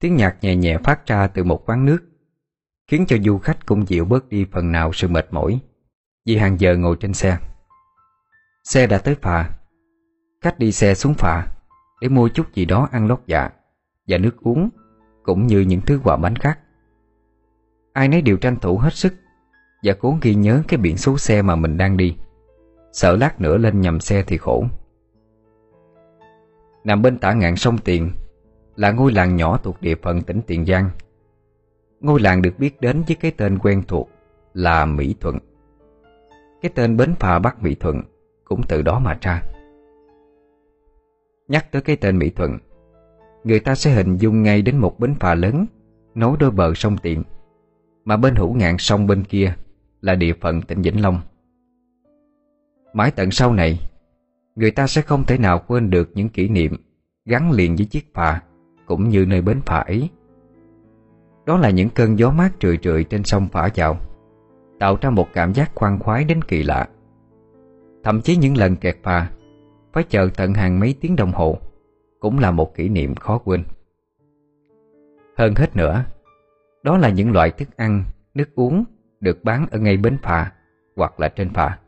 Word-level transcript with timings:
Tiếng 0.00 0.16
nhạc 0.16 0.36
nhẹ 0.40 0.56
nhẹ 0.56 0.76
phát 0.84 1.06
ra 1.06 1.28
từ 1.34 1.44
một 1.44 1.62
quán 1.66 1.84
nước 1.84 2.07
Khiến 2.88 3.04
cho 3.08 3.16
du 3.24 3.38
khách 3.38 3.66
cũng 3.66 3.88
dịu 3.88 4.04
bớt 4.04 4.28
đi 4.28 4.46
phần 4.52 4.72
nào 4.72 4.92
sự 4.92 5.08
mệt 5.08 5.26
mỏi. 5.30 5.60
Vì 6.26 6.36
hàng 6.36 6.60
giờ 6.60 6.76
ngồi 6.76 6.96
trên 7.00 7.14
xe. 7.14 7.38
Xe 8.64 8.86
đã 8.86 8.98
tới 8.98 9.14
phà. 9.14 9.50
Khách 10.40 10.58
đi 10.58 10.72
xe 10.72 10.94
xuống 10.94 11.14
phà 11.14 11.46
Để 12.00 12.08
mua 12.08 12.28
chút 12.28 12.54
gì 12.54 12.64
đó 12.64 12.88
ăn 12.92 13.06
lót 13.06 13.20
dạ 13.26 13.50
Và 14.08 14.18
nước 14.18 14.36
uống, 14.42 14.68
Cũng 15.22 15.46
như 15.46 15.60
những 15.60 15.80
thứ 15.80 16.00
quà 16.04 16.16
bánh 16.16 16.36
khác. 16.36 16.58
Ai 17.92 18.08
nấy 18.08 18.22
đều 18.22 18.36
tranh 18.36 18.56
thủ 18.56 18.78
hết 18.78 18.94
sức 18.94 19.14
Và 19.82 19.94
cố 20.00 20.18
ghi 20.22 20.34
nhớ 20.34 20.62
cái 20.68 20.78
biển 20.78 20.96
số 20.96 21.18
xe 21.18 21.42
mà 21.42 21.56
mình 21.56 21.76
đang 21.76 21.96
đi. 21.96 22.16
Sợ 22.92 23.16
lát 23.16 23.40
nữa 23.40 23.56
lên 23.56 23.80
nhầm 23.80 24.00
xe 24.00 24.22
thì 24.22 24.38
khổ. 24.38 24.64
Nằm 26.84 27.02
bên 27.02 27.18
tả 27.18 27.32
ngạn 27.32 27.56
sông 27.56 27.78
Tiền 27.78 28.12
Là 28.76 28.90
ngôi 28.90 29.12
làng 29.12 29.36
nhỏ 29.36 29.58
thuộc 29.62 29.80
địa 29.80 29.94
phận 30.02 30.22
tỉnh 30.22 30.40
Tiền 30.46 30.66
Giang. 30.66 30.90
Ngôi 32.00 32.20
làng 32.20 32.42
được 32.42 32.58
biết 32.58 32.80
đến 32.80 33.02
với 33.06 33.16
cái 33.16 33.30
tên 33.36 33.58
quen 33.58 33.82
thuộc 33.88 34.10
là 34.54 34.84
Mỹ 34.84 35.14
Thuận. 35.20 35.38
Cái 36.62 36.72
tên 36.74 36.96
bến 36.96 37.14
phà 37.18 37.38
Bắc 37.38 37.62
Mỹ 37.62 37.74
Thuận 37.74 38.02
cũng 38.44 38.62
từ 38.68 38.82
đó 38.82 38.98
mà 38.98 39.18
ra. 39.20 39.42
Nhắc 41.48 41.72
tới 41.72 41.82
cái 41.82 41.96
tên 41.96 42.18
Mỹ 42.18 42.30
Thuận, 42.30 42.58
Người 43.44 43.60
ta 43.60 43.74
sẽ 43.74 43.94
hình 43.94 44.16
dung 44.16 44.42
ngay 44.42 44.62
đến 44.62 44.78
một 44.78 45.00
bến 45.00 45.14
phà 45.20 45.34
lớn 45.34 45.66
Nối 46.14 46.36
đôi 46.40 46.50
bờ 46.50 46.74
sông 46.74 46.96
Tiền, 47.02 47.22
Mà 48.04 48.16
bên 48.16 48.34
hữu 48.34 48.54
ngạn 48.54 48.78
sông 48.78 49.06
bên 49.06 49.24
kia 49.24 49.54
Là 50.00 50.14
địa 50.14 50.32
phận 50.40 50.62
tỉnh 50.62 50.82
Vĩnh 50.82 51.02
Long. 51.02 51.20
Mãi 52.92 53.10
tận 53.10 53.30
sau 53.30 53.52
này, 53.52 53.80
Người 54.56 54.70
ta 54.70 54.86
sẽ 54.86 55.02
không 55.02 55.24
thể 55.24 55.38
nào 55.38 55.62
quên 55.66 55.90
được 55.90 56.10
những 56.14 56.28
kỷ 56.28 56.48
niệm 56.48 56.76
Gắn 57.24 57.50
liền 57.50 57.76
với 57.76 57.86
chiếc 57.86 58.14
phà 58.14 58.42
Cũng 58.86 59.08
như 59.08 59.26
nơi 59.26 59.42
bến 59.42 59.60
phà 59.66 59.78
ấy. 59.78 60.10
Đó 61.48 61.58
là 61.58 61.70
những 61.70 61.88
cơn 61.88 62.18
gió 62.18 62.30
mát 62.30 62.50
trười 62.58 62.76
trượi 62.76 63.04
trên 63.04 63.24
sông 63.24 63.48
phả 63.52 63.68
vào 63.74 63.96
Tạo 64.78 64.98
ra 65.00 65.10
một 65.10 65.28
cảm 65.32 65.54
giác 65.54 65.70
khoan 65.74 65.98
khoái 65.98 66.24
đến 66.24 66.42
kỳ 66.42 66.62
lạ. 66.62 66.88
Thậm 68.04 68.20
chí 68.20 68.36
những 68.36 68.56
lần 68.56 68.76
kẹt 68.76 68.96
phà 69.02 69.30
Phải 69.92 70.04
chờ 70.08 70.28
tận 70.36 70.54
hàng 70.54 70.80
mấy 70.80 70.94
tiếng 71.00 71.16
đồng 71.16 71.32
hồ 71.32 71.58
Cũng 72.20 72.38
là 72.38 72.50
một 72.50 72.74
kỷ 72.74 72.88
niệm 72.88 73.14
khó 73.14 73.38
quên. 73.38 73.64
Hơn 75.36 75.54
hết 75.54 75.76
nữa 75.76 76.04
Đó 76.82 76.98
là 76.98 77.08
những 77.08 77.32
loại 77.32 77.50
thức 77.50 77.76
ăn, 77.76 78.04
nước 78.34 78.54
uống 78.54 78.84
Được 79.20 79.44
bán 79.44 79.66
ở 79.70 79.78
ngay 79.78 79.96
bến 79.96 80.18
phà 80.22 80.52
Hoặc 80.96 81.20
là 81.20 81.28
trên 81.28 81.50
phà. 81.50 81.78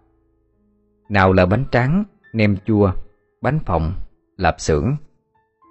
Nào 1.09 1.33
là 1.33 1.47
bánh 1.47 1.65
tráng, 1.71 2.05
nem 2.33 2.57
chua, 2.65 2.93
bánh 3.41 3.59
phồng, 3.59 3.93
lạp 4.37 4.61
xưởng 4.61 4.97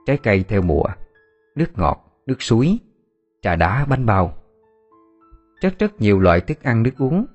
Trái 0.05 0.17
cây 0.17 0.43
theo 0.47 0.61
mùa 0.61 0.85
Nước 1.55 1.77
ngọt, 1.77 2.05
nước 2.25 2.41
suối 2.41 2.79
Trà 3.41 3.55
đá, 3.55 3.85
bánh 3.85 4.05
bao. 4.05 4.33
Rất 5.61 5.79
rất 5.79 6.01
nhiều 6.01 6.19
loại 6.19 6.41
thức 6.41 6.63
ăn 6.63 6.83
nước 6.83 6.91
uống 6.97 7.25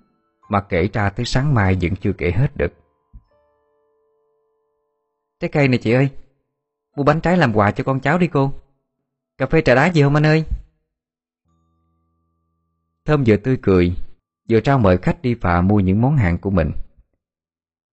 Mà 0.48 0.60
kể 0.60 0.88
ra 0.92 1.10
tới 1.10 1.26
sáng 1.26 1.54
mai 1.54 1.78
vẫn 1.82 1.96
chưa 1.96 2.12
kể 2.12 2.30
hết 2.30 2.56
được. 2.56 2.72
Trái 5.40 5.48
cây 5.48 5.68
này 5.68 5.78
chị 5.78 5.92
ơi 5.92 6.10
Mua 6.96 7.04
bánh 7.04 7.20
trái 7.20 7.36
làm 7.36 7.56
quà 7.56 7.70
cho 7.70 7.84
con 7.84 8.00
cháu 8.00 8.18
đi 8.18 8.26
cô. 8.26 8.52
Cà 9.38 9.46
phê 9.46 9.60
trà 9.60 9.74
đá 9.74 9.86
gì 9.86 10.02
không 10.02 10.14
anh 10.14 10.26
ơi? 10.26 10.44
Thơm 13.04 13.24
vừa 13.26 13.36
tươi 13.36 13.58
cười 13.62 13.96
Vừa 14.50 14.60
trao 14.60 14.78
mời 14.78 14.98
khách 14.98 15.22
đi 15.22 15.34
phà 15.34 15.60
mua 15.60 15.80
những 15.80 16.00
món 16.00 16.16
hàng 16.16 16.38
của 16.38 16.50
mình. 16.50 16.70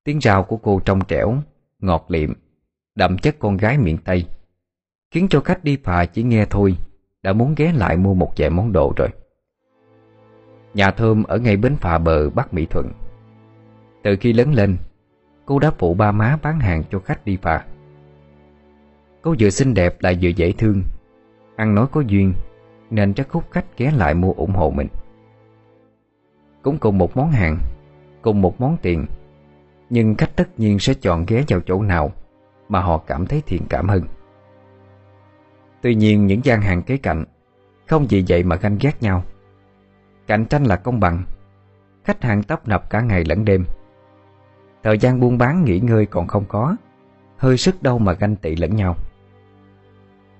Tiếng 0.05 0.19
rào 0.19 0.45
của 0.45 0.57
cô 0.57 0.81
trong 0.85 1.05
trẻo 1.05 1.43
Ngọt 1.79 2.07
liệm 2.09 2.33
Đậm 2.95 3.19
chất 3.19 3.37
con 3.39 3.57
gái 3.57 3.79
miệng 3.79 3.99
Tây 4.05 4.27
Khiến 5.11 5.27
cho 5.31 5.41
khách 5.41 5.65
đi 5.65 5.79
phà 5.85 6.07
chỉ 6.07 6.23
nghe 6.23 6.47
thôi. 6.51 6.77
Đã 7.23 7.33
muốn 7.33 7.55
ghé 7.57 7.73
lại 7.73 7.97
mua 7.97 8.15
một 8.15 8.33
vài 8.37 8.51
món 8.51 8.73
đồ 8.73 8.93
rồi. 8.97 9.09
Nhà 10.75 10.91
Thơm 10.91 11.23
ở 11.23 11.39
ngay 11.39 11.57
bến 11.57 11.77
phà 11.77 11.99
bờ 11.99 12.31
Bắc 12.31 12.55
Mỹ 12.55 12.67
Thuận. 12.67 12.87
Từ 14.03 14.17
khi 14.21 14.33
lớn 14.33 14.53
lên, 14.53 14.77
Cô 15.47 15.59
đã 15.59 15.71
phụ 15.79 15.95
ba 15.95 16.13
má 16.13 16.39
bán 16.43 16.61
hàng 16.61 16.83
cho 16.91 16.99
khách 16.99 17.25
đi 17.25 17.39
phà. 17.43 17.65
Cô 19.23 19.35
vừa 19.41 19.51
xinh 19.51 19.75
đẹp 19.75 19.97
lại 20.01 20.19
vừa 20.23 20.29
dễ 20.29 20.53
thương. 20.53 20.83
Ăn 21.57 21.75
nói 21.75 21.87
có 21.93 22.01
duyên, 22.01 22.35
Nên 22.91 23.13
rất 23.13 23.31
hút 23.31 23.45
khách 23.51 23.79
ghé 23.79 23.91
lại 23.91 24.15
mua 24.15 24.33
ủng 24.33 24.53
hộ 24.53 24.71
mình. 24.71 24.89
Cũng 26.63 26.79
cùng 26.79 26.99
một 26.99 27.17
món 27.17 27.31
hàng, 27.31 27.59
Cùng 28.23 28.43
một 28.43 28.61
món 28.61 28.77
tiền, 28.83 29.07
Nhưng 29.91 30.15
khách 30.15 30.37
tất 30.37 30.49
nhiên 30.57 30.79
sẽ 30.79 30.95
chọn 30.95 31.25
ghé 31.27 31.45
vào 31.49 31.61
chỗ 31.61 31.83
nào 31.83 32.13
Mà 32.69 32.81
họ 32.81 32.99
cảm 32.99 33.27
thấy 33.27 33.43
thiện 33.47 33.63
cảm 33.69 33.89
hơn. 33.89 34.03
Tuy 35.83 35.95
nhiên 35.95 36.27
những 36.27 36.45
gian 36.45 36.63
hàng 36.63 36.83
kế 36.83 36.97
cạnh 36.97 37.25
Không 37.87 38.07
vì 38.09 38.25
vậy 38.29 38.43
mà 38.43 38.57
ganh 38.57 38.79
ghét 38.81 39.03
nhau. 39.03 39.25
Cạnh 40.27 40.45
tranh 40.45 40.65
là 40.65 40.77
công 40.77 41.01
bằng 41.01 41.23
Khách 42.05 42.23
hàng 42.23 42.43
tấp 42.43 42.69
nập 42.69 42.91
cả 42.91 43.01
ngày 43.01 43.25
lẫn 43.25 43.45
đêm. 43.45 43.65
Thời 44.83 44.99
gian 44.99 45.21
buôn 45.21 45.39
bán 45.39 45.65
nghỉ 45.65 45.81
ngơi 45.81 46.07
còn 46.07 46.27
không 46.27 46.45
có 46.49 46.77
Hơi 47.37 47.57
sức 47.57 47.83
đâu 47.83 47.99
mà 47.99 48.13
ganh 48.13 48.37
tị 48.37 48.57
lẫn 48.57 48.77
nhau. 48.77 48.97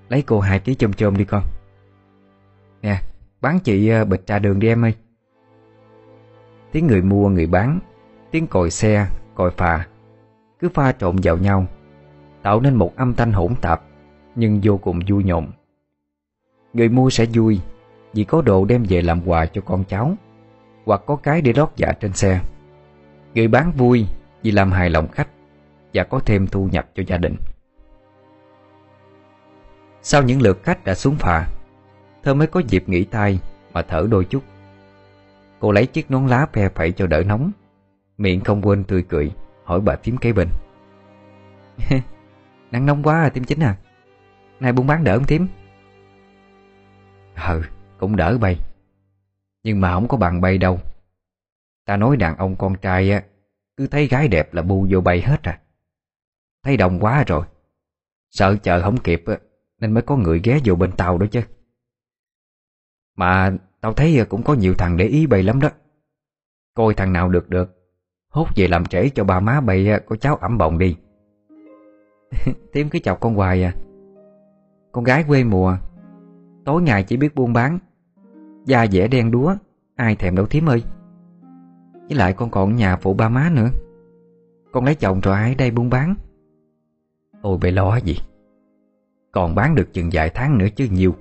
Lấy 0.09 0.23
cô 0.23 0.41
hai 0.41 0.61
ký 0.61 0.75
chôm 0.75 0.93
chôm 0.93 1.17
đi 1.17 1.25
con. 1.25 1.43
Nè 2.83 3.03
Bán 3.41 3.59
chị 3.61 3.89
ờ, 3.89 4.05
bịch 4.05 4.27
trà 4.27 4.39
đường 4.39 4.59
đi 4.59 4.69
em 4.69 4.85
ơi. 4.85 4.95
Tiếng 6.73 6.87
người 6.87 7.03
mua 7.03 7.29
người 7.29 7.47
bán 7.47 7.79
Tiếng 8.31 8.47
còi 8.47 8.71
xe, 8.71 9.07
còi 9.35 9.51
phà 9.51 9.87
Cứ 10.59 10.69
pha 10.69 10.93
trộn 10.93 11.17
vào 11.23 11.37
nhau 11.37 11.67
Tạo 12.43 12.61
nên 12.61 12.75
một 12.75 12.97
âm 12.97 13.15
thanh 13.15 13.33
hỗn 13.33 13.55
tạp. 13.61 13.83
Nhưng 14.35 14.61
vô 14.63 14.77
cùng 14.77 15.01
vui 15.09 15.25
nhộn. 15.25 15.47
Người 16.73 16.89
mua 16.89 17.11
sẽ 17.11 17.27
vui 17.35 17.61
Vì 18.13 18.25
có 18.25 18.43
đồ 18.43 18.65
đem 18.65 18.83
về 18.89 19.03
làm 19.03 19.29
quà 19.29 19.47
cho 19.47 19.61
con 19.61 19.85
cháu 19.85 20.17
Hoặc 20.85 21.03
có 21.07 21.17
cái 21.17 21.43
để 21.43 21.53
lót 21.57 21.69
dạ 21.77 21.93
trên 22.01 22.13
xe. 22.13 22.41
Người 23.35 23.49
bán 23.49 23.73
vui 23.73 24.07
vì 24.43 24.51
làm 24.51 24.73
hài 24.73 24.91
lòng 24.91 25.09
khách 25.09 25.29
Và 25.95 26.05
có 26.05 26.21
thêm 26.21 26.47
thu 26.47 26.69
nhập 26.73 26.89
cho 26.95 27.03
gia 27.07 27.17
đình. 27.17 27.37
Sau 30.03 30.23
những 30.23 30.43
lượt 30.43 30.63
khách 30.63 30.85
đã 30.85 30.95
xuống 30.95 31.17
phà, 31.17 31.49
Thơ 32.23 32.35
mới 32.35 32.47
có 32.47 32.61
dịp 32.69 32.89
nghỉ 32.89 33.05
tay 33.05 33.41
Mà 33.73 33.83
thở 33.83 34.07
đôi 34.11 34.25
chút. 34.25 34.43
Cô 35.61 35.73
lấy 35.73 35.87
chiếc 35.87 36.11
nón 36.11 36.27
lá 36.27 36.47
phe 36.53 36.69
phẩy 36.69 36.93
cho 36.93 37.07
đỡ 37.07 37.23
nóng, 37.27 37.51
Miệng 38.19 38.41
không 38.41 38.63
quên 38.63 38.85
tươi 38.85 39.03
cười, 39.09 39.33
Hỏi 39.65 39.81
bà 39.81 39.97
tím 39.97 40.17
kế 40.17 40.33
bên. 40.33 40.49
Nắng 42.71 42.87
nóng 42.87 43.03
quá 43.03 43.21
à 43.21 43.29
tím 43.29 43.45
chính 43.45 43.61
à. 43.61 43.77
Nay 44.61 44.73
buôn 44.73 44.87
bán 44.87 45.05
đỡ 45.05 45.19
không 45.19 45.27
thím? 45.27 45.49
Ừ 47.49 47.63
cũng 47.99 48.17
đỡ 48.17 48.39
bay. 48.39 48.57
Nhưng 49.63 49.81
mà 49.81 49.95
không 49.95 50.09
có 50.09 50.17
bằng 50.17 50.41
bay 50.41 50.59
đâu. 50.59 50.81
Ta 51.87 51.97
nói 51.97 52.17
đàn 52.17 52.37
ông 52.37 52.57
con 52.57 52.77
trai 52.83 53.11
á, 53.11 53.23
Cứ 53.77 53.87
thấy 53.87 54.07
gái 54.07 54.29
đẹp 54.29 54.55
là 54.55 54.63
bu 54.63 54.87
vô 54.91 55.01
bay 55.01 55.21
hết 55.21 55.43
à. 55.43 55.61
Thấy 56.65 56.77
đông 56.77 57.01
quá 57.01 57.25
rồi. 57.27 57.47
Sợ 58.31 58.57
chờ 58.63 58.83
không 58.83 58.97
kịp 58.97 59.23
á, 59.27 59.39
Nên 59.81 59.93
mới 59.93 60.03
có 60.03 60.17
người 60.17 60.41
ghé 60.45 60.61
vô 60.65 60.75
bên 60.75 60.93
tàu 60.93 61.19
đó 61.19 61.27
chứ. 61.31 61.43
Mà 63.17 63.57
tao 63.81 63.93
thấy 63.93 64.27
cũng 64.29 64.43
có 64.43 64.55
nhiều 64.55 64.75
thằng 64.75 64.97
để 64.97 65.05
ý 65.05 65.27
bay 65.27 65.43
lắm 65.43 65.61
đó. 65.61 65.71
Coi 66.75 66.95
thằng 66.95 67.13
nào 67.13 67.29
được 67.29 67.49
được, 67.49 67.75
Hốt 68.29 68.49
về 68.57 68.69
làm 68.69 68.87
trễ 68.87 69.09
cho 69.09 69.25
ba 69.25 69.41
má 69.41 69.61
bay 69.61 69.89
có 70.07 70.17
cháu 70.17 70.37
ẩm 70.37 70.59
bồng 70.59 70.79
đi. 70.79 70.97
Tiếm 72.73 72.89
cứ 72.89 72.99
chọc 72.99 73.21
con 73.21 73.35
hoài 73.35 73.65
à. 73.65 73.75
Con 74.99 75.05
gái 75.05 75.25
quê 75.29 75.45
mùa. 75.45 75.77
Tối 76.65 76.83
ngày 76.83 77.03
chỉ 77.03 77.17
biết 77.17 77.35
buôn 77.35 77.53
bán. 77.53 77.79
Da 78.65 78.87
dẻ 78.87 79.09
đen 79.09 79.31
đúa, 79.31 79.55
Ai 79.97 80.17
thèm 80.17 80.37
đâu 80.37 80.47
thím 80.47 80.67
ơi. 80.67 80.83
Với 81.93 82.17
lại 82.17 82.33
con 82.33 82.51
còn 82.51 82.77
nhà 82.77 82.97
phụ 82.97 83.15
ba 83.15 83.29
má 83.29 83.51
nữa. 83.55 83.69
Con 84.73 84.85
lấy 84.85 84.95
chồng 84.95 85.21
rồi 85.21 85.35
ai 85.35 85.55
đây 85.55 85.71
buôn 85.71 85.91
bán. 85.91 86.15
Ôi 87.43 87.59
bày 87.63 87.73
lo 87.73 87.97
gì? 87.97 88.17
Còn 89.33 89.55
bán 89.55 89.75
được 89.75 89.93
chừng 89.93 90.11
vài 90.13 90.31
tháng 90.31 90.59
nữa 90.59 90.67
chứ 90.77 90.89
nhiều. 90.91 91.15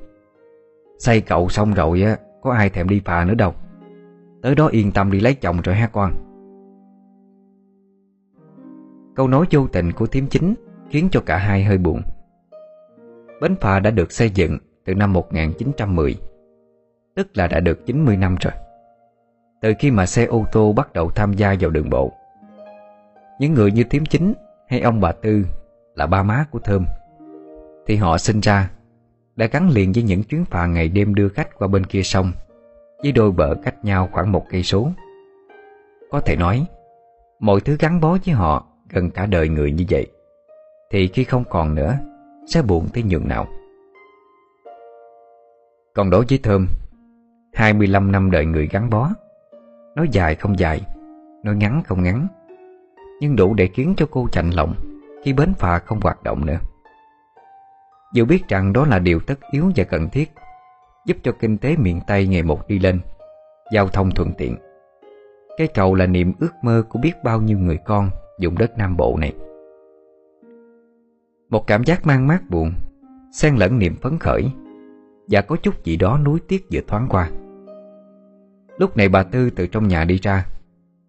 Xây 1.00 1.22
cậu 1.22 1.50
xong 1.50 1.74
rồi 1.74 2.02
á, 2.02 2.18
Có 2.42 2.52
ai 2.52 2.70
thèm 2.70 2.90
đi 2.90 3.02
phà 3.06 3.26
nữa 3.26 3.36
đâu. 3.36 3.54
Tới 4.42 4.56
đó 4.56 4.68
yên 4.68 4.92
tâm 4.92 5.12
đi 5.12 5.20
lấy 5.20 5.36
chồng 5.36 5.62
rồi 5.64 5.76
ha 5.76 5.88
con. 5.88 6.14
Câu 9.16 9.28
nói 9.28 9.46
vô 9.52 9.68
tình 9.68 9.92
của 9.92 10.08
thím 10.08 10.28
chính 10.28 10.56
Khiến 10.90 11.10
cho 11.12 11.22
cả 11.26 11.38
hai 11.38 11.64
hơi 11.64 11.78
buồn. 11.78 12.02
Bến 13.42 13.56
phà 13.56 13.80
đã 13.80 13.92
được 13.92 14.12
xây 14.12 14.30
dựng 14.30 14.57
Từ 14.86 14.94
năm 14.94 15.13
1910 15.13 16.16
Tức 17.16 17.28
là 17.34 17.48
đã 17.48 17.60
được 17.60 17.86
90 17.86 18.18
năm 18.18 18.36
rồi 18.42 18.54
Từ 19.62 19.74
khi 19.80 19.92
mà 19.92 20.06
xe 20.06 20.25
ô 20.25 20.45
tô 20.51 20.74
bắt 20.74 20.94
đầu 20.94 21.10
tham 21.10 21.34
gia 21.34 21.56
vào 21.60 21.72
đường 21.72 21.89
bộ 21.89 22.12
Những 23.39 23.54
người 23.54 23.72
như 23.72 23.84
Tiếm 23.84 24.06
Chính 24.06 24.34
hay 24.68 24.81
ông 24.81 25.01
bà 25.01 25.12
Tư 25.12 25.45
là 25.95 26.07
ba 26.07 26.24
má 26.24 26.45
của 26.51 26.60
Thơm 26.60 26.86
Thì 27.88 27.95
họ 27.95 28.18
sinh 28.18 28.39
ra 28.39 28.69
đã 29.36 29.45
gắn 29.45 29.69
liền 29.69 29.92
với 29.92 30.04
những 30.04 30.24
chuyến 30.24 30.45
phà 30.45 30.66
ngày 30.66 30.90
đêm 30.90 31.16
đưa 31.16 31.30
khách 31.30 31.56
qua 31.57 31.68
bên 31.68 31.86
kia 31.86 32.01
sông 32.01 32.31
với 33.04 33.12
đôi 33.12 33.31
bờ 33.31 33.56
cách 33.63 33.86
nhau 33.86 34.10
khoảng 34.12 34.31
một 34.31 34.45
cây 34.50 34.63
số. 34.63 34.90
Có 36.12 36.19
thể 36.19 36.36
nói, 36.36 36.66
mọi 37.40 37.60
thứ 37.60 37.78
gắn 37.80 38.01
bó 38.01 38.18
với 38.25 38.36
họ 38.36 38.68
gần 38.90 39.10
cả 39.10 39.25
đời 39.25 39.50
người 39.50 39.72
như 39.72 39.86
vậy, 39.90 40.07
thì 40.92 41.07
khi 41.07 41.24
không 41.24 41.44
còn 41.50 41.75
nữa, 41.75 41.98
sẽ 42.48 42.62
buồn 42.62 42.88
tới 42.94 43.04
nhường 43.04 43.28
nào. 43.28 43.48
Còn 45.94 46.10
đối 46.10 46.26
với 46.30 46.40
Thơm, 46.44 46.68
25 47.54 48.12
năm 48.12 48.32
đợi 48.32 48.46
người 48.46 48.68
gắn 48.72 48.90
bó, 48.90 49.10
nói 49.96 50.08
dài 50.12 50.36
không 50.36 50.60
dài, 50.60 50.82
nói 51.44 51.56
ngắn 51.56 51.84
không 51.86 52.04
ngắn, 52.04 52.28
nhưng 53.22 53.36
đủ 53.36 53.54
để 53.54 53.68
khiến 53.74 53.94
cho 53.98 54.08
cô 54.12 54.28
chạnh 54.32 54.50
lòng 54.50 54.76
khi 55.24 55.34
bến 55.34 55.54
phà 55.54 55.80
không 55.80 56.00
hoạt 56.02 56.24
động 56.24 56.46
nữa. 56.46 56.58
Dù 58.14 58.26
biết 58.26 58.48
rằng 58.48 58.74
đó 58.74 58.86
là 58.86 59.00
điều 59.00 59.20
tất 59.20 59.40
yếu 59.52 59.72
và 59.76 59.84
cần 59.84 60.10
thiết 60.10 60.32
Giúp 61.06 61.18
cho 61.24 61.32
kinh 61.40 61.58
tế 61.58 61.76
miền 61.78 62.02
Tây 62.08 62.28
ngày 62.28 62.44
một 62.44 62.68
đi 62.68 62.80
lên 62.80 63.00
Giao 63.74 63.88
thông 63.88 64.12
thuận 64.12 64.34
tiện 64.38 64.58
Cái 65.58 65.68
cầu 65.68 65.96
là 65.96 66.06
niềm 66.06 66.34
ước 66.40 66.52
mơ 66.62 66.84
của 66.90 67.00
biết 67.00 67.14
bao 67.24 67.42
nhiêu 67.42 67.60
người 67.60 67.78
con 67.86 68.10
Dùng 68.40 68.58
đất 68.58 68.78
Nam 68.78 68.98
Bộ 68.98 69.18
này 69.18 69.34
một 71.50 71.68
cảm 71.68 71.84
giác 71.84 72.06
mang 72.06 72.28
mát 72.28 72.50
buồn, 72.50 72.72
xen 73.32 73.56
lẫn 73.56 73.80
niềm 73.80 73.96
phấn 73.96 74.18
khởi, 74.20 74.52
Và 75.28 75.42
có 75.42 75.56
chút 75.56 75.84
gì 75.84 75.98
đó 75.98 76.18
nuối 76.18 76.40
tiếc 76.48 76.66
vừa 76.72 76.82
thoáng 76.88 77.08
qua. 77.10 77.30
Lúc 78.78 78.98
này 78.98 79.10
bà 79.10 79.24
Tư 79.24 79.50
từ 79.50 79.68
trong 79.68 79.88
nhà 79.88 80.04
đi 80.04 80.18
ra, 80.18 80.46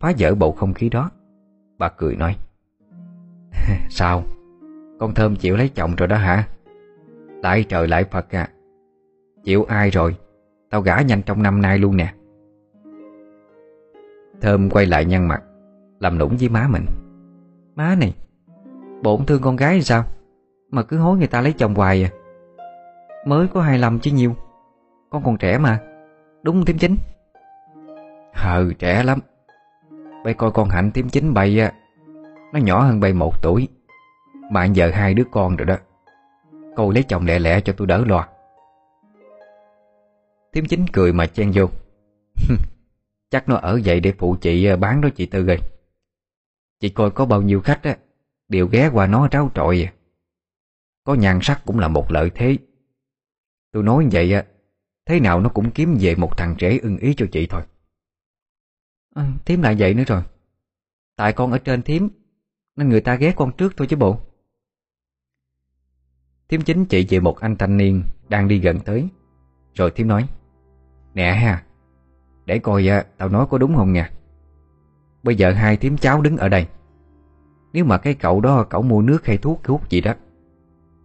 Phá 0.00 0.12
vỡ 0.18 0.34
bầu 0.34 0.52
không 0.52 0.74
khí 0.74 0.88
đó. 0.88 1.10
Bà 1.78 1.88
cười 1.88 2.16
nói, 2.16 2.36
Sao? 3.90 4.24
Con 4.98 5.14
Thơm 5.14 5.36
chịu 5.36 5.56
lấy 5.56 5.68
chồng 5.68 5.94
rồi 5.96 6.08
đó 6.08 6.16
hả? 6.16 6.48
Lại 7.42 7.64
trời 7.68 7.88
lại 7.88 8.04
Phật 8.04 8.34
à. 8.34 8.48
Chịu 9.44 9.64
ai 9.64 9.90
rồi? 9.90 10.16
Tao 10.70 10.80
gả 10.80 11.00
nhanh 11.00 11.22
trong 11.22 11.42
năm 11.42 11.62
nay 11.62 11.78
luôn 11.78 11.96
nè. 11.96 12.14
Thơm 14.40 14.70
quay 14.70 14.86
lại 14.86 15.04
nhăn 15.04 15.28
mặt, 15.28 15.42
Làm 16.00 16.18
nũng 16.18 16.36
với 16.36 16.48
má 16.48 16.68
mình. 16.70 16.84
Má 17.76 17.96
này, 18.00 18.14
Bổn 19.02 19.24
thương 19.26 19.42
con 19.42 19.56
gái 19.56 19.82
sao? 19.82 20.04
Mà 20.70 20.82
cứ 20.82 20.98
hối 20.98 21.18
người 21.18 21.26
ta 21.26 21.40
lấy 21.40 21.52
chồng 21.52 21.74
hoài 21.74 22.04
à. 22.04 22.10
Mới 23.26 23.48
có 23.48 23.60
25 23.60 23.98
chứ 23.98 24.10
nhiêu 24.10 24.34
Con 25.10 25.24
còn 25.24 25.36
trẻ 25.36 25.58
mà. 25.58 25.80
Đúng 26.42 26.64
tím 26.64 26.78
chính? 26.78 26.96
Hừ 28.34 28.72
trẻ 28.78 29.02
lắm. 29.02 29.18
Bây 30.24 30.34
coi 30.34 30.50
con 30.50 30.68
Hạnh 30.68 30.90
tím 30.94 31.08
chính 31.08 31.34
bay 31.34 31.60
á, 31.60 31.72
Nó 32.52 32.60
nhỏ 32.60 32.80
hơn 32.80 33.00
bay 33.00 33.12
một 33.12 33.42
tuổi. 33.42 33.68
Mà 34.50 34.64
giờ 34.64 34.90
hai 34.94 35.14
đứa 35.14 35.24
con 35.30 35.56
rồi 35.56 35.66
đó. 35.66 35.76
Cô 36.76 36.90
lấy 36.90 37.02
chồng 37.02 37.26
lẹ 37.26 37.38
lẹ 37.38 37.60
cho 37.60 37.72
tôi 37.76 37.86
đỡ 37.86 38.04
lo. 38.06 38.28
Tím 40.52 40.64
chính 40.66 40.86
cười 40.92 41.12
mà 41.12 41.26
chen 41.26 41.50
vô. 41.54 41.66
Chắc 43.30 43.48
nó 43.48 43.56
ở 43.56 43.80
vậy 43.84 44.00
để 44.00 44.12
phụ 44.18 44.36
chị 44.40 44.66
à, 44.66 44.76
bán 44.76 45.00
đó 45.00 45.08
chị 45.14 45.26
Tư 45.26 45.46
rồi 45.46 45.58
Chị 46.80 46.88
coi 46.88 47.10
có 47.10 47.26
bao 47.26 47.42
nhiêu 47.42 47.60
khách 47.60 47.82
á, 47.82 47.96
Đều 48.48 48.66
ghé 48.66 48.90
qua 48.92 49.06
nó 49.06 49.28
ráo 49.30 49.50
trội 49.54 49.86
à. 49.86 49.97
Có 51.08 51.14
nhan 51.14 51.38
sắc 51.42 51.62
cũng 51.66 51.78
là 51.78 51.88
một 51.88 52.10
lợi 52.10 52.30
thế. 52.34 52.56
Tôi 53.72 53.82
nói 53.82 54.08
vậy 54.12 54.32
á 54.32 54.44
Thế 55.06 55.20
nào 55.20 55.40
nó 55.40 55.48
cũng 55.48 55.70
kiếm 55.70 55.96
về 56.00 56.14
một 56.14 56.36
thằng 56.36 56.54
trẻ 56.58 56.78
ưng 56.82 56.98
ý 56.98 57.14
cho 57.16 57.26
chị 57.32 57.46
thôi. 57.46 57.62
À, 59.14 59.32
Thím 59.44 59.62
lại 59.62 59.76
vậy 59.78 59.94
nữa 59.94 60.02
rồi. 60.06 60.22
Tại 61.16 61.32
con 61.32 61.52
ở 61.52 61.58
trên 61.58 61.82
thím 61.82 62.08
Nên 62.76 62.88
người 62.88 63.00
ta 63.00 63.14
ghé 63.14 63.32
con 63.36 63.52
trước 63.52 63.72
thôi 63.76 63.86
chứ 63.90 63.96
bộ. 63.96 64.20
Thiếm 66.48 66.60
chính 66.60 66.84
chị 66.84 67.06
về 67.10 67.20
một 67.20 67.40
anh 67.40 67.56
thanh 67.56 67.76
niên 67.76 68.02
Đang 68.28 68.48
đi 68.48 68.58
gần 68.58 68.80
tới. 68.80 69.08
Rồi 69.74 69.90
Thiếm 69.90 70.08
nói 70.08 70.28
Nè 71.14 71.32
ha 71.32 71.64
Để 72.44 72.58
coi 72.58 72.88
à, 72.88 73.06
tao 73.16 73.28
nói 73.28 73.46
có 73.50 73.58
đúng 73.58 73.76
không 73.76 73.92
nha? 73.92 74.10
Bây 75.22 75.36
giờ 75.36 75.52
hai 75.52 75.76
Thiếm 75.76 75.96
cháu 75.96 76.20
đứng 76.20 76.36
ở 76.36 76.48
đây. 76.48 76.66
Nếu 77.72 77.84
mà 77.84 77.98
cái 77.98 78.14
cậu 78.14 78.40
đó 78.40 78.66
Cậu 78.70 78.82
mua 78.82 79.02
nước 79.02 79.26
hay 79.26 79.38
thuốc 79.38 79.66
hút 79.66 79.90
gì 79.90 80.00
đó 80.00 80.14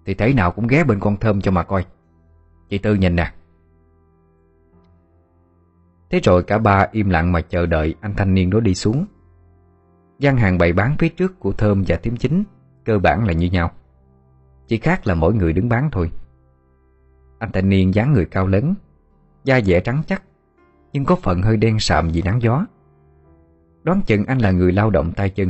thì 0.05 0.13
thế 0.13 0.33
nào 0.33 0.51
cũng 0.51 0.67
ghé 0.67 0.83
bên 0.83 0.99
con 0.99 1.17
thơm 1.17 1.41
cho 1.41 1.51
mà 1.51 1.63
coi. 1.63 1.85
Chị 2.69 2.77
Tư 2.77 2.95
nhìn 2.95 3.15
nè. 3.15 3.33
Thế 6.09 6.19
rồi 6.23 6.43
cả 6.43 6.57
ba 6.57 6.87
im 6.91 7.09
lặng 7.09 7.31
mà 7.31 7.41
chờ 7.41 7.65
đợi 7.65 7.95
anh 8.01 8.13
thanh 8.15 8.33
niên 8.33 8.49
đó 8.49 8.59
đi 8.59 8.75
xuống. 8.75 9.05
Gian 10.19 10.37
hàng 10.37 10.57
bày 10.57 10.73
bán 10.73 10.95
phía 10.99 11.09
trước 11.09 11.39
của 11.39 11.51
Thơm 11.51 11.83
và 11.87 11.95
Thiếm 11.95 12.17
Chính 12.17 12.43
Cơ 12.85 12.99
bản 12.99 13.25
là 13.25 13.33
như 13.33 13.49
nhau. 13.49 13.71
Chỉ 14.67 14.77
khác 14.77 15.07
là 15.07 15.15
mỗi 15.15 15.33
người 15.33 15.53
đứng 15.53 15.69
bán 15.69 15.89
thôi. 15.91 16.11
Anh 17.39 17.51
thanh 17.51 17.69
niên 17.69 17.93
dáng 17.93 18.13
người 18.13 18.25
cao 18.25 18.47
lớn, 18.47 18.73
Da 19.43 19.61
dẻ 19.61 19.79
trắng 19.79 20.03
chắc, 20.07 20.23
Nhưng 20.93 21.05
có 21.05 21.15
phần 21.15 21.41
hơi 21.41 21.57
đen 21.57 21.79
sạm 21.79 22.09
vì 22.09 22.21
nắng 22.21 22.41
gió. 22.41 22.65
Đoán 23.83 24.01
chừng 24.05 24.25
anh 24.25 24.37
là 24.37 24.51
người 24.51 24.71
lao 24.71 24.89
động 24.89 25.11
tay 25.11 25.29
chân. 25.29 25.49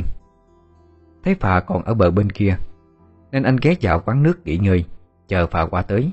Thấy 1.24 1.34
phà 1.34 1.60
còn 1.60 1.82
ở 1.82 1.94
bờ 1.94 2.10
bên 2.10 2.30
kia. 2.30 2.56
Nên 3.34 3.42
anh 3.42 3.56
ghé 3.62 3.74
vào 3.80 4.00
quán 4.00 4.22
nước 4.22 4.46
nghỉ 4.46 4.58
ngơi, 4.58 4.84
Chờ 5.28 5.46
phà 5.46 5.66
qua 5.66 5.82
tới. 5.82 6.12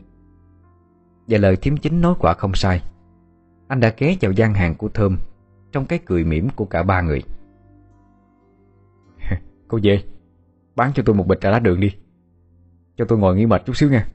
Và 1.28 1.38
lời 1.38 1.56
thiếm 1.56 1.78
chính 1.78 2.02
nói 2.02 2.16
quả 2.20 2.34
không 2.34 2.54
sai. 2.54 2.82
Anh 3.68 3.80
đã 3.80 3.94
ghé 3.98 4.18
vào 4.22 4.32
gian 4.32 4.54
hàng 4.54 4.76
của 4.76 4.90
Thơm, 4.90 5.18
Trong 5.72 5.86
cái 5.86 6.00
cười 6.06 6.24
mỉm 6.24 6.50
của 6.56 6.66
cả 6.66 6.84
ba 6.84 7.02
người. 7.02 7.22
Cô 9.68 9.80
về, 9.84 10.04
Bán 10.76 10.92
cho 10.94 11.04
tôi 11.06 11.16
một 11.16 11.28
bịch 11.28 11.42
trà 11.42 11.52
lá 11.52 11.60
đường 11.60 11.80
đi. 11.80 11.96
Cho 12.98 13.06
tôi 13.06 13.20
ngồi 13.20 13.36
nghỉ 13.36 13.46
mệt 13.46 13.66
chút 13.66 13.78
xíu 13.78 13.90
nha, 13.90 14.08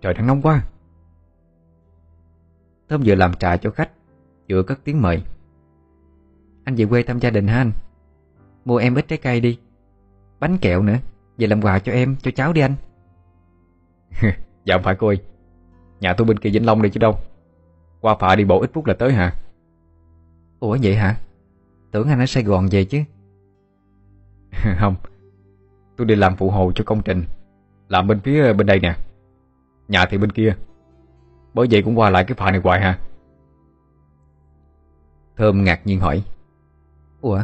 Trời 0.00 0.14
đang 0.14 0.26
nóng 0.26 0.42
quá. 0.42 0.64
Thơm 2.88 3.02
vừa 3.04 3.14
làm 3.14 3.34
trà 3.34 3.56
cho 3.56 3.70
khách, 3.70 3.90
Vừa 4.48 4.62
cất 4.62 4.80
tiếng 4.84 5.02
mời. 5.02 5.22
Anh 6.64 6.74
về 6.74 6.86
quê 6.86 7.02
thăm 7.02 7.18
gia 7.18 7.30
đình 7.30 7.46
ha 7.46 7.58
anh? 7.58 7.72
Mua 8.64 8.76
em 8.76 8.94
ít 8.94 9.08
trái 9.08 9.18
cây 9.18 9.40
đi, 9.40 9.58
Bánh 10.40 10.58
kẹo 10.58 10.82
nữa. 10.82 10.98
Về 11.38 11.46
làm 11.46 11.62
quà 11.62 11.78
cho 11.78 11.92
em, 11.92 12.16
cho 12.22 12.30
cháu 12.30 12.52
đi 12.52 12.60
anh. 12.60 12.74
Dạ 14.64 14.74
không 14.74 14.82
phải 14.82 14.94
cô 14.94 15.06
ơi. 15.06 15.18
Nhà 16.00 16.14
tôi 16.14 16.26
bên 16.26 16.38
kia 16.38 16.50
Vĩnh 16.50 16.66
Long 16.66 16.82
đây 16.82 16.90
chứ 16.90 16.98
đâu. 16.98 17.18
Qua 18.00 18.16
phà 18.20 18.36
đi 18.36 18.44
bộ 18.44 18.60
ít 18.60 18.70
phút 18.74 18.86
là 18.86 18.94
tới 18.94 19.12
hả? 19.12 19.34
Ủa 20.60 20.78
vậy 20.82 20.96
hả? 20.96 21.16
Tưởng 21.90 22.08
anh 22.08 22.20
ở 22.20 22.26
Sài 22.26 22.42
Gòn 22.42 22.68
về 22.70 22.84
chứ. 22.84 22.98
Không. 24.78 24.94
Tôi 25.96 26.06
đi 26.06 26.14
làm 26.14 26.36
phụ 26.36 26.50
hồ 26.50 26.72
cho 26.74 26.84
công 26.84 27.02
trình. 27.02 27.24
Làm 27.88 28.06
bên 28.06 28.20
phía 28.20 28.52
bên 28.52 28.66
đây 28.66 28.80
nè. 28.80 28.96
Nhà 29.88 30.06
thì 30.06 30.18
bên 30.18 30.32
kia. 30.32 30.56
Bởi 31.54 31.66
vậy 31.70 31.82
cũng 31.82 31.98
qua 31.98 32.10
lại 32.10 32.24
cái 32.24 32.34
phà 32.34 32.50
này 32.50 32.60
hoài 32.64 32.80
ha 32.80 32.98
Thơm 35.36 35.64
ngạc 35.64 35.86
nhiên 35.86 36.00
hỏi. 36.00 36.22
Ủa? 37.20 37.42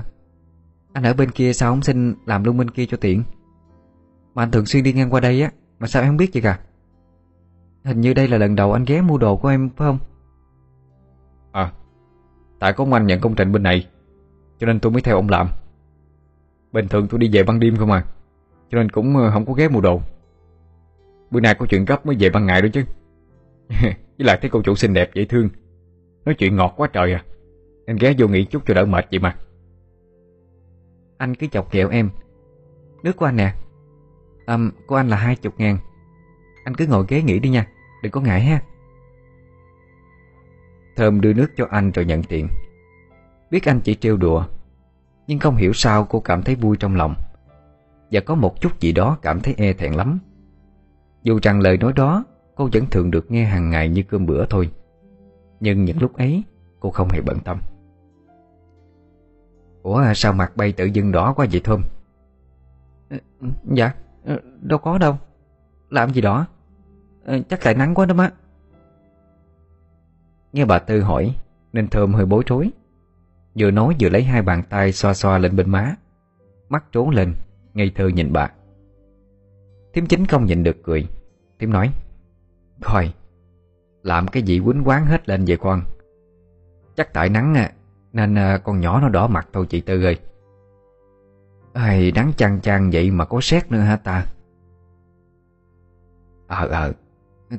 Anh 0.93 1.05
ở 1.05 1.15
bên 1.15 1.31
kia 1.31 1.53
sao 1.53 1.73
không 1.73 1.83
xin 1.83 2.15
làm 2.27 2.45
luôn 2.45 2.59
bên 2.59 2.71
kia 2.71 2.87
cho 2.87 2.97
tiện 2.97 3.23
Mà 4.35 4.43
anh 4.43 4.51
thường 4.51 4.67
xuyên 4.67 4.85
đi 4.85 4.93
ngang 4.93 5.11
qua 5.11 5.21
đây 5.21 5.43
á 5.43 5.51
Mà 5.79 5.87
sao 5.87 6.03
em 6.03 6.09
không 6.09 6.17
biết 6.17 6.31
vậy 6.33 6.43
cả 6.43 6.59
Hình 7.85 8.01
như 8.01 8.15
đây 8.15 8.29
là 8.29 8.39
lần 8.39 8.57
đầu 8.57 8.73
anh 8.73 8.85
ghé 8.85 9.01
mua 9.01 9.19
đồ 9.19 9.37
của 9.37 9.49
em 9.49 9.71
phải 9.77 9.87
không? 9.87 9.99
À 11.53 11.73
Tại 12.59 12.73
có 12.73 12.85
ông 12.85 12.93
anh 12.93 13.07
nhận 13.07 13.21
công 13.21 13.35
trình 13.35 13.53
bên 13.53 13.63
này 13.63 13.89
Cho 14.59 14.67
nên 14.67 14.81
tôi 14.81 14.93
mới 14.93 15.03
theo 15.03 15.17
ông 15.17 15.29
làm. 15.29 15.49
Bình 16.73 16.89
thường 16.89 17.07
tôi 17.11 17.21
đi 17.21 17.31
về 17.33 17.43
ban 17.43 17.61
đêm 17.61 17.77
không 17.77 17.91
à 17.91 18.05
Cho 18.71 18.79
nên 18.79 18.91
cũng 18.91 19.17
ờ, 19.17 19.31
không 19.31 19.47
có 19.47 19.53
ghé 19.53 19.69
mua 19.69 19.81
đồ. 19.81 20.01
Bữa 21.31 21.41
nay 21.41 21.55
có 21.55 21.67
chuyện 21.69 21.85
gấp 21.85 22.07
mới 22.07 22.17
về 22.21 22.31
ban 22.31 22.47
ngày 22.47 22.63
đó 22.63 22.69
chứ. 22.73 22.85
Với 24.19 24.27
lại 24.27 24.39
thấy 24.41 24.51
cô 24.51 24.63
chủ 24.63 24.75
xinh 24.75 24.95
đẹp 24.95 25.11
dễ 25.15 25.25
thương. 25.25 25.49
Nói 26.25 26.35
chuyện 26.35 26.57
ngọt 26.57 26.75
quá 26.77 26.89
trời 26.93 27.13
à 27.13 27.25
Em 27.87 27.97
ghé 27.97 28.15
vô 28.19 28.29
nghỉ 28.29 28.45
chút 28.45 28.63
cho 28.67 28.75
đỡ 28.75 28.85
mệt 28.85 29.07
vậy 29.11 29.19
mà. 29.21 29.37
Anh 31.19 31.35
cứ 31.35 31.47
chọc 31.47 31.73
ghẹo 31.73 31.89
em. 31.89 32.11
Nước 33.03 33.17
của 33.17 33.25
anh 33.25 33.37
nè 33.37 33.55
à, 34.51 34.59
Của 34.87 34.97
anh 34.97 35.09
là 35.09 35.17
hai 35.17 35.37
chục 35.37 35.55
ngàn. 35.59 35.79
Anh 36.65 36.75
cứ 36.75 36.87
ngồi 36.87 37.05
ghế 37.09 37.23
nghỉ 37.23 37.39
đi 37.39 37.49
nha 37.49 37.67
Đừng 38.03 38.13
có 38.13 38.21
ngại 38.21 38.41
ha. 38.41 38.63
Thơm 40.97 41.21
đưa 41.21 41.33
nước 41.33 41.49
cho 41.57 41.67
anh 41.71 41.91
rồi 41.91 42.05
nhận 42.05 42.23
tiền. 42.23 42.49
Biết 43.51 43.69
anh 43.69 43.81
chỉ 43.81 43.95
trêu 43.95 44.17
đùa 44.17 44.45
Nhưng 45.27 45.39
không 45.39 45.57
hiểu 45.57 45.73
sao 45.73 46.05
cô 46.05 46.21
cảm 46.21 46.43
thấy 46.43 46.55
vui 46.55 46.77
trong 46.77 46.97
lòng. 46.97 47.15
Và 48.11 48.21
có 48.21 48.35
một 48.35 48.61
chút 48.61 48.81
gì 48.81 48.93
đó 48.93 49.19
cảm 49.23 49.41
thấy 49.41 49.55
e 49.57 49.73
thẹn 49.73 49.93
lắm. 49.93 50.19
Dù 51.23 51.39
rằng 51.43 51.61
lời 51.61 51.77
nói 51.77 51.93
đó 51.93 52.25
cô 52.55 52.69
vẫn 52.73 52.87
thường 52.91 53.11
được 53.11 53.31
nghe 53.31 53.45
hàng 53.45 53.71
ngày 53.71 53.89
như 53.89 54.03
cơm 54.03 54.27
bữa 54.27 54.47
thôi. 54.47 54.71
Nhưng 55.61 55.85
những 55.85 56.01
lúc 56.01 56.17
ấy 56.17 56.43
cô 56.81 56.91
không 56.91 57.09
hề 57.09 57.21
bận 57.21 57.39
tâm. 57.41 57.61
Ủa 59.83 60.05
sao 60.15 60.33
mặt 60.33 60.57
bay 60.57 60.73
tự 60.73 60.85
dưng 60.85 61.13
đỏ 61.13 61.33
quá 61.33 61.47
vậy 61.53 61.61
Thơm? 61.65 61.83
Ờ, 63.11 63.17
dạ. 63.73 63.93
Ờ, 64.25 64.41
đâu 64.61 64.79
có 64.79 64.99
đâu. 64.99 65.19
Làm 65.91 66.11
gì 66.11 66.21
đó. 66.21 66.47
Ờ, 67.25 67.41
chắc 67.49 67.61
tại 67.63 67.75
nắng 67.75 67.95
quá 67.95 68.07
đó 68.07 68.15
má. 68.15 68.31
Nghe 70.53 70.65
bà 70.65 70.79
Tư 70.79 71.01
hỏi 71.01 71.35
Nên 71.73 71.89
Thơm 71.89 72.15
hơi 72.15 72.27
bối 72.27 72.43
rối. 72.47 72.71
Vừa 73.59 73.71
nói 73.71 73.97
vừa 74.01 74.09
lấy 74.09 74.23
hai 74.23 74.43
bàn 74.43 74.63
tay 74.71 74.93
xoa 74.93 75.15
xoa 75.15 75.39
lên 75.39 75.57
bên 75.57 75.71
má. 75.71 75.95
Mắt 76.69 76.85
trốn 76.93 77.11
lên 77.11 77.35
Ngây 77.75 77.93
thơ 77.95 78.09
nhìn 78.09 78.33
bà. 78.33 78.51
Thím 79.95 80.07
chính 80.07 80.27
không 80.27 80.47
nhìn 80.47 80.63
được 80.63 80.77
cười. 80.83 81.07
Thím 81.59 81.73
nói 81.73 81.93
Coi 82.83 83.13
Làm 84.03 84.29
cái 84.29 84.43
gì 84.43 84.61
quýnh 84.65 84.83
quán 84.85 85.07
hết 85.07 85.29
lên 85.29 85.45
vậy 85.45 85.57
con? 85.57 85.83
Chắc 86.97 87.13
tại 87.13 87.29
nắng 87.29 87.55
à, 87.55 87.73
Nên 88.13 88.35
à, 88.35 88.59
con 88.59 88.81
nhỏ 88.81 89.01
nó 89.01 89.09
đỏ 89.09 89.27
mặt 89.27 89.49
thôi 89.53 89.67
chị 89.69 89.81
Tư 89.81 90.05
ơi. 90.05 90.19
Ai 91.81 92.13
nắng 92.15 92.33
chăng 92.37 92.61
chăng 92.61 92.91
vậy 92.93 93.11
mà 93.11 93.25
có 93.25 93.41
xét 93.41 93.73
nữa 93.73 93.79
hả 93.79 93.97
ta? 93.97 94.27
Ờ 96.47 96.69
ờ 96.69 96.93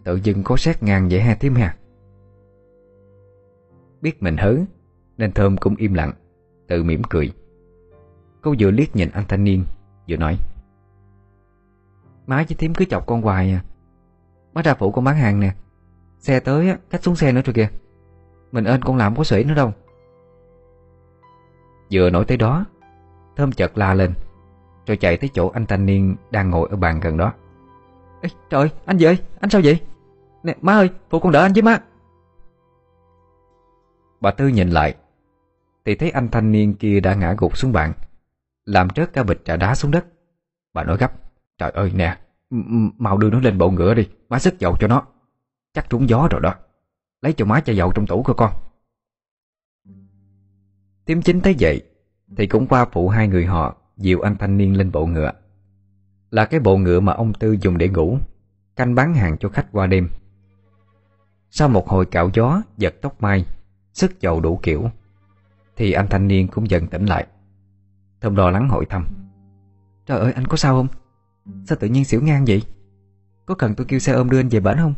Tự 0.04 0.16
dưng 0.16 0.44
có 0.44 0.58
xét 0.58 0.84
ngang 0.84 1.08
vậy 1.12 1.22
ha 1.22 1.36
thím 1.36 1.56
hà 1.56 1.76
Biết 4.02 4.24
mình 4.24 4.38
hớ 4.38 4.56
Nên 5.18 5.32
Thơm 5.32 5.58
cũng 5.58 5.76
im 5.76 5.94
lặng 5.94 6.14
Tự 6.68 6.84
mỉm 6.84 7.02
cười. 7.10 7.32
Cô 8.42 8.56
vừa 8.60 8.72
liếc 8.72 8.96
nhìn 8.96 9.10
anh 9.10 9.24
thanh 9.28 9.44
niên 9.44 9.64
Vừa 10.10 10.18
nói. 10.18 10.38
Má 12.28 12.36
với 12.36 12.56
thím 12.58 12.74
cứ 12.74 12.86
chọc 12.86 13.08
con 13.08 13.22
hoài 13.22 13.52
à. 13.52 13.64
Má 14.54 14.62
ra 14.62 14.74
phụ 14.74 14.92
con 14.92 15.04
bán 15.04 15.16
hàng 15.16 15.40
nè. 15.40 15.56
Xe 16.20 16.40
tới 16.40 16.70
á, 16.70 16.78
cách 16.90 17.04
xuống 17.04 17.16
xe 17.16 17.32
nữa 17.32 17.42
rồi 17.46 17.54
kìa. 17.54 17.70
Mình 18.52 18.64
ơn 18.64 18.82
con 18.82 18.98
làm 18.98 19.16
có 19.16 19.24
sể 19.24 19.44
nữa 19.44 19.54
đâu. 19.54 19.74
Vừa 21.92 22.10
nói 22.10 22.26
tới 22.26 22.38
đó 22.38 22.66
Thơm 23.36 23.52
chợt 23.52 23.78
la 23.78 23.94
lên 23.94 24.14
Rồi 24.86 24.98
chạy 24.98 25.18
tới 25.18 25.30
chỗ 25.34 25.50
anh 25.50 25.66
thanh 25.66 25.86
niên 25.86 26.16
Đang 26.32 26.50
ngồi 26.50 26.68
ở 26.72 26.78
bàn 26.78 27.00
gần 27.00 27.18
đó. 27.18 27.34
Ê, 28.22 28.30
Trời 28.50 28.70
anh 28.86 28.98
gì 28.98 29.06
ơi 29.06 29.18
anh 29.40 29.50
sao 29.50 29.62
vậy? 29.64 29.82
Nè 30.44 30.56
má 30.62 30.74
ơi 30.74 30.90
phụ 31.10 31.20
con 31.20 31.32
đỡ 31.32 31.42
anh 31.42 31.54
với 31.54 31.62
má. 31.62 31.80
Bà 34.22 34.32
Tư 34.32 34.48
nhìn 34.48 34.70
lại 34.70 34.96
Thì 35.86 35.96
thấy 35.96 36.10
anh 36.10 36.28
thanh 36.30 36.52
niên 36.52 36.74
kia 36.74 37.00
đã 37.00 37.14
ngã 37.14 37.36
gục 37.38 37.58
xuống 37.58 37.72
bàn 37.72 37.94
Làm 38.66 38.90
trớt 38.90 39.14
cả 39.14 39.24
bịch 39.24 39.42
trà 39.46 39.58
đá 39.58 39.76
xuống 39.76 39.92
đất. 39.92 40.06
Bà 40.74 40.84
nói 40.84 40.98
gấp 40.98 41.12
Trời 41.58 41.72
ơi 41.72 41.92
nè 41.96 42.18
Mau 42.98 43.18
đưa 43.18 43.30
nó 43.30 43.40
lên 43.40 43.58
bộ 43.58 43.70
ngựa 43.70 43.94
đi 43.94 44.10
Má 44.30 44.40
sức 44.40 44.60
dầu 44.60 44.76
cho 44.80 44.88
nó. 44.88 45.04
Chắc 45.74 45.90
trúng 45.90 46.10
gió 46.10 46.28
rồi 46.32 46.42
đó. 46.42 46.56
Lấy 47.22 47.34
cho 47.34 47.46
má 47.46 47.60
chai 47.60 47.76
dầu 47.76 47.92
trong 47.96 48.08
tủ 48.08 48.24
của 48.24 48.34
con. 48.34 48.52
Tiếm 51.06 51.22
chính 51.22 51.42
thấy 51.42 51.56
vậy 51.60 51.91
thì 52.38 52.48
cũng 52.48 52.68
qua 52.68 52.86
phụ 52.92 53.10
hai 53.10 53.28
người 53.28 53.46
họ 53.46 53.76
Dìu 53.98 54.22
anh 54.22 54.36
thanh 54.38 54.58
niên 54.58 54.78
lên 54.78 54.92
bộ 54.92 55.06
ngựa. 55.06 55.32
Là 56.32 56.46
cái 56.46 56.60
bộ 56.60 56.78
ngựa 56.78 57.00
mà 57.00 57.14
ông 57.14 57.34
Tư 57.34 57.58
dùng 57.62 57.78
để 57.78 57.90
ngủ 57.90 58.18
Canh 58.76 58.96
bán 58.96 59.14
hàng 59.14 59.38
cho 59.40 59.50
khách 59.50 59.68
qua 59.72 59.88
đêm. 59.88 60.10
Sau 61.50 61.70
một 61.70 61.90
hồi 61.90 62.06
cạo 62.06 62.30
gió 62.34 62.62
Giật 62.78 62.96
tóc 63.02 63.22
mai 63.22 63.46
Sức 63.94 64.22
dầu 64.22 64.40
đủ 64.40 64.60
kiểu 64.64 64.90
Thì 65.76 65.92
anh 65.92 66.08
thanh 66.10 66.28
niên 66.28 66.48
cũng 66.48 66.70
dần 66.70 66.88
tỉnh 66.88 67.06
lại. 67.06 67.28
Thơm 68.22 68.36
lo 68.36 68.52
lắng 68.52 68.70
hỏi 68.70 68.86
thăm 68.90 69.06
Trời 70.06 70.20
ơi 70.20 70.34
anh 70.34 70.48
có 70.48 70.58
sao 70.58 70.76
không? 70.76 70.88
Sao 71.66 71.78
tự 71.80 71.88
nhiên 71.88 72.06
xỉu 72.06 72.22
ngang 72.22 72.46
vậy? 72.48 72.64
Có 73.46 73.56
cần 73.56 73.76
tôi 73.76 73.86
kêu 73.86 74.00
xe 74.00 74.14
ôm 74.14 74.30
đưa 74.30 74.40
anh 74.40 74.50
về 74.50 74.60
bển 74.60 74.78
không? 74.78 74.94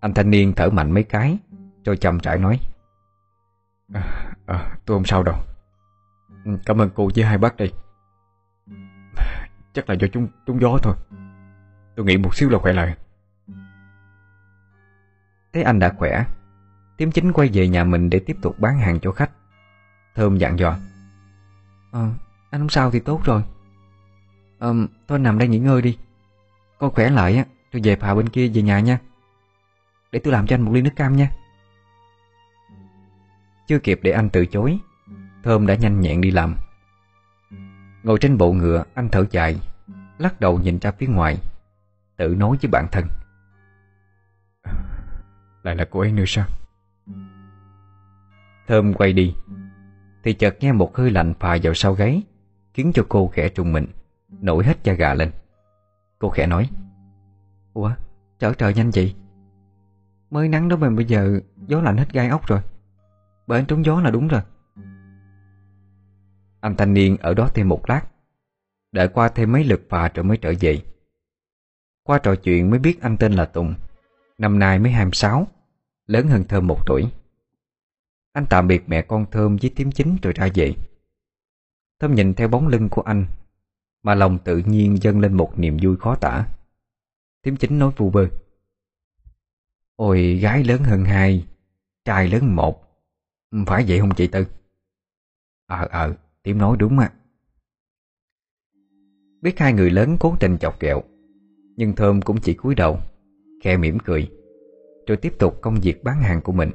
Anh 0.00 0.14
thanh 0.14 0.30
niên 0.30 0.52
thở 0.56 0.70
mạnh 0.70 0.90
mấy 0.90 1.02
cái 1.02 1.38
Rồi 1.84 1.96
chậm 1.96 2.20
trải 2.20 2.38
nói 2.38 2.58
à, 3.92 4.31
à, 4.46 4.76
Tôi 4.84 4.96
không 4.96 5.04
sao 5.04 5.22
đâu. 5.22 5.34
Ừ, 6.44 6.58
cảm 6.66 6.80
ơn 6.80 6.90
cô 6.94 7.10
với 7.14 7.24
hai 7.24 7.38
bác 7.38 7.56
đây. 7.56 7.72
Chắc 9.72 9.90
là 9.90 9.94
do 9.94 10.06
chúng 10.12 10.28
trúng 10.46 10.60
gió 10.60 10.78
thôi. 10.82 10.94
Tôi 11.96 12.06
nghĩ 12.06 12.16
một 12.16 12.34
xíu 12.34 12.50
là 12.50 12.58
khỏe 12.58 12.72
lại. 12.72 12.96
Thấy 15.52 15.62
anh 15.62 15.78
đã 15.78 15.94
khỏe. 15.98 16.24
Tiếm 16.96 17.10
chính 17.10 17.32
quay 17.32 17.50
về 17.52 17.68
nhà 17.68 17.84
mình 17.84 18.10
để 18.10 18.18
tiếp 18.18 18.36
tục 18.42 18.58
bán 18.58 18.78
hàng 18.78 19.00
cho 19.00 19.12
khách. 19.12 19.30
Thơm 20.14 20.38
dặn 20.38 20.58
dò. 20.58 20.76
Ờ, 21.90 22.08
anh 22.50 22.60
không 22.60 22.68
sao 22.68 22.90
thì 22.90 23.00
tốt 23.00 23.20
rồi. 23.24 23.42
Ờ, 24.58 24.74
thôi 25.08 25.18
nằm 25.18 25.38
đây 25.38 25.48
nghỉ 25.48 25.58
ngơi 25.58 25.82
đi. 25.82 25.98
Con 26.78 26.90
khỏe 26.90 27.10
lại 27.10 27.36
á 27.36 27.44
Tôi 27.72 27.82
về 27.84 27.96
phà 27.96 28.14
bên 28.14 28.28
kia 28.28 28.48
về 28.54 28.62
nhà 28.62 28.80
nha. 28.80 28.98
Để 30.12 30.18
tôi 30.18 30.32
làm 30.32 30.46
cho 30.46 30.54
anh 30.54 30.62
một 30.62 30.72
ly 30.74 30.82
nước 30.82 30.90
cam 30.96 31.16
nha. 31.16 31.30
Chưa 33.72 33.78
kịp 33.78 34.00
để 34.02 34.10
anh 34.10 34.28
từ 34.30 34.46
chối. 34.46 34.78
Thơm 35.42 35.66
đã 35.66 35.74
nhanh 35.74 36.00
nhẹn 36.00 36.20
đi 36.20 36.30
làm. 36.30 36.56
Ngồi 38.02 38.18
trên 38.20 38.38
bộ 38.38 38.52
ngựa 38.52 38.84
Anh 38.94 39.08
thở 39.08 39.24
dài 39.30 39.60
Lắc 40.18 40.40
đầu 40.40 40.58
nhìn 40.58 40.78
ra 40.78 40.90
phía 40.90 41.06
ngoài 41.06 41.38
Tự 42.16 42.28
nói 42.28 42.56
với 42.62 42.70
bản 42.72 42.86
thân. 42.92 43.04
Lại 45.62 45.76
là 45.76 45.84
cô 45.90 46.00
ấy 46.00 46.12
nữa 46.12 46.24
sao? 46.26 46.46
Thơm 48.68 48.94
quay 48.94 49.12
đi 49.12 49.34
Thì 50.24 50.32
chợt 50.32 50.56
nghe 50.60 50.72
một 50.72 50.96
hơi 50.96 51.10
lạnh 51.10 51.34
phà 51.40 51.56
vào 51.62 51.74
sau 51.74 51.94
gáy 51.94 52.22
Khiến 52.74 52.92
cho 52.94 53.06
cô 53.08 53.28
khẽ 53.28 53.48
trùng 53.48 53.72
mình 53.72 53.86
Nổi 54.28 54.64
hết 54.64 54.84
da 54.84 54.92
gà 54.92 55.14
lên. 55.14 55.30
Cô 56.18 56.28
khẽ 56.28 56.46
nói 56.46 56.70
Ủa 57.72 57.92
trở 58.38 58.54
trời 58.54 58.74
nhanh 58.74 58.90
vậy? 58.94 59.14
Mới 60.30 60.48
nắng 60.48 60.68
đó 60.68 60.76
mà 60.76 60.90
bây 60.90 61.04
giờ 61.04 61.40
Gió 61.66 61.80
lạnh 61.80 61.96
hết 61.96 62.12
gai 62.12 62.28
ốc 62.28 62.46
rồi 62.46 62.60
bởi 63.46 63.64
trúng 63.68 63.84
gió 63.84 64.00
là 64.00 64.10
đúng 64.10 64.28
rồi. 64.28 64.40
Anh 66.60 66.76
thanh 66.76 66.94
niên 66.94 67.16
ở 67.16 67.34
đó 67.34 67.48
thêm 67.54 67.68
một 67.68 67.88
lát, 67.88 68.02
Đợi 68.92 69.08
qua 69.08 69.28
thêm 69.28 69.52
mấy 69.52 69.64
lượt 69.64 69.82
phà 69.88 70.08
rồi 70.08 70.24
mới 70.24 70.36
trở 70.36 70.52
về. 70.60 70.82
Qua 72.02 72.18
trò 72.18 72.34
chuyện 72.34 72.70
mới 72.70 72.78
biết 72.78 73.00
anh 73.00 73.16
tên 73.16 73.32
là 73.32 73.44
Tùng, 73.44 73.74
Năm 74.38 74.58
nay 74.58 74.78
mới 74.78 74.92
26 74.92 75.46
Lớn 76.06 76.28
hơn 76.28 76.44
Thơm 76.48 76.66
một 76.66 76.86
tuổi. 76.86 77.08
Anh 78.32 78.44
tạm 78.50 78.68
biệt 78.68 78.82
mẹ 78.86 79.02
con 79.02 79.26
Thơm 79.30 79.56
với 79.56 79.70
tím 79.76 79.92
chính 79.92 80.16
rồi 80.22 80.32
ra 80.32 80.48
về. 80.54 80.74
Thơm 82.00 82.14
nhìn 82.14 82.34
theo 82.34 82.48
bóng 82.48 82.68
lưng 82.68 82.88
của 82.88 83.02
anh, 83.02 83.26
Mà 84.02 84.14
lòng 84.14 84.38
tự 84.38 84.58
nhiên 84.58 85.02
dâng 85.02 85.20
lên 85.20 85.34
một 85.34 85.58
niềm 85.58 85.76
vui 85.82 85.96
khó 85.96 86.14
tả. 86.14 86.46
Tím 87.42 87.56
chính 87.56 87.78
nói 87.78 87.92
vu 87.96 88.10
vơ. 88.10 88.26
Ôi, 89.96 90.38
gái 90.42 90.64
lớn 90.64 90.82
hơn 90.84 91.04
hai, 91.04 91.46
Trai 92.04 92.28
lớn 92.28 92.56
một. 92.56 92.91
Ừ, 93.52 93.58
phải 93.66 93.84
vậy 93.88 93.98
không 93.98 94.10
chị 94.16 94.26
Tư? 94.26 94.44
Ờ 95.66 95.86
ờ 95.90 96.14
Tím 96.42 96.58
nói 96.58 96.76
đúng 96.78 96.98
à 96.98 97.12
Biết 99.42 99.58
hai 99.58 99.72
người 99.72 99.90
lớn 99.90 100.16
cố 100.20 100.34
tình 100.40 100.58
chọc 100.58 100.80
ghẹo, 100.80 101.02
Nhưng 101.76 101.92
Thơm 101.92 102.22
cũng 102.22 102.36
chỉ 102.42 102.54
cúi 102.54 102.74
đầu 102.74 102.98
Khe 103.64 103.76
mỉm 103.76 103.98
cười, 103.98 104.28
Rồi 105.06 105.16
tiếp 105.16 105.32
tục 105.38 105.60
công 105.60 105.74
việc 105.82 106.04
bán 106.04 106.22
hàng 106.22 106.40
của 106.40 106.52
mình. 106.52 106.70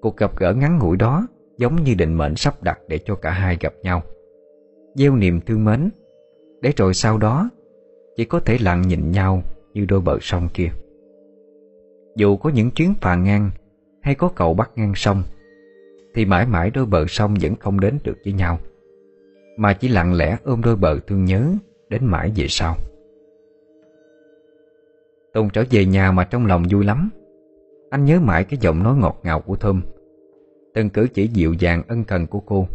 Cuộc 0.00 0.16
gặp 0.16 0.38
gỡ 0.38 0.54
ngắn 0.54 0.78
ngủi 0.78 0.96
đó 0.96 1.26
Giống 1.58 1.84
như 1.84 1.94
định 1.94 2.14
mệnh 2.14 2.36
sắp 2.36 2.62
đặt 2.62 2.78
để 2.88 2.98
cho 3.04 3.14
cả 3.14 3.30
hai 3.30 3.56
gặp 3.60 3.74
nhau. 3.82 4.02
Gieo 4.94 5.16
niềm 5.16 5.40
thương 5.40 5.64
mến, 5.64 5.90
Để 6.60 6.72
rồi 6.76 6.94
sau 6.94 7.18
đó 7.18 7.50
Chỉ 8.16 8.24
có 8.24 8.40
thể 8.40 8.58
lặng 8.60 8.82
nhìn 8.82 9.10
nhau 9.10 9.42
Như 9.74 9.84
đôi 9.84 10.00
bờ 10.00 10.18
sông 10.20 10.48
kia. 10.54 10.70
Dù 12.16 12.36
có 12.36 12.50
những 12.50 12.70
chuyến 12.70 12.94
phà 13.00 13.14
ngang 13.14 13.50
Hay 14.02 14.14
có 14.14 14.28
cầu 14.34 14.54
bắt 14.54 14.70
ngang 14.76 14.92
sông 14.96 15.22
thì 16.16 16.24
mãi 16.24 16.46
mãi 16.46 16.70
đôi 16.70 16.86
bờ 16.86 17.06
sông 17.06 17.34
vẫn 17.40 17.56
không 17.56 17.80
đến 17.80 17.98
được 18.04 18.18
với 18.24 18.32
nhau, 18.32 18.58
Mà 19.56 19.72
chỉ 19.72 19.88
lặng 19.88 20.14
lẽ 20.14 20.36
ôm 20.44 20.62
đôi 20.64 20.76
bờ 20.76 20.98
thương 21.06 21.24
nhớ 21.24 21.52
Đến 21.88 22.04
mãi 22.04 22.32
về 22.36 22.46
sau. 22.48 22.76
Tùng 25.34 25.50
trở 25.50 25.64
về 25.70 25.84
nhà 25.84 26.12
mà 26.12 26.24
trong 26.24 26.46
lòng 26.46 26.64
vui 26.70 26.84
lắm. 26.84 27.10
Anh 27.90 28.04
nhớ 28.04 28.20
mãi 28.20 28.44
cái 28.44 28.58
giọng 28.62 28.82
nói 28.82 28.96
ngọt 28.96 29.20
ngào 29.22 29.40
của 29.40 29.56
Thơm, 29.56 29.82
Từng 30.74 30.90
cử 30.90 31.08
chỉ 31.14 31.28
dịu 31.28 31.52
dàng 31.52 31.82
ân 31.88 32.04
cần 32.04 32.26
của 32.26 32.40
cô. 32.40 32.66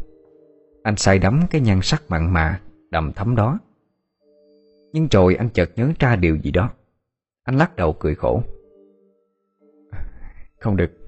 Anh 0.84 0.96
say 0.96 1.20
đắm 1.20 1.42
cái 1.50 1.62
nhan 1.62 1.80
sắc 1.82 2.04
mặn 2.10 2.34
mà, 2.34 2.62
Đầm 2.90 3.12
thấm 3.14 3.36
đó. 3.36 3.60
Nhưng 4.94 5.08
rồi 5.12 5.36
anh 5.36 5.50
chợt 5.50 5.70
nhớ 5.76 5.92
ra 6.00 6.16
điều 6.16 6.36
gì 6.36 6.52
đó. 6.52 6.70
Anh 7.44 7.58
lắc 7.58 7.76
đầu 7.76 7.96
cười 8.00 8.16
khổ. 8.16 8.44
Không 10.60 10.78
được 10.78 11.01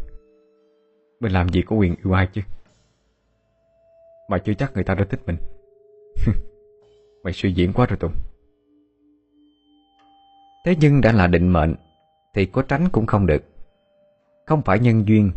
mình 1.24 1.32
làm 1.32 1.50
gì 1.50 1.62
có 1.62 1.76
quyền 1.76 1.96
yêu 2.04 2.14
ai 2.14 2.28
chứ? 2.34 2.42
Mà 4.30 4.38
chưa 4.38 4.54
chắc 4.54 4.74
người 4.74 4.84
ta 4.84 4.96
đã 4.96 5.06
thích 5.10 5.20
mình. 5.26 5.38
Mày 7.24 7.34
suy 7.34 7.54
diễn 7.54 7.74
quá 7.74 7.86
rồi 7.86 7.98
Tùng. 7.98 8.14
Thế 10.66 10.76
nhưng 10.80 11.02
đã 11.02 11.12
là 11.12 11.28
định 11.28 11.54
mệnh, 11.54 11.76
Thì 12.34 12.46
có 12.46 12.62
tránh 12.62 12.90
cũng 12.92 13.06
không 13.06 13.26
được. 13.26 13.44
Không 14.46 14.62
phải 14.62 14.80
nhân 14.80 15.08
duyên, 15.08 15.32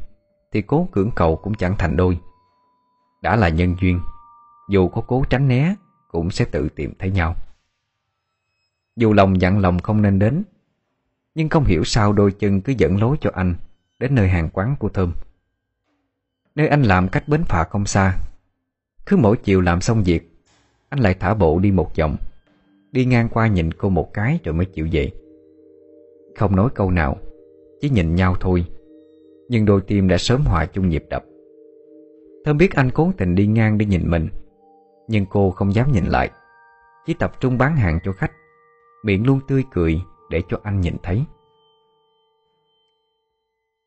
Thì 0.53 0.63
cố 0.63 0.89
cưỡng 0.93 1.11
cầu 1.17 1.37
cũng 1.37 1.55
chẳng 1.55 1.75
thành 1.79 1.97
đôi. 1.97 2.19
Đã 3.23 3.37
là 3.37 3.49
nhân 3.49 3.77
duyên, 3.81 4.01
Dù 4.71 4.89
có 4.89 5.03
cố 5.07 5.25
tránh 5.31 5.49
né, 5.49 5.75
Cũng 6.09 6.31
sẽ 6.31 6.45
tự 6.45 6.69
tìm 6.69 6.93
thấy 6.99 7.11
nhau. 7.11 7.35
Dù 8.97 9.13
lòng 9.13 9.41
dặn 9.41 9.59
lòng 9.59 9.79
không 9.79 10.03
nên 10.03 10.19
đến, 10.19 10.43
Nhưng 11.35 11.49
không 11.49 11.65
hiểu 11.65 11.85
sao 11.85 12.13
đôi 12.13 12.33
chân 12.33 12.61
cứ 12.61 12.73
dẫn 12.79 13.01
lối 13.01 13.17
cho 13.21 13.31
anh 13.35 13.55
Đến 13.99 14.15
nơi 14.15 14.29
hàng 14.29 14.49
quán 14.53 14.77
của 14.79 14.89
Thơm. 14.89 15.13
Nơi 16.57 16.69
anh 16.69 16.83
làm 16.83 17.09
cách 17.09 17.29
bến 17.29 17.45
phà 17.45 17.65
không 17.65 17.87
xa, 17.87 18.19
Cứ 19.07 19.17
mỗi 19.17 19.37
chiều 19.37 19.61
làm 19.61 19.81
xong 19.81 20.03
việc, 20.03 20.31
Anh 20.89 21.01
lại 21.01 21.15
thả 21.21 21.35
bộ 21.35 21.59
đi 21.59 21.71
một 21.71 21.97
vòng, 21.97 22.17
Đi 22.93 23.05
ngang 23.05 23.29
qua 23.29 23.47
nhìn 23.47 23.73
cô 23.73 23.89
một 23.89 24.13
cái 24.13 24.39
rồi 24.45 24.55
mới 24.55 24.67
chịu 24.67 24.87
dậy. 24.87 25.13
Không 26.37 26.57
nói 26.57 26.69
câu 26.75 26.91
nào, 26.91 27.17
Chỉ 27.81 27.91
nhìn 27.91 28.15
nhau 28.15 28.37
thôi, 28.41 28.65
Nhưng 29.49 29.65
đôi 29.65 29.81
tim 29.81 30.09
đã 30.09 30.19
sớm 30.19 30.45
hòa 30.45 30.67
chung 30.67 30.89
nhịp 30.89 31.05
đập 31.11 31.25
Thơm 32.45 32.59
biết 32.59 32.75
anh 32.75 32.91
cố 32.91 33.13
tình 33.17 33.35
đi 33.35 33.47
ngang 33.47 33.79
để 33.79 33.87
nhìn 33.87 34.11
mình, 34.11 34.29
Nhưng 35.09 35.27
cô 35.27 35.51
không 35.51 35.75
dám 35.75 35.93
nhìn 35.93 36.05
lại, 36.05 36.31
Chỉ 37.07 37.15
tập 37.15 37.33
trung 37.41 37.59
bán 37.59 37.77
hàng 37.77 37.99
cho 38.05 38.13
khách, 38.13 38.33
Miệng 39.05 39.27
luôn 39.27 39.41
tươi 39.49 39.65
cười 39.73 40.01
để 40.31 40.43
cho 40.49 40.61
anh 40.63 40.81
nhìn 40.81 40.97
thấy 41.03 41.25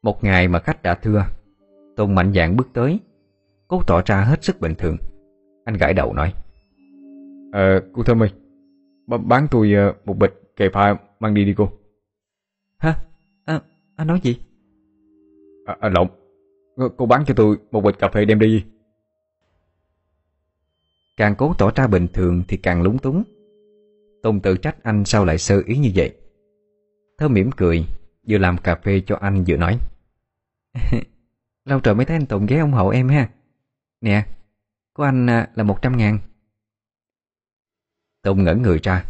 Một 0.04 0.24
ngày 0.24 0.48
mà 0.48 0.60
khách 0.60 0.84
đã 0.84 0.96
thưa 0.96 1.26
Tùng 2.00 2.16
mạnh 2.16 2.32
dạn 2.36 2.56
bước 2.56 2.68
tới. 2.74 3.00
Cố 3.68 3.82
tỏ 3.88 4.02
ra 4.06 4.22
hết 4.22 4.44
sức 4.44 4.62
bình 4.62 4.76
thường. 4.78 4.98
Anh 5.66 5.76
gãi 5.78 5.94
đầu 5.94 6.14
nói. 6.14 6.34
Ờ, 7.52 7.82
cô 7.94 8.04
Thơm 8.04 8.24
ơi 8.24 8.30
Bán 9.08 9.48
tôi 9.52 9.74
ờ, 9.74 9.94
một 10.06 10.18
bịch 10.18 10.34
kề 10.56 10.70
pha 10.74 10.96
mang 11.20 11.34
đi 11.34 11.46
đi 11.46 11.54
cô. 11.58 11.72
Hả? 12.78 12.96
À, 13.46 13.62
anh 13.96 14.08
nói 14.08 14.20
gì? 14.24 14.38
À, 15.66 15.78
à 15.80 15.90
lộn. 15.90 16.08
Cô 16.98 17.06
bán 17.06 17.26
cho 17.26 17.34
tôi 17.34 17.58
một 17.72 17.82
bịch 17.82 18.00
cà 18.00 18.10
phê 18.10 18.26
đem 18.26 18.40
đi. 18.40 18.66
Càng 21.18 21.36
cố 21.38 21.54
tỏ 21.58 21.72
ra 21.76 21.88
bình 21.88 22.08
thường 22.14 22.44
thì 22.48 22.58
càng 22.58 22.82
lúng 22.82 22.98
túng. 22.98 23.24
Tùng 24.24 24.40
tự 24.40 24.58
trách 24.58 24.84
anh 24.84 25.06
sao 25.06 25.26
lại 25.26 25.38
sơ 25.38 25.62
ý 25.66 25.78
như 25.78 25.92
vậy? 25.96 26.16
Thơ 27.18 27.28
mỉm 27.28 27.52
cười 27.52 27.86
Vừa 28.28 28.38
làm 28.38 28.58
cà 28.58 28.76
phê 28.76 29.02
cho 29.06 29.16
anh 29.16 29.44
vừa 29.48 29.58
nói 29.58 29.80
Lâu 31.70 31.80
trời 31.80 31.96
mới 31.96 32.06
thấy 32.06 32.16
anh 32.16 32.26
Tùng 32.26 32.46
ghé 32.46 32.60
ủng 32.60 32.72
hộ 32.72 32.90
em 32.90 33.10
ha. 33.10 33.30
Nè 34.02 34.28
Của 34.94 35.04
anh 35.04 35.30
à, 35.30 35.52
là 35.56 35.64
một 35.64 35.82
trăm 35.82 35.98
ngàn. 35.98 36.20
Tùng 38.22 38.44
ngẩn 38.44 38.62
người 38.62 38.80
ra. 38.84 39.06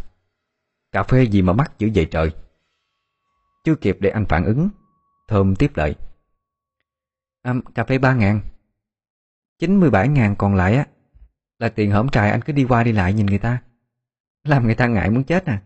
Cà 0.92 1.04
phê 1.04 1.24
gì 1.24 1.42
mà 1.42 1.54
mắc 1.54 1.72
dữ 1.80 1.90
vậy 1.96 2.08
trời? 2.12 2.32
Chưa 3.64 3.76
kịp 3.76 3.98
để 4.00 4.10
anh 4.10 4.26
phản 4.30 4.46
ứng 4.46 4.70
Thơm 5.28 5.56
tiếp 5.56 5.72
lời. 5.76 5.96
À, 7.42 7.54
Cà 7.76 7.84
phê 7.84 7.98
ba 7.98 8.14
ngàn. 8.14 8.42
97 9.60 10.08
ngàn 10.08 10.36
còn 10.38 10.56
lại 10.56 10.76
á 10.76 10.88
Là 11.60 11.70
tiền 11.70 11.92
hổm 11.92 12.10
trại 12.10 12.32
anh 12.32 12.42
cứ 12.42 12.54
đi 12.54 12.66
qua 12.70 12.84
đi 12.84 12.92
lại 12.92 13.14
nhìn 13.14 13.26
người 13.26 13.40
ta. 13.40 13.62
Làm 14.44 14.66
người 14.66 14.76
ta 14.76 14.88
ngại 14.88 15.10
muốn 15.10 15.24
chết 15.24 15.46
à. 15.46 15.64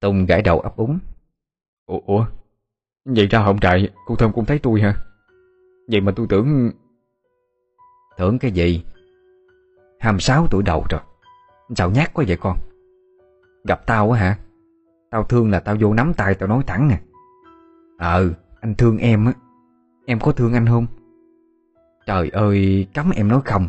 Tùng 0.00 0.26
gãi 0.26 0.42
đầu 0.42 0.60
ấp 0.60 0.76
úng. 0.76 0.98
Ủa, 1.86 2.00
ủa? 2.06 2.26
Vậy 3.06 3.26
ra 3.26 3.38
hổng 3.38 3.58
trại 3.58 3.88
cô 4.06 4.16
Thơm 4.16 4.32
cũng 4.32 4.44
thấy 4.44 4.58
tôi 4.58 4.80
hả? 4.80 4.94
Vậy 5.88 6.00
mà 6.00 6.12
tôi 6.16 6.26
tưởng 6.28 6.70
Tưởng 8.16 8.38
cái 8.38 8.50
gì? 8.50 8.84
26 10.00 10.46
tuổi 10.50 10.62
đầu 10.62 10.84
rồi. 10.90 11.00
Sao 11.76 11.90
nhát 11.90 12.14
quá 12.14 12.24
vậy 12.28 12.36
con? 12.36 12.58
Gặp 13.64 13.86
tao 13.86 14.10
á 14.12 14.20
hả? 14.20 14.38
Tao 15.10 15.24
thương 15.24 15.50
là 15.50 15.60
tao 15.60 15.76
vô 15.80 15.94
nắm 15.94 16.14
tay 16.14 16.34
tao 16.34 16.48
nói 16.48 16.62
thẳng 16.66 16.88
nè. 16.88 17.00
Ờ 17.98 18.30
anh 18.60 18.74
thương 18.74 18.98
em 18.98 19.26
á. 19.26 19.32
Em 20.06 20.20
có 20.20 20.32
thương 20.32 20.52
anh 20.52 20.66
không? 20.66 20.86
Trời 22.06 22.28
ơi, 22.28 22.86
cấm 22.94 23.10
em 23.10 23.28
nói 23.28 23.40
không. 23.44 23.68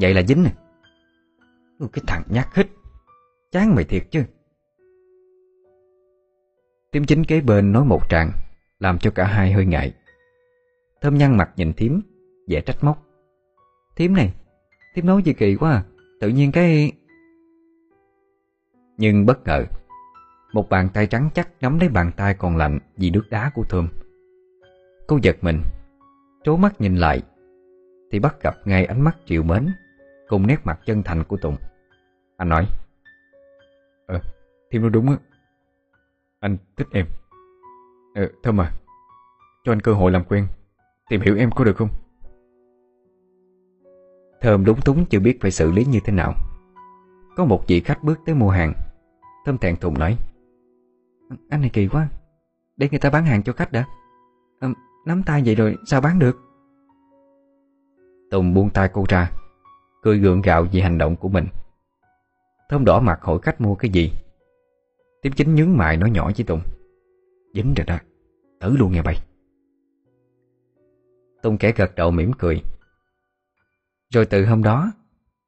Vậy 0.00 0.14
là 0.14 0.22
dính 0.22 0.42
nè. 0.42 0.52
Cái 1.92 2.04
thằng 2.06 2.22
nhát 2.28 2.54
hít 2.54 2.68
Chán 3.52 3.74
mày 3.74 3.84
thiệt 3.84 4.02
chứ. 4.10 4.24
Tiêm 6.90 7.04
chính 7.04 7.24
kế 7.24 7.40
bên 7.40 7.72
nói 7.72 7.84
một 7.84 8.08
tràng 8.08 8.32
Làm 8.78 8.98
cho 8.98 9.10
cả 9.10 9.24
hai 9.24 9.52
hơi 9.52 9.66
ngại. 9.66 9.92
Thơm 11.00 11.18
nhăn 11.18 11.36
mặt 11.36 11.50
nhìn 11.56 11.72
thím 11.72 12.00
vẻ 12.48 12.60
trách 12.60 12.84
móc. 12.84 13.06
Thím 13.96 14.14
này 14.14 14.34
Thím 14.94 15.06
nói 15.06 15.22
gì 15.22 15.32
kỳ 15.32 15.56
quá 15.56 15.70
à 15.70 15.84
Tự 16.20 16.28
nhiên 16.28 16.52
cái 16.52 16.92
Nhưng 18.98 19.26
bất 19.26 19.44
ngờ 19.44 19.64
Một 20.52 20.68
bàn 20.68 20.88
tay 20.94 21.06
trắng 21.06 21.30
chắc 21.34 21.48
nắm 21.60 21.78
lấy 21.78 21.88
bàn 21.88 22.10
tay 22.16 22.34
còn 22.34 22.56
lạnh 22.56 22.78
Vì 22.96 23.10
nước 23.10 23.24
đá 23.30 23.50
của 23.54 23.64
Thơm. 23.68 23.88
Cô 25.06 25.18
giật 25.22 25.36
mình 25.40 25.62
Trố 26.44 26.56
mắt 26.56 26.80
nhìn 26.80 26.96
lại 26.96 27.22
Thì 28.10 28.18
bắt 28.18 28.36
gặp 28.42 28.56
ngay 28.64 28.84
ánh 28.84 29.00
mắt 29.00 29.16
triệu 29.26 29.42
mến 29.42 29.68
Cùng 30.28 30.46
nét 30.46 30.56
mặt 30.64 30.80
chân 30.86 31.02
thành 31.02 31.24
của 31.24 31.36
Tùng. 31.36 31.56
Anh 32.36 32.48
nói 32.48 32.66
Ờ, 34.06 34.20
Thím 34.70 34.82
nói 34.82 34.90
đúng 34.90 35.10
á. 35.10 35.16
Anh 36.40 36.56
thích 36.76 36.88
em. 36.92 37.06
Ờ, 38.14 38.28
Thơm 38.42 38.60
à 38.60 38.72
Cho 39.64 39.72
anh 39.72 39.80
cơ 39.80 39.92
hội 39.92 40.12
làm 40.12 40.24
quen 40.24 40.46
Tìm 41.08 41.20
hiểu 41.20 41.36
em 41.36 41.50
có 41.50 41.64
được 41.64 41.76
không? 41.76 41.88
Thơm 44.40 44.64
đúng 44.64 44.80
túng 44.80 45.04
chưa 45.06 45.20
biết 45.20 45.38
phải 45.40 45.50
xử 45.50 45.70
lý 45.70 45.84
như 45.84 46.00
thế 46.04 46.12
nào. 46.12 46.34
Có 47.36 47.44
một 47.44 47.64
vị 47.68 47.80
khách 47.80 48.04
bước 48.04 48.18
tới 48.26 48.34
mua 48.34 48.50
hàng. 48.50 48.72
Thơm 49.44 49.58
thẹn 49.58 49.76
thùng 49.76 49.98
nói 49.98 50.18
Anh 51.50 51.60
này 51.60 51.70
kỳ 51.72 51.88
quá 51.88 52.08
Để 52.76 52.88
người 52.90 53.00
ta 53.00 53.10
bán 53.10 53.24
hàng 53.24 53.42
cho 53.42 53.52
khách 53.52 53.72
đã. 53.72 53.84
À, 54.60 54.68
Nắm 55.06 55.22
tay 55.22 55.42
vậy 55.44 55.54
rồi 55.54 55.76
sao 55.86 56.00
bán 56.00 56.18
được? 56.18 56.36
Tùng 58.30 58.54
buông 58.54 58.70
tay 58.70 58.88
cô 58.92 59.04
ra 59.08 59.30
Cười 60.02 60.18
gượng 60.18 60.42
gạo 60.42 60.66
vì 60.72 60.80
hành 60.80 60.98
động 60.98 61.16
của 61.16 61.28
mình. 61.28 61.46
Thơm 62.68 62.84
đỏ 62.84 63.00
mặt 63.00 63.18
hỏi 63.22 63.38
khách 63.42 63.60
mua 63.60 63.74
cái 63.74 63.90
gì. 63.90 64.12
Tiếp 65.28 65.34
chính 65.36 65.54
nhướng 65.54 65.76
mày 65.76 65.96
nói 65.96 66.10
nhỏ 66.10 66.30
với 66.36 66.44
Tùng. 66.46 66.60
Dính 67.54 67.74
rồi 67.74 67.86
đó. 67.86 67.98
Tử 68.60 68.76
luôn 68.76 68.92
nghe 68.92 69.02
bay 69.02 69.20
Tùng 71.42 71.58
kẻ 71.58 71.72
gật 71.76 71.94
đầu 71.94 72.10
mỉm 72.10 72.32
cười. 72.38 72.62
Rồi 74.10 74.26
từ 74.26 74.46
hôm 74.46 74.62
đó, 74.62 74.92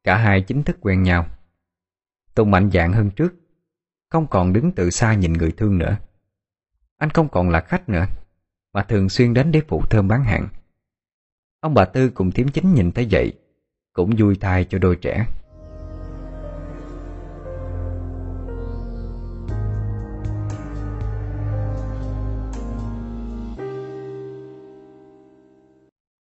Cả 0.05 0.17
hai 0.17 0.43
chính 0.43 0.63
thức 0.63 0.77
quen 0.81 1.03
nhau. 1.03 1.27
Tùng 2.35 2.51
mạnh 2.51 2.71
dạn 2.73 2.93
hơn 2.93 3.11
trước. 3.11 3.35
Không 4.09 4.27
còn 4.27 4.53
đứng 4.53 4.73
từ 4.73 4.91
xa 4.91 5.15
nhìn 5.15 5.33
người 5.33 5.53
thương 5.53 5.79
nữa. 5.79 5.97
Anh 6.99 7.11
không 7.11 7.29
còn 7.29 7.51
là 7.51 7.61
khách 7.61 7.89
nữa, 7.89 8.07
Mà 8.73 8.83
thường 8.83 9.09
xuyên 9.09 9.35
đến 9.35 9.53
để 9.53 9.63
phụ 9.69 9.83
thơm 9.91 10.09
bán 10.09 10.25
hàng. 10.25 10.49
Ông 11.61 11.75
bà 11.75 11.85
Tư 11.85 12.11
cùng 12.11 12.33
Tiếm 12.33 12.49
chính 12.49 12.75
nhìn 12.75 12.93
thấy 12.93 13.09
vậy, 13.11 13.33
Cũng 13.93 14.11
vui 14.19 14.37
thai 14.41 14.65
cho 14.65 14.79
đôi 14.79 14.97
trẻ. 14.97 15.27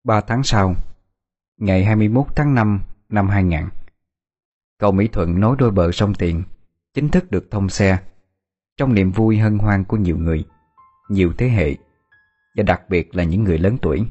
Ba 0.05 0.21
tháng 0.21 0.43
sau, 0.43 0.75
Ngày 1.57 1.85
21 1.85 2.27
tháng 2.37 2.55
5 2.55 2.81
năm 3.09 3.29
2000 3.29 3.61
Cầu 4.79 4.93
Mỹ 4.93 5.09
Thuận 5.09 5.41
nối 5.41 5.57
đôi 5.59 5.71
bờ 5.71 5.93
sông 5.93 6.15
Tiền, 6.15 6.43
Chính 6.95 7.09
thức 7.09 7.31
được 7.31 7.51
thông 7.51 7.69
xe. 7.69 7.99
Trong 8.77 8.95
niềm 8.95 9.11
vui 9.11 9.39
hân 9.39 9.59
hoan 9.59 9.85
của 9.85 9.97
nhiều 9.97 10.17
người, 10.19 10.45
Nhiều 11.09 11.33
thế 11.39 11.49
hệ, 11.49 11.77
Và 12.57 12.63
đặc 12.63 12.83
biệt 12.89 13.17
là 13.17 13.25
những 13.25 13.45
người 13.45 13.59
lớn 13.59 13.79
tuổi, 13.83 14.07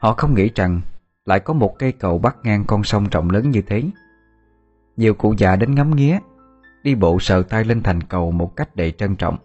Họ 0.00 0.14
không 0.14 0.34
nghĩ 0.34 0.50
rằng 0.54 0.80
Lại 1.24 1.40
có 1.40 1.54
một 1.54 1.78
cây 1.78 1.92
cầu 1.92 2.18
bắc 2.18 2.36
ngang 2.42 2.64
con 2.66 2.84
sông 2.84 3.06
rộng 3.10 3.30
lớn 3.30 3.50
như 3.50 3.62
thế. 3.62 3.82
Nhiều 4.96 5.14
cụ 5.14 5.34
già 5.38 5.56
đến 5.56 5.74
ngắm 5.74 5.96
nghía, 5.96 6.18
Đi 6.82 6.94
bộ 6.94 7.18
sờ 7.20 7.42
tay 7.42 7.64
lên 7.64 7.82
thành 7.82 8.00
cầu 8.00 8.30
một 8.30 8.56
cách 8.56 8.76
đầy 8.76 8.92
trân 8.92 9.16
trọng. 9.16 9.36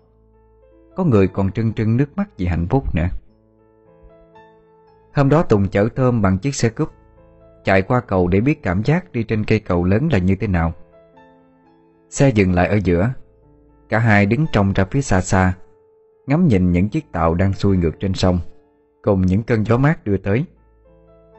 Có 0.95 1.03
người 1.03 1.27
còn 1.27 1.51
trưng 1.51 1.73
trưng 1.73 1.97
nước 1.97 2.17
mắt 2.17 2.29
vì 2.37 2.45
hạnh 2.45 2.67
phúc 2.69 2.95
nữa. 2.95 3.07
Hôm 5.13 5.29
đó 5.29 5.43
Tùng 5.43 5.67
chở 5.67 5.89
Thơm 5.95 6.21
bằng 6.21 6.37
chiếc 6.37 6.55
xe 6.55 6.69
cúp, 6.69 6.89
Chạy 7.63 7.81
qua 7.81 7.99
cầu 7.99 8.27
để 8.27 8.41
biết 8.41 8.63
cảm 8.63 8.83
giác 8.83 9.11
đi 9.11 9.23
trên 9.23 9.43
cây 9.43 9.59
cầu 9.59 9.83
lớn 9.83 10.09
là 10.11 10.17
như 10.17 10.35
thế 10.35 10.47
nào. 10.47 10.73
Xe 12.09 12.29
dừng 12.29 12.53
lại 12.53 12.67
ở 12.67 12.75
giữa, 12.75 13.13
Cả 13.89 13.99
hai 13.99 14.25
đứng 14.25 14.45
trông 14.51 14.73
ra 14.73 14.85
phía 14.85 15.01
xa 15.01 15.21
xa, 15.21 15.53
Ngắm 16.27 16.47
nhìn 16.47 16.71
những 16.71 16.89
chiếc 16.89 17.11
tàu 17.11 17.35
đang 17.35 17.53
xuôi 17.53 17.77
ngược 17.77 17.99
trên 17.99 18.13
sông, 18.13 18.39
Cùng 19.01 19.21
những 19.21 19.43
cơn 19.43 19.65
gió 19.65 19.77
mát 19.77 20.05
đưa 20.05 20.17
tới. 20.17 20.45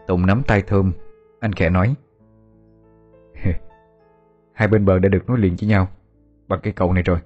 Tùng 0.07 0.27
nắm 0.27 0.43
tay 0.47 0.63
Thơm, 0.63 0.93
Anh 1.41 1.53
khẽ 1.53 1.71
nói, 1.71 1.95
Hai 4.53 4.69
bên 4.69 4.85
bờ 4.85 4.99
đã 4.99 5.09
được 5.09 5.29
nối 5.29 5.39
liền 5.39 5.57
với 5.61 5.69
nhau, 5.69 5.89
Bằng 6.49 6.61
cây 6.63 6.73
cầu 6.73 6.93
này 6.93 7.03
rồi. 7.03 7.19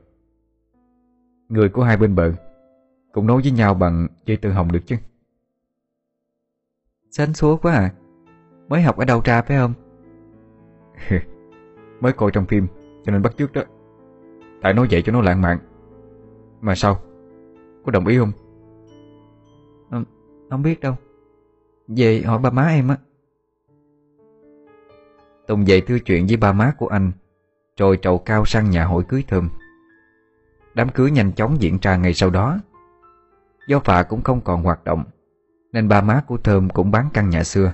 Người 1.48 1.68
của 1.68 1.83
hai 1.83 1.96
bên 1.96 2.14
bờ 2.14 2.33
Cũng 3.12 3.26
nối 3.26 3.42
với 3.42 3.50
nhau 3.50 3.74
bằng 3.74 4.07
dây 4.26 4.37
tơ 4.37 4.52
hồng 4.52 4.72
được 4.72 4.87
chứ? 4.87 4.96
Xanh 7.12 7.35
xúa 7.35 7.57
quá 7.57 7.72
à. 7.72 7.92
Mới 8.68 8.83
học 8.83 8.96
ở 8.96 9.05
đâu 9.05 9.20
ra 9.25 9.42
phải 9.42 9.57
không? 9.57 9.75
Mới 12.01 12.12
coi 12.12 12.31
trong 12.31 12.46
phim 12.46 12.66
Cho 13.05 13.12
nên 13.12 13.22
bắt 13.22 13.33
chước 13.37 13.53
đó. 13.53 13.62
Tại 14.62 14.75
nói 14.75 14.87
vậy 14.90 15.03
cho 15.03 15.12
nó 15.12 15.20
lãng 15.20 15.42
mạn. 15.42 15.59
Mà 16.61 16.75
sao? 16.75 17.01
Có 17.87 17.92
đồng 17.92 18.07
ý 18.07 18.18
không? 18.18 18.33
À, 19.90 19.98
Không 20.51 20.62
biết 20.62 20.81
đâu. 20.81 20.94
Về 21.88 22.22
hỏi 22.22 22.38
ba 22.38 22.51
má 22.51 22.66
em 22.66 22.88
á. 22.88 22.96
Tùng 25.46 25.64
về 25.66 25.81
thưa 25.81 25.98
chuyện 25.98 26.27
với 26.27 26.37
ba 26.37 26.53
má 26.53 26.72
của 26.79 26.87
anh 26.87 27.12
Rồi 27.77 27.96
trầu 27.96 28.18
cao 28.18 28.44
sang 28.44 28.70
nhà 28.70 28.85
hội 28.85 29.05
cưới 29.09 29.25
thơm. 29.29 29.48
Đám 30.75 30.88
cưới 30.88 31.11
nhanh 31.11 31.33
chóng 31.33 31.57
diễn 31.61 31.79
ra 31.83 31.96
ngày 31.96 32.14
sau 32.14 32.31
đó. 32.31 32.59
Do 33.66 33.79
phà 33.79 34.03
cũng 34.03 34.22
không 34.22 34.40
còn 34.40 34.62
hoạt 34.62 34.85
động 34.85 35.05
nên 35.72 35.88
ba 35.88 36.00
má 36.00 36.22
của 36.26 36.37
Thơm 36.37 36.70
cũng 36.70 36.90
bán 36.90 37.08
căn 37.14 37.30
nhà 37.30 37.44
xưa. 37.44 37.72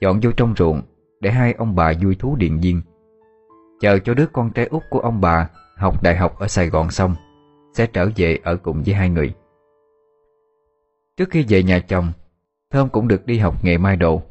Dọn 0.00 0.20
vô 0.22 0.30
trong 0.32 0.54
ruộng 0.56 0.82
Để 1.20 1.30
hai 1.30 1.52
ông 1.52 1.74
bà 1.74 1.92
vui 2.02 2.14
thú 2.14 2.36
điện 2.36 2.60
viên. 2.62 2.82
Chờ 3.80 3.98
cho 3.98 4.14
đứa 4.14 4.26
con 4.26 4.50
trai 4.50 4.66
út 4.66 4.82
của 4.90 4.98
ông 4.98 5.20
bà 5.20 5.50
Học 5.76 6.02
đại 6.02 6.16
học 6.16 6.38
ở 6.38 6.48
Sài 6.48 6.68
Gòn 6.68 6.90
xong, 6.90 7.14
Sẽ 7.74 7.86
trở 7.86 8.08
về 8.16 8.38
ở 8.42 8.56
cùng 8.56 8.82
với 8.82 8.94
hai 8.94 9.10
người. 9.10 9.34
Trước 11.16 11.30
khi 11.30 11.44
về 11.48 11.62
nhà 11.62 11.78
chồng, 11.78 12.12
Thơm 12.70 12.88
cũng 12.88 13.08
được 13.08 13.26
đi 13.26 13.38
học 13.38 13.64
nghề 13.64 13.78
mai 13.78 13.96
độ. 13.96 14.22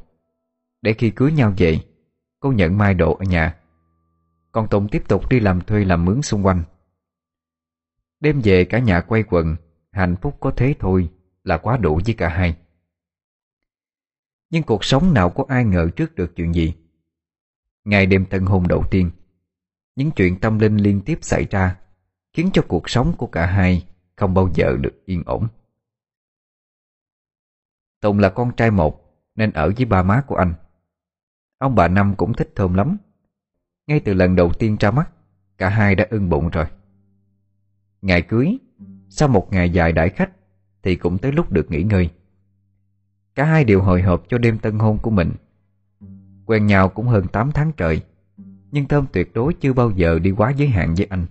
Để 0.82 0.94
khi 0.94 1.10
cưới 1.10 1.32
nhau 1.32 1.54
về, 1.58 1.80
Cô 2.40 2.52
nhận 2.52 2.78
mai 2.78 2.94
độ 2.94 3.14
ở 3.14 3.26
nhà. 3.26 3.56
Còn 4.52 4.68
Tùng 4.68 4.88
tiếp 4.88 5.04
tục 5.08 5.30
đi 5.30 5.40
làm 5.40 5.62
thuê 5.62 5.86
làm 5.86 6.06
mướn 6.06 6.22
xung 6.22 6.46
quanh. 6.46 6.64
Đêm 8.20 8.42
về 8.44 8.66
cả 8.66 8.80
nhà 8.80 9.02
quay 9.02 9.24
quần, 9.24 9.56
Hạnh 9.92 10.16
phúc 10.22 10.38
có 10.40 10.52
thế 10.52 10.76
thôi 10.80 11.10
Là 11.44 11.58
quá 11.58 11.78
đủ 11.78 12.00
với 12.06 12.14
cả 12.14 12.30
hai. 12.30 12.56
Nhưng 14.52 14.64
cuộc 14.64 14.86
sống 14.86 15.14
nào 15.14 15.30
có 15.30 15.46
ai 15.48 15.66
ngờ 15.66 15.90
trước 15.96 16.16
được 16.16 16.36
chuyện 16.36 16.54
gì? 16.54 16.74
Ngày 17.86 18.06
đêm 18.06 18.26
tân 18.26 18.46
hôn 18.46 18.68
đầu 18.68 18.84
tiên, 18.92 19.12
Những 19.96 20.12
chuyện 20.12 20.40
tâm 20.40 20.60
linh 20.60 20.78
liên 20.78 21.02
tiếp 21.06 21.18
xảy 21.22 21.46
ra 21.50 21.80
Khiến 22.34 22.50
cho 22.54 22.62
cuộc 22.68 22.90
sống 22.90 23.14
của 23.18 23.28
cả 23.28 23.46
hai 23.46 23.88
Không 24.16 24.34
bao 24.34 24.50
giờ 24.54 24.78
được 24.80 25.06
yên 25.06 25.24
ổn. 25.26 25.48
Tùng 28.02 28.20
là 28.20 28.30
con 28.30 28.52
trai 28.56 28.72
một 28.72 29.02
Nên 29.36 29.52
ở 29.52 29.72
với 29.78 29.86
ba 29.86 30.04
má 30.04 30.24
của 30.28 30.36
anh. 30.36 30.54
Ông 31.58 31.76
bà 31.76 31.88
Năm 31.88 32.16
cũng 32.18 32.34
thích 32.34 32.52
Thơm 32.56 32.74
lắm. 32.74 32.98
Ngay 33.88 34.00
từ 34.00 34.14
lần 34.14 34.36
đầu 34.36 34.54
tiên 34.54 34.78
ra 34.80 34.92
mắt, 34.92 35.10
Cả 35.58 35.70
hai 35.70 35.96
đã 35.96 36.08
ưng 36.10 36.30
bụng 36.30 36.50
rồi. 36.50 36.66
Ngày 38.02 38.22
cưới, 38.22 38.58
Sau 39.10 39.28
một 39.28 39.48
ngày 39.52 39.70
dài 39.70 39.92
đãi 39.92 40.10
khách 40.10 40.32
Thì 40.84 40.96
cũng 40.96 41.18
tới 41.18 41.32
lúc 41.32 41.52
được 41.52 41.72
nghỉ 41.72 41.84
ngơi. 41.84 42.10
Cả 43.36 43.46
hai 43.46 43.64
đều 43.64 43.82
hồi 43.82 44.02
hộp 44.02 44.24
cho 44.30 44.38
đêm 44.38 44.60
tân 44.60 44.80
hôn 44.80 44.98
của 44.98 45.10
mình. 45.10 45.32
Quen 46.46 46.66
nhau 46.66 46.90
cũng 46.90 47.08
hơn 47.08 47.28
8 47.28 47.52
tháng 47.52 47.72
trời, 47.78 48.02
Nhưng 48.72 48.88
Thơm 48.88 49.06
tuyệt 49.14 49.34
đối 49.34 49.54
chưa 49.54 49.74
bao 49.74 49.92
giờ 49.92 50.20
đi 50.20 50.32
quá 50.32 50.52
giới 50.52 50.68
hạn 50.68 50.94
với 50.98 51.08
anh. 51.10 51.26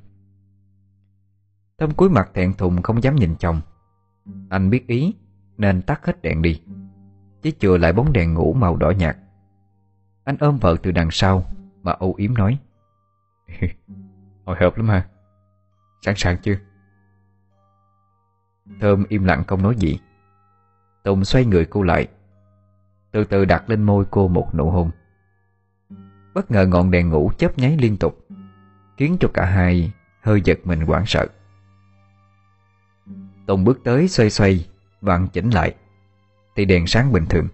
Thơm 1.79 1.91
cúi 1.91 2.09
mặt 2.09 2.31
thẹn 2.35 2.53
thùng 2.53 2.83
không 2.83 3.03
dám 3.03 3.17
nhìn 3.17 3.35
chồng. 3.39 3.61
Anh 4.51 4.71
biết 4.71 4.87
ý, 4.87 5.15
Nên 5.59 5.83
tắt 5.83 6.07
hết 6.07 6.23
đèn 6.23 6.43
đi, 6.43 6.63
Chỉ 7.43 7.53
chừa 7.59 7.77
lại 7.77 7.93
bóng 7.93 8.13
đèn 8.13 8.35
ngủ 8.35 8.53
màu 8.53 8.77
đỏ 8.77 8.91
nhạt. 8.91 9.17
Anh 10.25 10.37
ôm 10.41 10.59
vợ 10.59 10.77
từ 10.83 10.93
đằng 10.93 11.11
sau, 11.11 11.45
Mà 11.83 11.93
âu 11.93 12.15
yếm 12.15 12.35
nói, 12.35 12.59
Hồi 14.45 14.57
hộp 14.61 14.77
lắm 14.77 14.89
ha 14.89 15.07
Sẵn 16.03 16.15
sàng 16.17 16.37
chưa? 16.43 16.57
Thơm 18.81 19.05
im 19.09 19.25
lặng 19.25 19.45
không 19.47 19.63
nói 19.63 19.75
gì. 19.79 19.99
Tùng 21.03 21.25
xoay 21.25 21.45
người 21.45 21.65
cô 21.65 21.83
lại. 21.83 22.09
Từ 23.11 23.25
từ 23.25 23.45
đặt 23.45 23.71
lên 23.71 23.83
môi 23.83 24.05
cô 24.11 24.29
một 24.29 24.55
nụ 24.55 24.71
hôn. 24.71 24.91
Bất 26.35 26.51
ngờ 26.51 26.67
ngọn 26.67 26.91
đèn 26.91 27.09
ngủ 27.09 27.31
chớp 27.39 27.59
nháy 27.59 27.77
liên 27.81 27.97
tục 27.97 28.27
Khiến 28.97 29.17
cho 29.21 29.29
cả 29.35 29.45
hai 29.45 29.93
hơi 30.23 30.41
giật 30.45 30.59
mình 30.65 30.81
hoảng 30.81 31.07
sợ. 31.07 31.27
Tùng 33.47 33.65
bước 33.65 33.81
tới 33.85 34.09
xoay 34.09 34.31
xoay 34.31 34.69
Vặn 35.01 35.29
chỉnh 35.29 35.51
lại. 35.51 35.75
Thì 36.57 36.65
đèn 36.65 36.87
sáng 36.87 37.13
bình 37.13 37.27
thường. 37.27 37.49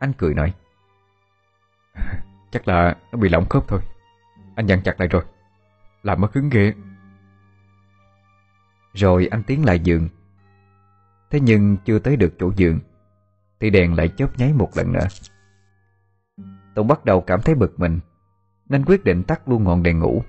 Anh 0.00 0.12
cười 0.12 0.34
nói. 0.34 0.54
Chắc 2.50 2.68
là 2.68 2.96
nó 3.12 3.18
bị 3.18 3.28
lỏng 3.28 3.48
khớp 3.48 3.68
thôi. 3.68 3.80
Anh 4.56 4.66
dặn 4.66 4.82
chặt 4.82 5.00
lại 5.00 5.08
rồi. 5.08 5.22
Làm 6.02 6.20
mất 6.20 6.32
cứng 6.32 6.50
ghê 6.50 6.72
Rồi 8.94 9.26
anh 9.26 9.42
tiến 9.42 9.64
lại 9.64 9.80
giường 9.80 10.08
Thế 11.30 11.40
nhưng 11.40 11.76
chưa 11.84 11.98
tới 11.98 12.16
được 12.16 12.34
chỗ 12.38 12.52
giường 12.56 12.78
Thì 13.60 13.70
đèn 13.70 13.94
lại 13.94 14.08
chớp 14.16 14.38
nháy 14.38 14.52
một 14.52 14.70
lần 14.76 14.92
nữa. 14.92 15.06
Tùng 16.74 16.88
bắt 16.88 17.04
đầu 17.04 17.20
cảm 17.20 17.42
thấy 17.42 17.54
bực 17.54 17.80
mình 17.80 18.00
Nên 18.68 18.84
quyết 18.84 19.04
định 19.04 19.22
tắt 19.22 19.48
luôn 19.48 19.64
ngọn 19.64 19.82
đèn 19.82 19.98
ngủ. 19.98 20.22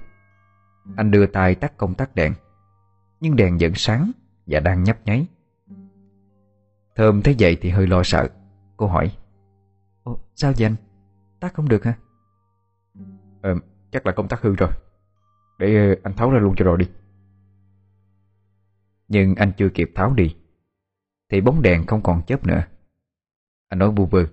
Anh 0.95 1.11
đưa 1.11 1.25
tay 1.25 1.55
tắt 1.55 1.77
công 1.77 1.93
tắc 1.93 2.15
đèn 2.15 2.33
Nhưng 3.19 3.35
đèn 3.35 3.57
vẫn 3.59 3.71
sáng 3.75 4.11
Và 4.45 4.59
đang 4.59 4.83
nhấp 4.83 4.97
nháy. 5.05 5.27
Thơm 6.95 7.21
thấy 7.21 7.35
vậy 7.39 7.57
thì 7.61 7.69
hơi 7.69 7.87
lo 7.87 8.03
sợ 8.03 8.29
Cô 8.77 8.87
hỏi 8.87 9.11
Ồ, 10.03 10.19
Sao 10.35 10.53
vậy 10.57 10.65
anh? 10.65 10.75
Tắt 11.39 11.53
không 11.53 11.69
được 11.69 11.83
hả? 11.83 11.93
Ờ, 13.41 13.55
chắc 13.91 14.05
là 14.05 14.11
công 14.11 14.27
tắc 14.27 14.41
hư 14.41 14.55
rồi. 14.55 14.69
Để 15.59 15.75
ờ, 15.75 15.95
anh 16.03 16.13
tháo 16.13 16.31
ra 16.31 16.39
luôn 16.39 16.55
cho 16.57 16.65
rồi 16.65 16.77
đi. 16.77 16.89
Nhưng 19.07 19.35
anh 19.35 19.51
chưa 19.57 19.69
kịp 19.69 19.91
tháo 19.95 20.13
đi 20.13 20.35
thì 21.29 21.41
bóng 21.41 21.61
đèn 21.61 21.85
không 21.85 22.03
còn 22.03 22.21
chớp 22.27 22.47
nữa. 22.47 22.63
Anh 23.67 23.79
nói 23.79 23.91
bu 23.91 24.05
vơ 24.05 24.25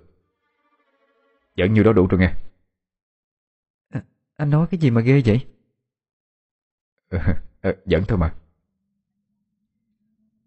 Vẫn 1.56 1.72
như 1.72 1.82
đó 1.82 1.92
đủ 1.92 2.06
rồi 2.06 2.20
nghe. 2.20 2.34
À, 3.88 4.02
Anh 4.36 4.50
nói 4.50 4.66
cái 4.70 4.80
gì 4.80 4.90
mà 4.90 5.00
ghê 5.00 5.22
vậy? 5.26 5.46
Ờ, 7.08 7.18
à, 7.60 7.72
vẫn 7.84 8.04
thôi 8.08 8.18
mà. 8.18 8.34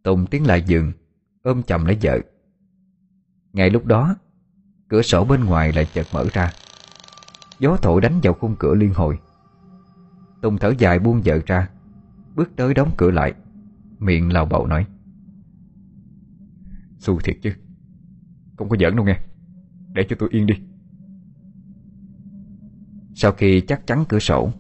Tùng 0.04 0.28
tiến 0.28 0.48
lại 0.48 0.62
giường 0.62 0.92
Ôm 1.44 1.64
chầm 1.64 1.86
lấy 1.86 1.98
vợ. 2.02 2.20
Ngay 3.54 3.70
lúc 3.70 3.86
đó 3.86 4.16
Cửa 4.88 5.02
sổ 5.02 5.26
bên 5.26 5.46
ngoài 5.46 5.72
lại 5.74 5.90
chợt 5.94 6.08
mở 6.14 6.26
ra. 6.34 6.52
Gió 7.60 7.78
thổi 7.82 8.02
đánh 8.02 8.20
vào 8.24 8.34
khung 8.34 8.56
cửa 8.60 8.74
liên 8.74 8.94
hồi. 8.94 9.20
Tùng 10.42 10.58
thở 10.58 10.74
dài 10.78 11.00
buông 11.00 11.22
vợ 11.26 11.40
ra 11.46 11.70
Bước 12.36 12.50
tới 12.56 12.74
đóng 12.74 12.92
cửa 12.98 13.12
lại. 13.12 13.34
Miệng 14.00 14.34
lào 14.34 14.46
bầu 14.46 14.68
nói 14.68 14.86
xu 17.00 17.20
thiệt 17.20 17.38
chứ. 17.42 17.54
Không 18.58 18.70
có 18.70 18.78
giỡn 18.80 18.96
đâu 18.96 19.06
nghe. 19.06 19.20
Để 19.94 20.06
cho 20.10 20.16
tôi 20.20 20.30
yên 20.32 20.46
đi. 20.46 20.56
Sau 23.16 23.32
khi 23.32 23.62
chắc 23.62 23.88
chắn 23.88 24.04
cửa 24.10 24.20
sổ, 24.20 24.52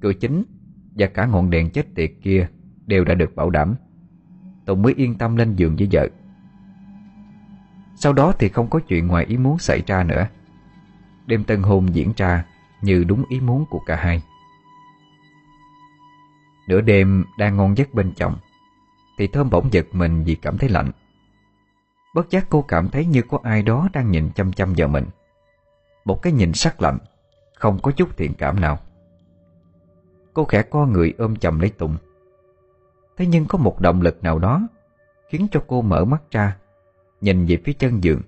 Cửa 0.00 0.12
chính 0.12 0.42
Và 0.94 1.06
cả 1.06 1.26
ngọn 1.26 1.50
đèn 1.50 1.70
chết 1.70 1.94
tiệt 1.94 2.12
kia 2.22 2.48
Đều 2.86 3.04
đã 3.04 3.14
được 3.14 3.36
bảo 3.36 3.50
đảm 3.50 3.74
Tùng 4.66 4.82
mới 4.82 4.94
yên 4.96 5.18
tâm 5.18 5.36
lên 5.36 5.56
giường 5.56 5.76
với 5.76 5.88
vợ. 5.92 6.08
Sau 7.96 8.12
đó 8.12 8.32
thì 8.38 8.48
không 8.48 8.70
có 8.70 8.80
chuyện 8.80 9.06
ngoài 9.06 9.24
ý 9.24 9.36
muốn 9.36 9.58
xảy 9.58 9.82
ra 9.86 10.04
nữa. 10.04 10.26
Đêm 11.26 11.44
tân 11.44 11.62
hôn 11.62 11.94
diễn 11.94 12.12
ra 12.16 12.44
Như 12.82 13.04
đúng 13.04 13.24
ý 13.28 13.40
muốn 13.40 13.64
của 13.70 13.80
cả 13.86 13.96
hai. 13.96 14.22
Nửa 16.68 16.80
đêm 16.80 17.24
đang 17.38 17.56
ngon 17.56 17.76
giấc 17.76 17.94
bên 17.94 18.12
chồng, 18.16 18.36
Thì 19.18 19.26
Thơm 19.26 19.50
bỗng 19.50 19.72
giật 19.72 19.86
mình 19.92 20.24
vì 20.24 20.34
cảm 20.34 20.58
thấy 20.58 20.68
lạnh. 20.68 20.90
Bất 22.14 22.30
giác 22.30 22.46
cô 22.50 22.62
cảm 22.62 22.88
thấy 22.88 23.06
như 23.06 23.22
có 23.22 23.38
ai 23.42 23.62
đó 23.62 23.88
đang 23.92 24.10
nhìn 24.10 24.30
chăm 24.34 24.52
chăm 24.52 24.74
vào 24.76 24.88
mình. 24.88 25.04
Một 26.04 26.22
cái 26.22 26.32
nhìn 26.32 26.52
sắc 26.52 26.82
lạnh, 26.82 26.98
Không 27.54 27.78
có 27.82 27.90
chút 27.90 28.16
thiện 28.16 28.34
cảm 28.34 28.60
nào. 28.60 28.78
Cô 30.34 30.44
khẽ 30.44 30.62
co 30.62 30.86
người 30.86 31.14
ôm 31.18 31.36
chầm 31.36 31.60
lấy 31.60 31.70
Tùng. 31.70 31.96
Thế 33.16 33.26
nhưng 33.26 33.46
có 33.46 33.58
một 33.58 33.80
động 33.80 34.00
lực 34.00 34.22
nào 34.22 34.38
đó 34.38 34.68
Khiến 35.28 35.46
cho 35.50 35.64
cô 35.66 35.82
mở 35.82 36.04
mắt 36.04 36.22
ra, 36.30 36.56
Nhìn 37.20 37.46
về 37.46 37.58
phía 37.64 37.72
chân 37.72 38.04
giường. 38.04 38.20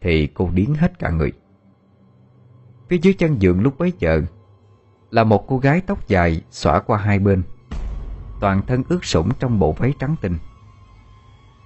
Thì 0.00 0.26
cô 0.26 0.50
điến 0.54 0.74
hết 0.74 0.98
cả 0.98 1.10
người. 1.10 1.32
Phía 2.88 2.98
dưới 2.98 3.14
chân 3.14 3.42
giường 3.42 3.60
lúc 3.60 3.78
bấy 3.78 3.92
giờ 3.98 4.22
Là 5.10 5.24
một 5.24 5.44
cô 5.48 5.58
gái 5.58 5.82
tóc 5.86 6.08
dài 6.08 6.42
xõa 6.50 6.80
qua 6.80 6.98
hai 6.98 7.18
bên, 7.18 7.42
Toàn 8.40 8.62
thân 8.66 8.82
ướt 8.88 9.04
sũng 9.04 9.30
trong 9.38 9.58
bộ 9.58 9.72
váy 9.72 9.94
trắng 9.98 10.16
tinh. 10.20 10.34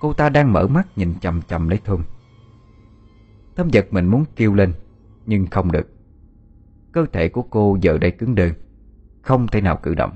Cô 0.03 0.12
ta 0.12 0.29
đang 0.29 0.53
mở 0.53 0.67
mắt 0.67 0.99
nhìn 0.99 1.15
chầm 1.21 1.43
chầm 1.43 1.69
lấy 1.69 1.81
Thơm. 1.85 2.03
Thơm 3.57 3.69
giật 3.69 3.87
mình 3.91 4.07
muốn 4.07 4.25
kêu 4.37 4.55
lên, 4.55 4.73
Nhưng 5.27 5.47
không 5.47 5.73
được. 5.73 5.88
Cơ 6.93 7.07
thể 7.12 7.29
của 7.29 7.43
cô 7.43 7.79
giờ 7.81 7.99
đây 7.99 8.11
cứng 8.11 8.35
đơ, 8.35 8.49
Không 9.23 9.47
thể 9.47 9.61
nào 9.61 9.79
cử 9.83 9.95
động. 9.95 10.15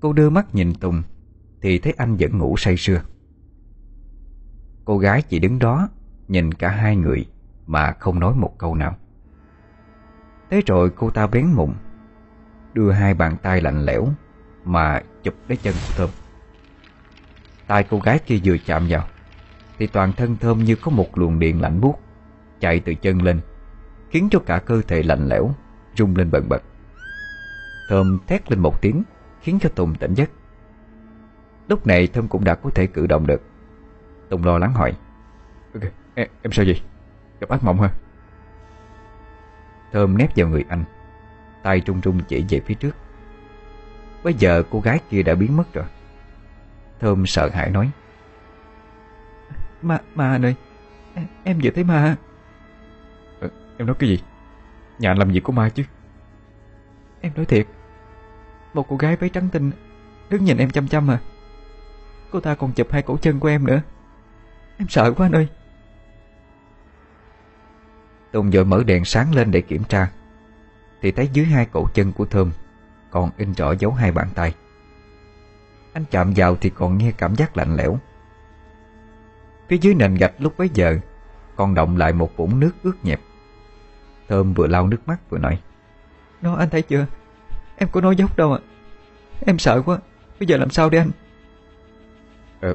Cô 0.00 0.12
đưa 0.12 0.30
mắt 0.30 0.54
nhìn 0.54 0.74
Tùng, 0.74 1.02
Thì 1.60 1.78
thấy 1.78 1.94
anh 1.96 2.16
vẫn 2.16 2.38
ngủ 2.38 2.56
say 2.56 2.76
sưa. 2.76 3.02
Cô 4.84 4.98
gái 4.98 5.22
chỉ 5.22 5.38
đứng 5.38 5.58
đó, 5.58 5.88
Nhìn 6.28 6.54
cả 6.54 6.70
hai 6.70 6.96
người, 6.96 7.26
Mà 7.66 7.92
không 7.92 8.20
nói 8.20 8.34
một 8.34 8.58
câu 8.58 8.74
nào. 8.74 8.96
Thế 10.50 10.60
rồi 10.66 10.90
cô 10.96 11.10
ta 11.10 11.26
bén 11.26 11.46
mụn, 11.46 11.70
Đưa 12.74 12.90
hai 12.90 13.14
bàn 13.14 13.36
tay 13.42 13.60
lạnh 13.60 13.84
lẽo, 13.84 14.08
Mà 14.64 15.02
chụp 15.22 15.34
lấy 15.48 15.56
chân 15.56 15.74
của 15.74 15.94
Thơm 15.96 16.23
tay 17.66 17.84
cô 17.90 17.98
gái 17.98 18.18
kia 18.18 18.38
vừa 18.44 18.56
chạm 18.66 18.86
vào 18.88 19.04
Thì 19.78 19.86
toàn 19.86 20.12
thân 20.12 20.36
Thơm 20.36 20.64
như 20.64 20.76
có 20.76 20.90
một 20.90 21.18
luồng 21.18 21.38
điện 21.38 21.60
lạnh 21.60 21.80
buốt 21.80 22.00
Chạy 22.60 22.80
từ 22.80 22.94
chân 22.94 23.22
lên 23.22 23.40
Khiến 24.10 24.28
cho 24.30 24.38
cả 24.46 24.58
cơ 24.58 24.82
thể 24.88 25.02
lạnh 25.02 25.28
lẽo 25.28 25.54
Rung 25.96 26.16
lên 26.16 26.30
bần 26.30 26.48
bật 26.48 26.62
Thơm 27.88 28.18
thét 28.26 28.50
lên 28.50 28.60
một 28.60 28.82
tiếng 28.82 29.02
Khiến 29.40 29.58
cho 29.60 29.68
Tùng 29.68 29.94
tỉnh 29.94 30.14
giấc 30.14 30.30
Lúc 31.68 31.86
này 31.86 32.06
Thơm 32.06 32.28
cũng 32.28 32.44
đã 32.44 32.54
có 32.54 32.70
thể 32.70 32.86
cử 32.86 33.06
động 33.06 33.26
được 33.26 33.42
Tùng 34.28 34.44
lo 34.44 34.58
lắng 34.58 34.72
hỏi 34.72 34.92
okay. 35.74 35.90
em, 36.14 36.28
em 36.42 36.52
sao 36.52 36.64
vậy? 36.64 36.80
Gặp 37.40 37.48
ác 37.48 37.64
mộng 37.64 37.80
hả? 37.80 37.88
Thơm 39.92 40.18
nép 40.18 40.36
vào 40.36 40.48
người 40.48 40.64
anh 40.68 40.84
tay 41.62 41.80
trung 41.80 42.00
trung 42.00 42.20
chỉ 42.28 42.44
về 42.48 42.60
phía 42.60 42.74
trước 42.74 42.96
Bây 44.24 44.34
giờ 44.34 44.62
cô 44.70 44.80
gái 44.80 44.98
kia 45.10 45.22
đã 45.22 45.34
biến 45.34 45.56
mất 45.56 45.72
rồi 45.72 45.84
Thơm 47.00 47.26
sợ 47.26 47.48
hãi 47.52 47.70
nói. 47.70 47.90
Ma, 49.82 49.98
ma 50.14 50.30
anh 50.30 50.44
ơi 50.44 50.54
Em, 51.44 51.60
vừa 51.62 51.70
thấy 51.70 51.84
ma 51.84 52.16
à, 53.40 53.48
Em 53.78 53.86
nói 53.86 53.96
cái 53.98 54.08
gì? 54.08 54.22
Nhà 54.98 55.10
anh 55.10 55.18
làm 55.18 55.32
gì 55.32 55.40
có 55.40 55.52
ma 55.52 55.68
chứ? 55.68 55.82
Em 57.20 57.32
nói 57.36 57.44
thiệt 57.44 57.66
Một 58.74 58.86
cô 58.88 58.96
gái 58.96 59.16
váy 59.16 59.30
trắng 59.30 59.48
tinh 59.52 59.70
Đứng 60.30 60.44
nhìn 60.44 60.58
em 60.58 60.70
chăm 60.70 60.88
chăm 60.88 61.10
à. 61.10 61.18
Cô 62.30 62.40
ta 62.40 62.54
còn 62.54 62.72
chụp 62.72 62.92
hai 62.92 63.02
cổ 63.02 63.16
chân 63.16 63.40
của 63.40 63.48
em 63.48 63.66
nữa. 63.66 63.82
Em 64.78 64.88
sợ 64.88 65.12
quá 65.12 65.26
anh 65.26 65.32
ơi. 65.32 65.48
Tùng 68.32 68.50
vội 68.50 68.64
mở 68.64 68.82
đèn 68.86 69.04
sáng 69.04 69.34
lên 69.34 69.50
để 69.50 69.60
kiểm 69.60 69.84
tra. 69.84 70.10
Thì 71.02 71.12
thấy 71.12 71.28
dưới 71.32 71.46
hai 71.46 71.66
cổ 71.66 71.86
chân 71.94 72.12
của 72.12 72.26
Thơm 72.26 72.52
Còn 73.10 73.30
in 73.36 73.52
rõ 73.52 73.72
dấu 73.72 73.92
hai 73.92 74.12
bàn 74.12 74.28
tay 74.34 74.54
anh 75.94 76.04
chạm 76.10 76.32
vào 76.36 76.56
thì 76.56 76.70
còn 76.70 76.98
nghe 76.98 77.12
cảm 77.12 77.34
giác 77.34 77.56
lạnh 77.56 77.76
lẽo. 77.76 77.98
Phía 79.68 79.78
dưới 79.78 79.94
nền 79.94 80.14
gạch 80.14 80.32
lúc 80.38 80.58
bấy 80.58 80.68
giờ, 80.74 80.98
Còn 81.56 81.74
động 81.74 81.96
lại 81.96 82.12
một 82.12 82.36
vũng 82.36 82.60
nước 82.60 82.72
ướt 82.82 83.04
nhẹp. 83.04 83.20
Thơm 84.28 84.54
vừa 84.54 84.66
lau 84.66 84.86
nước 84.86 84.98
mắt 85.06 85.30
vừa 85.30 85.38
nói, 85.38 85.60
Nó, 86.42 86.54
anh 86.54 86.70
thấy 86.70 86.82
chưa? 86.82 87.06
Em 87.76 87.88
có 87.92 88.00
nói 88.00 88.16
dốc 88.16 88.36
đâu 88.36 88.52
ạ. 88.52 88.60
Em 89.46 89.58
sợ 89.58 89.82
quá. 89.82 89.98
Bây 90.40 90.46
giờ 90.46 90.56
làm 90.56 90.70
sao 90.70 90.90
đây 90.90 91.00
anh? 91.00 91.10
Ờ 92.60 92.74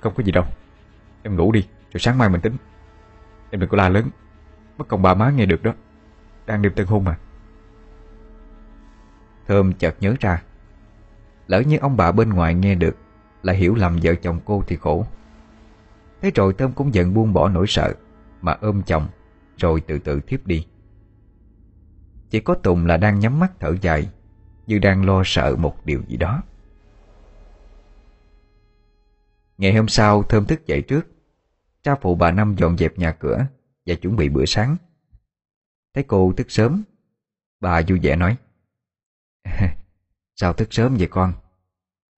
Không 0.00 0.14
có 0.14 0.22
gì 0.22 0.32
đâu. 0.32 0.44
Em 1.22 1.36
ngủ 1.36 1.52
đi, 1.52 1.66
Rồi 1.92 2.00
sáng 2.00 2.18
mai 2.18 2.28
mình 2.28 2.40
tính. 2.40 2.56
Em 3.50 3.60
đừng 3.60 3.70
có 3.70 3.76
la 3.76 3.88
lớn. 3.88 4.10
Mất 4.78 4.88
công 4.88 5.02
bà 5.02 5.14
má 5.14 5.30
nghe 5.30 5.46
được 5.46 5.62
đó. 5.62 5.74
Đang 6.46 6.62
đêm 6.62 6.72
tân 6.72 6.86
hôn 6.86 7.04
mà. 7.04 7.16
Thơm 9.46 9.72
chợt 9.72 9.94
nhớ 10.00 10.14
ra 10.20 10.42
Lỡ 11.48 11.60
như 11.60 11.78
ông 11.78 11.96
bà 11.96 12.12
bên 12.12 12.30
ngoài 12.30 12.54
nghe 12.54 12.74
được 12.74 12.96
Là 13.42 13.52
hiểu 13.52 13.74
lầm 13.74 13.98
vợ 14.02 14.14
chồng 14.14 14.40
cô 14.44 14.64
thì 14.66 14.76
khổ. 14.76 15.06
Thế 16.20 16.30
rồi 16.34 16.54
Thơm 16.58 16.72
cũng 16.72 16.94
giận 16.94 17.14
buông 17.14 17.32
bỏ 17.32 17.48
nỗi 17.48 17.66
sợ, 17.68 17.94
Mà 18.42 18.52
ôm 18.60 18.82
chồng, 18.82 19.08
Rồi 19.56 19.80
từ 19.80 19.98
từ 19.98 20.20
thiếp 20.20 20.46
đi. 20.46 20.66
Chỉ 22.30 22.40
có 22.40 22.54
Tùng 22.54 22.86
là 22.86 22.96
đang 22.96 23.20
nhắm 23.20 23.38
mắt 23.38 23.52
thở 23.60 23.74
dài, 23.80 24.10
Như 24.66 24.78
đang 24.78 25.06
lo 25.06 25.22
sợ 25.24 25.56
một 25.56 25.86
điều 25.86 26.02
gì 26.08 26.16
đó. 26.16 26.42
Ngày 29.58 29.74
hôm 29.74 29.88
sau, 29.88 30.22
Thơm 30.22 30.44
thức 30.44 30.66
dậy 30.66 30.82
trước. 30.82 31.06
Cha 31.82 31.94
phụ 31.94 32.14
bà 32.14 32.30
Năm 32.30 32.54
dọn 32.58 32.78
dẹp 32.78 32.98
nhà 32.98 33.12
cửa 33.12 33.46
Và 33.86 33.94
chuẩn 33.94 34.16
bị 34.16 34.28
bữa 34.28 34.44
sáng. 34.44 34.76
Thấy 35.94 36.04
cô 36.04 36.32
thức 36.36 36.50
sớm, 36.50 36.82
Bà 37.60 37.82
vui 37.88 37.98
vẻ 38.02 38.16
nói 38.16 38.36
Sao 40.40 40.52
thức 40.52 40.68
sớm 40.70 40.96
vậy 40.98 41.08
con? 41.10 41.32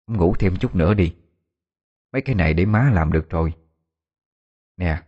Ngủ 0.07 0.35
thêm 0.39 0.57
chút 0.61 0.75
nữa 0.75 0.95
đi. 0.95 1.17
Mấy 2.13 2.23
cái 2.23 2.35
này 2.35 2.55
để 2.55 2.67
má 2.67 2.91
làm 2.95 3.13
được 3.13 3.31
rồi. 3.31 3.53
Nè 4.77 5.03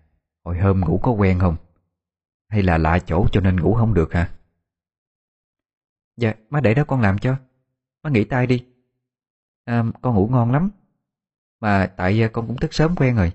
Hồi 0.45 0.59
hôm 0.59 0.81
ngủ 0.81 1.01
có 1.03 1.11
quen 1.11 1.39
không? 1.39 1.57
Hay 2.49 2.63
là 2.63 2.79
lạ 2.79 2.99
chỗ 3.07 3.27
cho 3.33 3.41
nên 3.41 3.61
ngủ 3.61 3.75
không 3.75 3.95
được 3.95 4.13
hả? 4.13 4.35
Dạ 6.17 6.35
má 6.51 6.61
để 6.61 6.75
đó 6.75 6.85
con 6.89 7.01
làm 7.01 7.19
cho. 7.19 7.37
Má 8.03 8.11
nghỉ 8.11 8.25
tay 8.25 8.47
đi. 8.47 8.67
À, 9.65 9.85
Con 10.03 10.15
ngủ 10.15 10.29
ngon 10.31 10.53
lắm. 10.53 10.71
Mà 11.61 11.95
tại 11.97 12.23
à, 12.23 12.31
con 12.33 12.47
cũng 12.47 12.57
thức 12.57 12.75
sớm 12.75 12.95
quen 12.97 13.17
rồi. 13.17 13.33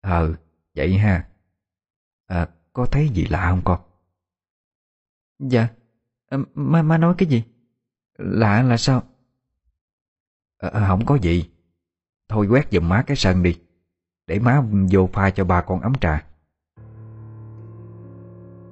Ờ 0.00 0.34
vậy 0.74 0.98
ha. 0.98 1.28
À, 2.26 2.48
Có 2.72 2.86
thấy 2.86 3.08
gì 3.08 3.26
lạ 3.26 3.50
không 3.50 3.62
con? 3.64 3.80
Dạ 5.38 5.68
à, 6.26 6.38
má, 6.54 6.82
má 6.82 6.98
nói 6.98 7.14
cái 7.18 7.28
gì? 7.28 7.44
Lạ 8.20 8.62
là 8.62 8.76
sao? 8.76 9.02
À, 10.58 10.84
Không 10.88 11.06
có 11.06 11.14
gì. 11.14 11.50
Thôi 12.28 12.46
quét 12.46 12.68
giùm 12.70 12.88
má 12.88 13.02
cái 13.06 13.16
sân 13.16 13.42
đi 13.42 13.58
Để 14.26 14.38
má 14.38 14.62
vô 14.90 15.08
pha 15.12 15.30
cho 15.30 15.44
ba 15.44 15.62
con 15.62 15.80
ấm 15.80 15.94
trà. 15.94 16.24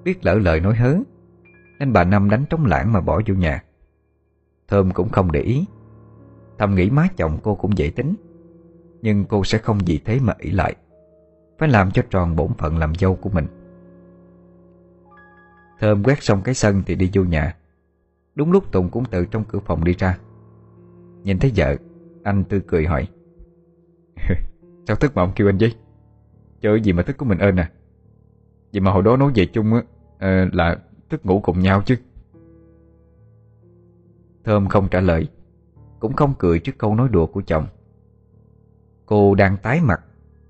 Biết 0.05 0.25
lỡ 0.25 0.35
lời 0.35 0.61
nói 0.61 0.75
hớ 0.75 0.97
Nên 1.79 1.93
bà 1.93 2.05
Năm 2.05 2.31
đánh 2.31 2.45
trống 2.51 2.67
lãng 2.67 2.93
mà 2.93 3.01
bỏ 3.01 3.21
vô 3.27 3.35
nhà. 3.35 3.65
Thơm 4.69 4.91
cũng 4.93 5.09
không 5.09 5.33
để 5.33 5.41
ý. 5.41 5.65
Thầm 6.59 6.75
nghĩ 6.75 6.91
má 6.91 7.09
chồng 7.17 7.39
cô 7.43 7.55
cũng 7.55 7.79
dễ 7.79 7.91
tính 7.91 8.15
Nhưng 9.03 9.25
cô 9.25 9.45
sẽ 9.45 9.59
không 9.59 9.79
vì 9.87 9.99
thế 9.99 10.19
mà 10.21 10.35
ỷ 10.39 10.51
lại 10.51 10.75
Phải 11.59 11.69
làm 11.69 11.91
cho 11.91 12.03
tròn 12.11 12.37
bổn 12.37 12.55
phận 12.59 12.79
làm 12.79 12.95
dâu 12.95 13.17
của 13.17 13.31
mình. 13.31 13.47
Thơm 15.81 16.05
quét 16.05 16.23
xong 16.23 16.43
cái 16.43 16.55
sân 16.55 16.83
thì 16.87 16.95
đi 16.95 17.11
vô 17.15 17.25
nhà. 17.25 17.57
Đúng 18.39 18.53
lúc 18.53 18.73
Tùng 18.73 18.89
cũng 18.91 19.05
từ 19.11 19.25
trong 19.25 19.45
cửa 19.49 19.59
phòng 19.59 19.85
đi 19.85 19.95
ra. 19.99 20.19
Nhìn 21.23 21.39
thấy 21.39 21.53
vợ 21.57 21.77
Anh 22.23 22.45
tươi 22.45 22.61
cười 22.67 22.87
hỏi. 22.87 23.09
Sao 24.87 24.97
thức 24.97 25.13
mà 25.15 25.23
ông 25.23 25.33
kêu 25.37 25.49
anh 25.49 25.59
vậy 25.61 25.75
Chơi 26.61 26.81
gì 26.81 26.93
mà 26.93 27.03
thức 27.03 27.17
của 27.17 27.25
mình 27.25 27.39
ơn 27.39 27.57
à? 27.57 27.71
Vậy 28.73 28.81
mà 28.81 28.93
hồi 28.93 29.03
đó 29.03 29.17
nói 29.17 29.33
về 29.35 29.47
chung 29.47 29.75
á 29.75 29.83
à, 30.19 30.49
Là 30.53 30.79
thức 31.09 31.27
ngủ 31.27 31.41
cùng 31.41 31.59
nhau 31.59 31.83
chứ. 31.87 31.97
Thơm 34.45 34.69
không 34.69 34.89
trả 34.91 35.01
lời 35.01 35.29
Cũng 36.01 36.13
không 36.13 36.35
cười 36.39 36.59
trước 36.59 36.79
câu 36.79 36.95
nói 36.95 37.09
đùa 37.09 37.27
của 37.27 37.43
chồng. 37.47 37.67
Cô 39.07 39.35
đang 39.35 39.57
tái 39.57 39.81
mặt 39.81 40.01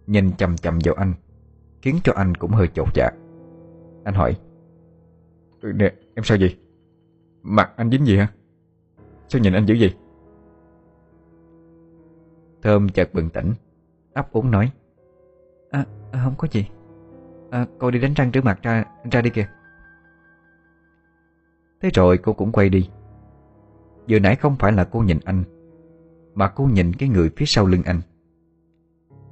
Nhìn 0.06 0.32
chầm 0.32 0.56
chầm 0.56 0.78
vào 0.84 0.94
anh 0.94 1.14
Khiến 1.82 1.98
cho 2.04 2.12
anh 2.16 2.34
cũng 2.34 2.50
hơi 2.50 2.68
chột 2.74 2.88
dạ. 2.94 3.10
Anh 4.04 4.14
hỏi 4.14 4.36
Nè 5.62 5.92
em 6.14 6.24
sao 6.24 6.38
vậy? 6.40 6.56
Mặt 7.50 7.70
anh 7.76 7.90
dính 7.90 8.06
gì 8.06 8.16
hả? 8.16 8.32
Sao 9.28 9.40
nhìn 9.40 9.52
anh 9.52 9.66
dữ 9.66 9.76
vậy? 9.80 9.94
Thơm 12.62 12.88
chợt 12.88 13.14
bừng 13.14 13.30
tỉnh 13.30 13.52
ấp 14.12 14.32
úng 14.32 14.50
nói. 14.50 14.72
À, 15.70 15.86
à, 16.12 16.20
không 16.24 16.34
có 16.38 16.48
gì. 16.50 16.66
À, 17.50 17.66
Cô 17.78 17.90
đi 17.90 17.98
đánh 17.98 18.14
răng 18.14 18.30
rửa 18.34 18.40
mặt 18.40 18.58
ra 18.62 18.84
ra 19.12 19.22
đi 19.22 19.30
kìa. 19.30 19.48
Thế 21.82 21.90
rồi 21.94 22.18
cô 22.18 22.32
cũng 22.32 22.52
quay 22.52 22.68
đi. 22.68 22.90
Vừa 24.08 24.18
nãy 24.18 24.36
không 24.36 24.56
phải 24.58 24.72
là 24.72 24.84
cô 24.84 25.00
nhìn 25.00 25.18
anh 25.24 25.44
Mà 26.34 26.48
cô 26.48 26.64
nhìn 26.64 26.92
cái 26.92 27.08
người 27.08 27.30
phía 27.36 27.46
sau 27.46 27.66
lưng 27.66 27.82
anh. 27.84 28.00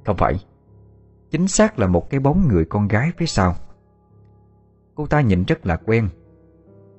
Không 0.05 0.17
phải 0.17 0.35
Chính 1.29 1.47
xác 1.47 1.79
là 1.79 1.87
một 1.87 2.09
cái 2.09 2.19
bóng 2.19 2.47
người 2.47 2.65
con 2.65 2.87
gái 2.87 3.11
phía 3.17 3.25
sau. 3.25 3.55
Cô 4.95 5.07
ta 5.07 5.21
nhìn 5.21 5.43
rất 5.43 5.65
là 5.65 5.77
quen 5.85 6.09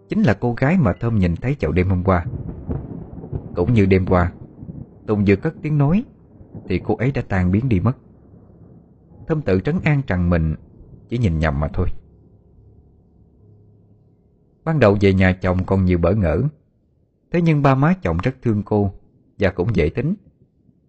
Chính 0.09 0.23
là 0.23 0.35
cô 0.41 0.55
gái 0.55 0.79
mà 0.79 0.93
Thơm 0.93 1.19
nhìn 1.19 1.37
thấy 1.37 1.55
chậu 1.55 1.73
đêm 1.73 1.89
hôm 1.89 2.05
qua. 2.05 2.27
Cũng 3.55 3.75
như 3.75 3.87
đêm 3.87 4.07
qua, 4.07 4.33
Tùng 5.07 5.25
vừa 5.27 5.37
cất 5.37 5.55
tiếng 5.63 5.79
nói, 5.79 6.05
Thì 6.69 6.81
cô 6.85 6.97
ấy 6.97 7.13
đã 7.13 7.23
tan 7.29 7.53
biến 7.53 7.69
đi 7.69 7.81
mất. 7.81 7.97
Thơm 9.27 9.43
tự 9.43 9.61
trấn 9.61 9.79
an 9.85 10.03
rằng 10.07 10.31
mình 10.31 10.55
Chỉ 11.09 11.19
nhìn 11.19 11.39
nhầm 11.39 11.61
mà 11.61 11.69
thôi. 11.69 11.89
Ban 14.65 14.81
đầu 14.81 14.97
về 15.01 15.15
nhà 15.15 15.33
chồng 15.33 15.65
còn 15.65 15.85
nhiều 15.85 15.99
bỡ 15.99 16.15
ngỡ, 16.15 16.43
Thế 17.31 17.43
nhưng 17.43 17.63
ba 17.63 17.75
má 17.75 17.95
chồng 18.03 18.19
rất 18.23 18.35
thương 18.43 18.63
cô 18.63 18.93
Và 19.39 19.51
cũng 19.51 19.77
dễ 19.77 19.89
tính, 19.89 20.15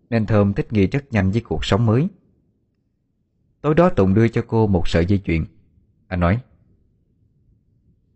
Nên 0.10 0.26
Thơm 0.26 0.54
thích 0.54 0.74
nghi 0.74 0.88
rất 0.88 1.12
nhanh 1.12 1.32
với 1.32 1.42
cuộc 1.42 1.66
sống 1.66 1.86
mới. 1.86 2.08
Tối 3.62 3.76
đó 3.76 3.90
Tùng 3.90 4.14
đưa 4.14 4.28
cho 4.28 4.44
cô 4.48 4.68
một 4.68 4.88
sợi 4.88 5.06
dây 5.06 5.20
chuyền. 5.20 5.46
Anh 6.08 6.20
nói, 6.20 6.40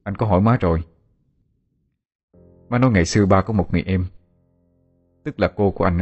Anh 0.03 0.15
có 0.15 0.25
hỏi 0.25 0.41
má 0.41 0.57
rồi 0.61 0.83
Má 2.73 2.79
nói 2.79 2.91
ngày 2.91 3.05
xưa 3.05 3.25
ba 3.25 3.41
có 3.41 3.53
một 3.53 3.71
người 3.71 3.83
em, 3.85 4.05
Tức 5.23 5.39
là 5.39 5.47
cô 5.55 5.71
của 5.71 5.83
anh 5.83 6.01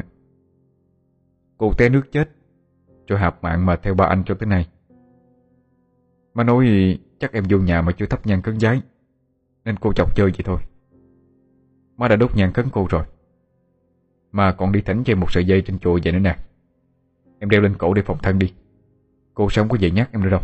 Cô 1.57 1.73
té 1.77 1.89
nước 1.89 2.11
chết 2.11 2.29
Rồi 3.07 3.19
hạp 3.19 3.43
mạng 3.43 3.65
mà 3.65 3.75
theo 3.75 3.93
ba 3.93 4.05
anh 4.05 4.23
cho 4.25 4.35
tới 4.35 4.47
nay. 4.47 4.67
Má 6.33 6.43
nói 6.43 6.99
chắc 7.19 7.33
em 7.33 7.43
vô 7.49 7.57
nhà 7.57 7.81
mà 7.81 7.91
chưa 7.91 8.05
thắp 8.05 8.25
nhang 8.25 8.41
cấn 8.41 8.57
giấy, 8.57 8.81
Nên 9.65 9.75
cô 9.79 9.93
chọc 9.93 10.15
chơi 10.15 10.31
vậy 10.31 10.43
thôi. 10.45 10.59
Má 11.97 12.07
đã 12.07 12.15
đốt 12.15 12.35
nhang 12.35 12.53
cấn 12.53 12.65
cô 12.71 12.87
rồi. 12.89 13.03
Mà 14.31 14.51
còn 14.51 14.71
đi 14.71 14.81
thảnh 14.81 15.03
cho 15.05 15.15
một 15.15 15.31
sợi 15.31 15.45
dây 15.45 15.61
trên 15.61 15.79
chùa 15.79 15.99
vậy 16.03 16.13
nữa 16.13 16.19
nè. 16.19 16.37
Em 17.39 17.49
đeo 17.49 17.61
lên 17.61 17.75
cổ 17.77 17.93
để 17.93 18.01
phòng 18.01 18.17
thân 18.23 18.39
đi. 18.39 18.53
Cô 19.33 19.49
sống 19.49 19.69
có 19.69 19.77
về 19.81 19.91
nhắc 19.91 20.09
em 20.11 20.23
nữa 20.23 20.29
đâu. 20.29 20.41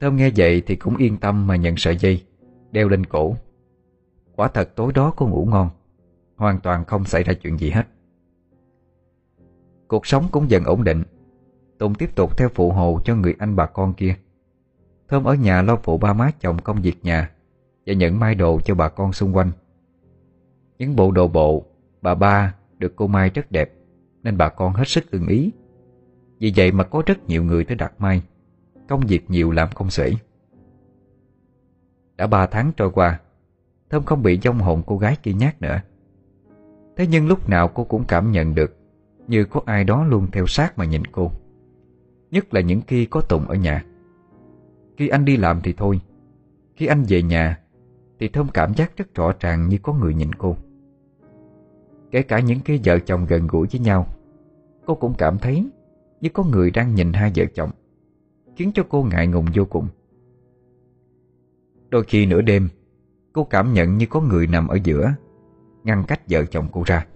Thơm 0.00 0.16
nghe 0.16 0.30
vậy 0.36 0.62
thì 0.66 0.76
cũng 0.76 0.96
yên 0.96 1.16
tâm 1.16 1.46
mà 1.46 1.56
nhận 1.56 1.76
sợi 1.76 1.96
dây. 1.96 2.24
Đeo 2.74 2.88
lên 2.88 3.06
cổ. 3.06 3.36
Quả 4.36 4.48
thật 4.48 4.76
tối 4.76 4.92
đó 4.92 5.12
cô 5.16 5.26
ngủ 5.26 5.46
ngon, 5.50 5.68
Hoàn 6.36 6.60
toàn 6.60 6.84
không 6.84 7.04
xảy 7.04 7.22
ra 7.22 7.34
chuyện 7.34 7.58
gì 7.58 7.70
hết. 7.70 7.86
Cuộc 9.88 10.06
sống 10.06 10.24
cũng 10.32 10.50
dần 10.50 10.64
ổn 10.64 10.84
định. 10.84 11.02
Tùng 11.78 11.94
tiếp 11.94 12.14
tục 12.14 12.38
theo 12.38 12.48
phụ 12.48 12.72
hồ 12.72 13.00
cho 13.04 13.16
người 13.16 13.34
anh 13.38 13.56
bà 13.56 13.66
con 13.66 13.94
kia. 13.94 14.14
Thơm 15.08 15.24
ở 15.24 15.34
nhà 15.34 15.62
lo 15.62 15.76
phụ 15.76 15.98
ba 15.98 16.12
má 16.12 16.30
chồng 16.40 16.58
công 16.58 16.82
việc 16.82 17.04
nhà 17.04 17.30
Và 17.86 17.92
nhận 17.92 18.20
mai 18.20 18.34
đồ 18.34 18.60
cho 18.64 18.74
bà 18.74 18.88
con 18.88 19.12
xung 19.12 19.36
quanh. 19.36 19.50
Những 20.78 20.96
bộ 20.96 21.10
đồ 21.10 21.28
bộ, 21.28 21.64
Bà 22.02 22.14
ba 22.14 22.54
được 22.78 22.96
cô 22.96 23.06
Mai 23.06 23.30
rất 23.30 23.52
đẹp, 23.52 23.72
Nên 24.22 24.36
bà 24.36 24.48
con 24.48 24.72
hết 24.72 24.88
sức 24.88 25.10
ưng 25.10 25.26
ý. 25.26 25.50
Vì 26.38 26.52
vậy 26.56 26.72
mà 26.72 26.84
có 26.84 27.02
rất 27.06 27.26
nhiều 27.26 27.44
người 27.44 27.64
tới 27.64 27.76
đặt 27.76 27.92
mai. 27.98 28.22
Công 28.88 29.00
việc 29.00 29.30
nhiều 29.30 29.50
làm 29.50 29.68
không 29.74 29.90
xuể. 29.90 30.12
Đã 32.16 32.26
ba 32.26 32.46
tháng 32.46 32.72
trôi 32.76 32.90
qua, 32.90 33.20
Thơm 33.90 34.02
không 34.02 34.22
bị 34.22 34.40
dông 34.42 34.58
hồn 34.58 34.82
cô 34.86 34.98
gái 34.98 35.16
kia 35.22 35.32
nhát 35.32 35.62
nữa. 35.62 35.80
Thế 36.96 37.06
nhưng 37.06 37.26
lúc 37.26 37.48
nào 37.48 37.68
cô 37.68 37.84
cũng 37.84 38.04
cảm 38.08 38.30
nhận 38.30 38.54
được 38.54 38.76
Như 39.28 39.44
có 39.44 39.60
ai 39.66 39.84
đó 39.84 40.04
luôn 40.04 40.26
theo 40.32 40.46
sát 40.46 40.78
mà 40.78 40.84
nhìn 40.84 41.04
cô, 41.04 41.30
Nhất 42.30 42.54
là 42.54 42.60
những 42.60 42.80
khi 42.86 43.06
có 43.06 43.20
Tùng 43.20 43.48
ở 43.48 43.54
nhà. 43.54 43.84
Khi 44.96 45.08
anh 45.08 45.24
đi 45.24 45.36
làm 45.36 45.60
thì 45.62 45.72
thôi, 45.72 46.00
Khi 46.76 46.86
anh 46.86 47.02
về 47.08 47.22
nhà 47.22 47.58
Thì 48.18 48.28
Thơm 48.28 48.48
cảm 48.48 48.74
giác 48.74 48.96
rất 48.96 49.14
rõ 49.14 49.32
ràng 49.40 49.68
như 49.68 49.78
có 49.82 49.92
người 49.92 50.14
nhìn 50.14 50.32
cô. 50.32 50.56
Kể 52.10 52.22
cả 52.22 52.40
những 52.40 52.60
khi 52.64 52.80
vợ 52.84 52.98
chồng 52.98 53.26
gần 53.28 53.46
gũi 53.46 53.66
với 53.72 53.80
nhau, 53.80 54.06
Cô 54.86 54.94
cũng 54.94 55.14
cảm 55.18 55.38
thấy 55.38 55.70
Như 56.20 56.28
có 56.28 56.44
người 56.44 56.70
đang 56.70 56.94
nhìn 56.94 57.12
hai 57.12 57.32
vợ 57.34 57.44
chồng, 57.54 57.70
Khiến 58.56 58.72
cho 58.74 58.82
cô 58.88 59.02
ngại 59.02 59.26
ngùng 59.26 59.46
vô 59.54 59.64
cùng. 59.64 59.88
Đôi 61.94 62.04
khi 62.04 62.26
nửa 62.26 62.42
đêm 62.42 62.68
Cô 63.32 63.44
cảm 63.44 63.72
nhận 63.72 63.98
như 63.98 64.06
có 64.06 64.20
người 64.20 64.46
nằm 64.46 64.68
ở 64.68 64.78
giữa 64.84 65.12
Ngăn 65.84 66.04
cách 66.08 66.20
vợ 66.30 66.44
chồng 66.44 66.68
cô 66.72 66.82
ra. 66.86 67.06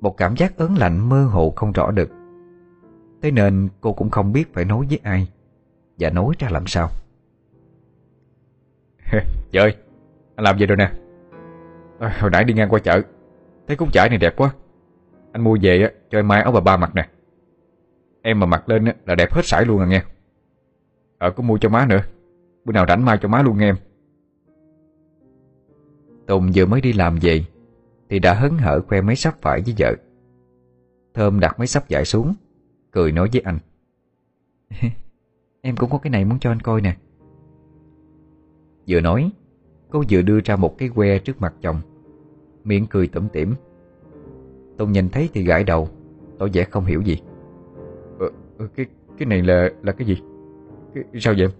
Một 0.00 0.16
cảm 0.16 0.36
giác 0.36 0.56
ớn 0.56 0.74
lạnh 0.78 1.08
mơ 1.08 1.24
hồ 1.24 1.52
không 1.56 1.72
rõ 1.72 1.90
được. 1.90 2.10
Thế 3.22 3.30
nên 3.30 3.68
cô 3.80 3.92
cũng 3.92 4.10
không 4.10 4.32
biết 4.32 4.54
phải 4.54 4.64
nói 4.64 4.86
với 4.88 5.00
ai 5.02 5.28
Và 5.98 6.10
nói 6.10 6.34
ra 6.38 6.48
làm 6.50 6.66
sao. 6.66 6.90
Chị 9.50 9.58
ơi 9.58 9.76
Anh 10.36 10.44
làm 10.44 10.58
gì 10.58 10.66
rồi 10.66 10.76
nè? 10.76 10.92
À, 11.98 12.16
Hồi 12.20 12.30
nãy 12.30 12.44
đi 12.44 12.54
ngang 12.54 12.68
qua 12.70 12.78
chợ 12.78 13.02
Thấy 13.66 13.76
cúc 13.76 13.92
chải 13.92 14.08
này 14.08 14.18
đẹp 14.18 14.36
quá. 14.36 14.50
Anh 15.32 15.44
mua 15.44 15.58
về 15.62 15.90
cho 16.10 16.18
em 16.18 16.28
mai 16.28 16.42
áo 16.42 16.52
bà 16.52 16.60
ba 16.60 16.76
mặc 16.76 16.94
nè. 16.94 17.08
Em 18.22 18.40
mà 18.40 18.46
mặc 18.46 18.68
lên 18.68 18.84
là 19.06 19.14
đẹp 19.14 19.32
hết 19.32 19.44
sải 19.44 19.64
luôn 19.64 19.80
à 19.80 19.86
nghe. 19.86 20.02
Ờ 21.18 21.30
có 21.30 21.42
mua 21.42 21.58
cho 21.58 21.68
má 21.68 21.86
nữa. 21.86 22.00
Bữa 22.64 22.72
nào 22.72 22.84
rảnh 22.88 23.04
mai 23.04 23.18
cho 23.22 23.28
má 23.28 23.42
luôn 23.42 23.58
nghe 23.58 23.68
em. 23.68 23.76
Tùng 26.26 26.50
vừa 26.54 26.66
mới 26.66 26.80
đi 26.80 26.92
làm 26.92 27.18
về 27.22 27.44
Thì 28.08 28.18
đã 28.18 28.34
hấn 28.34 28.58
hở 28.58 28.80
khoe 28.88 29.00
mấy 29.00 29.16
sắp 29.16 29.34
phải 29.40 29.62
với 29.66 29.74
vợ. 29.78 29.94
Thơm 31.14 31.40
đặt 31.40 31.58
mấy 31.58 31.66
sắp 31.66 31.88
dại 31.88 32.04
xuống 32.04 32.34
Cười 32.92 33.12
nói 33.12 33.28
với 33.32 33.40
anh. 33.40 33.58
Em 35.60 35.76
cũng 35.76 35.90
có 35.90 35.98
cái 35.98 36.10
này 36.10 36.24
muốn 36.24 36.38
cho 36.38 36.50
anh 36.50 36.60
coi 36.60 36.80
nè. 36.80 36.96
Vừa 38.88 39.00
nói 39.00 39.30
Cô 39.90 40.04
vừa 40.10 40.22
đưa 40.22 40.40
ra 40.40 40.56
một 40.56 40.78
cái 40.78 40.90
que 40.94 41.18
trước 41.18 41.40
mặt 41.40 41.54
chồng. 41.60 41.80
Miệng 42.64 42.86
cười 42.86 43.08
tủm 43.08 43.28
tỉm. 43.28 43.54
Tùng 44.78 44.92
nhìn 44.92 45.08
thấy 45.08 45.28
thì 45.34 45.42
gãi 45.42 45.64
đầu 45.64 45.88
Tỏ 46.38 46.46
vẻ 46.52 46.64
không 46.64 46.84
hiểu 46.84 47.00
gì. 47.00 47.20
Ờ, 48.18 48.30
ờ 48.58 48.66
Cái 48.76 48.86
cái 49.18 49.26
này 49.26 49.42
là 49.42 49.70
là 49.82 49.92
cái 49.92 50.06
gì? 50.06 50.22
Cái, 50.94 51.04
Sao 51.20 51.34
vậy 51.36 51.42
em? 51.42 51.50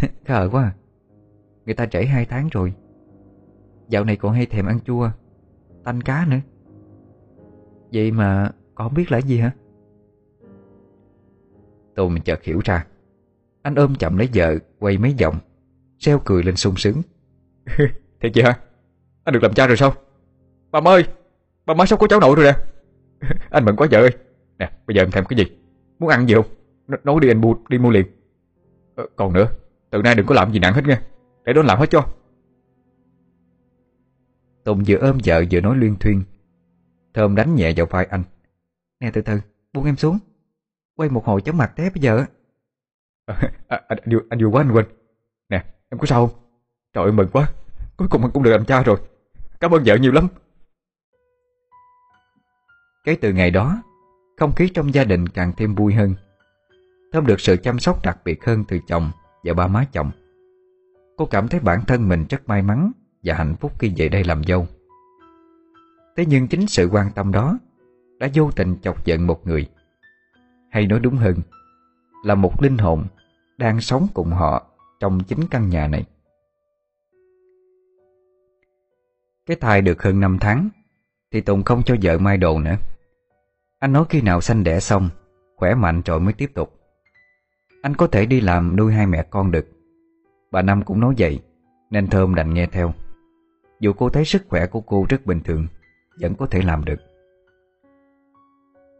Khờ 0.26 0.48
quá 0.52 0.62
à. 0.62 0.74
Người 1.66 1.74
ta 1.74 1.86
trễ 1.86 2.04
hai 2.04 2.24
tháng 2.24 2.48
rồi. 2.52 2.72
Dạo 3.88 4.04
này 4.04 4.16
còn 4.16 4.32
hay 4.32 4.46
thèm 4.46 4.66
ăn 4.66 4.80
chua 4.80 5.10
Tanh 5.84 6.00
cá 6.00 6.26
nữa. 6.28 6.40
Vậy 7.92 8.10
mà 8.10 8.50
con 8.74 8.88
không 8.88 8.94
biết 8.94 9.12
là 9.12 9.18
gì 9.18 9.38
hả? 9.38 9.52
Tùng 11.94 12.20
chợt 12.20 12.42
hiểu 12.42 12.60
ra 12.64 12.86
Anh 13.62 13.74
ôm 13.74 13.94
chậm 13.94 14.16
lấy 14.16 14.28
vợ 14.34 14.54
Quay 14.78 14.98
mấy 14.98 15.14
vòng 15.20 15.38
Xeo 15.98 16.20
cười 16.24 16.42
lên 16.42 16.56
sung 16.56 16.76
sướng. 16.76 17.02
Thiệt 18.20 18.34
gì 18.34 18.42
hả? 18.42 18.58
Anh 19.24 19.32
được 19.32 19.42
làm 19.42 19.54
cha 19.54 19.66
rồi 19.66 19.76
sao? 19.76 19.94
Bà 20.70 20.80
ơi 20.84 21.04
Bà 21.66 21.74
má 21.74 21.86
sắp 21.86 21.98
có 21.98 22.06
cháu 22.06 22.20
nội 22.20 22.36
rồi 22.36 22.44
nè. 22.44 22.56
Anh 23.50 23.64
mừng 23.64 23.76
quá 23.76 23.88
vợ 23.90 23.98
ơi. 23.98 24.10
Nè 24.58 24.70
bây 24.86 24.94
giờ 24.94 25.02
em 25.02 25.10
thèm 25.10 25.24
cái 25.24 25.38
gì? 25.38 25.44
Muốn 25.98 26.10
ăn 26.10 26.28
gì 26.28 26.34
không? 26.34 26.46
N 26.88 26.94
Nói 27.04 27.20
đi 27.20 27.28
anh 27.28 27.40
mua 27.40 27.54
đi 27.68 27.78
mua 27.78 27.90
liền. 27.90 28.06
Ờ, 28.94 29.06
Còn 29.16 29.32
nữa. 29.32 29.46
Từ 29.92 30.02
nay 30.02 30.14
đừng 30.14 30.26
có 30.26 30.34
làm 30.34 30.52
gì 30.52 30.58
nặng 30.58 30.74
hết 30.74 30.84
nha 30.84 31.02
Để 31.44 31.52
đó 31.52 31.62
làm 31.62 31.78
hết 31.78 31.86
cho. 31.90 32.06
Tùng 34.64 34.82
vừa 34.86 34.96
ôm 34.96 35.18
vợ 35.24 35.44
vừa 35.50 35.60
nói 35.60 35.76
luyên 35.76 35.96
thuyên. 35.96 36.22
Thơm 37.14 37.34
đánh 37.34 37.54
nhẹ 37.54 37.72
vào 37.76 37.86
vai 37.86 38.04
anh. 38.04 38.22
Nè 39.00 39.10
từ 39.10 39.22
từ 39.22 39.40
buông 39.72 39.84
em 39.84 39.96
xuống. 39.96 40.18
Quay 40.96 41.08
một 41.08 41.24
hồi 41.24 41.40
chóng 41.40 41.56
mặt 41.56 41.72
té 41.76 41.90
bây 41.90 42.02
giờ. 42.02 42.24
À, 43.26 43.34
à, 43.68 43.80
anh, 43.88 43.98
anh, 44.04 44.18
anh 44.30 44.40
vừa 44.40 44.46
quá 44.46 44.62
anh 44.62 44.72
quên. 44.72 44.86
Nè 45.48 45.64
em 45.90 45.98
có 45.98 46.06
sao 46.06 46.26
không? 46.26 46.38
Trời 46.92 47.04
ơi 47.04 47.12
mừng 47.12 47.28
quá. 47.32 47.48
Cuối 47.96 48.08
cùng 48.10 48.22
anh 48.22 48.30
cũng 48.30 48.42
được 48.42 48.50
làm 48.50 48.64
cha 48.64 48.82
rồi. 48.82 48.98
Cảm 49.60 49.70
ơn 49.70 49.82
vợ 49.86 49.96
nhiều 49.96 50.12
lắm. 50.12 50.28
Cái 53.04 53.16
từ 53.16 53.32
ngày 53.32 53.50
đó 53.50 53.82
Không 54.36 54.52
khí 54.52 54.68
trong 54.74 54.94
gia 54.94 55.04
đình 55.04 55.28
càng 55.28 55.52
thêm 55.56 55.74
vui 55.74 55.94
hơn. 55.94 56.14
Thơm 57.12 57.26
được 57.26 57.40
sự 57.40 57.56
chăm 57.56 57.78
sóc 57.78 58.04
đặc 58.04 58.18
biệt 58.24 58.44
hơn 58.44 58.64
từ 58.68 58.78
chồng 58.88 59.10
và 59.44 59.54
ba 59.54 59.66
má 59.66 59.86
chồng. 59.92 60.10
Cô 61.16 61.26
cảm 61.26 61.48
thấy 61.48 61.60
bản 61.60 61.80
thân 61.86 62.08
mình 62.08 62.24
rất 62.28 62.48
may 62.48 62.62
mắn 62.62 62.92
và 63.22 63.34
hạnh 63.34 63.54
phúc 63.60 63.72
khi 63.78 63.92
về 63.96 64.08
đây 64.08 64.24
làm 64.24 64.44
dâu. 64.44 64.66
Thế 66.16 66.26
nhưng 66.26 66.48
chính 66.48 66.66
sự 66.66 66.88
quan 66.92 67.10
tâm 67.14 67.32
đó 67.32 67.58
Đã 68.18 68.28
vô 68.34 68.50
tình 68.56 68.76
chọc 68.82 69.04
giận 69.04 69.26
một 69.26 69.46
người. 69.46 69.66
Hay 70.70 70.86
nói 70.86 71.00
đúng 71.00 71.16
hơn, 71.16 71.34
Là 72.24 72.34
một 72.34 72.62
linh 72.62 72.78
hồn 72.78 73.04
Đang 73.58 73.80
sống 73.80 74.06
cùng 74.14 74.30
họ 74.30 74.66
Trong 75.00 75.24
chính 75.24 75.46
căn 75.50 75.68
nhà 75.68 75.88
này. 75.88 76.04
Cái 79.46 79.56
thai 79.56 79.82
được 79.82 80.02
hơn 80.02 80.20
5 80.20 80.38
tháng, 80.40 80.68
Thì 81.32 81.40
Tùng 81.40 81.62
không 81.62 81.82
cho 81.82 81.96
vợ 82.02 82.18
mai 82.18 82.36
đồ 82.36 82.58
nữa. 82.58 82.76
Anh 83.78 83.92
nói 83.92 84.04
khi 84.08 84.20
nào 84.20 84.40
sanh 84.40 84.64
đẻ 84.64 84.80
xong, 84.80 85.08
Khỏe 85.56 85.74
mạnh 85.74 86.02
rồi 86.04 86.20
mới 86.20 86.32
tiếp 86.32 86.50
tục. 86.54 86.81
Anh 87.82 87.94
có 87.94 88.06
thể 88.06 88.26
đi 88.26 88.40
làm 88.40 88.76
nuôi 88.76 88.92
hai 88.92 89.06
mẹ 89.06 89.22
con 89.30 89.50
được. 89.50 89.66
Bà 90.50 90.62
Năm 90.62 90.82
cũng 90.82 91.00
nói 91.00 91.14
vậy, 91.18 91.40
Nên 91.90 92.06
Thơm 92.06 92.34
đành 92.34 92.54
nghe 92.54 92.66
theo. 92.66 92.94
Dù 93.80 93.92
cô 93.92 94.08
thấy 94.08 94.24
sức 94.24 94.42
khỏe 94.48 94.66
của 94.66 94.80
cô 94.80 95.06
rất 95.08 95.26
bình 95.26 95.40
thường, 95.44 95.66
Vẫn 96.20 96.34
có 96.34 96.46
thể 96.46 96.62
làm 96.62 96.84
được. 96.84 97.00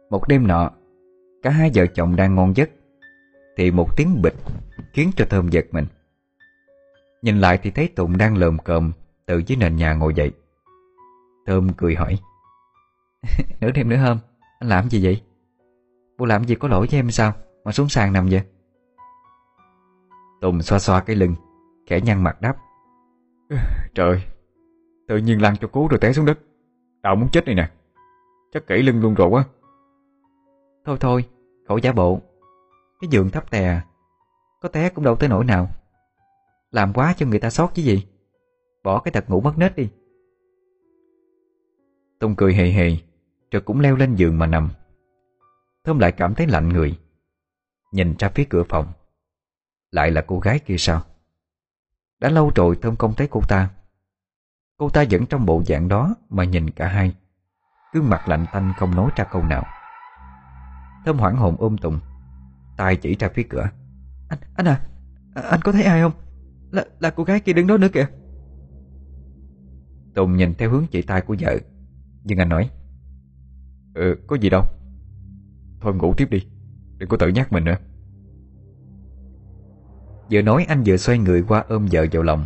Một 0.09 0.27
đêm 0.27 0.47
nọ, 0.47 0.71
Cả 1.43 1.49
hai 1.49 1.71
vợ 1.73 1.85
chồng 1.85 2.15
đang 2.15 2.35
ngon 2.35 2.55
giấc, 2.55 2.69
Thì 3.57 3.71
một 3.71 3.97
tiếng 3.97 4.21
bịch 4.21 4.35
Khiến 4.93 5.11
cho 5.15 5.25
Thơm 5.29 5.49
giật 5.49 5.65
mình. 5.71 5.85
Nhìn 7.21 7.39
lại 7.39 7.59
thì 7.63 7.71
thấy 7.71 7.87
Tụng 7.87 8.17
đang 8.17 8.37
lờm 8.37 8.57
cờm 8.57 8.91
Từ 9.25 9.37
dưới 9.37 9.55
nền 9.55 9.75
nhà 9.75 9.93
ngồi 9.93 10.13
dậy. 10.13 10.31
Thơm 11.45 11.73
cười 11.77 11.95
hỏi, 11.95 12.19
Nửa 13.61 13.71
đêm 13.71 13.89
nữa 13.89 13.97
hôm, 13.97 14.17
Anh 14.59 14.69
làm 14.69 14.89
gì 14.89 15.03
vậy? 15.03 15.21
Bố 16.17 16.25
làm 16.25 16.43
gì 16.43 16.55
có 16.55 16.67
lỗi 16.67 16.87
với 16.91 16.99
em 16.99 17.11
sao? 17.11 17.33
Mà 17.63 17.71
xuống 17.71 17.89
sàn 17.89 18.13
nằm 18.13 18.27
vậy? 18.31 18.41
Tùng 20.43 20.61
xoa 20.61 20.79
xoa 20.79 21.01
cái 21.01 21.15
lưng 21.15 21.35
Khẽ 21.85 22.01
nhăn 22.01 22.23
mặt 22.23 22.41
đáp. 22.41 22.57
Trời 23.95 24.21
Tự 25.07 25.17
nhiên 25.17 25.41
lăn 25.41 25.55
cho 25.61 25.67
cố 25.71 25.87
rồi 25.87 25.99
té 25.99 26.13
xuống 26.13 26.25
đất. 26.25 26.39
Đau 27.01 27.15
muốn 27.15 27.29
chết 27.31 27.45
này 27.45 27.55
nè. 27.55 27.71
Chắc 28.51 28.67
kỹ 28.67 28.81
lưng 28.81 29.01
luôn 29.01 29.13
rồi 29.13 29.27
quá. 29.29 29.45
Thôi 30.85 30.97
thôi 30.99 31.25
Khỏi 31.67 31.81
giả 31.81 31.91
bộ. 31.91 32.21
Cái 33.01 33.07
giường 33.11 33.29
thấp 33.29 33.51
tè. 33.51 33.81
Có 34.61 34.69
té 34.69 34.89
cũng 34.89 35.03
đâu 35.03 35.15
tới 35.15 35.29
nỗi 35.29 35.45
nào. 35.45 35.69
Làm 36.71 36.93
quá 36.93 37.13
cho 37.17 37.25
người 37.25 37.39
ta 37.39 37.49
sót 37.49 37.71
chứ 37.73 37.81
gì. 37.81 38.07
Bỏ 38.83 38.99
cái 38.99 39.11
tật 39.11 39.29
ngủ 39.29 39.41
mất 39.41 39.57
nết 39.57 39.75
đi. 39.75 39.89
Tùng 42.19 42.35
cười 42.35 42.53
hề 42.53 42.65
hề 42.65 42.91
Rồi 43.51 43.61
cũng 43.61 43.79
leo 43.79 43.95
lên 43.95 44.15
giường 44.15 44.39
mà 44.39 44.47
nằm. 44.47 44.69
Thơm 45.83 45.99
lại 45.99 46.11
cảm 46.11 46.35
thấy 46.35 46.47
lạnh 46.47 46.69
người. 46.69 46.99
Nhìn 47.91 48.15
ra 48.19 48.29
phía 48.29 48.43
cửa 48.49 48.63
phòng 48.69 48.85
lại 49.93 50.11
là 50.11 50.21
cô 50.27 50.39
gái 50.39 50.59
kia 50.59 50.75
sao? 50.77 51.01
Đã 52.19 52.29
lâu 52.29 52.51
rồi 52.55 52.77
Thơm 52.81 52.95
không 52.95 53.13
thấy 53.13 53.27
cô 53.31 53.41
ta. 53.49 53.69
Cô 54.77 54.89
ta 54.89 55.03
vẫn 55.11 55.25
trong 55.25 55.45
bộ 55.45 55.63
dạng 55.63 55.87
đó 55.87 56.15
Mà 56.29 56.43
nhìn 56.43 56.69
cả 56.69 56.87
hai. 56.87 57.15
Gương 57.93 58.09
mặt 58.09 58.29
lạnh 58.29 58.45
tanh 58.53 58.73
không 58.77 58.95
nói 58.95 59.11
ra 59.15 59.23
câu 59.23 59.43
nào. 59.43 59.65
Thơm 61.05 61.17
hoảng 61.17 61.35
hồn 61.35 61.55
ôm 61.59 61.77
Tùng. 61.77 61.99
Tay 62.77 62.95
chỉ 62.95 63.15
ra 63.15 63.29
phía 63.33 63.43
cửa. 63.43 63.69
Anh, 64.29 64.39
anh 64.55 64.65
à, 64.65 64.81
anh 65.33 65.61
có 65.61 65.71
thấy 65.71 65.83
ai 65.83 66.01
không? 66.01 66.11
Là, 66.71 66.85
là 66.99 67.09
cô 67.09 67.23
gái 67.23 67.39
kia 67.39 67.53
đứng 67.53 67.67
đó 67.67 67.77
nữa 67.77 67.87
kìa. 67.93 68.07
Tùng 70.15 70.37
nhìn 70.37 70.53
theo 70.53 70.69
hướng 70.69 70.85
chỉ 70.91 71.01
tay 71.01 71.21
của 71.21 71.35
vợ. 71.39 71.57
Nhưng 72.23 72.37
anh 72.37 72.49
nói 72.49 72.69
Ừ, 73.93 74.17
có 74.27 74.35
gì 74.35 74.49
đâu. 74.49 74.63
Thôi 75.81 75.95
ngủ 75.95 76.13
tiếp 76.17 76.27
đi. 76.31 76.47
Đừng 76.97 77.09
có 77.09 77.17
tự 77.17 77.27
nhắc 77.27 77.51
mình 77.51 77.65
nữa. 77.65 77.75
Vừa 80.33 80.41
nói 80.41 80.65
anh 80.69 80.83
vừa 80.85 80.97
xoay 80.97 81.17
người 81.17 81.43
qua 81.47 81.63
ôm 81.67 81.87
vợ 81.91 82.05
vào 82.11 82.23
lòng. 82.23 82.45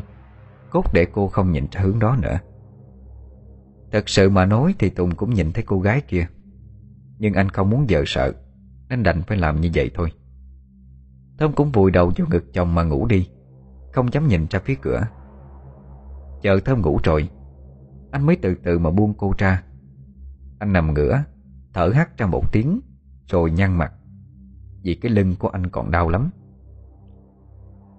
Cốt 0.69 0.93
để 0.93 1.07
cô 1.11 1.27
không 1.27 1.51
nhìn 1.51 1.67
ra 1.71 1.81
hướng 1.81 1.99
đó 1.99 2.17
nữa. 2.21 2.39
Thật 3.91 4.09
sự 4.09 4.29
mà 4.29 4.45
nói 4.45 4.75
thì 4.79 4.89
Tùng 4.89 5.15
cũng 5.15 5.33
nhìn 5.33 5.51
thấy 5.51 5.63
cô 5.67 5.79
gái 5.79 6.01
kia. 6.01 6.27
Nhưng 7.17 7.33
anh 7.33 7.49
không 7.49 7.69
muốn 7.69 7.85
vợ 7.89 8.03
sợ, 8.05 8.33
Nên 8.89 9.03
đành 9.03 9.23
phải 9.23 9.37
làm 9.37 9.61
như 9.61 9.69
vậy 9.73 9.91
thôi. 9.93 10.11
Thơm 11.37 11.53
cũng 11.53 11.71
vùi 11.71 11.91
đầu 11.91 12.11
vào 12.17 12.27
ngực 12.31 12.53
chồng 12.53 12.75
mà 12.75 12.83
ngủ 12.83 13.05
đi, 13.05 13.29
Không 13.93 14.13
dám 14.13 14.27
nhìn 14.27 14.47
ra 14.49 14.59
phía 14.59 14.75
cửa. 14.75 15.07
Chờ 16.41 16.59
Thơm 16.65 16.81
ngủ 16.81 16.99
rồi, 17.03 17.29
Anh 18.11 18.25
mới 18.25 18.35
từ 18.35 18.55
từ 18.63 18.79
mà 18.79 18.91
buông 18.91 19.13
cô 19.17 19.33
ra. 19.37 19.63
Anh 20.59 20.73
nằm 20.73 20.93
ngửa, 20.93 21.23
Thở 21.73 21.91
hắt 21.95 22.17
ra 22.17 22.25
một 22.25 22.51
tiếng, 22.51 22.81
Rồi 23.27 23.51
nhăn 23.51 23.77
mặt. 23.77 23.93
Vì 24.83 24.95
cái 24.95 25.11
lưng 25.11 25.35
của 25.39 25.47
anh 25.47 25.69
còn 25.69 25.91
đau 25.91 26.09
lắm. 26.09 26.29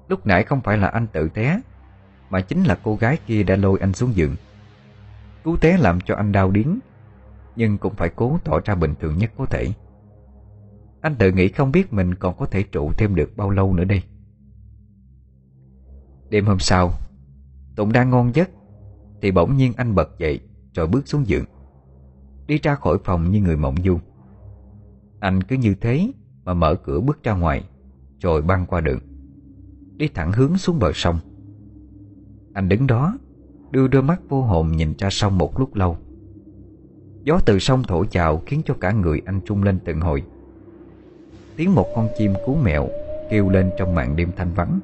Lúc 0.08 0.26
nãy 0.26 0.44
không 0.44 0.60
phải 0.60 0.78
là 0.78 0.88
anh 0.88 1.06
tự 1.06 1.28
té, 1.28 1.60
Mà 2.30 2.40
chính 2.40 2.64
là 2.64 2.78
cô 2.82 2.96
gái 2.96 3.18
kia 3.26 3.42
đã 3.42 3.56
lôi 3.56 3.78
anh 3.80 3.92
xuống 3.92 4.14
giường. 4.14 4.36
Cú 5.44 5.56
té 5.56 5.76
làm 5.76 6.00
cho 6.00 6.14
anh 6.14 6.32
đau 6.32 6.50
điếng, 6.50 6.78
Nhưng 7.56 7.78
cũng 7.78 7.94
phải 7.94 8.08
cố 8.16 8.38
tỏ 8.44 8.60
ra 8.64 8.74
bình 8.74 8.94
thường 9.00 9.18
nhất 9.18 9.30
có 9.38 9.46
thể. 9.46 9.66
Anh 11.00 11.14
tự 11.14 11.32
nghĩ 11.32 11.48
không 11.48 11.72
biết 11.72 11.92
mình 11.92 12.14
còn 12.14 12.36
có 12.36 12.46
thể 12.46 12.62
trụ 12.62 12.92
thêm 12.92 13.14
được 13.14 13.36
bao 13.36 13.50
lâu 13.50 13.74
nữa 13.74 13.84
đây. 13.84 14.02
Đêm 16.30 16.46
hôm 16.46 16.58
sau 16.58 16.92
Tụng 17.76 17.92
đang 17.92 18.10
ngon 18.10 18.34
giấc, 18.34 18.50
Thì 19.22 19.30
bỗng 19.30 19.56
nhiên 19.56 19.72
anh 19.76 19.94
bật 19.94 20.18
dậy, 20.18 20.40
Rồi 20.74 20.86
bước 20.86 21.08
xuống 21.08 21.26
giường. 21.26 21.44
Đi 22.46 22.58
ra 22.58 22.74
khỏi 22.74 22.98
phòng 23.04 23.30
như 23.30 23.40
người 23.40 23.56
mộng 23.56 23.76
du. 23.84 23.98
Anh 25.20 25.42
cứ 25.42 25.56
như 25.56 25.74
thế 25.74 26.12
Mà 26.44 26.54
mở 26.54 26.74
cửa 26.74 27.00
bước 27.00 27.22
ra 27.22 27.32
ngoài, 27.34 27.64
Rồi 28.18 28.42
băng 28.42 28.66
qua 28.66 28.80
đường. 28.80 29.07
Đi 29.98 30.08
thẳng 30.08 30.32
hướng 30.32 30.58
xuống 30.58 30.78
bờ 30.78 30.92
sông. 30.94 31.18
Anh 32.54 32.68
đứng 32.68 32.86
đó, 32.86 33.18
Đưa 33.70 33.88
đôi 33.88 34.02
mắt 34.02 34.20
vô 34.28 34.42
hồn 34.42 34.72
nhìn 34.72 34.94
ra 34.98 35.10
sông 35.10 35.38
một 35.38 35.58
lúc 35.60 35.74
lâu. 35.74 35.96
Gió 37.22 37.40
từ 37.46 37.58
sông 37.58 37.82
thổi 37.82 38.06
chào 38.10 38.42
Khiến 38.46 38.62
cho 38.64 38.74
cả 38.74 38.92
người 38.92 39.22
anh 39.24 39.40
trung 39.44 39.62
lên 39.62 39.78
từng 39.84 40.00
hồi. 40.00 40.22
Tiếng 41.56 41.74
một 41.74 41.86
con 41.94 42.08
chim 42.18 42.34
cú 42.46 42.54
mèo 42.54 42.88
Kêu 43.30 43.48
lên 43.48 43.70
trong 43.78 43.94
màn 43.94 44.16
đêm 44.16 44.30
thanh 44.36 44.54
vắng, 44.54 44.80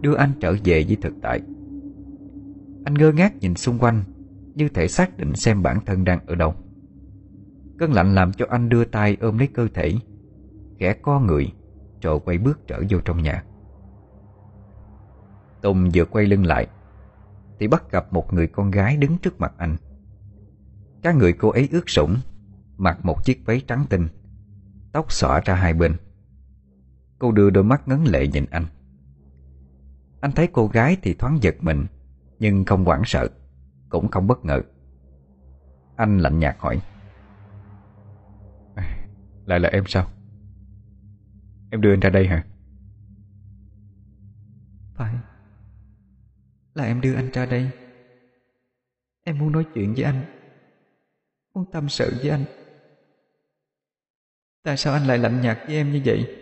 Đưa 0.00 0.14
anh 0.14 0.32
trở 0.40 0.52
về 0.64 0.84
với 0.88 0.96
thực 1.02 1.14
tại. 1.22 1.40
Anh 2.84 2.94
ngơ 2.94 3.12
ngác 3.12 3.36
nhìn 3.40 3.54
xung 3.54 3.78
quanh, 3.78 4.02
Như 4.54 4.68
thể 4.68 4.88
xác 4.88 5.18
định 5.18 5.34
xem 5.34 5.62
bản 5.62 5.78
thân 5.86 6.04
đang 6.04 6.26
ở 6.26 6.34
đâu. 6.34 6.54
Cơn 7.78 7.92
lạnh 7.92 8.14
làm 8.14 8.32
cho 8.32 8.46
anh 8.50 8.68
đưa 8.68 8.84
tay 8.84 9.16
ôm 9.20 9.38
lấy 9.38 9.48
cơ 9.48 9.68
thể, 9.74 9.92
Khẽ 10.78 10.92
co 10.92 11.20
người, 11.20 11.52
Rồi 12.02 12.20
quay 12.24 12.38
bước 12.38 12.66
trở 12.66 12.82
vô 12.90 12.98
trong 13.04 13.22
nhà. 13.22 13.44
Tùng 15.62 15.90
vừa 15.94 16.04
quay 16.04 16.26
lưng 16.26 16.46
lại 16.46 16.66
Thì 17.58 17.68
bắt 17.68 17.90
gặp 17.90 18.12
một 18.12 18.32
người 18.32 18.46
con 18.46 18.70
gái 18.70 18.96
đứng 18.96 19.18
trước 19.18 19.40
mặt 19.40 19.52
anh. 19.56 19.76
Các 21.02 21.16
người 21.16 21.32
cô 21.32 21.48
ấy 21.48 21.68
ướt 21.72 21.90
sũng 21.90 22.16
Mặc 22.76 22.98
một 23.02 23.24
chiếc 23.24 23.46
váy 23.46 23.62
trắng 23.68 23.86
tinh 23.90 24.08
Tóc 24.92 25.12
xõa 25.12 25.40
ra 25.44 25.54
hai 25.54 25.74
bên. 25.74 25.96
Cô 27.18 27.32
đưa 27.32 27.50
đôi 27.50 27.64
mắt 27.64 27.88
ngấn 27.88 28.04
lệ 28.04 28.26
nhìn 28.26 28.44
anh. 28.50 28.66
Anh 30.20 30.32
thấy 30.32 30.48
cô 30.52 30.66
gái 30.66 30.96
thì 31.02 31.14
thoáng 31.14 31.38
giật 31.42 31.54
mình 31.60 31.86
Nhưng 32.38 32.64
không 32.64 32.84
hoảng 32.84 33.02
sợ 33.04 33.28
Cũng 33.88 34.08
không 34.08 34.26
bất 34.26 34.44
ngờ. 34.44 34.62
Anh 35.96 36.18
lạnh 36.18 36.38
nhạt 36.38 36.56
hỏi 36.58 36.80
Lại 39.46 39.60
là 39.60 39.68
em 39.68 39.84
sao? 39.86 40.10
Em 41.70 41.80
đưa 41.80 41.92
anh 41.92 42.00
ra 42.00 42.10
đây 42.10 42.26
hả? 42.26 42.44
Phải 44.94 45.14
là 46.74 46.84
em 46.84 47.00
đưa 47.00 47.14
anh 47.14 47.30
ra 47.32 47.46
đây. 47.46 47.70
Em 49.24 49.38
muốn 49.38 49.52
nói 49.52 49.66
chuyện 49.74 49.94
với 49.94 50.04
anh. 50.04 50.24
Muốn 51.54 51.64
tâm 51.72 51.88
sự 51.88 52.12
với 52.20 52.30
anh. 52.30 52.44
Tại 54.62 54.76
sao 54.76 54.92
anh 54.92 55.06
lại 55.06 55.18
lạnh 55.18 55.40
nhạt 55.40 55.58
với 55.66 55.76
em 55.76 55.92
như 55.92 56.02
vậy? 56.04 56.36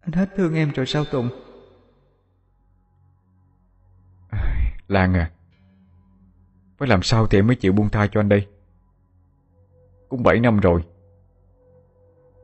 Anh 0.00 0.12
hết 0.12 0.28
thương 0.36 0.54
em 0.54 0.70
rồi 0.70 0.86
sao 0.86 1.04
Tùng? 1.04 1.30
Lan 4.88 5.14
à. 5.14 5.30
Phải 6.78 6.88
làm 6.88 7.02
sao 7.02 7.26
thì 7.26 7.38
em 7.38 7.46
mới 7.46 7.56
chịu 7.56 7.72
buông 7.72 7.88
tha 7.88 8.06
cho 8.06 8.20
anh 8.20 8.28
đây? 8.28 8.46
Cũng 10.08 10.22
bảy 10.22 10.40
năm 10.40 10.60
rồi. 10.60 10.84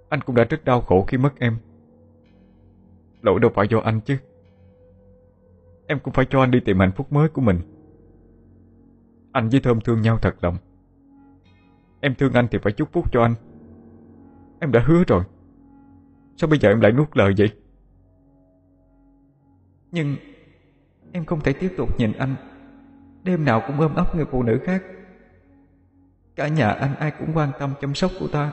Anh 0.08 0.20
cũng 0.20 0.34
đã 0.34 0.44
rất 0.44 0.64
đau 0.64 0.80
khổ 0.80 1.04
khi 1.08 1.18
mất 1.18 1.32
em. 1.38 1.58
Lỗi 3.22 3.40
đâu 3.40 3.50
phải 3.54 3.66
do 3.70 3.78
anh 3.78 4.00
chứ. 4.00 4.18
Em 5.86 5.98
cũng 5.98 6.14
phải 6.14 6.26
cho 6.30 6.40
anh 6.40 6.50
đi 6.50 6.60
tìm 6.60 6.78
hạnh 6.78 6.92
phúc 6.96 7.12
mới 7.12 7.28
của 7.28 7.40
mình. 7.40 7.60
Anh 9.32 9.48
với 9.48 9.60
Thơm 9.60 9.80
thương 9.80 10.02
nhau 10.02 10.18
thật 10.22 10.44
lòng. 10.44 10.56
Em 12.00 12.14
thương 12.14 12.32
anh 12.32 12.48
thì 12.50 12.58
phải 12.58 12.72
chúc 12.72 12.92
phúc 12.92 13.12
cho 13.12 13.22
anh. 13.22 13.34
Em 14.60 14.72
đã 14.72 14.82
hứa 14.86 15.04
rồi. 15.06 15.24
Sao 16.36 16.50
bây 16.50 16.58
giờ 16.58 16.68
em 16.68 16.80
lại 16.80 16.92
nuốt 16.92 17.16
lời 17.16 17.34
vậy? 17.38 17.50
Nhưng 19.92 20.16
Em 21.12 21.24
không 21.24 21.40
thể 21.40 21.52
tiếp 21.52 21.74
tục 21.76 21.98
nhìn 21.98 22.12
anh. 22.12 22.34
Đêm 23.22 23.44
nào 23.44 23.62
cũng 23.66 23.80
ôm 23.80 23.94
ấp 23.94 24.16
người 24.16 24.24
phụ 24.24 24.42
nữ 24.42 24.60
khác. 24.64 24.82
Cả 26.36 26.48
nhà 26.48 26.70
anh 26.70 26.94
ai 26.96 27.12
cũng 27.18 27.36
quan 27.36 27.50
tâm 27.58 27.74
chăm 27.80 27.94
sóc 27.94 28.10
của 28.20 28.28
ta. 28.28 28.52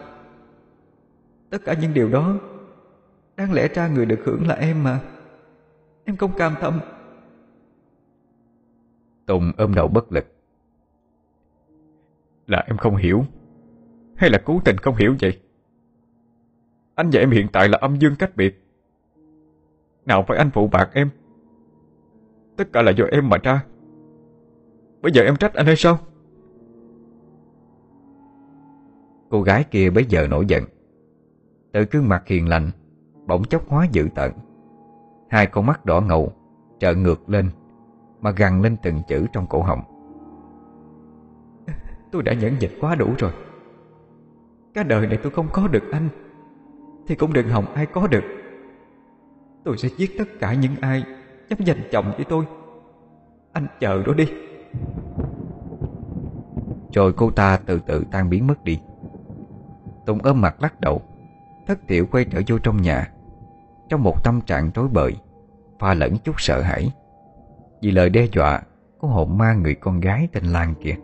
Tất 1.49 1.57
cả 1.65 1.73
những 1.73 1.93
điều 1.93 2.09
đó, 2.09 2.39
Đáng 3.41 3.53
lẽ 3.53 3.67
ra 3.67 3.87
người 3.87 4.05
được 4.05 4.19
hưởng 4.25 4.47
là 4.47 4.55
em 4.55 4.83
mà. 4.83 4.99
Em 6.05 6.17
không 6.17 6.37
cam 6.37 6.55
tâm. 6.61 6.79
Tùng 9.25 9.51
ôm 9.57 9.73
đầu 9.73 9.87
bất 9.87 10.11
lực. 10.11 10.25
Là 12.47 12.63
em 12.67 12.77
không 12.77 12.95
hiểu. 12.95 13.23
Hay 14.15 14.29
là 14.29 14.41
cố 14.45 14.59
tình 14.65 14.77
không 14.77 14.95
hiểu 14.95 15.15
vậy? 15.21 15.39
Anh 16.95 17.09
và 17.13 17.19
em 17.19 17.31
hiện 17.31 17.47
tại 17.53 17.69
là 17.69 17.77
âm 17.81 17.95
dương 17.95 18.15
cách 18.19 18.35
biệt. 18.35 18.63
Nào 20.05 20.23
phải 20.27 20.37
anh 20.37 20.49
phụ 20.53 20.67
bạc 20.67 20.89
em? 20.93 21.09
Tất 22.57 22.73
cả 22.73 22.81
là 22.81 22.91
do 22.91 23.05
em 23.11 23.29
mà 23.29 23.37
ra. 23.43 23.65
Bây 25.01 25.11
giờ 25.11 25.23
em 25.23 25.35
trách 25.35 25.53
anh 25.53 25.65
hay 25.65 25.75
sao? 25.75 25.99
Cô 29.29 29.41
gái 29.41 29.63
kia 29.63 29.89
bấy 29.89 30.05
giờ 30.05 30.27
nổi 30.27 30.45
giận. 30.47 30.63
Từ 31.71 31.85
gương 31.91 32.09
mặt 32.09 32.27
hiền 32.27 32.49
lành 32.49 32.71
Bỗng 33.27 33.43
chốc 33.43 33.69
hóa 33.69 33.87
dữ 33.91 34.07
tận, 34.15 34.31
Hai 35.29 35.47
con 35.47 35.65
mắt 35.65 35.85
đỏ 35.85 36.01
ngầu 36.01 36.31
trợ 36.79 36.95
ngược 36.95 37.29
lên. 37.29 37.49
Mà 38.21 38.31
gằn 38.31 38.61
lên 38.61 38.77
từng 38.83 39.01
chữ 39.07 39.27
trong 39.33 39.47
cổ 39.47 39.61
họng. 39.61 39.81
Tôi 42.11 42.23
đã 42.23 42.33
nhẫn 42.33 42.59
nhịn 42.59 42.71
quá 42.81 42.95
đủ 42.95 43.13
rồi. 43.17 43.31
Cả 44.73 44.83
đời 44.83 45.07
này 45.07 45.19
tôi 45.23 45.31
không 45.31 45.47
có 45.53 45.67
được 45.67 45.83
anh, 45.91 46.09
Thì 47.07 47.15
cũng 47.15 47.33
đừng 47.33 47.49
hòng 47.49 47.65
ai 47.73 47.85
có 47.85 48.07
được. 48.07 48.23
Tôi 49.63 49.77
sẽ 49.77 49.89
giết 49.97 50.11
tất 50.17 50.25
cả 50.39 50.53
những 50.53 50.75
ai 50.81 51.03
Dám 51.51 51.65
giành 51.65 51.77
chồng 51.91 52.11
với 52.15 52.25
tôi. 52.29 52.45
Anh 53.53 53.67
chờ 53.79 54.03
đó 54.03 54.13
đi. 54.13 54.25
Rồi 56.93 57.13
cô 57.13 57.31
ta 57.31 57.59
từ 57.65 57.79
từ 57.87 58.03
tan 58.11 58.29
biến 58.29 58.47
mất 58.47 58.63
đi. 58.63 58.79
Tùng 60.05 60.19
ôm 60.23 60.41
mặt 60.41 60.55
lắc 60.61 60.81
đầu, 60.81 61.01
Thất 61.67 61.79
tiểu 61.87 62.07
quay 62.11 62.25
trở 62.25 62.41
vô 62.47 62.59
trong 62.59 62.81
nhà. 62.81 63.11
Trong 63.89 64.03
một 64.03 64.23
tâm 64.23 64.41
trạng 64.41 64.71
rối 64.75 64.87
bời, 64.87 65.15
Pha 65.79 65.93
lẫn 65.93 66.17
chút 66.17 66.41
sợ 66.41 66.61
hãi. 66.61 66.91
Vì 67.81 67.91
lời 67.91 68.09
đe 68.09 68.27
dọa 68.31 68.61
Của 68.97 69.07
hồn 69.07 69.37
ma 69.37 69.53
người 69.53 69.75
con 69.75 69.99
gái 69.99 70.27
tên 70.31 70.43
Lan 70.43 70.73
kia 70.81 70.95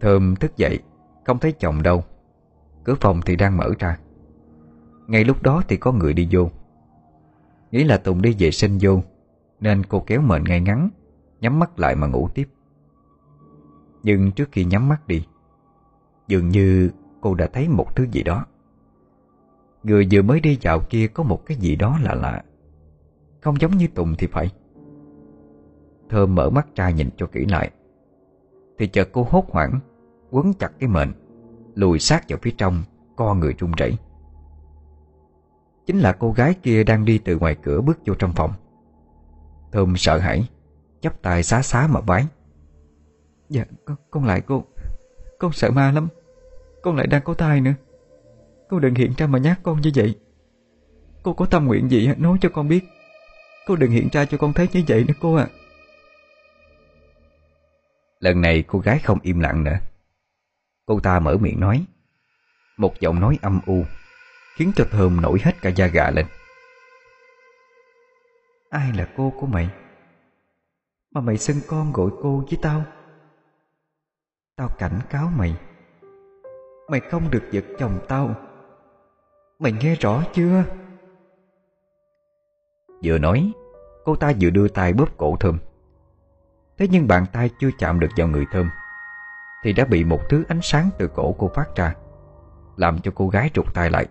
Thơm 0.00 0.36
thức 0.36 0.56
dậy, 0.56 0.78
Không 1.26 1.38
thấy 1.38 1.52
chồng 1.52 1.82
đâu. 1.82 2.04
Cửa 2.84 2.94
phòng 3.00 3.20
thì 3.26 3.36
đang 3.36 3.56
mở 3.56 3.70
ra. 3.78 3.98
Ngay 5.06 5.24
lúc 5.24 5.42
đó 5.42 5.62
thì 5.68 5.76
có 5.76 5.92
người 5.92 6.14
đi 6.14 6.28
vô. 6.30 6.50
Nghĩ 7.70 7.84
là 7.84 7.96
Tùng 7.96 8.22
đi 8.22 8.36
vệ 8.38 8.50
sinh 8.50 8.78
vô, 8.80 9.00
Nên 9.60 9.84
cô 9.84 10.04
kéo 10.06 10.20
mền 10.20 10.44
ngay 10.44 10.60
ngắn, 10.60 10.88
Nhắm 11.40 11.58
mắt 11.58 11.78
lại 11.78 11.96
mà 11.96 12.06
ngủ 12.06 12.28
tiếp. 12.34 12.48
Nhưng 14.02 14.32
trước 14.32 14.48
khi 14.52 14.64
nhắm 14.64 14.88
mắt 14.88 15.06
đi, 15.06 15.26
Dường 16.28 16.48
như 16.48 16.90
cô 17.20 17.34
đã 17.34 17.46
thấy 17.52 17.68
một 17.68 17.96
thứ 17.96 18.06
gì 18.10 18.22
đó. 18.22 18.46
Người 19.82 20.08
vừa 20.12 20.22
mới 20.22 20.40
đi 20.40 20.58
dạo 20.60 20.80
kia 20.90 21.06
có 21.06 21.22
một 21.22 21.46
cái 21.46 21.56
gì 21.56 21.76
đó 21.76 21.98
lạ 22.02 22.14
lạ. 22.14 22.42
Không 23.42 23.60
giống 23.60 23.76
như 23.76 23.86
Tùng 23.86 24.14
thì 24.18 24.26
phải. 24.26 24.50
Thơm 26.08 26.34
mở 26.34 26.50
mắt 26.50 26.66
ra 26.74 26.90
nhìn 26.90 27.10
cho 27.16 27.26
kỹ 27.26 27.46
lại. 27.46 27.70
Thì 28.78 28.86
chợt 28.86 29.08
cô 29.12 29.26
hốt 29.30 29.50
hoảng 29.50 29.80
Quấn 30.30 30.52
chặt 30.58 30.72
cái 30.78 30.88
mền 30.88 31.12
Lùi 31.74 31.98
sát 31.98 32.28
vào 32.28 32.38
phía 32.42 32.54
trong 32.58 32.82
Co 33.16 33.34
người 33.34 33.54
run 33.58 33.72
rẩy. 33.72 33.96
Chính 35.86 35.98
là 35.98 36.12
cô 36.12 36.32
gái 36.32 36.54
kia 36.62 36.84
đang 36.84 37.04
đi 37.04 37.18
từ 37.18 37.38
ngoài 37.38 37.56
cửa 37.62 37.80
bước 37.80 37.98
vô 38.06 38.14
trong 38.14 38.32
phòng. 38.32 38.52
Thơm 39.72 39.96
sợ 39.96 40.18
hãi 40.18 40.48
chắp 41.00 41.22
tay 41.22 41.42
xá 41.42 41.62
xá 41.62 41.88
mà 41.90 42.00
vái 42.00 42.26
Dạ 43.48 43.64
con, 43.84 43.96
con 44.10 44.24
lại 44.24 44.40
cô 44.40 44.64
Con 45.38 45.52
sợ 45.52 45.70
ma 45.70 45.92
lắm. 45.92 46.08
Con 46.82 46.96
lại 46.96 47.06
đang 47.06 47.22
có 47.24 47.34
thai 47.34 47.60
nữa. 47.60 47.74
Cô 48.68 48.78
đừng 48.78 48.94
hiện 48.94 49.12
ra 49.16 49.26
mà 49.26 49.38
nhát 49.38 49.62
con 49.62 49.80
như 49.80 49.90
vậy. 49.94 50.14
Cô 51.22 51.32
có 51.34 51.46
tâm 51.46 51.66
nguyện 51.66 51.90
gì 51.90 52.08
nói 52.18 52.38
cho 52.40 52.48
con 52.48 52.68
biết. 52.68 52.84
Cô 53.66 53.76
đừng 53.76 53.90
hiện 53.90 54.08
ra 54.12 54.24
cho 54.24 54.38
con 54.38 54.52
thấy 54.52 54.68
như 54.72 54.82
vậy 54.88 55.04
nữa, 55.08 55.14
cô 55.20 55.34
à 55.34 55.46
Lần 58.18 58.40
này 58.40 58.64
cô 58.66 58.78
gái 58.78 58.98
không 58.98 59.18
im 59.22 59.40
lặng 59.40 59.64
nữa. 59.64 59.78
Cô 60.86 61.00
ta 61.00 61.20
mở 61.20 61.36
miệng 61.36 61.60
nói. 61.60 61.84
Một 62.76 63.00
giọng 63.00 63.20
nói 63.20 63.38
âm 63.42 63.60
u, 63.66 63.84
Khiến 64.54 64.72
cho 64.76 64.84
Thơm 64.90 65.20
nổi 65.20 65.38
hết 65.42 65.62
cả 65.62 65.70
da 65.70 65.86
gà 65.86 66.10
lên. 66.10 66.26
Ai 68.70 68.92
là 68.92 69.08
cô 69.16 69.32
của 69.40 69.46
mày? 69.46 69.70
Mà 71.14 71.20
mày 71.20 71.38
xưng 71.38 71.56
con 71.68 71.92
gọi 71.92 72.10
cô 72.22 72.44
với 72.50 72.58
tao. 72.62 72.84
Tao 74.56 74.68
cảnh 74.78 75.00
cáo 75.10 75.32
mày. 75.36 75.56
Mày 76.90 77.00
không 77.00 77.30
được 77.30 77.42
giật 77.50 77.64
chồng 77.78 77.98
tao. 78.08 78.34
Mày 79.58 79.72
nghe 79.72 79.94
rõ 79.94 80.24
chưa? 80.32 80.64
Vừa 83.04 83.18
nói 83.18 83.52
Cô 84.04 84.16
ta 84.16 84.32
vừa 84.40 84.50
đưa 84.50 84.68
tay 84.68 84.92
bóp 84.92 85.08
cổ 85.16 85.36
Thơm. 85.40 85.58
Thế 86.78 86.88
nhưng 86.90 87.08
bàn 87.08 87.26
tay 87.32 87.50
chưa 87.60 87.70
chạm 87.78 88.00
được 88.00 88.08
vào 88.16 88.28
người 88.28 88.46
Thơm 88.52 88.70
Thì 89.64 89.72
đã 89.72 89.84
bị 89.84 90.04
một 90.04 90.20
thứ 90.28 90.44
ánh 90.48 90.60
sáng 90.62 90.90
từ 90.98 91.08
cổ 91.08 91.34
cô 91.38 91.50
phát 91.54 91.76
ra 91.76 91.94
Làm 92.76 92.98
cho 92.98 93.12
cô 93.14 93.28
gái 93.28 93.50
trục 93.54 93.74
tay 93.74 93.90
lại. 93.90 94.06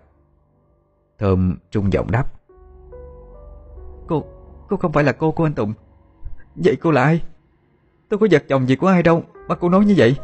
Thơm 1.20 1.58
trung 1.72 1.94
giọng 1.94 2.12
đáp 2.12 2.26
Cô, 4.08 4.24
cô 4.70 4.78
không 4.78 4.92
phải 4.92 5.04
là 5.04 5.12
cô 5.12 5.32
của 5.32 5.46
anh 5.46 5.54
Tùng. 5.54 5.74
Vậy 6.56 6.76
cô 6.76 6.92
là 6.92 7.04
ai? 7.04 7.24
Tôi 8.10 8.18
có 8.18 8.26
giật 8.26 8.44
chồng 8.48 8.68
gì 8.68 8.76
của 8.76 8.88
ai 8.88 9.04
đâu 9.04 9.24
Mà 9.48 9.56
cô 9.56 9.70
nói 9.70 9.86
như 9.86 9.94
vậy? 9.98 10.16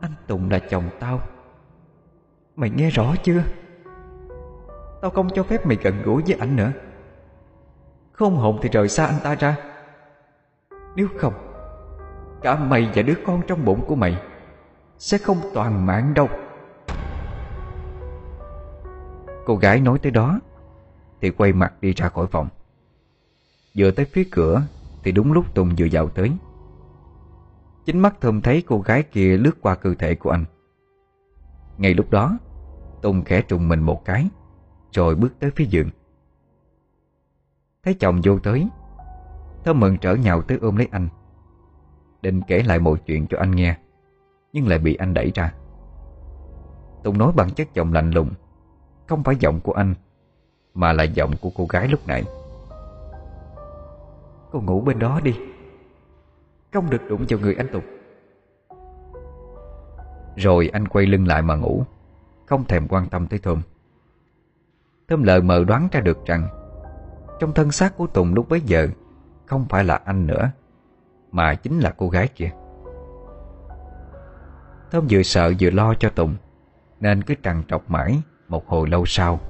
Anh 0.00 0.12
Tùng 0.26 0.50
là 0.50 0.58
chồng 0.58 0.84
tao. 1.00 1.20
Mày 2.56 2.70
nghe 2.70 2.90
rõ 2.90 3.14
chưa 3.22 3.42
Tao 5.06 5.10
không 5.10 5.28
cho 5.34 5.42
phép 5.42 5.66
mày 5.66 5.76
gần 5.82 6.02
gũi 6.02 6.22
với 6.26 6.36
anh 6.38 6.56
nữa. 6.56 6.72
Không 8.12 8.36
hồn 8.36 8.58
thì 8.62 8.68
rời 8.68 8.88
xa 8.88 9.06
anh 9.06 9.18
ta 9.22 9.34
ra. 9.34 9.56
Nếu 10.96 11.08
không, 11.18 11.34
Cả 12.42 12.56
mày 12.56 12.90
và 12.94 13.02
đứa 13.02 13.14
con 13.26 13.42
trong 13.46 13.64
bụng 13.64 13.84
của 13.86 13.94
mày 13.94 14.22
Sẽ 14.98 15.18
không 15.18 15.36
toàn 15.54 15.86
mạng 15.86 16.14
đâu. 16.14 16.28
Cô 19.46 19.56
gái 19.56 19.80
nói 19.80 19.98
tới 19.98 20.12
đó, 20.12 20.40
Thì 21.20 21.30
quay 21.30 21.52
mặt 21.52 21.72
đi 21.80 21.92
ra 21.92 22.08
khỏi 22.08 22.26
phòng. 22.26 22.48
Vừa 23.76 23.90
tới 23.90 24.04
phía 24.04 24.28
cửa, 24.30 24.62
Thì 25.02 25.12
đúng 25.12 25.32
lúc 25.32 25.54
Tùng 25.54 25.70
vừa 25.78 25.86
vào 25.92 26.08
tới. 26.08 26.32
Chính 27.84 27.98
mắt 27.98 28.14
Thơm 28.20 28.40
thấy 28.40 28.62
cô 28.66 28.80
gái 28.80 29.02
kia 29.02 29.36
lướt 29.36 29.56
qua 29.60 29.74
cơ 29.74 29.94
thể 29.98 30.14
của 30.14 30.30
anh. 30.30 30.44
Ngay 31.78 31.94
lúc 31.94 32.10
đó, 32.10 32.38
Tùng 33.02 33.24
khẽ 33.24 33.42
trùng 33.42 33.68
mình 33.68 33.80
một 33.80 34.04
cái. 34.04 34.28
Rồi 34.92 35.14
bước 35.14 35.40
tới 35.40 35.50
phía 35.56 35.64
giường. 35.64 35.90
Thấy 37.82 37.94
chồng 37.94 38.20
vô 38.24 38.38
tới 38.38 38.68
Thơm 39.64 39.80
mừng 39.80 39.98
trở 39.98 40.14
nhào 40.14 40.42
tới 40.42 40.58
ôm 40.62 40.76
lấy 40.76 40.88
anh. 40.90 41.08
Định 42.22 42.40
kể 42.46 42.62
lại 42.62 42.78
mọi 42.78 42.96
chuyện 43.06 43.26
cho 43.26 43.38
anh 43.38 43.50
nghe, 43.50 43.76
Nhưng 44.52 44.68
lại 44.68 44.78
bị 44.78 44.94
anh 44.94 45.14
đẩy 45.14 45.32
ra. 45.34 45.54
Tùng 47.02 47.18
nói 47.18 47.32
bằng 47.36 47.50
chất 47.50 47.74
giọng 47.74 47.92
lạnh 47.92 48.10
lùng, 48.10 48.30
Không 49.06 49.22
phải 49.22 49.36
giọng 49.36 49.60
của 49.60 49.72
anh, 49.72 49.94
Mà 50.74 50.92
là 50.92 51.02
giọng 51.02 51.32
của 51.40 51.50
cô 51.56 51.66
gái 51.66 51.88
lúc 51.88 52.06
nãy 52.06 52.24
Cô 54.52 54.60
ngủ 54.60 54.80
bên 54.80 54.98
đó 54.98 55.20
đi, 55.24 55.34
Không 56.72 56.90
được 56.90 57.02
đụng 57.08 57.24
vào 57.28 57.40
người 57.40 57.54
anh 57.54 57.66
Tùng. 57.72 57.84
Rồi 60.36 60.70
anh 60.72 60.88
quay 60.88 61.06
lưng 61.06 61.26
lại 61.26 61.42
mà 61.42 61.56
ngủ, 61.56 61.84
Không 62.46 62.64
thèm 62.64 62.88
quan 62.88 63.08
tâm 63.08 63.26
tới 63.26 63.38
Thơm. 63.38 63.62
Thơm 65.08 65.22
lờ 65.22 65.40
mờ 65.40 65.64
đoán 65.64 65.88
ra 65.92 66.00
được 66.00 66.26
rằng, 66.26 66.48
Trong 67.40 67.54
thân 67.54 67.70
xác 67.70 67.96
của 67.96 68.06
Tùng 68.06 68.34
lúc 68.34 68.48
bấy 68.48 68.60
giờ, 68.60 68.88
Không 69.46 69.66
phải 69.68 69.84
là 69.84 70.00
anh 70.04 70.26
nữa, 70.26 70.50
Mà 71.32 71.54
chính 71.54 71.80
là 71.80 71.94
cô 71.96 72.08
gái 72.08 72.28
kia. 72.28 72.50
Thơm 74.90 75.06
vừa 75.10 75.22
sợ 75.22 75.52
vừa 75.60 75.70
lo 75.70 75.94
cho 75.94 76.10
Tùng, 76.10 76.36
Nên 77.00 77.22
cứ 77.22 77.34
trằn 77.42 77.62
trọc 77.68 77.90
mãi 77.90 78.22
Một 78.48 78.68
hồi 78.68 78.88
lâu 78.88 79.06
sau 79.06 79.40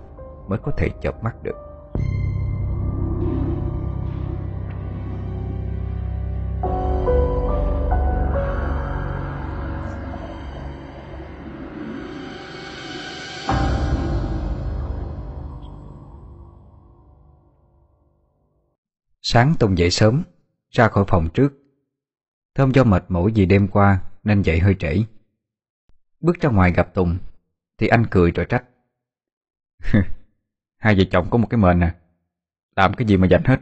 Mới 0.48 0.59
có 0.59 0.72
thể 0.76 0.88
chợp 1.02 1.24
mắt 1.24 1.42
được. 1.42 1.66
Sáng 19.29 19.55
Tùng 19.59 19.79
dậy 19.79 19.91
sớm 19.91 20.22
Ra 20.70 20.89
khỏi 20.89 21.05
phòng 21.09 21.29
trước. 21.35 21.53
Thơm 22.55 22.72
do 22.72 22.85
mệt 22.85 23.05
mỏi 23.09 23.33
vì 23.35 23.47
đêm 23.47 23.68
qua 23.68 24.03
Nên 24.24 24.43
dậy 24.43 24.59
hơi 24.59 24.74
trễ. 24.79 24.97
Bước 26.20 26.41
ra 26.41 26.51
ngoài 26.51 26.72
gặp 26.72 26.95
Tùng 26.95 27.18
Thì 27.79 27.89
anh 27.89 28.07
cười 28.11 28.31
rồi 28.31 28.47
trách. 28.49 28.64
Hai 30.77 30.95
vợ 30.95 31.05
chồng 31.11 31.27
có 31.31 31.39
một 31.39 31.47
cái 31.51 31.59
mền 31.59 31.79
nè 31.79 31.95
Làm 32.77 32.95
cái 32.95 33.07
gì 33.07 33.16
mà 33.16 33.27
dành 33.27 33.45
hết 33.45 33.61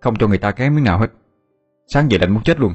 Không 0.00 0.16
cho 0.16 0.28
người 0.28 0.38
ta 0.38 0.52
kém 0.52 0.74
miếng 0.74 0.84
nào 0.84 0.98
hết. 0.98 1.10
Sáng 1.86 2.10
dậy 2.10 2.20
lạnh 2.20 2.34
muốn 2.34 2.42
chết 2.42 2.60
luôn. 2.60 2.72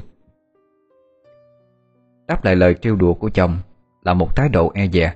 Đáp 2.26 2.44
lại 2.44 2.56
lời 2.56 2.74
trêu 2.74 2.96
đùa 2.96 3.14
của 3.14 3.30
chồng 3.30 3.58
Là 4.02 4.14
một 4.14 4.36
thái 4.36 4.48
độ 4.48 4.72
e 4.74 4.88
dè. 4.88 5.14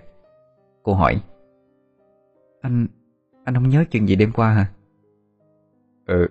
Cô 0.82 0.94
hỏi 0.94 1.22
Anh... 2.60 2.86
anh 3.44 3.54
không 3.54 3.68
nhớ 3.68 3.84
chuyện 3.90 4.08
gì 4.08 4.16
đêm 4.16 4.32
qua 4.32 4.50
hả? 4.54 4.66
Ừ, 6.06 6.28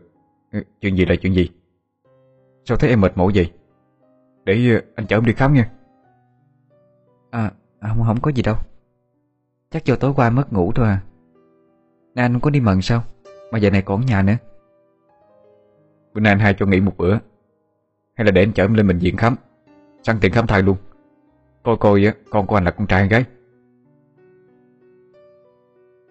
chuyện 0.81 0.97
gì 0.97 1.05
là 1.05 1.15
chuyện 1.15 1.33
gì? 1.33 1.49
Sao 2.65 2.77
thấy 2.77 2.89
em 2.89 3.01
mệt 3.01 3.17
mỏi 3.17 3.31
vậy? 3.35 3.51
Để 4.43 4.71
ờ, 4.75 4.81
anh 4.95 5.07
chở 5.07 5.17
em 5.17 5.25
đi 5.25 5.33
khám 5.33 5.53
nha. 5.53 5.71
À, 7.29 7.51
không, 7.81 8.03
không 8.05 8.21
có 8.21 8.31
gì 8.31 8.43
đâu. 8.43 8.55
Chắc 9.71 9.85
do 9.85 9.95
tối 9.95 10.13
qua 10.15 10.29
mất 10.29 10.53
ngủ 10.53 10.71
thôi 10.75 10.87
à. 10.87 11.01
Nè 12.15 12.21
anh 12.21 12.39
có 12.39 12.49
đi 12.49 12.59
mần 12.59 12.81
sao? 12.81 13.03
Mà 13.51 13.59
giờ 13.59 13.69
này 13.69 13.81
còn 13.81 14.01
ở 14.01 14.05
nhà 14.07 14.21
nữa. 14.21 14.35
Bữa 16.13 16.21
nay 16.21 16.31
anh 16.31 16.39
hai 16.39 16.53
cho 16.53 16.65
nghỉ 16.65 16.79
một 16.79 16.97
bữa. 16.97 17.17
Hay 18.13 18.25
là 18.25 18.31
để 18.31 18.41
anh 18.41 18.53
chở 18.53 18.63
em 18.63 18.73
lên 18.73 18.87
bệnh 18.87 18.97
viện 18.97 19.17
khám? 19.17 19.35
Săn 20.03 20.17
tiền 20.21 20.31
khám 20.31 20.47
thai 20.47 20.61
luôn. 20.61 20.77
Coi 21.63 21.77
coi 21.77 22.13
con 22.29 22.47
của 22.47 22.55
anh 22.55 22.63
là 22.63 22.71
con 22.71 22.87
trai 22.87 22.99
hay 22.99 23.09
gái. 23.09 23.25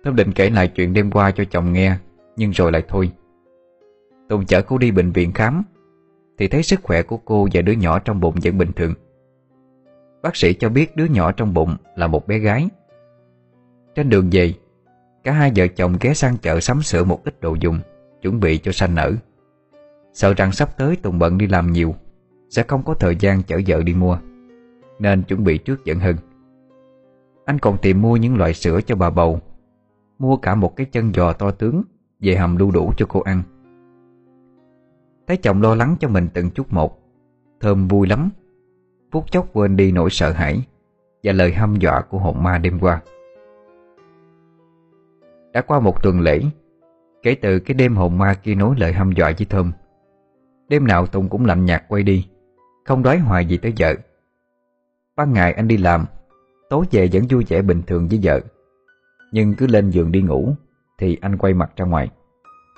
Thơm 0.04 0.16
định 0.16 0.32
kể 0.32 0.50
lại 0.50 0.68
chuyện 0.68 0.92
đêm 0.92 1.10
qua 1.10 1.30
cho 1.30 1.44
chồng 1.44 1.72
nghe 1.72 1.96
Nhưng 2.36 2.50
rồi 2.50 2.72
lại 2.72 2.82
thôi 2.88 3.12
Tùng 4.30 4.46
chở 4.46 4.62
cô 4.62 4.78
đi 4.78 4.90
bệnh 4.90 5.12
viện 5.12 5.32
khám, 5.32 5.62
Thì 6.38 6.48
thấy 6.48 6.62
sức 6.62 6.80
khỏe 6.82 7.02
của 7.02 7.16
cô 7.16 7.48
và 7.52 7.62
đứa 7.62 7.72
nhỏ 7.72 7.98
trong 7.98 8.20
bụng 8.20 8.34
vẫn 8.42 8.58
bình 8.58 8.72
thường. 8.76 8.94
Bác 10.22 10.36
sĩ 10.36 10.54
cho 10.54 10.68
biết 10.68 10.96
đứa 10.96 11.04
nhỏ 11.04 11.32
trong 11.32 11.54
bụng 11.54 11.76
là 11.96 12.06
một 12.06 12.26
bé 12.26 12.38
gái. 12.38 12.68
Trên 13.94 14.08
đường 14.08 14.28
về, 14.32 14.54
Cả 15.24 15.32
hai 15.32 15.52
vợ 15.56 15.66
chồng 15.66 15.96
ghé 16.00 16.14
sang 16.14 16.36
chợ 16.36 16.60
sắm 16.60 16.82
sửa 16.82 17.04
một 17.04 17.24
ít 17.24 17.40
đồ 17.40 17.56
dùng, 17.60 17.80
Chuẩn 18.22 18.40
bị 18.40 18.58
cho 18.58 18.72
sanh 18.72 18.94
nở 18.94 19.12
Sợ 20.12 20.34
rằng 20.34 20.52
sắp 20.52 20.78
tới 20.78 20.96
Tùng 20.96 21.18
bận 21.18 21.38
đi 21.38 21.46
làm 21.46 21.72
nhiều, 21.72 21.94
Sẽ 22.50 22.62
không 22.62 22.82
có 22.82 22.94
thời 22.94 23.16
gian 23.16 23.42
chở 23.42 23.60
vợ 23.66 23.82
đi 23.82 23.94
mua, 23.94 24.18
Nên 24.98 25.22
chuẩn 25.22 25.44
bị 25.44 25.58
trước 25.58 25.84
dẫn 25.84 25.98
hơn 25.98 26.16
Anh 27.44 27.58
còn 27.58 27.78
tìm 27.82 28.02
mua 28.02 28.16
những 28.16 28.36
loại 28.36 28.54
sữa 28.54 28.80
cho 28.86 28.96
bà 28.96 29.10
bầu, 29.10 29.40
Mua 30.18 30.36
cả 30.36 30.54
một 30.54 30.76
cái 30.76 30.86
chân 30.92 31.12
giò 31.14 31.32
to 31.32 31.50
tướng 31.50 31.82
Về 32.20 32.36
hầm 32.36 32.58
đu 32.58 32.70
đủ 32.70 32.92
cho 32.96 33.06
cô 33.08 33.20
ăn. 33.20 33.42
Thấy 35.30 35.36
chồng 35.36 35.62
lo 35.62 35.74
lắng 35.74 35.96
cho 36.00 36.08
mình 36.08 36.28
từng 36.34 36.50
chút 36.50 36.72
một. 36.72 36.98
Thơm 37.60 37.88
vui 37.88 38.06
lắm. 38.06 38.30
Phút 39.12 39.30
chốc 39.30 39.48
quên 39.52 39.76
đi 39.76 39.92
nỗi 39.92 40.10
sợ 40.10 40.32
hãi 40.32 40.62
Và 41.22 41.32
lời 41.32 41.52
hăm 41.52 41.76
dọa 41.76 42.00
của 42.00 42.18
hồn 42.18 42.42
ma 42.42 42.58
đêm 42.58 42.78
qua. 42.80 43.00
Đã 45.52 45.60
qua 45.60 45.80
một 45.80 46.02
tuần 46.02 46.20
lễ, 46.20 46.40
Kể 47.22 47.34
từ 47.34 47.58
cái 47.58 47.74
đêm 47.74 47.96
hồn 47.96 48.18
ma 48.18 48.34
kia 48.34 48.54
nói 48.54 48.74
lời 48.78 48.92
hăm 48.92 49.12
dọa 49.12 49.32
với 49.38 49.46
Thơm, 49.50 49.72
Đêm 50.68 50.86
nào 50.86 51.06
Tùng 51.06 51.28
cũng 51.28 51.46
lạnh 51.46 51.64
nhạt 51.64 51.84
quay 51.88 52.02
đi, 52.02 52.28
Không 52.84 53.02
đói 53.02 53.18
hoài 53.18 53.46
gì 53.46 53.56
tới 53.56 53.72
vợ. 53.78 53.94
Ban 55.16 55.32
ngày 55.32 55.52
anh 55.52 55.68
đi 55.68 55.76
làm, 55.76 56.04
Tối 56.70 56.84
về 56.90 57.08
vẫn 57.12 57.22
vui 57.30 57.44
vẻ 57.48 57.62
bình 57.62 57.82
thường 57.86 58.08
với 58.08 58.20
vợ. 58.22 58.40
Nhưng 59.32 59.54
cứ 59.54 59.66
lên 59.66 59.90
giường 59.90 60.12
đi 60.12 60.22
ngủ 60.22 60.54
Thì 60.98 61.18
anh 61.20 61.36
quay 61.36 61.54
mặt 61.54 61.70
ra 61.76 61.84
ngoài, 61.84 62.10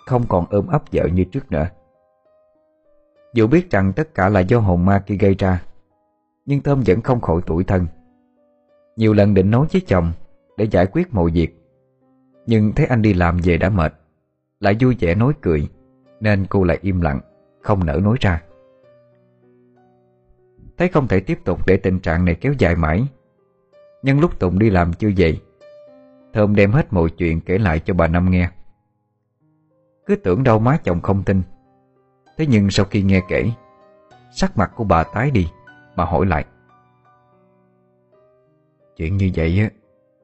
Không 0.07 0.25
còn 0.29 0.47
ôm 0.51 0.67
ấp 0.67 0.83
vợ 0.93 1.09
như 1.13 1.25
trước 1.25 1.53
nữa 1.53 1.67
dù 3.35 3.47
biết 3.47 3.71
rằng 3.71 3.93
tất 3.93 4.15
cả 4.15 4.29
là 4.29 4.41
do 4.41 4.59
hồn 4.59 4.85
ma 4.85 5.03
kia 5.07 5.17
gây 5.17 5.35
ra, 5.35 5.63
Nhưng 6.47 6.61
Thơm 6.61 6.83
vẫn 6.87 7.01
không 7.01 7.21
khỏi 7.21 7.41
tuổi 7.47 7.65
thân. 7.65 7.87
Nhiều 8.97 9.13
lần 9.13 9.35
định 9.35 9.51
nói 9.51 9.67
với 9.73 9.83
chồng 9.87 10.13
Để 10.57 10.65
giải 10.65 10.87
quyết 10.87 11.15
mọi 11.15 11.31
việc, 11.31 11.63
Nhưng 12.47 12.73
thấy 12.73 12.87
anh 12.87 13.03
đi 13.03 13.15
làm 13.15 13.39
về 13.45 13.59
đã 13.59 13.69
mệt, 13.71 13.95
Lại 14.61 14.77
vui 14.81 14.97
vẻ 15.01 15.15
nói 15.15 15.33
cười, 15.41 15.69
Nên 16.21 16.47
cô 16.47 16.65
lại 16.65 16.79
im 16.83 17.01
lặng, 17.01 17.21
Không 17.61 17.87
nỡ 17.87 18.01
nói 18.03 18.17
ra. 18.21 18.43
Thấy 20.79 20.89
không 20.89 21.09
thể 21.09 21.21
tiếp 21.21 21.39
tục 21.45 21.67
để 21.67 21.77
tình 21.77 22.01
trạng 22.01 22.25
này 22.25 22.35
kéo 22.35 22.53
dài 22.59 22.77
mãi, 22.77 23.07
Nhưng 24.03 24.21
lúc 24.21 24.39
tùng 24.39 24.59
đi 24.59 24.71
làm 24.71 24.93
chưa 24.93 25.11
vậy 25.17 25.41
Thơm 26.33 26.55
đem 26.55 26.73
hết 26.73 26.93
mọi 26.93 27.11
chuyện 27.11 27.41
kể 27.41 27.59
lại 27.59 27.81
cho 27.81 27.95
bà 27.95 28.07
Năm 28.09 28.31
nghe. 28.31 28.51
Cứ 30.07 30.17
tưởng 30.17 30.43
đâu 30.45 30.59
má 30.59 30.79
chồng 30.85 31.01
không 31.01 31.23
tin 31.23 31.43
Thế 32.37 32.47
nhưng 32.47 32.71
sau 32.71 32.87
khi 32.87 33.03
nghe 33.03 33.23
kể, 33.29 33.51
Sắc 34.35 34.57
mặt 34.57 34.73
của 34.77 34.85
bà 34.85 35.05
tái 35.05 35.31
đi, 35.31 35.49
Bà 35.97 36.05
hỏi 36.05 36.27
lại. 36.27 36.45
Chuyện 38.97 39.17
như 39.17 39.31
vậy 39.35 39.61
á, 39.61 39.71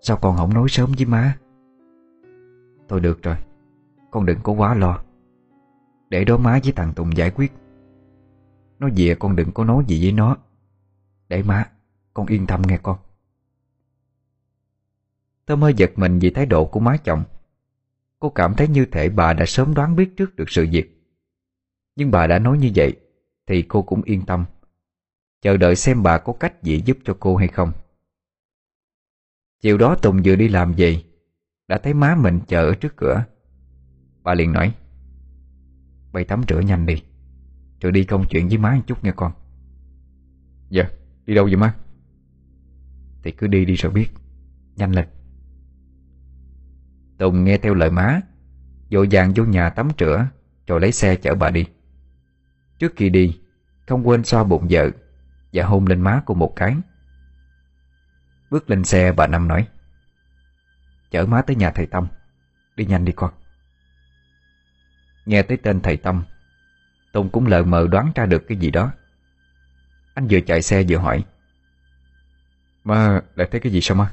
Sao 0.00 0.16
con 0.16 0.36
không 0.36 0.54
nói 0.54 0.68
sớm 0.68 0.92
với 0.96 1.06
má? 1.06 1.38
Thôi 2.88 3.00
được 3.00 3.22
rồi, 3.22 3.36
Con 4.10 4.26
đừng 4.26 4.38
có 4.42 4.52
quá 4.52 4.74
lo. 4.74 5.00
Để 6.08 6.24
đó 6.24 6.36
má 6.36 6.58
với 6.64 6.72
thằng 6.72 6.92
Tùng 6.94 7.16
giải 7.16 7.30
quyết. 7.30 7.52
Nó 8.78 8.88
về 8.96 9.14
con 9.18 9.36
đừng 9.36 9.52
có 9.52 9.64
nói 9.64 9.84
gì 9.86 10.02
với 10.02 10.12
nó. 10.12 10.36
Để 11.28 11.42
má, 11.42 11.70
Con 12.14 12.26
yên 12.26 12.46
tâm 12.46 12.62
nghe 12.62 12.78
con. 12.82 12.98
Tôi 15.46 15.56
hơi 15.56 15.74
giật 15.76 15.90
mình 15.96 16.18
vì 16.18 16.30
thái 16.30 16.46
độ 16.46 16.64
của 16.64 16.80
má 16.80 16.96
chồng. 16.96 17.22
Cô 18.18 18.30
cảm 18.30 18.54
thấy 18.54 18.68
như 18.68 18.86
thể 18.86 19.08
bà 19.08 19.32
đã 19.32 19.46
sớm 19.46 19.74
đoán 19.74 19.96
biết 19.96 20.16
trước 20.16 20.36
được 20.36 20.50
sự 20.50 20.66
việc 20.72 20.97
nhưng 21.98 22.10
bà 22.10 22.26
đã 22.26 22.38
nói 22.38 22.58
như 22.58 22.70
vậy, 22.74 22.96
Thì 23.46 23.62
cô 23.62 23.82
cũng 23.82 24.02
yên 24.02 24.26
tâm. 24.26 24.44
Chờ 25.42 25.56
đợi 25.56 25.76
xem 25.76 26.02
bà 26.02 26.18
có 26.18 26.32
cách 26.32 26.62
gì 26.62 26.82
giúp 26.84 26.98
cho 27.04 27.16
cô 27.20 27.36
hay 27.36 27.48
không. 27.48 27.72
Chiều 29.60 29.78
đó 29.78 29.96
Tùng 30.02 30.20
vừa 30.24 30.36
đi 30.36 30.48
làm 30.48 30.72
về, 30.76 31.02
Đã 31.68 31.78
thấy 31.78 31.94
má 31.94 32.14
mình 32.14 32.40
chờ 32.46 32.66
ở 32.68 32.74
trước 32.74 32.96
cửa. 32.96 33.24
Bà 34.22 34.34
liền 34.34 34.52
nói, 34.52 34.74
Bay 36.12 36.24
tắm 36.24 36.42
rửa 36.48 36.60
nhanh 36.60 36.86
đi, 36.86 37.02
Rồi 37.80 37.92
đi 37.92 38.04
công 38.04 38.24
chuyện 38.30 38.48
với 38.48 38.58
má 38.58 38.74
một 38.74 38.82
chút 38.86 39.04
nha 39.04 39.12
con. 39.12 39.32
Dạ 40.68 40.84
Đi 41.26 41.34
đâu 41.34 41.44
vậy 41.44 41.56
má? 41.56 41.74
Thì 43.22 43.30
cứ 43.30 43.46
đi 43.46 43.64
đi 43.64 43.74
rồi 43.74 43.92
biết, 43.92 44.08
Nhanh 44.76 44.92
lên. 44.92 45.08
Tùng 47.18 47.44
nghe 47.44 47.58
theo 47.58 47.74
lời 47.74 47.90
má, 47.90 48.20
Vội 48.90 49.08
vàng 49.10 49.32
vô 49.36 49.44
nhà 49.44 49.70
tắm 49.70 49.88
rửa, 49.98 50.28
Rồi 50.66 50.80
lấy 50.80 50.92
xe 50.92 51.16
chở 51.16 51.34
bà 51.34 51.50
đi. 51.50 51.64
Trước 52.78 52.92
khi 52.96 53.10
đi, 53.10 53.40
Không 53.86 54.08
quên 54.08 54.24
xoa 54.24 54.44
bụng 54.44 54.66
vợ 54.70 54.90
Và 55.52 55.64
hôn 55.64 55.86
lên 55.86 56.00
má 56.00 56.22
cô 56.26 56.34
một 56.34 56.52
cái. 56.56 56.76
Bước 58.50 58.70
lên 58.70 58.84
xe, 58.84 59.12
bà 59.12 59.26
Năm 59.26 59.48
nói, 59.48 59.68
Chở 61.10 61.26
má 61.26 61.42
tới 61.42 61.56
nhà 61.56 61.70
thầy 61.70 61.86
Tâm, 61.86 62.08
Đi 62.76 62.84
nhanh 62.84 63.04
đi 63.04 63.12
con. 63.12 63.32
Nghe 65.26 65.42
tới 65.42 65.56
tên 65.56 65.80
thầy 65.80 65.96
Tâm, 65.96 66.24
Tùng 67.12 67.30
cũng 67.30 67.46
lờ 67.46 67.62
mờ 67.62 67.86
đoán 67.90 68.12
ra 68.14 68.26
được 68.26 68.44
cái 68.48 68.58
gì 68.58 68.70
đó. 68.70 68.92
Anh 70.14 70.26
vừa 70.30 70.40
chạy 70.40 70.62
xe 70.62 70.84
vừa 70.88 70.96
hỏi, 70.96 71.24
Má 72.84 73.20
lại 73.34 73.48
thấy 73.50 73.60
cái 73.60 73.72
gì 73.72 73.80
sao 73.80 73.96
má? 73.96 74.12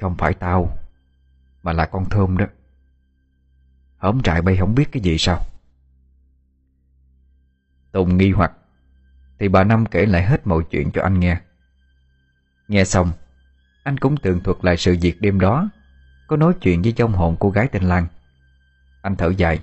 Không 0.00 0.16
phải 0.16 0.34
tao, 0.34 0.78
Mà 1.62 1.72
là 1.72 1.86
con 1.86 2.04
thơm 2.10 2.38
đó. 2.38 2.46
Hổng 3.98 4.22
trại 4.22 4.42
bay 4.42 4.56
không 4.56 4.74
biết 4.74 4.88
cái 4.92 5.02
gì 5.02 5.18
sao. 5.18 5.46
Tùng 7.92 8.16
nghi 8.16 8.30
hoặc. 8.30 8.52
Thì 9.38 9.48
bà 9.48 9.64
Năm 9.64 9.86
kể 9.86 10.06
lại 10.06 10.24
hết 10.24 10.46
mọi 10.46 10.62
chuyện 10.70 10.90
cho 10.90 11.02
anh 11.02 11.20
nghe. 11.20 11.40
Nghe 12.68 12.84
xong, 12.84 13.10
Anh 13.82 13.98
cũng 13.98 14.16
tường 14.16 14.40
thuật 14.40 14.56
lại 14.62 14.76
sự 14.76 14.96
việc 15.00 15.20
đêm 15.20 15.40
đó. 15.40 15.68
Có 16.26 16.36
nói 16.36 16.54
chuyện 16.60 16.82
với 16.82 16.92
trong 16.92 17.12
hồn 17.12 17.36
cô 17.40 17.50
gái 17.50 17.68
tên 17.72 17.82
Lan. 17.82 18.06
Anh 19.02 19.16
thở 19.16 19.32
dài. 19.36 19.60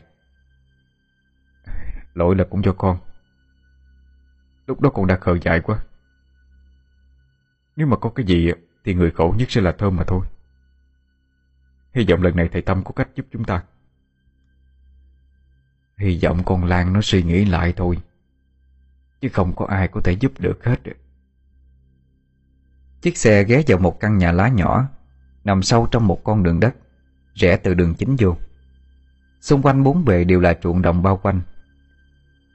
Lỗi 2.13 2.35
là 2.35 2.43
cũng 2.49 2.61
cho 2.61 2.73
con. 2.73 2.97
Lúc 4.67 4.81
đó 4.81 4.89
con 4.89 5.07
đã 5.07 5.15
khờ 5.15 5.37
dại 5.41 5.59
quá. 5.59 5.79
Nếu 7.75 7.87
mà 7.87 7.97
có 7.97 8.09
cái 8.09 8.25
gì 8.25 8.51
Thì 8.83 8.93
người 8.93 9.11
khổ 9.11 9.35
nhất 9.37 9.51
sẽ 9.51 9.61
là 9.61 9.71
Thơm 9.71 9.95
mà 9.95 10.03
thôi. 10.03 10.25
Hy 11.93 12.05
vọng 12.09 12.21
lần 12.21 12.35
này 12.35 12.49
thầy 12.51 12.61
Tâm 12.61 12.83
có 12.83 12.91
cách 12.91 13.09
giúp 13.15 13.25
chúng 13.31 13.43
ta. 13.43 13.63
Hy 15.97 16.19
vọng 16.23 16.43
con 16.45 16.65
Lan 16.65 16.93
nó 16.93 17.01
suy 17.01 17.23
nghĩ 17.23 17.45
lại 17.45 17.73
thôi. 17.77 17.97
Chứ 19.23 19.29
không 19.29 19.55
có 19.55 19.65
ai 19.65 19.87
có 19.87 20.01
thể 20.01 20.11
giúp 20.11 20.31
được 20.39 20.63
hết 20.65 20.79
Chiếc 23.01 23.17
xe 23.17 23.43
ghé 23.43 23.63
vào 23.67 23.79
một 23.79 23.99
căn 23.99 24.17
nhà 24.17 24.31
lá 24.31 24.47
nhỏ, 24.47 24.89
Nằm 25.43 25.63
sâu 25.63 25.87
trong 25.91 26.07
một 26.07 26.23
con 26.23 26.43
đường 26.43 26.59
đất, 26.59 26.75
Rẽ 27.33 27.57
từ 27.57 27.73
đường 27.73 27.95
chính 27.95 28.15
vô. 28.19 28.37
Xung 29.41 29.61
quanh 29.61 29.83
bốn 29.83 30.05
bề 30.05 30.23
đều 30.23 30.39
là 30.39 30.57
ruộng 30.63 30.81
đồng 30.81 31.03
bao 31.03 31.17
quanh. 31.17 31.41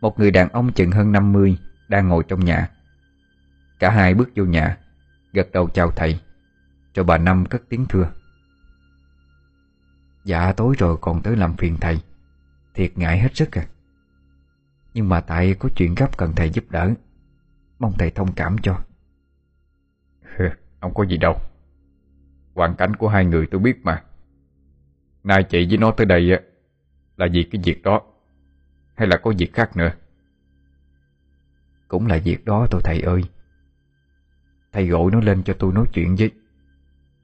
Một 0.01 0.19
người 0.19 0.31
đàn 0.31 0.49
ông 0.49 0.73
chừng 0.73 0.91
hơn 0.91 1.13
50 1.13 1.59
Đang 1.89 2.09
ngồi 2.09 2.25
trong 2.29 2.45
nhà. 2.45 2.71
Cả 3.79 3.91
hai 3.91 4.15
bước 4.15 4.31
vô 4.37 4.45
nhà, 4.45 4.79
Gật 5.33 5.53
đầu 5.53 5.69
chào 5.69 5.91
thầy, 5.91 6.21
Rồi 6.95 7.05
bà 7.05 7.19
Năm 7.19 7.47
cất 7.47 7.63
tiếng 7.69 7.87
thưa. 7.87 8.11
Dạ 10.25 10.53
tối 10.53 10.75
rồi 10.79 10.97
còn 11.01 11.23
tới 11.23 11.37
làm 11.37 11.57
phiền 11.57 11.77
thầy. 11.81 12.01
Thiệt 12.75 12.99
ngại 12.99 13.19
hết 13.19 13.37
sức 13.37 13.59
à. 13.59 13.67
Nhưng 14.95 15.09
mà 15.09 15.21
tại 15.21 15.55
có 15.59 15.69
chuyện 15.77 15.95
gấp 15.95 16.19
cần 16.19 16.33
thầy 16.37 16.51
giúp 16.51 16.65
đỡ. 16.71 16.91
Mong 17.79 17.93
thầy 17.99 18.11
thông 18.11 18.33
cảm 18.33 18.57
cho. 18.63 18.81
Không 20.81 20.95
có 20.95 21.05
gì 21.05 21.17
đâu. 21.17 21.35
Hoàn 22.55 22.77
cảnh 22.77 22.97
của 22.97 23.09
hai 23.09 23.25
người 23.25 23.47
tôi 23.51 23.61
biết 23.61 23.79
mà. 23.83 24.03
Nay 25.25 25.45
chị 25.45 25.67
với 25.69 25.79
nó 25.79 25.91
tới 25.91 26.07
đây 26.07 26.31
Là 27.17 27.27
vì 27.33 27.49
cái 27.53 27.63
việc 27.65 27.83
đó 27.83 28.03
Hay 28.95 29.09
là 29.09 29.17
có 29.17 29.33
việc 29.39 29.53
khác 29.53 29.77
nữa? 29.77 29.91
Cũng 31.89 32.07
là 32.07 32.19
việc 32.25 32.45
đó 32.45 32.67
thôi 32.71 32.81
thầy 32.85 33.01
ơi. 33.01 33.23
Thầy 34.73 34.87
gọi 34.87 35.11
nó 35.11 35.21
lên 35.21 35.43
cho 35.43 35.55
tôi 35.59 35.73
nói 35.73 35.87
chuyện 35.93 36.17
với. 36.17 36.31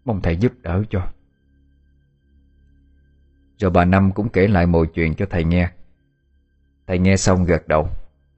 Mong 0.04 0.20
thầy 0.22 0.36
giúp 0.36 0.52
đỡ 0.62 0.82
cho. 0.90 1.12
Rồi 3.58 3.70
bà 3.70 3.84
Năm 3.84 4.12
cũng 4.12 4.28
kể 4.28 4.48
lại 4.48 4.66
mọi 4.66 4.86
chuyện 4.94 5.14
cho 5.14 5.26
thầy 5.30 5.44
nghe 5.44 5.70
Thầy 6.86 6.98
nghe 6.98 7.16
xong 7.16 7.44
gật 7.44 7.68
đầu, 7.68 7.88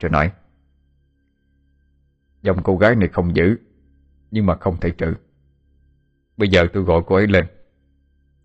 Rồi 0.00 0.10
nói, 0.10 0.32
Dòng 2.42 2.62
cô 2.62 2.76
gái 2.76 2.94
này 2.94 3.08
không 3.08 3.36
giữ 3.36 3.56
Nhưng 4.30 4.46
mà 4.46 4.56
không 4.56 4.76
thể 4.80 4.90
trừ. 4.90 5.14
Bây 6.36 6.48
giờ 6.48 6.66
tôi 6.72 6.82
gọi 6.82 7.02
cô 7.06 7.16
ấy 7.16 7.26
lên, 7.26 7.46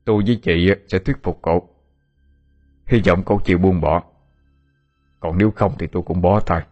Tôi 0.05 0.23
với 0.25 0.39
chị 0.43 0.69
sẽ 0.87 0.99
thuyết 0.99 1.17
phục 1.23 1.39
cô. 1.41 1.69
Hy 2.85 3.01
vọng 3.07 3.23
cô 3.25 3.39
chịu 3.45 3.57
buông 3.57 3.81
bỏ. 3.81 4.03
Còn 5.19 5.37
nếu 5.37 5.51
không 5.51 5.75
thì 5.79 5.87
tôi 5.87 6.03
cũng 6.03 6.21
bó 6.21 6.39
tay. 6.39 6.65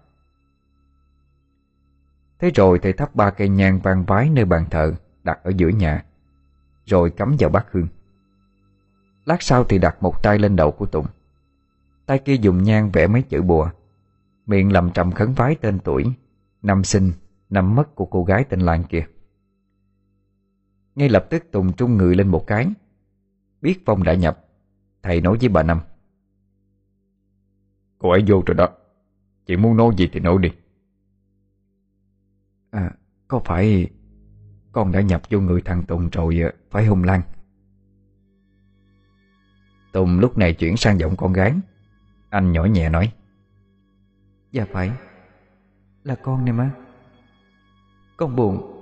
Thế 2.39 2.51
rồi 2.55 2.79
thầy 2.79 2.93
thắp 2.93 3.15
ba 3.15 3.29
cây 3.29 3.49
nhang 3.49 3.79
vang 3.79 4.05
vái 4.05 4.29
nơi 4.29 4.45
bàn 4.45 4.65
thờ 4.71 4.93
Đặt 5.23 5.39
ở 5.43 5.51
giữa 5.57 5.69
nhà, 5.69 6.05
Rồi 6.85 7.11
cắm 7.11 7.35
vào 7.39 7.49
bát 7.49 7.65
hương. 7.71 7.87
Lát 9.25 9.41
sau 9.41 9.63
thì 9.63 9.77
đặt 9.77 10.03
một 10.03 10.23
tay 10.23 10.39
lên 10.39 10.55
đầu 10.55 10.71
của 10.71 10.85
Tùng 10.85 11.05
Tay 12.09 12.19
kia 12.19 12.35
dùng 12.35 12.63
nhang 12.63 12.91
vẽ 12.91 13.07
mấy 13.07 13.21
chữ 13.21 13.41
bùa. 13.41 13.69
Miệng 14.45 14.71
lầm 14.71 14.91
trầm 14.91 15.11
khấn 15.11 15.33
vái 15.33 15.55
tên 15.55 15.79
tuổi. 15.83 16.03
Năm 16.61 16.83
sinh, 16.83 17.11
năm 17.49 17.75
mất 17.75 17.95
của 17.95 18.05
cô 18.05 18.23
gái 18.23 18.43
tên 18.49 18.59
Lan 18.59 18.83
kia. 18.83 19.05
Ngay 20.95 21.09
lập 21.09 21.27
tức 21.29 21.43
Tùng 21.51 21.73
trung 21.73 21.97
người 21.97 22.15
lên 22.15 22.27
một 22.27 22.47
cái. 22.47 22.67
Biết 23.61 23.79
Phong 23.85 24.03
đã 24.03 24.13
nhập. 24.13 24.45
Thầy 25.03 25.21
nói 25.21 25.37
với 25.39 25.49
bà 25.49 25.63
Năm. 25.63 25.79
Cô 27.97 28.09
ấy 28.09 28.23
vô 28.27 28.43
rồi 28.45 28.55
đó. 28.55 28.69
Chị 29.45 29.57
muốn 29.57 29.77
nói 29.77 29.93
gì 29.97 30.09
thì 30.11 30.19
nói 30.19 30.37
đi. 30.41 30.49
À, 32.71 32.91
có 33.27 33.41
phải 33.45 33.89
con 34.71 34.91
đã 34.91 35.01
nhập 35.01 35.21
vô 35.29 35.39
người 35.39 35.61
thằng 35.61 35.83
Tùng 35.83 36.09
rồi 36.09 36.41
phải 36.69 36.85
hung 36.85 37.03
Lan? 37.03 37.21
Tùng 39.93 40.19
lúc 40.19 40.37
này 40.37 40.53
chuyển 40.53 40.77
sang 40.77 40.99
giọng 40.99 41.15
con 41.15 41.33
gái 41.33 41.53
Anh 42.29 42.51
nhỏ 42.51 42.65
nhẹ 42.65 42.89
nói. 42.89 43.13
Dạ 44.51 44.65
phải. 44.71 44.91
Là 46.03 46.15
con 46.15 46.45
nè 46.45 46.51
má 46.51 46.71
Con 48.17 48.35
buồn. 48.35 48.75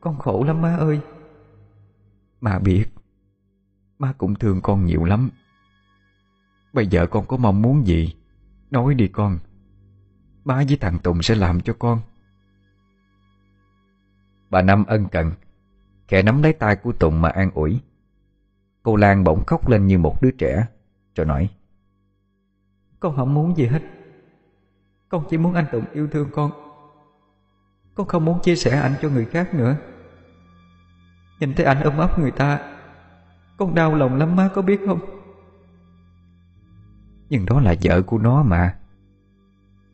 Con 0.00 0.18
khổ 0.18 0.44
lắm 0.44 0.62
má 0.62 0.76
ơi. 0.76 1.00
Má 2.40 2.58
biết. 2.58 2.86
Má 3.98 4.12
cũng 4.12 4.34
thương 4.34 4.60
con 4.60 4.84
nhiều 4.84 5.04
lắm. 5.04 5.30
Bây 6.72 6.86
giờ 6.86 7.06
con 7.06 7.26
có 7.26 7.36
mong 7.36 7.62
muốn 7.62 7.86
gì? 7.86 8.16
Nói 8.70 8.94
đi 8.94 9.08
con. 9.08 9.38
Má 10.44 10.54
với 10.54 10.76
thằng 10.80 10.98
Tùng 10.98 11.22
sẽ 11.22 11.34
làm 11.34 11.60
cho 11.60 11.72
con. 11.78 12.00
Bà 14.50 14.62
Năm 14.62 14.84
ân 14.84 15.08
cần. 15.08 15.32
Khẽ 16.08 16.22
nắm 16.22 16.42
lấy 16.42 16.52
tay 16.52 16.76
của 16.76 16.92
Tùng 16.92 17.20
mà 17.20 17.28
an 17.28 17.50
ủi. 17.54 17.80
Cô 18.82 18.96
Lan 18.96 19.24
bỗng 19.24 19.44
khóc 19.46 19.68
lên 19.68 19.86
như 19.86 19.98
một 19.98 20.22
đứa 20.22 20.30
trẻ 20.30 20.66
Rồi 21.14 21.26
nói 21.26 21.50
con 23.02 23.16
không 23.16 23.34
muốn 23.34 23.56
gì 23.56 23.66
hết. 23.66 23.82
Con 25.08 25.24
chỉ 25.30 25.38
muốn 25.38 25.54
anh 25.54 25.66
Tùng 25.72 25.84
yêu 25.92 26.08
thương 26.12 26.28
con. 26.32 26.50
Con 27.94 28.06
không 28.06 28.24
muốn 28.24 28.40
chia 28.42 28.56
sẻ 28.56 28.80
ảnh 28.80 28.94
cho 29.02 29.08
người 29.08 29.24
khác 29.24 29.54
nữa. 29.54 29.76
Nhìn 31.40 31.54
thấy 31.54 31.66
ảnh 31.66 31.82
ôm 31.82 31.98
ấp 31.98 32.18
người 32.18 32.30
ta, 32.30 32.60
Con 33.56 33.74
đau 33.74 33.94
lòng 33.94 34.16
lắm 34.16 34.36
má, 34.36 34.48
có 34.54 34.62
biết 34.62 34.80
không? 34.86 35.00
Nhưng 37.28 37.46
đó 37.46 37.60
là 37.60 37.74
vợ 37.82 38.02
của 38.02 38.18
nó 38.18 38.42
mà. 38.42 38.74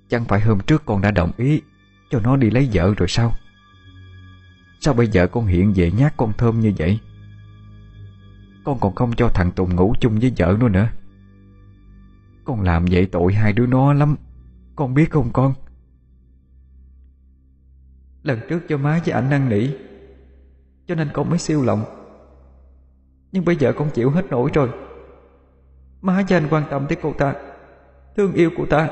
Chẳng 0.09 0.25
phải 0.25 0.41
hôm 0.41 0.61
trước 0.61 0.83
con 0.87 1.01
đã 1.01 1.11
đồng 1.11 1.31
ý 1.37 1.63
Cho 2.11 2.21
nó 2.21 2.37
đi 2.37 2.51
lấy 2.51 2.69
vợ 2.73 2.95
rồi 2.97 3.09
sao? 3.09 3.33
Sao 4.81 4.95
bây 4.95 5.07
giờ 5.07 5.27
con 5.27 5.47
hiện 5.47 5.73
về 5.77 5.91
nhát 5.91 6.17
con 6.17 6.33
thơm 6.33 6.61
như 6.61 6.73
vậy? 6.79 7.01
Con 8.65 8.79
còn 8.81 8.95
không 8.95 9.13
cho 9.17 9.29
thằng 9.29 9.53
Tùng 9.53 9.77
ngủ 9.77 9.95
chung 10.01 10.19
với 10.19 10.33
vợ 10.37 10.57
nó 10.61 10.69
nữa. 10.69 10.89
Con 12.49 12.61
làm 12.61 12.85
vậy 12.91 13.07
tội 13.07 13.33
hai 13.35 13.53
đứa 13.53 13.67
nó 13.67 13.93
lắm. 13.93 14.17
Con 14.77 14.95
biết 14.95 15.11
không 15.11 15.31
con? 15.33 15.55
Lần 18.23 18.41
trước 18.49 18.61
cho 18.69 18.79
má 18.79 19.01
với 19.05 19.15
ảnh 19.15 19.31
năn 19.31 19.49
nỉ, 19.49 19.69
Cho 20.87 20.95
nên 20.95 21.09
con 21.13 21.31
mới 21.31 21.39
siêu 21.39 21.63
lòng. 21.63 21.85
Nhưng 23.33 23.45
bây 23.45 23.57
giờ 23.57 23.73
con 23.73 23.91
chịu 23.91 24.11
hết 24.11 24.27
nổi 24.31 24.51
rồi. 24.55 24.71
Má 26.01 26.23
cho 26.29 26.37
anh 26.37 26.49
quan 26.51 26.65
tâm 26.71 26.87
tới 26.89 26.99
cô 27.03 27.13
ta, 27.13 27.35
Thương 28.17 28.33
yêu 28.33 28.51
cô 28.57 28.67
ta. 28.67 28.91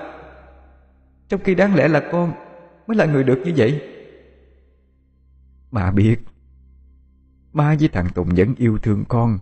Trong 1.29 1.41
khi 1.45 1.55
đáng 1.55 1.75
lẽ 1.75 1.89
là 1.89 2.09
con 2.13 2.33
Mới 2.87 2.97
là 2.97 3.07
người 3.07 3.25
được 3.25 3.43
như 3.45 3.53
vậy. 3.57 3.83
Má 5.71 5.91
biết, 5.91 6.17
Má 7.53 7.77
với 7.81 7.89
thằng 7.89 8.09
Tùng 8.15 8.29
vẫn 8.37 8.55
yêu 8.57 8.79
thương 8.79 9.05
con, 9.09 9.39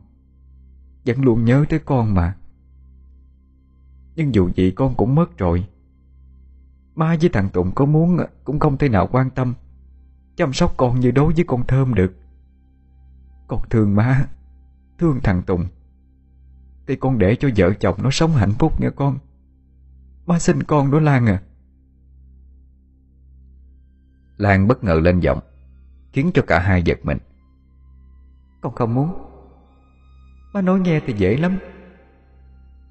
Vẫn 1.07 1.23
luôn 1.23 1.45
nhớ 1.45 1.65
tới 1.69 1.79
con 1.79 2.15
mà. 2.15 2.37
Nhưng 4.17 4.35
dù 4.35 4.51
gì 4.55 4.71
con 4.71 4.95
cũng 4.95 5.15
mất 5.15 5.39
rồi. 5.39 5.67
Má 6.95 7.17
với 7.21 7.29
thằng 7.29 7.49
Tùng 7.49 7.73
có 7.75 7.85
muốn 7.85 8.19
Cũng 8.45 8.59
không 8.59 8.79
thể 8.79 8.89
nào 8.89 9.09
quan 9.13 9.31
tâm. 9.31 9.55
Chăm 10.37 10.53
sóc 10.53 10.75
con 10.77 11.01
như 11.01 11.11
đối 11.11 11.33
với 11.33 11.45
con 11.45 11.67
Thơm 11.67 11.95
được. 11.95 12.15
Con 13.49 13.61
thương 13.71 13.97
má 13.97 14.27
Thương 14.99 15.21
thằng 15.23 15.43
Tùng 15.43 15.67
Thì 16.87 16.97
con 16.97 17.19
để 17.19 17.37
cho 17.37 17.49
vợ 17.57 17.73
chồng 17.81 18.03
nó 18.03 18.11
sống 18.11 18.33
hạnh 18.33 18.53
phúc 18.59 18.81
nha 18.81 18.91
con. 18.91 19.19
Má 20.27 20.39
sinh 20.39 20.63
con 20.63 20.91
đó 20.91 21.01
Lan 21.01 21.27
à. 21.27 21.43
Lan 24.37 24.69
bất 24.69 24.85
ngờ 24.85 24.95
lên 24.95 25.21
giọng 25.21 25.41
Khiến 26.13 26.31
cho 26.35 26.43
cả 26.47 26.59
hai 26.59 26.83
giật 26.83 26.99
mình. 27.03 27.19
Con 28.61 28.75
không 28.75 28.95
muốn. 28.95 29.13
Má 30.53 30.63
nói 30.63 30.81
nghe 30.81 31.01
thì 31.07 31.13
dễ 31.13 31.37
lắm 31.37 31.59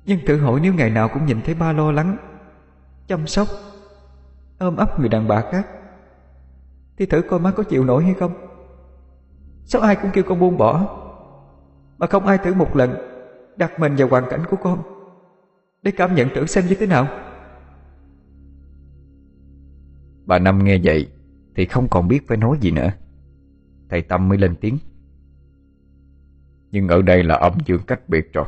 nhưng 0.05 0.19
thử 0.25 0.37
hỏi 0.37 0.59
nếu 0.63 0.73
ngày 0.73 0.89
nào 0.89 1.09
cũng 1.13 1.25
nhìn 1.25 1.41
thấy 1.41 1.55
ba 1.55 1.71
lo 1.71 1.91
lắng, 1.91 2.17
Chăm 3.07 3.27
sóc, 3.27 3.47
Ôm 4.59 4.75
ấp 4.75 4.99
người 4.99 5.09
đàn 5.09 5.27
bà 5.27 5.41
khác, 5.51 5.67
Thì 6.97 7.05
thử 7.05 7.21
coi 7.21 7.39
má 7.39 7.51
có 7.51 7.63
chịu 7.63 7.83
nổi 7.83 8.03
hay 8.03 8.13
không? 8.13 8.33
Sao 9.65 9.81
ai 9.81 9.95
cũng 9.95 10.11
kêu 10.13 10.23
con 10.23 10.39
buông 10.39 10.57
bỏ, 10.57 10.99
Mà 11.97 12.07
không 12.07 12.25
ai 12.25 12.37
thử 12.37 12.53
một 12.53 12.75
lần 12.75 12.95
Đặt 13.55 13.79
mình 13.79 13.95
vào 13.95 14.07
hoàn 14.07 14.23
cảnh 14.29 14.43
của 14.49 14.57
con 14.63 14.81
Để 15.81 15.91
cảm 15.91 16.15
nhận 16.15 16.29
thử 16.35 16.45
xem 16.45 16.65
như 16.67 16.75
thế 16.75 16.85
nào? 16.85 17.07
Bà 20.25 20.39
Năm 20.39 20.63
nghe 20.63 20.79
vậy 20.83 21.11
Thì 21.55 21.65
không 21.65 21.87
còn 21.87 22.07
biết 22.07 22.27
phải 22.27 22.37
nói 22.37 22.57
gì 22.61 22.71
nữa. 22.71 22.91
Thầy 23.89 24.01
Tâm 24.01 24.29
mới 24.29 24.37
lên 24.37 24.55
tiếng. 24.61 24.77
Nhưng 26.71 26.87
ở 26.87 27.01
đây 27.01 27.23
là 27.23 27.35
âm 27.35 27.53
dương 27.65 27.81
cách 27.87 28.09
biệt 28.09 28.33
rồi. 28.33 28.45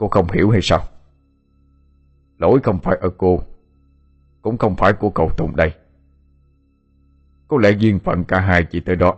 Cô 0.00 0.08
không 0.08 0.30
hiểu 0.30 0.50
hay 0.50 0.60
sao? 0.62 0.84
Lỗi 2.38 2.60
không 2.62 2.78
phải 2.78 2.98
ở 3.00 3.10
cô, 3.18 3.42
Cũng 4.42 4.58
không 4.58 4.76
phải 4.76 4.92
của 4.92 5.10
cậu 5.10 5.30
Tùng 5.36 5.56
đây. 5.56 5.74
Có 7.48 7.58
lẽ 7.58 7.70
duyên 7.70 7.98
phận 7.98 8.24
cả 8.24 8.40
hai 8.40 8.64
chỉ 8.64 8.80
tới 8.80 8.96
đó. 8.96 9.16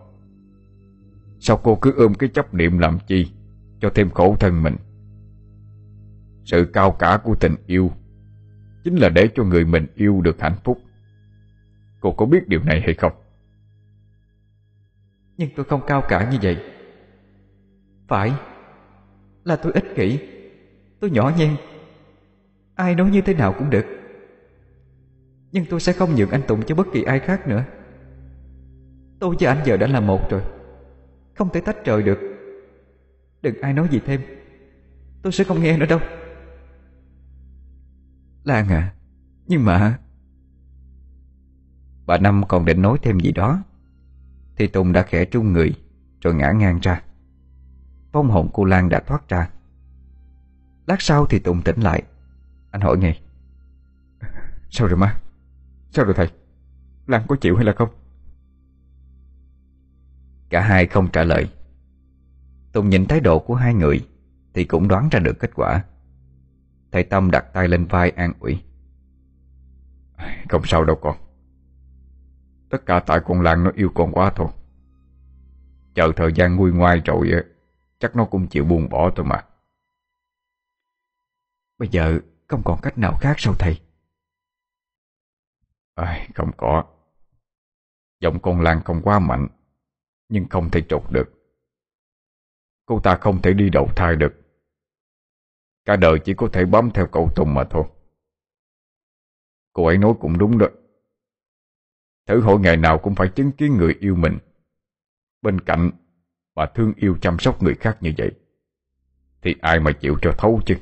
Sao 1.39 1.61
cô 1.63 1.77
cứ 1.77 1.93
ôm 1.97 2.15
cái 2.15 2.29
chấp 2.35 2.55
niệm 2.55 2.79
làm 2.79 2.99
chi 3.07 3.33
Cho 3.81 3.91
thêm 3.95 4.11
khổ 4.11 4.37
thân 4.41 4.63
mình? 4.63 4.77
Sự 6.45 6.71
cao 6.73 6.93
cả 6.93 7.21
của 7.25 7.35
tình 7.41 7.55
yêu 7.67 7.91
Chính 8.85 8.97
là 8.97 9.09
để 9.09 9.29
cho 9.35 9.45
người 9.45 9.65
mình 9.65 9.87
yêu 9.95 10.21
được 10.21 10.41
hạnh 10.41 10.57
phúc. 10.65 10.79
Cô 12.01 12.13
có 12.13 12.27
biết 12.27 12.49
điều 12.49 12.63
này 12.63 12.81
hay 12.81 12.95
không? 12.95 13.13
Nhưng 15.37 15.51
tôi 15.57 15.65
không 15.65 15.81
cao 15.87 16.03
cả 16.09 16.31
như 16.31 16.39
vậy. 16.43 16.57
Phải, 18.09 18.33
Là 19.45 19.57
tôi 19.57 19.73
ích 19.73 19.95
kỷ. 19.97 20.32
Tôi 21.03 21.11
nhỏ 21.11 21.33
nhen. 21.37 21.57
Ai 22.75 22.95
nói 22.95 23.11
như 23.11 23.21
thế 23.21 23.35
nào 23.35 23.55
cũng 23.59 23.71
được. 23.71 23.85
Nhưng 25.53 25.65
tôi 25.71 25.81
sẽ 25.81 25.93
không 25.93 26.15
nhượng 26.15 26.31
anh 26.31 26.43
Tùng 26.49 26.63
cho 26.63 26.75
bất 26.75 26.87
kỳ 26.93 27.03
ai 27.03 27.19
khác 27.19 27.49
nữa. 27.49 27.65
Tôi 29.21 29.37
với 29.41 29.49
anh 29.49 29.63
giờ 29.67 29.77
đã 29.77 29.87
là 29.87 30.01
một 30.01 30.31
rồi. 30.31 30.43
Không 31.35 31.49
thể 31.53 31.61
tách 31.61 31.85
rời 31.85 32.03
được. 32.03 32.19
Đừng 33.43 33.61
ai 33.61 33.73
nói 33.73 33.89
gì 33.91 34.01
thêm. 34.07 34.21
Tôi 35.23 35.33
sẽ 35.33 35.45
không 35.45 35.63
nghe 35.63 35.79
nữa 35.79 35.87
đâu. 35.87 36.01
Lan 38.45 38.69
à 38.69 38.95
Nhưng 39.47 39.65
mà 39.65 39.99
Bà 42.07 42.19
Năm 42.19 42.43
còn 42.49 42.65
định 42.65 42.83
nói 42.83 42.99
thêm 43.03 43.21
gì 43.21 43.33
đó, 43.33 43.63
Thì 44.57 44.67
Tùng 44.67 44.93
đã 44.93 45.03
khẽ 45.03 45.25
trung 45.25 45.53
người, 45.53 45.75
Rồi 46.21 46.35
ngã 46.35 46.53
ngang 46.53 46.79
ra. 46.83 47.03
Phong 48.13 48.31
hồn 48.31 48.51
cô 48.53 48.65
Lan 48.65 48.89
đã 48.89 49.01
thoát 49.01 49.29
ra. 49.29 49.49
Lát 50.87 51.03
sau 51.03 51.27
thì 51.27 51.39
Tùng 51.39 51.63
tỉnh 51.63 51.81
lại. 51.81 52.03
Anh 52.71 52.81
hỏi 52.81 52.99
ngay. 52.99 53.21
Sao 54.71 54.89
rồi 54.89 54.97
má 54.97 55.21
Sao 55.91 56.05
rồi 56.05 56.15
thầy? 56.15 56.31
Lan 57.07 57.23
có 57.29 57.37
chịu 57.37 57.57
hay 57.57 57.65
là 57.65 57.73
không? 57.73 57.89
Cả 60.51 60.61
hai 60.61 60.87
không 60.87 61.09
trả 61.13 61.25
lời. 61.25 61.49
Tùng 62.73 62.89
nhìn 62.89 63.07
thái 63.07 63.21
độ 63.21 63.39
của 63.39 63.55
hai 63.55 63.75
người 63.75 64.09
Thì 64.55 64.65
cũng 64.65 64.89
đoán 64.89 65.09
ra 65.09 65.19
được 65.19 65.39
kết 65.41 65.51
quả. 65.55 65.85
Thầy 66.93 67.05
Tâm 67.05 67.31
đặt 67.31 67.45
tay 67.53 67.69
lên 67.69 67.87
vai 67.87 68.11
an 68.11 68.33
ủi 68.41 68.63
Không 70.49 70.63
sao 70.65 70.85
đâu 70.85 70.97
con. 71.03 71.17
Tất 72.71 72.87
cả 72.87 73.01
tại 73.01 73.21
con 73.25 73.41
Lan 73.41 73.65
nó 73.65 73.71
yêu 73.75 73.91
con 73.95 74.13
quá 74.13 74.33
thôi. 74.37 74.49
Chờ 75.95 76.13
thời 76.17 76.33
gian 76.33 76.57
nguôi 76.57 76.73
ngoai 76.73 77.01
rồi, 77.05 77.31
Chắc 77.99 78.17
nó 78.17 78.25
cũng 78.25 78.47
chịu 78.47 78.65
buông 78.65 78.89
bỏ 78.89 79.11
thôi 79.17 79.27
mà. 79.27 79.45
Bây 81.83 81.89
giờ 81.89 82.21
không 82.49 82.63
còn 82.65 82.81
cách 82.83 82.99
nào 82.99 83.19
khác 83.21 83.35
sao 83.39 83.55
thầy? 83.59 83.81
À, 85.95 86.29
Không 86.35 86.51
có. 86.57 86.85
Giọng 88.21 88.39
con 88.43 88.61
Lan 88.61 88.81
không 88.85 89.03
quá 89.03 89.19
mạnh 89.19 89.49
Nhưng 90.29 90.49
không 90.49 90.71
thể 90.71 90.81
trục 90.89 91.11
được. 91.11 91.33
Cô 92.87 93.01
ta 93.01 93.19
không 93.21 93.43
thể 93.43 93.53
đi 93.53 93.71
đầu 93.71 93.89
thai 93.97 94.17
được. 94.17 94.33
Cả 95.85 95.97
đời 95.97 96.19
chỉ 96.25 96.35
có 96.37 96.49
thể 96.53 96.65
bám 96.65 96.91
theo 96.95 97.07
cậu 97.13 97.31
Tùng 97.37 97.55
mà 97.55 97.65
thôi. 97.71 97.85
Cô 99.73 99.87
ấy 99.87 99.99
nói 99.99 100.15
cũng 100.21 100.39
đúng 100.39 100.59
đó. 100.59 100.67
Thử 102.27 102.41
hỏi 102.41 102.59
ngày 102.61 102.77
nào 102.77 102.99
cũng 102.99 103.15
phải 103.15 103.29
chứng 103.29 103.53
kiến 103.53 103.77
người 103.77 103.97
yêu 104.01 104.17
mình. 104.17 104.39
Bên 105.43 105.61
cạnh 105.61 105.91
Mà 106.55 106.67
thương 106.75 106.93
yêu 106.97 107.17
chăm 107.21 107.39
sóc 107.39 107.63
người 107.63 107.75
khác 107.75 107.99
như 108.01 108.13
vậy 108.19 108.31
Thì 109.43 109.55
ai 109.61 109.81
mà 109.81 109.93
chịu 109.93 110.19
cho 110.23 110.35
thấu 110.39 110.61
chứ? 110.67 110.77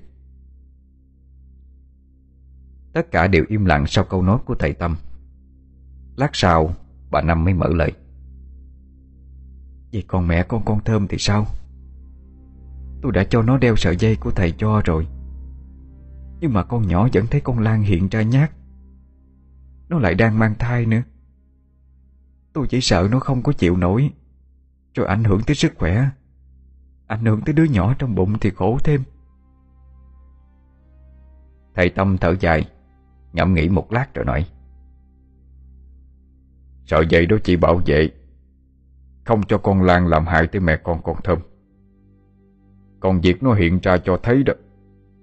Tất 2.93 3.11
cả 3.11 3.27
đều 3.27 3.45
im 3.49 3.65
lặng 3.65 3.87
sau 3.87 4.05
câu 4.05 4.23
nói 4.23 4.39
của 4.45 4.55
thầy 4.55 4.73
Tâm. 4.73 4.97
Lát 6.17 6.31
sau, 6.33 6.75
Bà 7.11 7.23
Năm 7.23 7.45
mới 7.45 7.55
mở 7.55 7.69
lời. 7.69 7.93
Vậy 9.93 10.05
còn 10.09 10.29
mẹ 10.29 10.43
con 10.43 10.65
con 10.65 10.85
Thơm 10.85 11.09
thì 11.09 11.19
sao? 11.19 11.47
Tôi 13.03 13.13
đã 13.13 13.25
cho 13.25 13.43
nó 13.43 13.59
đeo 13.59 13.77
sợi 13.77 13.97
dây 13.97 14.17
của 14.17 14.31
thầy 14.31 14.53
cho 14.59 14.83
rồi. 14.85 15.07
Nhưng 16.41 16.53
mà 16.53 16.63
con 16.65 16.89
nhỏ 16.89 17.09
vẫn 17.13 17.27
thấy 17.27 17.41
con 17.41 17.59
Lan 17.59 17.83
hiện 17.83 18.09
ra 18.09 18.23
nhát. 18.23 18.51
Nó 19.89 19.99
lại 19.99 20.15
đang 20.15 20.39
mang 20.39 20.55
thai 20.59 20.87
nữa. 20.87 21.03
Tôi 22.53 22.67
chỉ 22.67 22.81
sợ 22.81 23.09
nó 23.11 23.21
không 23.21 23.43
có 23.43 23.53
chịu 23.53 23.77
nổi, 23.77 24.11
Rồi 24.95 25.07
ảnh 25.07 25.25
hưởng 25.25 25.41
tới 25.47 25.57
sức 25.57 25.73
khỏe. 25.77 26.09
Ảnh 27.07 27.25
hưởng 27.25 27.41
tới 27.41 27.53
đứa 27.53 27.65
nhỏ 27.65 27.95
trong 27.99 28.15
bụng 28.15 28.39
thì 28.41 28.51
khổ 28.51 28.79
thêm. 28.85 29.03
Thầy 31.75 31.91
Tâm 31.91 32.19
thở 32.19 32.37
dài. 32.41 32.69
Ngẫm 33.33 33.55
nghĩ 33.55 33.69
một 33.69 33.93
lát 33.93 34.15
rồi 34.15 34.25
nói. 34.25 34.47
Sợi 36.85 37.07
dây 37.09 37.27
đó 37.27 37.37
chỉ 37.45 37.57
bảo 37.57 37.81
vệ. 37.87 38.11
Không 39.25 39.43
cho 39.43 39.59
con 39.59 39.83
Lan 39.83 40.07
làm 40.07 40.27
hại 40.27 40.47
tới 40.47 40.61
mẹ 40.61 40.77
con 40.77 41.03
con 41.03 41.17
Thơm. 41.25 41.39
Còn 43.01 43.21
việc 43.21 43.43
nó 43.43 43.53
hiện 43.53 43.79
ra 43.83 43.99
cho 43.99 44.17
thấy 44.23 44.43
đó 44.43 44.53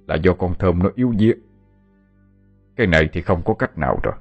Là 0.08 0.16
do 0.16 0.34
con 0.34 0.53
Thơm 0.60 0.80
nó 0.80 0.89
yếu 0.95 1.14
dĩa 1.20 1.34
Cái 2.76 2.88
này 2.88 3.10
thì 3.14 3.22
không 3.22 3.41
có 3.45 3.53
cách 3.53 3.78
nào 3.78 3.99
rồi. 4.03 4.14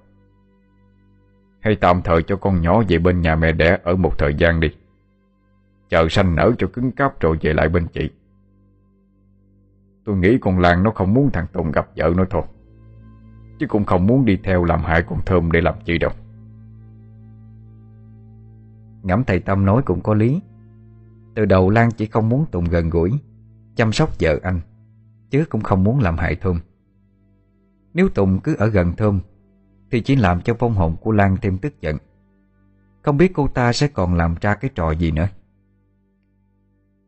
Hay 1.61 1.77
tạm 1.77 2.03
thời 2.03 2.23
cho 2.23 2.37
con 2.37 2.63
nhỏ 2.63 2.83
về 2.89 2.99
bên 2.99 3.21
nhà 3.21 3.37
mẹ 3.37 3.53
đẻ 3.53 3.79
Ở 3.85 3.97
một 3.97 4.19
thời 4.19 4.35
gian 4.35 4.61
đi. 4.61 4.69
Chờ 5.89 6.09
sanh 6.11 6.35
nở 6.35 6.53
cho 6.59 6.67
cứng 6.67 6.93
cáp 6.93 7.21
rồi 7.21 7.39
về 7.41 7.53
lại 7.53 7.69
bên 7.69 7.87
chị. 7.87 8.11
Tôi 10.05 10.17
nghĩ 10.17 10.39
con 10.41 10.59
Lan 10.59 10.83
nó 10.83 10.91
không 10.91 11.15
muốn 11.15 11.31
thằng 11.33 11.47
Tùng 11.53 11.73
gặp 11.73 11.89
vợ 11.97 12.13
nó 12.17 12.25
thôi. 12.31 12.43
Chứ 13.59 13.67
cũng 13.67 13.85
không 13.85 14.07
muốn 14.07 14.25
đi 14.25 14.39
theo 14.45 14.65
làm 14.65 14.81
hại 14.81 15.03
con 15.03 15.21
Thơm 15.27 15.53
để 15.53 15.61
làm 15.61 15.75
chi 15.85 15.99
đâu. 15.99 16.11
Ngẫm 19.03 19.25
thầy 19.25 19.41
Tâm 19.41 19.65
nói 19.65 19.83
cũng 19.87 20.01
có 20.01 20.15
lý. 20.15 20.41
Từ 21.35 21.45
đầu 21.45 21.71
Lan 21.71 21.91
chỉ 21.91 22.07
không 22.07 22.29
muốn 22.29 22.47
Tùng 22.51 22.65
gần 22.65 22.91
gũi, 22.91 23.13
Chăm 23.77 23.93
sóc 23.93 24.11
vợ 24.21 24.39
anh, 24.43 24.61
Chứ 25.31 25.45
cũng 25.49 25.61
không 25.61 25.85
muốn 25.85 26.01
làm 26.01 26.19
hại 26.19 26.37
Thơm. 26.37 26.61
Nếu 27.95 28.09
Tùng 28.09 28.41
cứ 28.41 28.55
ở 28.55 28.67
gần 28.67 28.93
Thơm, 28.97 29.21
Thì 29.91 30.01
chỉ 30.01 30.17
làm 30.17 30.41
cho 30.41 30.55
vong 30.55 30.75
hồn 30.75 30.97
của 31.01 31.13
Lan 31.13 31.37
thêm 31.43 31.59
tức 31.59 31.81
giận. 31.81 31.97
Không 33.03 33.17
biết 33.17 33.33
cô 33.35 33.49
ta 33.49 33.73
sẽ 33.73 33.89
còn 33.89 34.15
làm 34.15 34.35
ra 34.41 34.55
cái 34.55 34.71
trò 34.75 34.91
gì 34.91 35.11
nữa. 35.11 35.29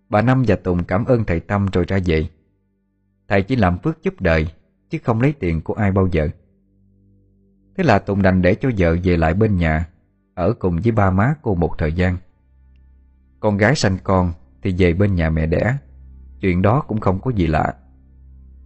Bà 0.09 0.23
Năm 0.23 0.45
và 0.47 0.57
Tùng 0.57 0.85
cảm 0.85 1.05
ơn 1.05 1.25
thầy 1.25 1.41
Tâm 1.41 1.67
rồi 1.73 1.85
ra 1.89 1.99
về. 2.05 2.29
Thầy 3.29 3.43
chỉ 3.43 3.57
làm 3.57 3.79
phước 3.79 4.03
giúp 4.03 4.21
đời 4.21 4.47
Chứ 4.91 4.99
không 5.05 5.21
lấy 5.21 5.33
tiền 5.33 5.61
của 5.61 5.75
ai 5.75 5.93
bao 5.93 6.09
giờ. 6.13 6.29
Thế 7.77 7.85
là 7.85 7.99
Tùng 7.99 8.23
đành 8.23 8.43
để 8.43 8.55
cho 8.55 8.71
vợ 8.79 8.97
về 9.05 9.17
lại 9.17 9.35
bên 9.35 9.57
nhà, 9.57 9.89
Ở 10.35 10.55
cùng 10.59 10.81
với 10.83 10.93
ba 10.93 11.11
má 11.11 11.35
cô 11.43 11.55
một 11.55 11.75
thời 11.79 11.93
gian. 11.93 12.17
Con 13.41 13.57
gái 13.57 13.75
sanh 13.75 13.99
con 14.05 14.33
Thì 14.63 14.75
về 14.79 14.95
bên 14.95 15.15
nhà 15.15 15.31
mẹ 15.31 15.47
đẻ, 15.47 15.77
Chuyện 16.41 16.63
đó 16.63 16.85
cũng 16.89 17.01
không 17.01 17.21
có 17.21 17.31
gì 17.31 17.47
lạ. 17.47 17.75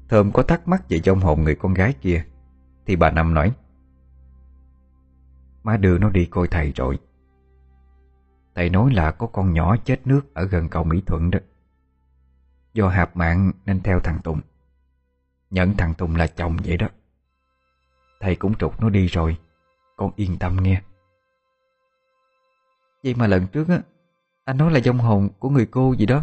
Thơm 0.08 0.32
có 0.32 0.42
thắc 0.42 0.68
mắc 0.68 0.88
về 0.88 0.98
trong 0.98 1.20
hồn 1.20 1.44
người 1.44 1.54
con 1.54 1.74
gái 1.74 1.94
kia, 2.00 2.24
Thì 2.86 2.96
bà 2.96 3.10
Năm 3.10 3.34
nói, 3.34 3.52
Má 5.62 5.76
đưa 5.76 5.98
nó 5.98 6.10
đi 6.10 6.24
coi 6.24 6.48
thầy 6.48 6.72
rồi. 6.76 6.98
Thầy 8.54 8.70
nói 8.70 8.92
là 8.92 9.10
có 9.10 9.26
con 9.26 9.52
nhỏ 9.52 9.76
chết 9.84 10.06
nước 10.06 10.34
Ở 10.34 10.44
gần 10.44 10.68
cầu 10.68 10.84
Mỹ 10.84 11.02
Thuận 11.06 11.30
đó. 11.30 11.38
Do 12.74 12.88
hạp 12.88 13.16
mạng 13.16 13.52
nên 13.66 13.80
theo 13.80 14.00
thằng 14.00 14.18
Tùng. 14.24 14.40
Nhận 15.52 15.76
thằng 15.76 15.94
Tùng 15.94 16.16
là 16.16 16.26
chồng 16.26 16.56
vậy 16.64 16.76
đó. 16.76 16.86
Thầy 18.20 18.36
cũng 18.36 18.54
trục 18.54 18.80
nó 18.80 18.88
đi 18.88 19.06
rồi. 19.06 19.36
Con 19.96 20.12
yên 20.16 20.38
tâm 20.38 20.56
nghe. 20.62 20.82
Vậy 23.04 23.14
mà 23.14 23.26
lần 23.26 23.46
trước 23.46 23.68
á, 23.68 23.80
Anh 24.44 24.56
nói 24.56 24.72
là 24.72 24.80
dông 24.80 24.98
hồn 24.98 25.28
của 25.38 25.50
người 25.50 25.66
cô 25.66 25.92
gì 25.92 26.06
đó. 26.06 26.22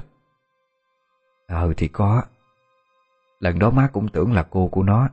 Ờ 1.47 1.73
thì 1.77 1.87
có. 1.87 2.23
Lần 3.39 3.59
đó 3.59 3.69
má 3.69 3.89
cũng 3.93 4.07
tưởng 4.07 4.33
là 4.33 4.43
cô 4.49 4.67
của 4.67 4.83
nó. 4.83 5.09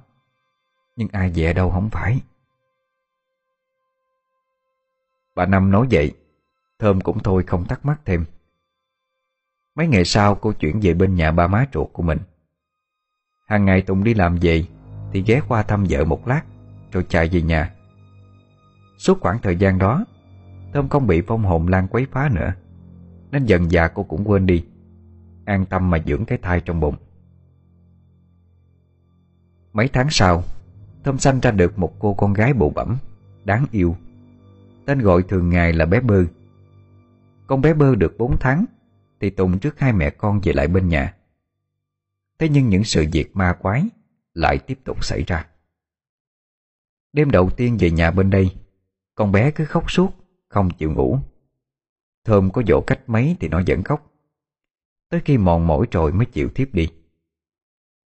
Nhưng 0.96 1.08
ai 1.12 1.32
về 1.34 1.52
đâu 1.52 1.70
không 1.70 1.90
phải. 1.90 2.20
Bà 5.34 5.46
Năm 5.46 5.70
nói 5.70 5.86
vậy, 5.90 6.12
Thơm 6.78 7.00
cũng 7.00 7.18
thôi 7.18 7.44
không 7.46 7.64
thắc 7.64 7.86
mắc 7.86 8.00
thêm. 8.04 8.24
Mấy 9.74 9.86
ngày 9.86 10.04
sau 10.04 10.34
cô 10.34 10.52
chuyển 10.52 10.80
về 10.82 10.94
bên 10.94 11.14
nhà 11.14 11.32
ba 11.32 11.46
má 11.46 11.66
ruột 11.72 11.88
của 11.92 12.02
mình. 12.02 12.18
Hàng 13.46 13.64
ngày 13.64 13.82
Tùng 13.82 14.04
đi 14.04 14.14
làm 14.14 14.36
về, 14.40 14.64
Thì 15.12 15.22
ghé 15.26 15.40
qua 15.48 15.62
thăm 15.62 15.84
vợ 15.88 16.04
một 16.04 16.28
lát, 16.28 16.42
Rồi 16.92 17.06
chạy 17.08 17.28
về 17.28 17.42
nhà. 17.42 17.74
Suốt 18.98 19.20
khoảng 19.20 19.38
thời 19.38 19.56
gian 19.56 19.78
đó 19.78 20.04
Thơm 20.72 20.88
không 20.88 21.06
bị 21.06 21.22
phong 21.26 21.42
hồn 21.42 21.68
lan 21.68 21.88
quấy 21.88 22.06
phá 22.12 22.30
nữa, 22.34 22.52
Nên 23.30 23.44
dần 23.44 23.70
dà 23.70 23.88
cô 23.88 24.02
cũng 24.02 24.28
quên 24.28 24.46
đi, 24.46 24.64
An 25.44 25.66
tâm 25.66 25.90
mà 25.90 25.98
dưỡng 26.06 26.24
cái 26.24 26.38
thai 26.42 26.60
trong 26.60 26.80
bụng. 26.80 26.96
Mấy 29.72 29.88
tháng 29.88 30.10
sau 30.10 30.42
Thơm 31.04 31.18
sanh 31.18 31.40
ra 31.40 31.50
được 31.50 31.78
một 31.78 31.94
cô 31.98 32.14
con 32.14 32.32
gái 32.32 32.52
bụ 32.52 32.70
bẩm, 32.70 32.96
Đáng 33.44 33.66
yêu, 33.70 33.96
Tên 34.86 34.98
gọi 34.98 35.22
thường 35.22 35.50
ngày 35.50 35.72
là 35.72 35.86
bé 35.86 36.00
Bơ. 36.00 36.24
Con 37.46 37.60
bé 37.60 37.74
Bơ 37.74 37.94
được 37.94 38.18
4 38.18 38.36
tháng, 38.40 38.64
Thì 39.20 39.30
Tùng 39.30 39.58
trước 39.58 39.80
hai 39.80 39.92
mẹ 39.92 40.10
con 40.10 40.40
về 40.40 40.52
lại 40.52 40.68
bên 40.68 40.88
nhà. 40.88 41.15
Thế 42.38 42.48
nhưng 42.48 42.68
những 42.68 42.84
sự 42.84 43.06
việc 43.12 43.36
ma 43.36 43.56
quái 43.60 43.88
Lại 44.34 44.58
tiếp 44.58 44.78
tục 44.84 45.04
xảy 45.04 45.22
ra. 45.22 45.46
Đêm 47.12 47.30
đầu 47.30 47.50
tiên 47.50 47.76
về 47.80 47.90
nhà 47.90 48.10
bên 48.10 48.30
đây, 48.30 48.56
Con 49.14 49.32
bé 49.32 49.50
cứ 49.50 49.64
khóc 49.64 49.90
suốt, 49.90 50.10
Không 50.48 50.70
chịu 50.70 50.92
ngủ. 50.92 51.18
Thơm 52.24 52.50
có 52.50 52.62
dỗ 52.68 52.80
cách 52.86 53.00
mấy 53.06 53.36
thì 53.40 53.48
nó 53.48 53.62
vẫn 53.66 53.82
khóc. 53.82 54.12
Tới 55.10 55.20
khi 55.24 55.38
mòn 55.38 55.66
mỏi 55.66 55.86
rồi 55.90 56.12
mới 56.12 56.26
chịu 56.26 56.48
thiếp 56.54 56.74
đi. 56.74 56.88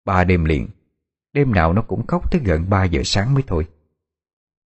Ba 0.04 0.24
đêm 0.24 0.44
liền, 0.44 0.68
Đêm 1.32 1.52
nào 1.52 1.72
nó 1.72 1.82
cũng 1.82 2.06
khóc 2.06 2.32
tới 2.32 2.40
gần 2.44 2.70
3 2.70 2.84
giờ 2.84 3.02
sáng 3.04 3.34
mới 3.34 3.42
thôi. 3.46 3.68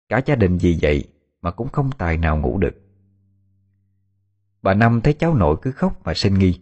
Cả 0.08 0.20
gia 0.26 0.34
đình 0.34 0.58
vì 0.58 0.78
vậy 0.82 1.04
Mà 1.42 1.50
cũng 1.50 1.68
không 1.68 1.90
tài 1.98 2.16
nào 2.16 2.38
ngủ 2.38 2.58
được. 2.58 2.74
Bà 4.62 4.74
Năm 4.74 5.00
thấy 5.00 5.14
cháu 5.14 5.34
nội 5.34 5.56
cứ 5.62 5.72
khóc 5.72 6.00
mà 6.04 6.14
sinh 6.14 6.34
nghi. 6.34 6.60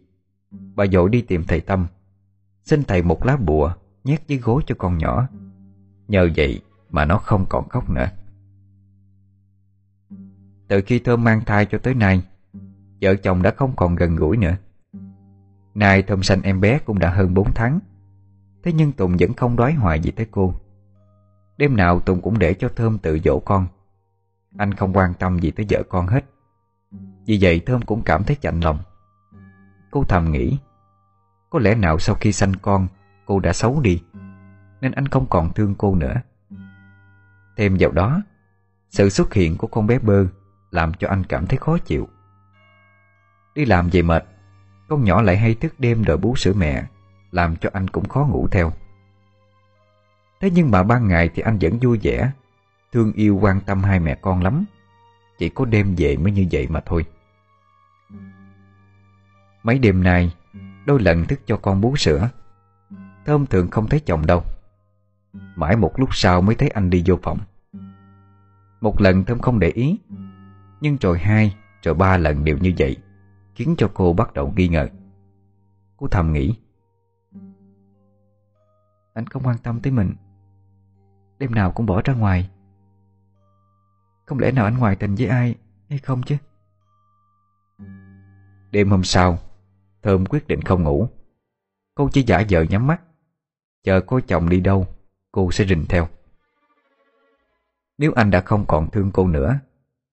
Bà 0.50 0.86
dội 0.86 1.10
đi 1.10 1.22
tìm 1.22 1.44
thầy 1.44 1.60
Tâm. 1.60 1.86
Xin 2.64 2.84
thầy 2.84 3.02
một 3.02 3.26
lá 3.26 3.36
bùa 3.36 3.74
Nhét 4.04 4.28
dưới 4.28 4.38
gối 4.38 4.62
cho 4.66 4.74
con 4.78 4.98
nhỏ. 4.98 5.28
Nhờ 6.08 6.28
vậy 6.36 6.62
mà 6.90 7.04
nó 7.04 7.18
không 7.18 7.46
còn 7.48 7.68
khóc 7.68 7.90
nữa. 7.90 8.08
Từ 10.68 10.82
khi 10.86 10.98
Thơm 10.98 11.24
mang 11.24 11.44
thai 11.44 11.66
cho 11.66 11.78
tới 11.78 11.94
nay, 11.94 12.22
Vợ 13.00 13.14
chồng 13.14 13.42
đã 13.42 13.50
không 13.50 13.76
còn 13.76 13.94
gần 13.94 14.16
gũi 14.16 14.36
nữa. 14.36 14.56
Nay 15.74 16.02
Thơm 16.02 16.22
sanh 16.22 16.42
em 16.42 16.60
bé 16.60 16.78
cũng 16.78 16.98
đã 16.98 17.10
hơn 17.10 17.34
4 17.34 17.52
tháng. 17.54 17.80
Thế 18.62 18.72
nhưng 18.72 18.92
Tùng 18.92 19.16
vẫn 19.20 19.34
không 19.34 19.56
đoái 19.56 19.72
hoài 19.72 20.00
gì 20.00 20.10
tới 20.10 20.26
cô. 20.30 20.54
Đêm 21.56 21.76
nào 21.76 22.00
Tùng 22.00 22.20
cũng 22.20 22.38
để 22.38 22.54
cho 22.54 22.68
Thơm 22.76 22.98
tự 22.98 23.18
dỗ 23.24 23.38
con. 23.38 23.66
Anh 24.58 24.74
không 24.74 24.92
quan 24.92 25.14
tâm 25.14 25.38
gì 25.38 25.50
tới 25.50 25.66
vợ 25.70 25.82
con 25.88 26.06
hết. 26.06 26.24
Vì 27.26 27.38
vậy 27.40 27.60
Thơm 27.66 27.82
cũng 27.82 28.02
cảm 28.02 28.24
thấy 28.24 28.36
chạnh 28.40 28.60
lòng. 28.60 28.78
Cô 29.90 30.04
thầm 30.08 30.32
nghĩ 30.32 30.58
có 31.54 31.60
lẽ 31.60 31.74
nào 31.74 31.98
sau 31.98 32.14
khi 32.14 32.32
sanh 32.32 32.52
con, 32.62 32.88
Cô 33.26 33.40
đã 33.40 33.52
xấu 33.52 33.80
đi, 33.80 34.02
Nên 34.80 34.92
anh 34.92 35.08
không 35.08 35.26
còn 35.26 35.52
thương 35.52 35.74
cô 35.78 35.94
nữa. 35.94 36.14
Thêm 37.56 37.76
vào 37.80 37.90
đó, 37.90 38.22
Sự 38.90 39.08
xuất 39.08 39.34
hiện 39.34 39.56
của 39.56 39.66
con 39.66 39.86
bé 39.86 39.98
bơ 39.98 40.26
Làm 40.70 40.94
cho 40.94 41.08
anh 41.08 41.24
cảm 41.24 41.46
thấy 41.46 41.58
khó 41.58 41.78
chịu. 41.78 42.08
Đi 43.54 43.64
làm 43.64 43.88
về 43.92 44.02
mệt, 44.02 44.24
Con 44.88 45.04
nhỏ 45.04 45.22
lại 45.22 45.36
hay 45.36 45.54
thức 45.54 45.74
đêm 45.78 46.04
đợi 46.04 46.16
bú 46.16 46.36
sữa 46.36 46.52
mẹ, 46.56 46.84
làm 47.30 47.56
cho 47.56 47.70
anh 47.72 47.88
cũng 47.88 48.08
khó 48.08 48.26
ngủ 48.26 48.48
theo. 48.50 48.72
Thế 50.40 50.50
nhưng 50.50 50.70
mà 50.70 50.82
ban 50.82 51.08
ngày 51.08 51.30
thì 51.34 51.42
anh 51.42 51.58
vẫn 51.60 51.78
vui 51.78 51.98
vẻ, 52.02 52.30
Thương 52.92 53.12
yêu 53.12 53.38
quan 53.42 53.60
tâm 53.60 53.82
hai 53.82 54.00
mẹ 54.00 54.14
con 54.14 54.42
lắm. 54.42 54.64
Chỉ 55.38 55.48
có 55.48 55.64
đêm 55.64 55.94
về 55.98 56.16
mới 56.16 56.32
như 56.32 56.46
vậy 56.52 56.66
mà 56.68 56.80
thôi. 56.86 57.06
Mấy 59.62 59.78
đêm 59.78 60.02
nay 60.02 60.32
Đôi 60.86 61.00
lần 61.00 61.24
thức 61.24 61.40
cho 61.46 61.56
con 61.56 61.80
bú 61.80 61.96
sữa. 61.96 62.30
Thơm 63.24 63.46
thường 63.46 63.70
không 63.70 63.88
thấy 63.88 64.00
chồng 64.00 64.26
đâu. 64.26 64.42
Mãi 65.32 65.76
một 65.76 65.92
lúc 65.96 66.08
sau 66.12 66.40
mới 66.40 66.54
thấy 66.54 66.68
anh 66.68 66.90
đi 66.90 67.02
vô 67.06 67.18
phòng. 67.22 67.38
Một 68.80 69.00
lần 69.00 69.24
Thơm 69.24 69.38
không 69.38 69.58
để 69.58 69.68
ý, 69.68 69.98
Nhưng 70.80 70.96
rồi 70.96 71.18
hai, 71.18 71.56
Rồi 71.82 71.94
ba 71.94 72.16
lần 72.16 72.44
đều 72.44 72.58
như 72.58 72.72
vậy, 72.78 72.96
Khiến 73.54 73.74
cho 73.78 73.90
cô 73.94 74.12
bắt 74.12 74.34
đầu 74.34 74.52
nghi 74.56 74.68
ngờ. 74.68 74.88
Cô 75.96 76.06
thầm 76.08 76.32
nghĩ, 76.32 76.54
anh 79.14 79.26
không 79.26 79.42
quan 79.46 79.58
tâm 79.58 79.80
tới 79.80 79.92
mình. 79.92 80.14
Đêm 81.38 81.54
nào 81.54 81.72
cũng 81.72 81.86
bỏ 81.86 82.02
ra 82.04 82.14
ngoài. 82.14 82.50
Không 84.26 84.38
lẽ 84.38 84.52
nào 84.52 84.64
anh 84.64 84.78
ngoài 84.78 84.96
tình 84.96 85.14
với 85.14 85.26
ai 85.26 85.54
Hay 85.88 85.98
không 85.98 86.22
chứ? 86.22 86.36
Đêm 88.70 88.90
hôm 88.90 89.04
sau 89.04 89.38
Thơm 90.04 90.26
quyết 90.26 90.46
định 90.46 90.62
không 90.62 90.82
ngủ. 90.82 91.08
Cô 91.94 92.08
chỉ 92.12 92.22
giả 92.22 92.42
vờ 92.50 92.62
nhắm 92.62 92.86
mắt. 92.86 93.02
Chờ 93.82 94.00
cô 94.06 94.20
chồng 94.20 94.48
đi 94.48 94.60
đâu, 94.60 94.86
Cô 95.32 95.50
sẽ 95.52 95.64
rình 95.64 95.86
theo. 95.88 96.08
Nếu 97.98 98.12
anh 98.16 98.30
đã 98.30 98.40
không 98.40 98.64
còn 98.68 98.90
thương 98.90 99.10
cô 99.14 99.28
nữa, 99.28 99.58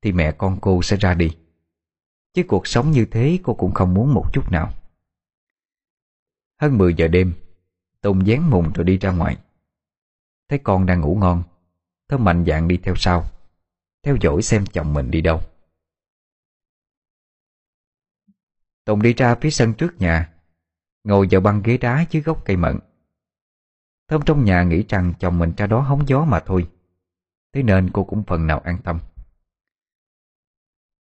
Thì 0.02 0.12
mẹ 0.12 0.32
con 0.32 0.58
cô 0.62 0.82
sẽ 0.82 0.98
ra 0.98 1.14
đi. 1.14 1.38
Chứ 2.34 2.44
cuộc 2.48 2.68
sống 2.68 2.92
như 2.92 3.06
thế 3.06 3.40
cô 3.44 3.54
cũng 3.54 3.72
không 3.72 3.94
muốn 3.94 4.14
một 4.14 4.34
chút 4.34 4.52
nào. 4.52 4.74
Hơn 6.62 6.78
10 6.78 6.94
giờ 6.94 7.08
đêm, 7.08 7.34
Tùng 8.02 8.28
dán 8.28 8.50
mùng 8.50 8.72
rồi 8.74 8.86
đi 8.86 8.98
ra 8.98 9.12
ngoài. 9.12 9.38
Thấy 10.50 10.60
con 10.60 10.86
đang 10.86 11.02
ngủ 11.02 11.16
ngon, 11.16 11.44
Thơm 12.10 12.24
mạnh 12.24 12.46
dạng 12.48 12.68
đi 12.68 12.78
theo 12.78 12.96
sau, 12.96 13.26
Theo 14.04 14.16
dõi 14.22 14.42
xem 14.42 14.66
chồng 14.66 14.94
mình 14.94 15.12
đi 15.12 15.22
đâu. 15.22 15.42
Tùng 18.86 19.02
đi 19.02 19.14
ra 19.14 19.36
phía 19.36 19.50
sân 19.50 19.74
trước 19.74 20.02
nhà, 20.02 20.34
Ngồi 21.04 21.28
vào 21.32 21.42
băng 21.42 21.62
ghế 21.64 21.78
đá 21.78 22.06
dưới 22.10 22.24
gốc 22.24 22.46
cây 22.46 22.58
mận. 22.58 22.80
Thơm 24.08 24.22
trong 24.26 24.46
nhà 24.46 24.64
nghĩ 24.64 24.86
rằng 24.90 25.14
chồng 25.20 25.40
mình 25.40 25.54
ra 25.58 25.68
đó 25.68 25.80
hóng 25.80 26.08
gió 26.08 26.26
mà 26.26 26.40
thôi, 26.40 26.70
Thế 27.54 27.64
nên 27.64 27.90
cô 27.94 28.04
cũng 28.04 28.24
phần 28.24 28.48
nào 28.48 28.60
an 28.60 28.78
tâm. 28.84 29.00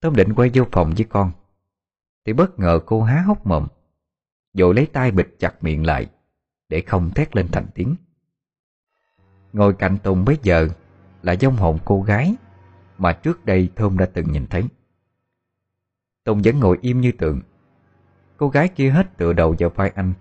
Thơm 0.02 0.16
định 0.16 0.34
quay 0.34 0.50
vô 0.54 0.64
phòng 0.72 0.94
với 0.96 1.06
con, 1.08 1.32
Thì 2.24 2.32
bất 2.32 2.58
ngờ 2.58 2.80
cô 2.86 3.02
há 3.02 3.20
hốc 3.20 3.46
mồm 3.46 3.66
Rồi 4.54 4.74
lấy 4.74 4.86
tay 4.86 5.10
bịt 5.10 5.28
chặt 5.38 5.64
miệng 5.64 5.86
lại, 5.86 6.06
để 6.68 6.80
không 6.80 7.10
thét 7.10 7.36
lên 7.36 7.48
thành 7.52 7.66
tiếng. 7.74 7.96
Ngồi 9.52 9.74
cạnh 9.74 9.98
Tùng 10.02 10.24
bây 10.24 10.38
giờ 10.42 10.68
Là 11.22 11.36
dông 11.40 11.56
hồn 11.56 11.78
cô 11.84 12.02
gái 12.02 12.34
Mà 12.98 13.12
trước 13.12 13.44
đây 13.44 13.70
Thơm 13.76 13.98
đã 13.98 14.06
từng 14.14 14.32
nhìn 14.32 14.46
thấy. 14.46 14.64
Tùng 16.24 16.42
vẫn 16.44 16.60
ngồi 16.60 16.78
im 16.82 17.00
như 17.00 17.12
tượng 17.12 17.40
Cô 18.40 18.48
gái 18.48 18.68
kia 18.68 18.90
hết 18.90 19.16
tựa 19.16 19.32
đầu 19.32 19.54
vào 19.58 19.70
vai 19.70 19.92
anh 19.94 20.12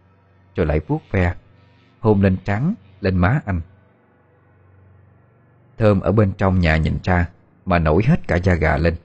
Rồi 0.55 0.65
lại 0.65 0.79
vuốt 0.87 1.01
ve 1.11 1.35
Hôn 1.99 2.21
lên 2.21 2.37
trắng, 2.43 2.73
lên 3.01 3.17
má 3.17 3.41
anh. 3.45 3.61
Thơm 5.77 5.99
ở 5.99 6.11
bên 6.11 6.31
trong 6.37 6.59
nhà 6.59 6.77
nhìn 6.77 6.97
ra 7.03 7.29
Mà 7.65 7.79
nổi 7.79 8.03
hết 8.05 8.27
cả 8.27 8.35
da 8.35 8.53
gà 8.53 8.77
lên. 8.77 8.95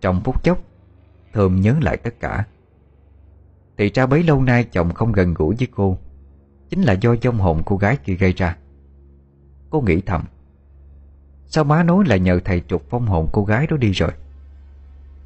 Trong 0.00 0.20
phút 0.24 0.44
chốc 0.44 0.58
Thơm 1.32 1.60
nhớ 1.60 1.74
lại 1.80 1.96
tất 1.96 2.20
cả. 2.20 2.44
Thì 3.76 3.90
ra 3.94 4.06
bấy 4.06 4.22
lâu 4.22 4.42
nay 4.42 4.64
chồng 4.64 4.94
không 4.94 5.12
gần 5.12 5.34
gũi 5.34 5.56
với 5.58 5.68
cô 5.74 5.98
Chính 6.68 6.82
là 6.82 6.92
do 6.92 7.16
trong 7.16 7.38
hồn 7.38 7.62
cô 7.66 7.76
gái 7.76 7.96
kia 7.96 8.14
gây 8.14 8.32
ra. 8.32 8.56
Cô 9.70 9.80
nghĩ 9.80 10.00
thầm 10.00 10.24
Sao 11.46 11.64
má 11.64 11.82
nói 11.82 12.04
là 12.06 12.16
nhờ 12.16 12.40
thầy 12.44 12.62
trục 12.68 12.84
phong 12.90 13.06
hồn 13.06 13.28
cô 13.32 13.44
gái 13.44 13.66
đó 13.66 13.76
đi 13.76 13.92
rồi? 13.92 14.10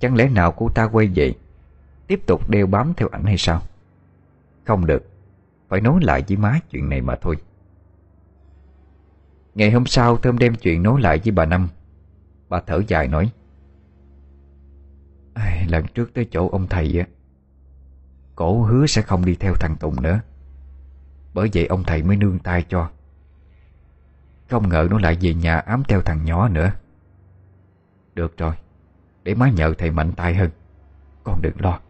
Chẳng 0.00 0.16
lẽ 0.16 0.28
nào 0.28 0.52
cô 0.52 0.68
ta 0.68 0.84
quay 0.84 1.10
vậy 1.16 1.34
Tiếp 2.06 2.22
tục 2.26 2.48
đeo 2.50 2.66
bám 2.66 2.94
theo 2.96 3.08
ảnh 3.08 3.24
hay 3.24 3.38
sao? 3.38 3.62
Không 4.64 4.86
được. 4.86 5.08
Phải 5.68 5.80
nói 5.80 6.00
lại 6.02 6.24
với 6.28 6.36
má 6.36 6.58
chuyện 6.70 6.88
này 6.88 7.00
mà 7.00 7.16
thôi. 7.16 7.36
Ngày 9.54 9.70
hôm 9.70 9.86
sau 9.86 10.16
Thơm 10.16 10.38
đem 10.38 10.54
chuyện 10.54 10.82
nói 10.82 11.00
lại 11.00 11.20
với 11.24 11.32
bà 11.32 11.44
Năm. 11.44 11.68
Bà 12.48 12.60
thở 12.60 12.82
dài 12.88 13.08
nói 13.08 13.32
Lần 15.72 15.86
trước 15.94 16.14
tới 16.14 16.28
chỗ 16.30 16.48
ông 16.48 16.66
thầy 16.66 16.98
á, 16.98 17.06
Cổ 18.34 18.62
hứa 18.62 18.86
sẽ 18.86 19.02
không 19.02 19.24
đi 19.24 19.34
theo 19.34 19.54
thằng 19.54 19.76
Tùng 19.80 20.02
nữa. 20.02 20.20
Bởi 21.34 21.50
vậy 21.54 21.66
ông 21.66 21.84
thầy 21.84 22.02
mới 22.02 22.16
nương 22.16 22.38
tay 22.38 22.64
cho. 22.68 22.90
Không 24.50 24.68
ngờ 24.68 24.88
nó 24.90 24.98
lại 24.98 25.18
về 25.20 25.34
nhà 25.34 25.58
ám 25.58 25.82
theo 25.88 26.00
thằng 26.00 26.24
nhỏ 26.24 26.48
nữa. 26.48 26.72
Được 28.14 28.36
rồi, 28.36 28.54
Để 29.22 29.34
má 29.34 29.50
nhờ 29.50 29.74
thầy 29.78 29.90
mạnh 29.90 30.12
tay 30.12 30.34
hơn. 30.34 30.50
Con 31.24 31.42
đừng 31.42 31.60
lo. 31.60 31.80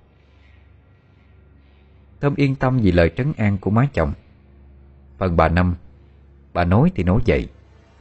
Thơm 2.23 2.35
yên 2.37 2.55
tâm 2.55 2.79
vì 2.79 2.93
lời 2.93 3.11
trấn 3.17 3.33
an 3.37 3.59
của 3.59 3.71
má 3.71 3.89
chồng. 3.93 4.13
Phần 5.19 5.37
bà 5.37 5.49
Năm, 5.49 5.75
Bà 6.53 6.65
nói 6.65 6.93
thì 6.95 7.05
nói 7.05 7.21
vậy, 7.27 7.49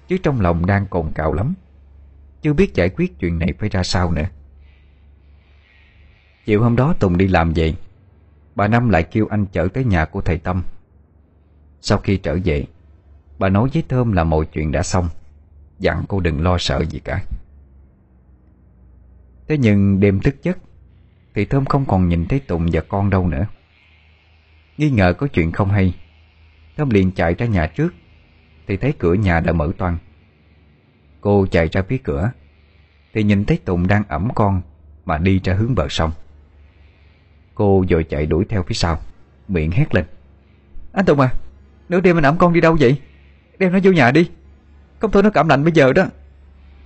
Chứ 0.08 0.18
trong 0.24 0.42
lòng 0.42 0.66
đang 0.66 0.88
cồn 0.88 1.12
cào 1.16 1.34
lắm, 1.34 1.54
Chưa 2.42 2.54
biết 2.54 2.74
giải 2.74 2.90
quyết 2.90 3.20
chuyện 3.20 3.40
này 3.40 3.54
phải 3.60 3.70
ra 3.70 3.84
sao 3.84 4.12
nữa. 4.12 4.26
Chiều 6.46 6.64
hôm 6.64 6.76
đó 6.76 6.96
Tùng 7.00 7.18
đi 7.18 7.28
làm 7.28 7.54
vậy 7.56 7.76
Bà 8.56 8.68
Năm 8.68 8.90
lại 8.90 9.04
kêu 9.04 9.28
anh 9.30 9.46
chở 9.46 9.68
tới 9.74 9.84
nhà 9.84 10.06
của 10.06 10.22
thầy 10.22 10.38
Tâm. 10.38 10.64
Sau 11.82 11.98
khi 11.98 12.18
trở 12.18 12.38
về, 12.46 12.66
Bà 13.40 13.50
nói 13.50 13.70
với 13.74 13.84
Thơm 13.90 14.12
là 14.12 14.24
mọi 14.24 14.46
chuyện 14.46 14.72
đã 14.72 14.84
xong, 14.84 15.10
Dặn 15.80 16.04
cô 16.08 16.20
đừng 16.20 16.42
lo 16.42 16.58
sợ 16.58 16.84
gì 16.90 17.00
cả. 17.00 17.24
Thế 19.48 19.58
nhưng 19.58 20.00
đêm 20.00 20.20
thức 20.20 20.36
giấc 20.44 20.58
Thì 21.36 21.46
Thơm 21.46 21.66
không 21.66 21.86
còn 21.86 22.10
nhìn 22.10 22.26
thấy 22.26 22.40
tùng 22.40 22.68
và 22.72 22.82
con 22.82 23.10
đâu 23.10 23.28
nữa. 23.28 23.46
Nghi 24.82 24.90
ngờ 24.90 25.14
có 25.14 25.28
chuyện 25.28 25.52
không 25.52 25.70
hay. 25.70 25.96
Thơm 26.78 26.90
liền 26.90 27.12
chạy 27.12 27.34
ra 27.34 27.46
nhà 27.46 27.68
trước, 27.68 27.94
Thì 28.68 28.78
thấy 28.78 28.94
cửa 29.00 29.14
nhà 29.14 29.40
đã 29.40 29.54
mở 29.54 29.72
toang. 29.78 29.98
Cô 31.22 31.48
chạy 31.52 31.68
ra 31.68 31.82
phía 31.82 31.98
cửa, 31.98 32.32
Thì 33.14 33.24
nhìn 33.24 33.46
thấy 33.46 33.58
Tùng 33.66 33.88
đang 33.88 34.04
ẩm 34.08 34.30
con 34.36 34.62
Mà 35.06 35.18
đi 35.18 35.40
ra 35.44 35.54
hướng 35.54 35.76
bờ 35.76 35.88
sông. 35.90 36.12
Cô 37.56 37.86
vội 37.90 38.04
chạy 38.04 38.26
đuổi 38.26 38.46
theo 38.50 38.64
phía 38.64 38.74
sau, 38.74 39.00
Miệng 39.48 39.72
hét 39.72 39.96
lên. 39.96 40.06
Anh 40.94 41.06
Tùng 41.06 41.20
à 41.20 41.34
Nửa 41.90 42.00
đêm 42.00 42.18
anh 42.18 42.26
ẩm 42.26 42.38
con 42.38 42.54
đi 42.54 42.62
đâu 42.62 42.78
vậy? 42.80 43.02
Đem 43.58 43.74
nó 43.74 43.80
vô 43.84 43.92
nhà 43.92 44.12
đi. 44.12 44.30
Không 45.00 45.12
thôi 45.12 45.24
nó 45.24 45.30
cảm 45.30 45.48
lạnh 45.48 45.64
bây 45.64 45.74
giờ 45.74 45.94
đó. 45.94 46.06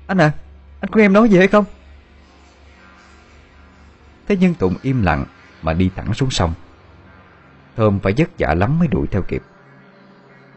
Anh 0.07 0.21
à 0.21 0.31
Anh 0.79 0.91
có 0.91 1.01
em 1.01 1.13
nói 1.13 1.29
gì 1.29 1.37
hay 1.37 1.47
không? 1.47 1.65
Thế 4.27 4.37
nhưng 4.39 4.53
Tùng 4.53 4.75
im 4.81 5.03
lặng 5.03 5.25
Mà 5.61 5.73
đi 5.73 5.89
thẳng 5.95 6.13
xuống 6.13 6.31
sông. 6.31 6.53
Thơm 7.75 7.99
phải 7.99 8.13
vất 8.17 8.29
vả 8.39 8.53
lắm 8.53 8.79
mới 8.79 8.87
đuổi 8.87 9.07
theo 9.07 9.21
kịp. 9.21 9.41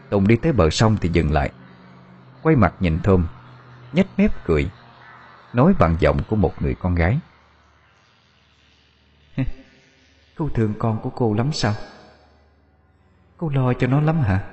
Tùng 0.09 0.27
đi 0.27 0.35
tới 0.35 0.51
bờ 0.51 0.69
sông 0.69 0.97
thì 1.01 1.09
dừng 1.13 1.31
lại. 1.31 1.51
Quay 2.41 2.55
mặt 2.55 2.73
nhìn 2.79 2.99
Thơm, 3.03 3.27
nhếch 3.93 4.07
mép 4.17 4.45
cười, 4.45 4.69
Nói 5.53 5.73
bằng 5.79 5.95
giọng 5.99 6.21
của 6.29 6.35
một 6.35 6.61
người 6.61 6.75
con 6.75 6.95
gái. 6.95 7.19
Cô 10.37 10.49
thương 10.53 10.73
con 10.79 10.99
của 11.01 11.09
cô 11.09 11.33
lắm 11.33 11.53
sao? 11.53 11.73
Cô 13.37 13.49
lo 13.49 13.73
cho 13.73 13.87
nó 13.87 14.01
lắm 14.01 14.19
hả? 14.19 14.43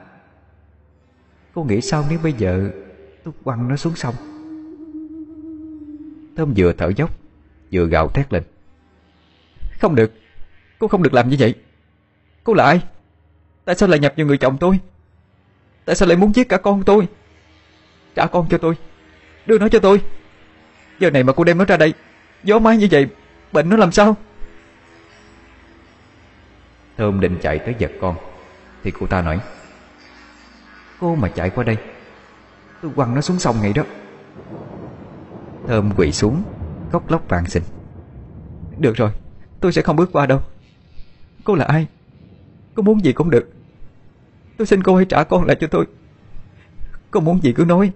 Cô 1.54 1.64
nghĩ 1.64 1.80
sao 1.80 2.04
nếu 2.10 2.18
bây 2.22 2.32
giờ 2.32 2.70
Tôi 3.24 3.34
quăng 3.44 3.68
nó 3.68 3.76
xuống 3.76 3.94
sông? 3.94 4.14
Thơm 6.36 6.54
vừa 6.56 6.72
thở 6.72 6.92
dốc, 6.96 7.10
Vừa 7.72 7.86
gào 7.86 8.08
thét 8.08 8.32
lên. 8.32 8.42
Không 9.80 9.94
được, 9.94 10.12
Cô 10.78 10.88
không 10.88 11.02
được 11.02 11.14
làm 11.14 11.28
như 11.28 11.36
vậy. 11.38 11.54
Cô 12.46 12.54
là 12.54 12.64
ai 12.64 12.80
Tại 13.64 13.74
sao 13.74 13.88
lại 13.88 13.98
nhập 13.98 14.14
vào 14.16 14.26
người 14.26 14.38
chồng 14.38 14.56
tôi? 14.60 14.78
Tại 15.84 15.96
sao 15.96 16.08
lại 16.08 16.16
muốn 16.16 16.34
giết 16.34 16.48
cả 16.48 16.56
con 16.56 16.82
tôi? 16.82 17.08
Trả 18.14 18.26
con 18.26 18.48
cho 18.48 18.58
tôi. 18.58 18.74
Đưa 19.46 19.58
nó 19.58 19.68
cho 19.68 19.78
tôi. 19.78 20.00
Giờ 20.98 21.10
này 21.10 21.22
mà 21.22 21.32
cô 21.32 21.44
đem 21.44 21.58
nó 21.58 21.64
ra 21.64 21.76
đây 21.76 21.94
Gió 22.42 22.58
mái 22.58 22.76
như 22.76 22.88
vậy 22.90 23.06
Bệnh 23.52 23.68
nó 23.68 23.76
làm 23.76 23.92
sao? 23.92 24.16
Thơm 26.96 27.20
định 27.20 27.38
chạy 27.42 27.58
tới 27.58 27.74
giật 27.78 27.90
con 28.00 28.16
Thì 28.82 28.92
cô 29.00 29.06
ta 29.06 29.22
nói 29.22 29.40
Cô 31.00 31.14
mà 31.14 31.28
chạy 31.28 31.50
qua 31.50 31.64
đây 31.64 31.76
Tôi 32.82 32.92
quăng 32.96 33.14
nó 33.14 33.20
xuống 33.20 33.38
sông 33.38 33.56
ngay 33.62 33.72
đó. 33.72 33.82
Thơm 35.66 35.92
quỳ 35.96 36.12
xuống 36.12 36.42
Khóc 36.92 37.10
lóc 37.10 37.28
vàng 37.28 37.46
xin 37.46 37.62
Được 38.78 38.96
rồi 38.96 39.10
Tôi 39.60 39.72
sẽ 39.72 39.82
không 39.82 39.96
bước 39.96 40.12
qua 40.12 40.26
đâu. 40.26 40.40
Cô 41.44 41.54
là 41.54 41.64
ai 41.64 41.86
Cô 42.76 42.82
muốn 42.82 43.04
gì 43.04 43.12
cũng 43.12 43.30
được. 43.30 43.48
Tôi 44.56 44.66
xin 44.66 44.82
cô 44.82 44.96
hãy 44.96 45.04
trả 45.04 45.24
con 45.24 45.44
lại 45.44 45.56
cho 45.60 45.66
tôi. 45.66 45.86
Cô 47.10 47.20
muốn 47.20 47.42
gì 47.42 47.52
cứ 47.52 47.64
nói. 47.64 47.92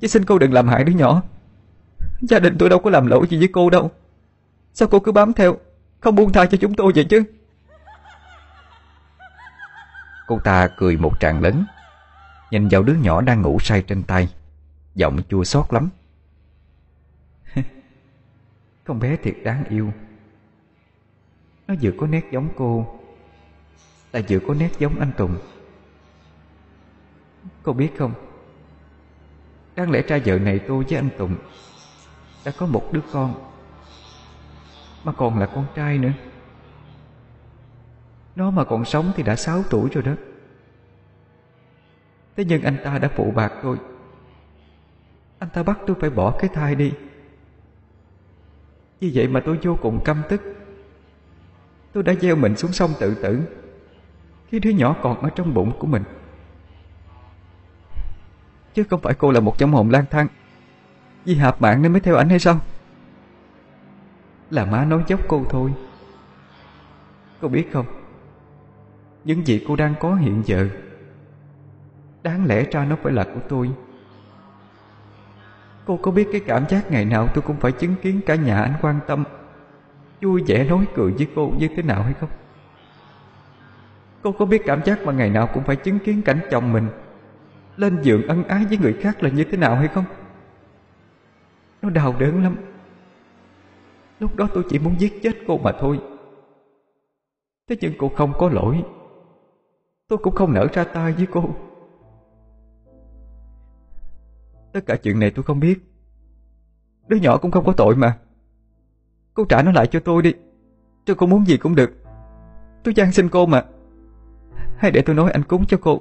Chứ 0.00 0.06
xin 0.06 0.24
cô 0.24 0.38
đừng 0.38 0.52
làm 0.52 0.68
hại 0.68 0.84
đứa 0.84 0.92
nhỏ. 0.92 1.22
Gia 2.20 2.38
đình 2.38 2.56
tôi 2.58 2.68
đâu 2.68 2.78
có 2.78 2.90
làm 2.90 3.06
lỗi 3.06 3.26
gì 3.30 3.38
với 3.38 3.48
cô 3.52 3.70
đâu. 3.70 3.90
Sao 4.72 4.88
cô 4.88 5.00
cứ 5.00 5.12
bám 5.12 5.32
theo 5.32 5.56
Không 6.00 6.14
buông 6.14 6.32
tha 6.32 6.46
cho 6.46 6.58
chúng 6.60 6.74
tôi 6.74 6.92
vậy 6.94 7.04
chứ? 7.04 7.22
Cô 10.26 10.38
ta 10.44 10.68
cười 10.76 10.96
một 10.96 11.20
tràng 11.20 11.42
lớn 11.42 11.64
Nhìn 12.50 12.68
vào 12.68 12.82
đứa 12.82 12.94
nhỏ 12.94 13.20
đang 13.20 13.42
ngủ 13.42 13.58
say 13.60 13.82
trên 13.82 14.02
tay. 14.02 14.28
Giọng 14.94 15.18
chua 15.28 15.44
xót 15.44 15.72
lắm. 15.72 15.88
Con 18.84 18.98
bé 18.98 19.16
thiệt 19.16 19.34
đáng 19.44 19.64
yêu. 19.68 19.92
Nó 21.66 21.74
vừa 21.82 21.90
có 21.98 22.06
nét 22.06 22.24
giống 22.32 22.48
cô 22.56 22.97
là 24.12 24.20
vừa 24.28 24.38
có 24.38 24.54
nét 24.54 24.70
giống 24.78 25.00
anh 25.00 25.12
Tùng. 25.16 25.36
Cô 27.62 27.72
biết 27.72 27.90
không? 27.98 28.12
Đáng 29.76 29.90
lẽ 29.90 30.02
trai 30.02 30.20
vợ 30.20 30.38
này 30.38 30.60
tôi 30.68 30.84
với 30.84 30.98
anh 30.98 31.08
Tùng 31.18 31.36
Đã 32.44 32.52
có 32.58 32.66
một 32.66 32.92
đứa 32.92 33.00
con, 33.12 33.34
Mà 35.04 35.12
còn 35.12 35.38
là 35.38 35.46
con 35.46 35.66
trai 35.74 35.98
nữa. 35.98 36.12
Nó 38.36 38.50
mà 38.50 38.64
còn 38.64 38.84
sống 38.84 39.12
thì 39.16 39.22
đã 39.22 39.36
6 39.36 39.62
tuổi 39.70 39.90
rồi 39.92 40.02
đó. 40.02 40.12
Thế 42.36 42.44
nhưng 42.44 42.62
anh 42.62 42.76
ta 42.84 42.98
đã 42.98 43.08
phụ 43.08 43.30
bạc 43.30 43.52
tôi. 43.62 43.78
Anh 45.38 45.50
ta 45.50 45.62
bắt 45.62 45.78
tôi 45.86 45.96
phải 46.00 46.10
bỏ 46.10 46.38
cái 46.38 46.50
thai 46.54 46.74
đi. 46.74 46.92
Vì 49.00 49.10
vậy 49.14 49.28
mà 49.28 49.40
tôi 49.46 49.58
vô 49.62 49.76
cùng 49.82 50.04
căm 50.04 50.22
tức. 50.28 50.42
Tôi 51.92 52.02
đã 52.02 52.14
gieo 52.14 52.36
mình 52.36 52.56
xuống 52.56 52.72
sông 52.72 52.90
tự 53.00 53.14
tử. 53.14 53.57
Khi 54.48 54.58
đứa 54.58 54.70
nhỏ 54.70 54.96
còn 55.02 55.20
ở 55.20 55.30
trong 55.30 55.54
bụng 55.54 55.72
của 55.78 55.86
mình. 55.86 56.02
Chứ 58.74 58.84
không 58.90 59.00
phải 59.00 59.14
cô 59.14 59.30
là 59.30 59.40
một 59.40 59.58
trong 59.58 59.72
hồn 59.72 59.90
lang 59.90 60.04
thang. 60.10 60.26
Vì 61.24 61.34
hạp 61.34 61.62
mạng 61.62 61.82
nên 61.82 61.92
mới 61.92 62.00
theo 62.00 62.16
ảnh 62.16 62.28
hay 62.28 62.38
sao? 62.38 62.60
Là 64.50 64.64
má 64.64 64.84
nói 64.84 65.04
dốc 65.06 65.20
cô 65.28 65.44
thôi. 65.50 65.72
Cô 67.40 67.48
biết 67.48 67.72
không? 67.72 67.86
Những 69.24 69.46
gì 69.46 69.64
cô 69.68 69.76
đang 69.76 69.94
có 70.00 70.14
hiện 70.14 70.42
giờ, 70.46 70.68
Đáng 72.22 72.46
lẽ 72.46 72.64
ra 72.70 72.84
nó 72.84 72.96
phải 73.02 73.12
là 73.12 73.24
của 73.24 73.40
tôi. 73.48 73.70
Cô 75.86 75.96
có 75.96 76.10
biết 76.10 76.28
cái 76.32 76.40
cảm 76.46 76.68
giác 76.68 76.90
ngày 76.90 77.04
nào 77.04 77.28
tôi 77.34 77.42
cũng 77.42 77.56
phải 77.56 77.72
chứng 77.72 77.94
kiến 78.02 78.20
cả 78.26 78.34
nhà 78.34 78.62
anh 78.62 78.74
quan 78.82 79.00
tâm, 79.06 79.24
Vui 80.22 80.42
vẻ 80.46 80.64
nói 80.64 80.86
cười 80.94 81.12
với 81.12 81.26
cô 81.34 81.52
như 81.58 81.68
thế 81.76 81.82
nào 81.82 82.02
hay 82.02 82.14
không? 82.20 82.28
Cô 84.22 84.32
có 84.32 84.44
biết 84.44 84.62
cảm 84.66 84.84
giác 84.84 85.04
mà 85.04 85.12
ngày 85.12 85.30
nào 85.30 85.48
cũng 85.54 85.64
phải 85.64 85.76
chứng 85.76 85.98
kiến 85.98 86.22
cảnh 86.22 86.40
chồng 86.50 86.72
mình 86.72 86.88
Lên 87.76 88.02
giường 88.02 88.26
ân 88.26 88.44
ái 88.44 88.64
với 88.64 88.78
người 88.78 88.92
khác 88.92 89.22
là 89.22 89.30
như 89.30 89.44
thế 89.44 89.58
nào 89.58 89.76
hay 89.76 89.88
không? 89.88 90.04
Nó 91.82 91.90
đau 91.90 92.14
đớn 92.18 92.42
lắm. 92.42 92.56
Lúc 94.20 94.36
đó 94.36 94.48
tôi 94.54 94.64
chỉ 94.68 94.78
muốn 94.78 95.00
giết 95.00 95.22
chết 95.22 95.32
cô 95.46 95.58
mà 95.58 95.72
thôi. 95.80 96.00
Thế 97.68 97.76
nhưng 97.80 97.92
cô 97.98 98.08
không 98.16 98.32
có 98.38 98.48
lỗi. 98.48 98.84
Tôi 100.08 100.18
cũng 100.18 100.34
không 100.34 100.52
nở 100.52 100.66
ra 100.72 100.84
tay 100.84 101.12
với 101.12 101.26
cô. 101.32 101.44
Tất 104.72 104.80
cả 104.86 104.96
chuyện 105.02 105.18
này 105.18 105.30
tôi 105.30 105.42
không 105.42 105.60
biết. 105.60 105.78
Đứa 107.08 107.16
nhỏ 107.16 107.38
cũng 107.38 107.50
không 107.50 107.64
có 107.64 107.72
tội 107.72 107.96
mà. 107.96 108.18
Cô 109.34 109.44
trả 109.44 109.62
nó 109.62 109.72
lại 109.72 109.86
cho 109.86 110.00
tôi 110.00 110.22
đi. 110.22 110.34
Tôi 111.06 111.16
cô 111.16 111.26
muốn 111.26 111.46
gì 111.46 111.56
cũng 111.56 111.74
được. 111.74 111.90
Tôi 112.84 112.94
gian 112.94 113.12
xin 113.12 113.28
cô 113.28 113.46
mà. 113.46 113.64
Hay 114.78 114.90
để 114.90 115.02
tôi 115.02 115.16
nói 115.16 115.30
anh 115.30 115.42
cúng 115.42 115.64
cho 115.68 115.78
cô. 115.80 116.00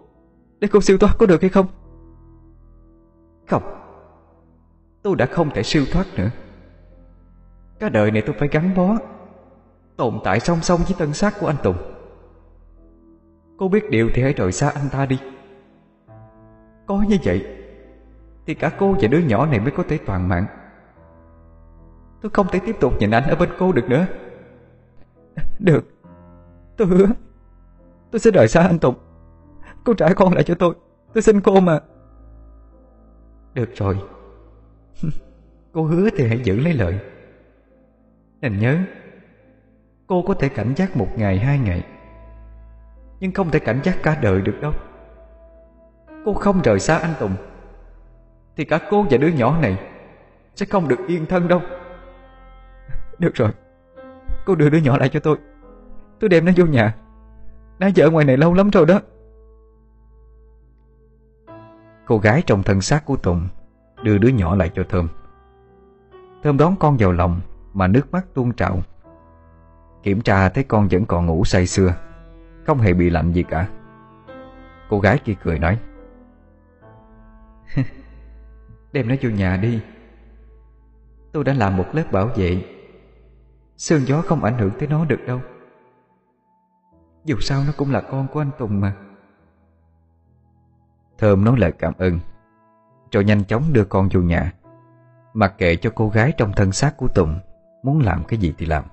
Để 0.59 0.67
cô 0.71 0.81
siêu 0.81 0.97
thoát 0.97 1.17
có 1.17 1.25
được 1.25 1.41
hay 1.41 1.49
không? 1.49 1.67
Không. 3.47 3.63
Tôi 5.03 5.15
đã 5.15 5.25
không 5.25 5.49
thể 5.49 5.63
siêu 5.63 5.83
thoát 5.91 6.05
nữa. 6.17 6.29
Cả 7.79 7.89
đời 7.89 8.11
này 8.11 8.21
tôi 8.25 8.35
phải 8.39 8.49
gắn 8.51 8.75
bó 8.75 8.97
Tồn 9.97 10.19
tại 10.23 10.39
song 10.39 10.61
song 10.61 10.79
với 10.83 10.95
tân 10.97 11.13
xác 11.13 11.39
của 11.39 11.47
anh 11.47 11.55
Tùng. 11.63 11.77
Cô 13.57 13.67
biết 13.67 13.89
điều 13.89 14.09
thì 14.13 14.21
hãy 14.23 14.33
rời 14.33 14.51
xa 14.51 14.69
anh 14.69 14.89
ta 14.91 15.05
đi. 15.05 15.19
Có 16.85 17.05
như 17.09 17.17
vậy 17.23 17.45
thì 18.45 18.53
cả 18.53 18.71
cô 18.79 18.95
và 19.01 19.07
đứa 19.07 19.19
nhỏ 19.19 19.45
này 19.45 19.59
mới 19.59 19.71
có 19.71 19.83
thể 19.89 19.97
toàn 20.05 20.29
mạng. 20.29 20.45
Tôi 22.21 22.29
không 22.33 22.47
thể 22.51 22.59
tiếp 22.65 22.75
tục 22.79 22.93
nhìn 22.99 23.11
anh 23.11 23.23
ở 23.23 23.35
bên 23.35 23.49
cô 23.59 23.71
được 23.71 23.89
nữa. 23.89 24.05
Được. 25.59 25.85
Tôi 26.77 26.87
hứa 26.87 27.07
Tôi 28.11 28.19
sẽ 28.19 28.31
đợi 28.31 28.47
xa 28.47 28.61
anh 28.61 28.79
Tùng. 28.79 28.95
Cô 29.83 29.93
trả 29.93 30.13
con 30.13 30.33
lại 30.33 30.43
cho 30.43 30.55
tôi. 30.55 30.75
Tôi 31.13 31.21
xin 31.21 31.41
cô 31.41 31.59
mà. 31.59 31.79
Được 33.53 33.69
rồi. 33.75 33.97
Cô 35.71 35.83
hứa 35.83 36.09
thì 36.17 36.27
hãy 36.27 36.39
giữ 36.43 36.59
lấy 36.59 36.73
lời. 36.73 36.99
Nên 38.41 38.59
nhớ 38.59 38.77
Cô 40.07 40.21
có 40.27 40.33
thể 40.33 40.49
cảnh 40.49 40.73
giác 40.75 40.97
một 40.97 41.07
ngày 41.15 41.39
hai 41.39 41.59
ngày. 41.59 41.83
Nhưng 43.19 43.31
không 43.31 43.49
thể 43.49 43.59
cảnh 43.59 43.79
giác 43.83 43.97
cả 44.03 44.19
đời 44.21 44.41
được 44.41 44.55
đâu. 44.61 44.73
Cô 46.25 46.33
không 46.33 46.61
rời 46.61 46.79
xa 46.79 46.97
anh 46.97 47.13
Tùng. 47.19 47.35
Thì 48.55 48.65
cả 48.65 48.79
cô 48.89 49.05
và 49.09 49.17
đứa 49.17 49.27
nhỏ 49.27 49.57
này 49.61 49.79
Sẽ 50.55 50.65
không 50.65 50.87
được 50.87 50.99
yên 51.07 51.25
thân 51.25 51.47
đâu. 51.47 51.61
Được 53.19 53.35
rồi. 53.35 53.49
Cô 54.45 54.55
đưa 54.55 54.69
đứa 54.69 54.77
nhỏ 54.77 54.97
lại 54.97 55.09
cho 55.09 55.19
tôi. 55.19 55.37
Tôi 56.19 56.29
đem 56.29 56.45
nó 56.45 56.51
vô 56.55 56.65
nhà 56.65 56.95
nó 57.79 57.87
giờ 57.87 58.05
ở 58.05 58.11
ngoài 58.11 58.25
này 58.25 58.37
lâu 58.37 58.53
lắm 58.53 58.69
rồi 58.69 58.85
đó. 58.85 58.99
Cô 62.05 62.17
gái 62.17 62.41
trong 62.45 62.63
thân 62.63 62.81
xác 62.81 63.05
của 63.05 63.15
Tùng 63.15 63.47
Đưa 64.03 64.17
đứa 64.17 64.29
nhỏ 64.29 64.55
lại 64.55 64.71
cho 64.75 64.83
Thơm. 64.89 65.07
Thơm 66.43 66.57
đón 66.57 66.75
con 66.79 66.97
vào 66.97 67.11
lòng 67.11 67.41
Mà 67.73 67.87
nước 67.87 68.11
mắt 68.11 68.25
tuôn 68.33 68.53
trào. 68.53 68.79
Kiểm 70.03 70.21
tra 70.21 70.49
thấy 70.49 70.63
con 70.63 70.87
vẫn 70.87 71.05
còn 71.05 71.25
ngủ 71.25 71.43
say 71.45 71.67
sưa, 71.67 71.93
Không 72.65 72.79
hề 72.79 72.93
bị 72.93 73.09
lạnh 73.09 73.33
gì 73.33 73.43
cả. 73.43 73.69
Cô 74.89 74.99
gái 74.99 75.17
kia 75.17 75.33
cười 75.43 75.59
nói 75.59 75.79
Đem 78.93 79.07
nó 79.07 79.15
vô 79.21 79.29
nhà 79.29 79.57
đi. 79.57 79.79
Tôi 81.31 81.43
đã 81.43 81.53
làm 81.53 81.77
một 81.77 81.85
lớp 81.93 82.11
bảo 82.11 82.27
vệ. 82.35 82.63
Sương 83.77 84.07
gió 84.07 84.21
không 84.21 84.43
ảnh 84.43 84.57
hưởng 84.57 84.71
tới 84.79 84.87
nó 84.87 85.05
được 85.05 85.19
đâu. 85.27 85.39
Dù 87.27 87.39
sao 87.39 87.63
nó 87.63 87.71
cũng 87.77 87.91
là 87.91 88.01
con 88.01 88.27
của 88.33 88.41
anh 88.41 88.51
Tùng 88.59 88.81
mà. 88.81 88.95
Thơm 91.17 91.43
nói 91.43 91.59
lời 91.59 91.71
cảm 91.79 91.93
ơn, 91.97 92.19
Rồi 93.11 93.25
nhanh 93.25 93.43
chóng 93.43 93.63
đưa 93.73 93.85
con 93.85 94.09
vô 94.13 94.21
nhà. 94.21 94.53
Mặc 95.33 95.55
kệ 95.57 95.75
cho 95.75 95.91
cô 95.95 96.09
gái 96.09 96.33
trong 96.37 96.51
thân 96.55 96.71
xác 96.71 96.97
của 96.97 97.07
Tùng 97.15 97.39
Muốn 97.83 97.99
làm 97.99 98.23
cái 98.27 98.39
gì 98.39 98.53
thì 98.57 98.65
làm. 98.65 98.83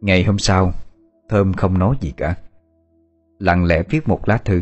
Ngày 0.00 0.24
hôm 0.24 0.38
sau, 0.38 0.72
Thơm 1.28 1.52
không 1.52 1.78
nói 1.78 1.96
gì 2.00 2.14
cả. 2.16 2.34
Lặng 3.38 3.64
lẽ 3.64 3.82
viết 3.90 4.08
một 4.08 4.28
lá 4.28 4.36
thư, 4.36 4.60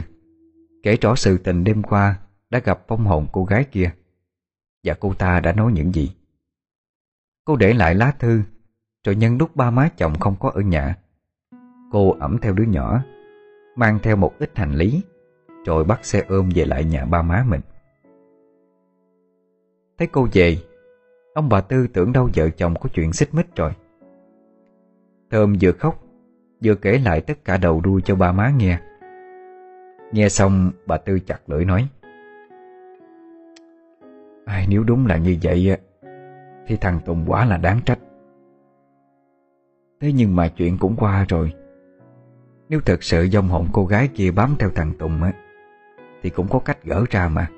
Kể 0.83 0.97
rõ 1.01 1.15
sự 1.15 1.39
tình 1.39 1.65
đêm 1.65 1.83
qua 1.83 2.19
Đã 2.51 2.59
gặp 2.59 2.81
phong 2.89 3.05
hồn 3.05 3.27
cô 3.33 3.45
gái 3.45 3.65
kia. 3.65 3.91
Và 4.85 4.95
cô 5.01 5.15
ta 5.15 5.41
đã 5.41 5.53
nói 5.53 5.73
những 5.73 5.95
gì. 5.95 6.17
Cô 7.45 7.57
để 7.57 7.73
lại 7.73 7.95
lá 7.95 8.11
thư, 8.19 8.43
Rồi 9.05 9.17
nhân 9.17 9.39
lúc 9.39 9.57
ba 9.57 9.71
má 9.71 9.89
chồng 9.97 10.19
không 10.19 10.37
có 10.41 10.51
ở 10.51 10.61
nhà 10.61 10.97
Cô 11.95 12.17
ẩm 12.21 12.39
theo 12.43 12.53
đứa 12.53 12.65
nhỏ, 12.65 13.03
Mang 13.77 13.99
theo 14.03 14.17
một 14.17 14.33
ít 14.39 14.51
hành 14.55 14.73
lý, 14.75 15.03
Rồi 15.65 15.85
bắt 15.85 16.05
xe 16.05 16.23
ôm 16.29 16.49
về 16.55 16.65
lại 16.65 16.85
nhà 16.85 17.05
ba 17.05 17.23
má 17.23 17.45
mình. 17.49 17.61
Thấy 19.99 20.09
cô 20.13 20.27
về, 20.33 20.57
Ông 21.35 21.49
bà 21.49 21.61
Tư 21.61 21.87
tưởng 21.87 22.13
đâu 22.13 22.29
vợ 22.35 22.51
chồng 22.51 22.75
có 22.81 22.89
chuyện 22.95 23.13
xích 23.13 23.35
mích 23.35 23.57
rồi. 23.57 23.73
Thơm 25.31 25.55
vừa 25.61 25.73
khóc, 25.73 26.03
Vừa 26.65 26.75
kể 26.75 26.99
lại 27.05 27.21
tất 27.21 27.45
cả 27.45 27.57
đầu 27.57 27.81
đuôi 27.81 28.03
cho 28.05 28.15
ba 28.15 28.33
má 28.33 28.53
nghe. 28.57 28.81
Nghe 30.13 30.29
xong, 30.29 30.71
bà 30.87 30.97
Tư 30.97 31.19
chặt 31.27 31.41
lưỡi 31.47 31.65
nói, 31.65 31.89
Ai, 34.45 34.67
nếu 34.71 34.85
đúng 34.85 35.07
là 35.07 35.17
như 35.17 35.37
vậy 35.43 35.77
Thì 36.67 36.77
thằng 36.77 37.01
Tùng 37.05 37.25
quả 37.27 37.45
là 37.45 37.57
đáng 37.57 37.81
trách. 37.87 37.99
Thế 40.01 40.13
nhưng 40.13 40.37
mà 40.37 40.49
chuyện 40.49 40.79
cũng 40.79 40.97
qua 40.97 41.25
rồi 41.29 41.53
nếu 42.75 42.81
thật 42.81 43.03
sự 43.03 43.29
dông 43.33 43.49
hồn 43.49 43.69
cô 43.73 43.87
gái 43.87 44.09
kia 44.15 44.31
bám 44.31 44.57
theo 44.59 44.71
thằng 44.75 44.93
Tùng 44.99 45.23
á, 45.23 45.33
Thì 46.23 46.31
cũng 46.31 46.49
có 46.49 46.59
cách 46.59 46.85
gỡ 46.85 47.05
ra 47.11 47.29
mà. 47.29 47.49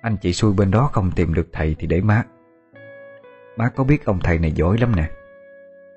Anh 0.00 0.16
chị 0.20 0.32
xui 0.32 0.54
bên 0.54 0.70
đó 0.70 0.90
không 0.92 1.10
tìm 1.16 1.34
được 1.34 1.48
thầy 1.52 1.76
thì 1.78 1.86
để 1.86 2.00
má. 2.00 2.24
Má 3.56 3.68
có 3.76 3.84
biết 3.84 4.04
ông 4.04 4.18
thầy 4.22 4.38
này 4.38 4.52
giỏi 4.52 4.78
lắm 4.78 4.96
nè. 4.96 5.10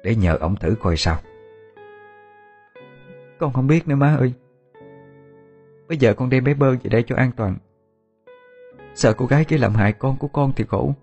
Để 0.04 0.16
nhờ 0.16 0.38
ông 0.40 0.56
thử 0.56 0.76
coi 0.82 0.98
sao. 0.98 1.18
Con 3.40 3.54
không 3.54 3.68
biết 3.68 3.88
nữa 3.88 3.96
má 3.96 4.16
ơi. 4.16 4.34
Bây 5.88 5.98
giờ 5.98 6.14
con 6.14 6.30
đem 6.30 6.44
bé 6.44 6.54
bơ 6.54 6.72
về 6.72 6.90
đây 6.90 7.04
cho 7.08 7.16
an 7.16 7.32
toàn. 7.38 7.58
Sợ 8.94 9.14
cô 9.14 9.26
gái 9.26 9.46
kia 9.46 9.58
làm 9.58 9.74
hại 9.74 9.94
con 9.94 10.18
của 10.18 10.28
con 10.28 10.52
thì 10.56 10.66
khổ. 10.68 10.94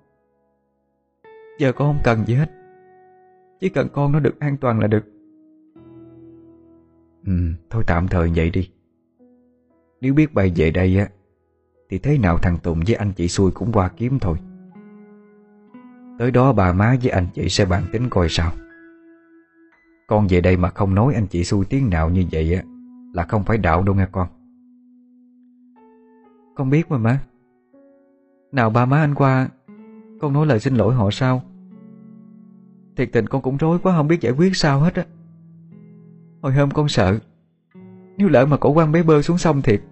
Giờ 1.59 1.73
con 1.73 1.89
không 1.89 2.03
cần 2.05 2.25
gì 2.27 2.35
hết. 2.35 2.51
Chỉ 3.61 3.69
cần 3.69 3.89
con 3.93 4.13
nó 4.13 4.21
được 4.21 4.41
an 4.41 4.57
toàn 4.57 4.81
là 4.81 4.87
được. 4.87 5.16
Ừ, 7.27 7.33
thôi 7.71 7.85
tạm 7.87 8.09
thời 8.09 8.33
vậy 8.37 8.51
đi. 8.51 8.71
Nếu 10.01 10.15
biết 10.15 10.35
bay 10.35 10.53
về 10.57 10.71
đây 10.71 10.99
á 10.99 11.09
Thì 11.91 11.99
thế 11.99 12.19
nào 12.19 12.39
thằng 12.39 12.59
Tùng 12.63 12.81
với 12.87 12.95
anh 12.95 13.13
chị 13.13 13.29
xui 13.29 13.51
cũng 13.51 13.73
qua 13.73 13.89
kiếm 13.89 14.19
thôi. 14.19 14.39
Tới 16.19 16.31
đó 16.31 16.53
bà 16.53 16.73
má 16.73 16.97
với 17.03 17.11
anh 17.11 17.27
chị 17.35 17.49
sẽ 17.49 17.65
bàn 17.65 17.83
tính 17.93 18.11
coi 18.11 18.29
sao. 18.29 18.53
Con 20.07 20.27
về 20.31 20.41
đây 20.41 20.57
mà 20.57 20.71
không 20.71 20.95
nói 20.95 21.15
anh 21.15 21.27
chị 21.27 21.45
xui 21.45 21.65
tiếng 21.65 21.91
nào 21.91 22.11
như 22.11 22.25
vậy 22.33 22.55
á 22.55 22.63
Là 23.15 23.25
không 23.25 23.45
phải 23.45 23.59
đạo 23.59 23.83
đâu 23.83 23.95
nghe 23.95 24.07
con. 24.13 24.29
Con 26.55 26.71
biết 26.71 26.91
mà 26.91 26.99
má. 26.99 27.21
Nào 28.53 28.71
ba 28.71 28.87
má 28.87 29.01
anh 29.01 29.15
qua 29.15 29.49
Con 30.21 30.33
nói 30.33 30.47
lời 30.47 30.61
xin 30.61 30.75
lỗi 30.75 30.95
họ 30.95 31.11
sao? 31.11 31.43
Thiệt 32.97 33.09
tình 33.13 33.27
con 33.27 33.43
cũng 33.43 33.57
rối 33.57 33.79
quá 33.79 33.97
Không 33.97 34.09
biết 34.09 34.21
giải 34.21 34.33
quyết 34.33 34.57
sao 34.57 34.81
hết 34.81 34.95
á. 34.95 35.05
Hồi 36.47 36.55
hôm 36.55 36.71
con 36.71 36.89
sợ, 36.89 37.19
Nếu 38.17 38.29
lỡ 38.29 38.47
mà 38.47 38.57
cổ 38.57 38.71
quan 38.71 38.93
bé 38.93 39.03
bơ 39.03 39.23
xuống 39.23 39.39
sông 39.39 39.63
thiệt, 39.63 39.83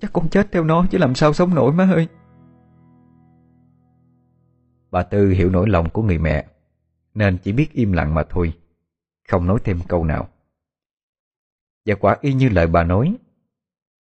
Chắc 0.00 0.12
con 0.12 0.28
chết 0.28 0.52
theo 0.52 0.64
nó 0.64 0.86
Chứ 0.90 0.98
làm 0.98 1.14
sao 1.14 1.32
sống 1.32 1.54
nổi 1.54 1.72
má 1.72 1.90
ơi. 1.94 2.08
Bà 4.90 5.02
Tư 5.02 5.30
hiểu 5.30 5.50
nỗi 5.50 5.68
lòng 5.68 5.90
của 5.90 6.02
người 6.02 6.18
mẹ, 6.18 6.46
Nên 7.14 7.38
chỉ 7.42 7.52
biết 7.52 7.72
im 7.72 7.92
lặng 7.92 8.14
mà 8.14 8.24
thôi, 8.30 8.52
Không 9.28 9.46
nói 9.46 9.58
thêm 9.64 9.78
câu 9.88 10.04
nào. 10.04 10.28
Và 11.86 11.94
quả 11.94 12.16
y 12.20 12.32
như 12.32 12.48
lời 12.48 12.66
bà 12.66 12.84
nói, 12.84 13.16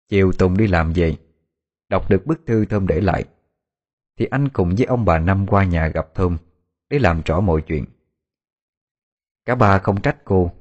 Chiều 0.09 0.31
Tùng 0.31 0.57
đi 0.57 0.67
làm 0.67 0.93
về, 0.95 1.15
Đọc 1.89 2.09
được 2.09 2.25
bức 2.25 2.45
thư 2.45 2.65
Thơm 2.65 2.87
để 2.87 3.01
lại, 3.01 3.25
Thì 4.17 4.25
anh 4.25 4.49
cùng 4.49 4.75
với 4.77 4.85
ông 4.85 5.05
bà 5.05 5.19
Năm 5.19 5.47
qua 5.47 5.63
nhà 5.63 5.87
gặp 5.87 6.07
Thơm 6.15 6.37
Để 6.89 6.99
làm 6.99 7.21
rõ 7.25 7.39
mọi 7.39 7.61
chuyện. 7.61 7.85
Cả 9.45 9.55
ba 9.55 9.79
không 9.79 10.01
trách 10.01 10.17
cô 10.25 10.51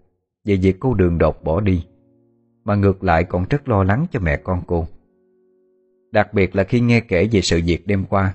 về 0.44 0.56
việc 0.56 0.76
cô 0.80 0.94
đường 0.94 1.18
đột 1.18 1.44
bỏ 1.44 1.60
đi, 1.60 1.86
Mà 2.64 2.74
ngược 2.74 3.04
lại 3.04 3.24
còn 3.24 3.44
rất 3.50 3.68
lo 3.68 3.84
lắng 3.84 4.06
cho 4.12 4.20
mẹ 4.20 4.36
con 4.36 4.62
cô. 4.66 4.86
Đặc 6.10 6.34
biệt 6.34 6.56
là 6.56 6.64
khi 6.64 6.80
nghe 6.80 7.00
kể 7.00 7.28
về 7.32 7.40
sự 7.40 7.60
việc 7.64 7.86
đêm 7.86 8.04
qua 8.04 8.34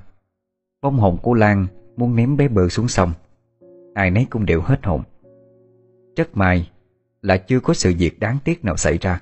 Vong 0.81 0.97
hồn 0.97 1.17
của 1.23 1.33
Lan 1.33 1.67
muốn 1.95 2.15
ném 2.15 2.37
bé 2.37 2.47
bơ 2.47 2.69
xuống 2.69 2.87
sông. 2.87 3.11
Ai 3.93 4.11
nấy 4.11 4.27
cũng 4.29 4.45
đều 4.45 4.61
hết 4.61 4.85
hồn. 4.85 5.03
Rất 6.15 6.37
may 6.37 6.69
là 7.21 7.37
chưa 7.37 7.59
có 7.59 7.73
sự 7.73 7.93
việc 7.97 8.19
đáng 8.19 8.37
tiếc 8.43 8.65
nào 8.65 8.77
xảy 8.77 8.97
ra. 8.97 9.21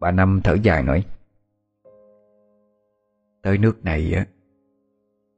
Bà 0.00 0.10
Năm 0.10 0.40
thở 0.44 0.56
dài 0.62 0.82
nói, 0.82 1.04
Tới 3.42 3.58
nước 3.58 3.84
này 3.84 4.12
á, 4.12 4.26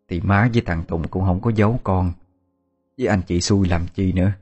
Thì 0.08 0.20
má 0.20 0.50
với 0.52 0.62
thằng 0.66 0.82
Tùng 0.88 1.08
cũng 1.08 1.24
không 1.24 1.40
có 1.40 1.52
giấu 1.54 1.80
con, 1.84 2.12
Với 2.98 3.06
anh 3.06 3.20
chị 3.26 3.40
xui 3.40 3.68
làm 3.68 3.86
chi 3.94 4.12
nữa. 4.12 4.32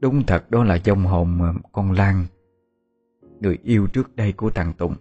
Đúng 0.00 0.22
thật, 0.26 0.50
đó 0.50 0.64
là 0.64 0.78
dông 0.84 1.04
hồn 1.04 1.38
con 1.72 1.92
Lan, 1.92 2.26
Người 3.40 3.58
yêu 3.62 3.86
trước 3.86 4.16
đây 4.16 4.32
của 4.32 4.50
thằng 4.50 4.72
Tùng. 4.78 4.94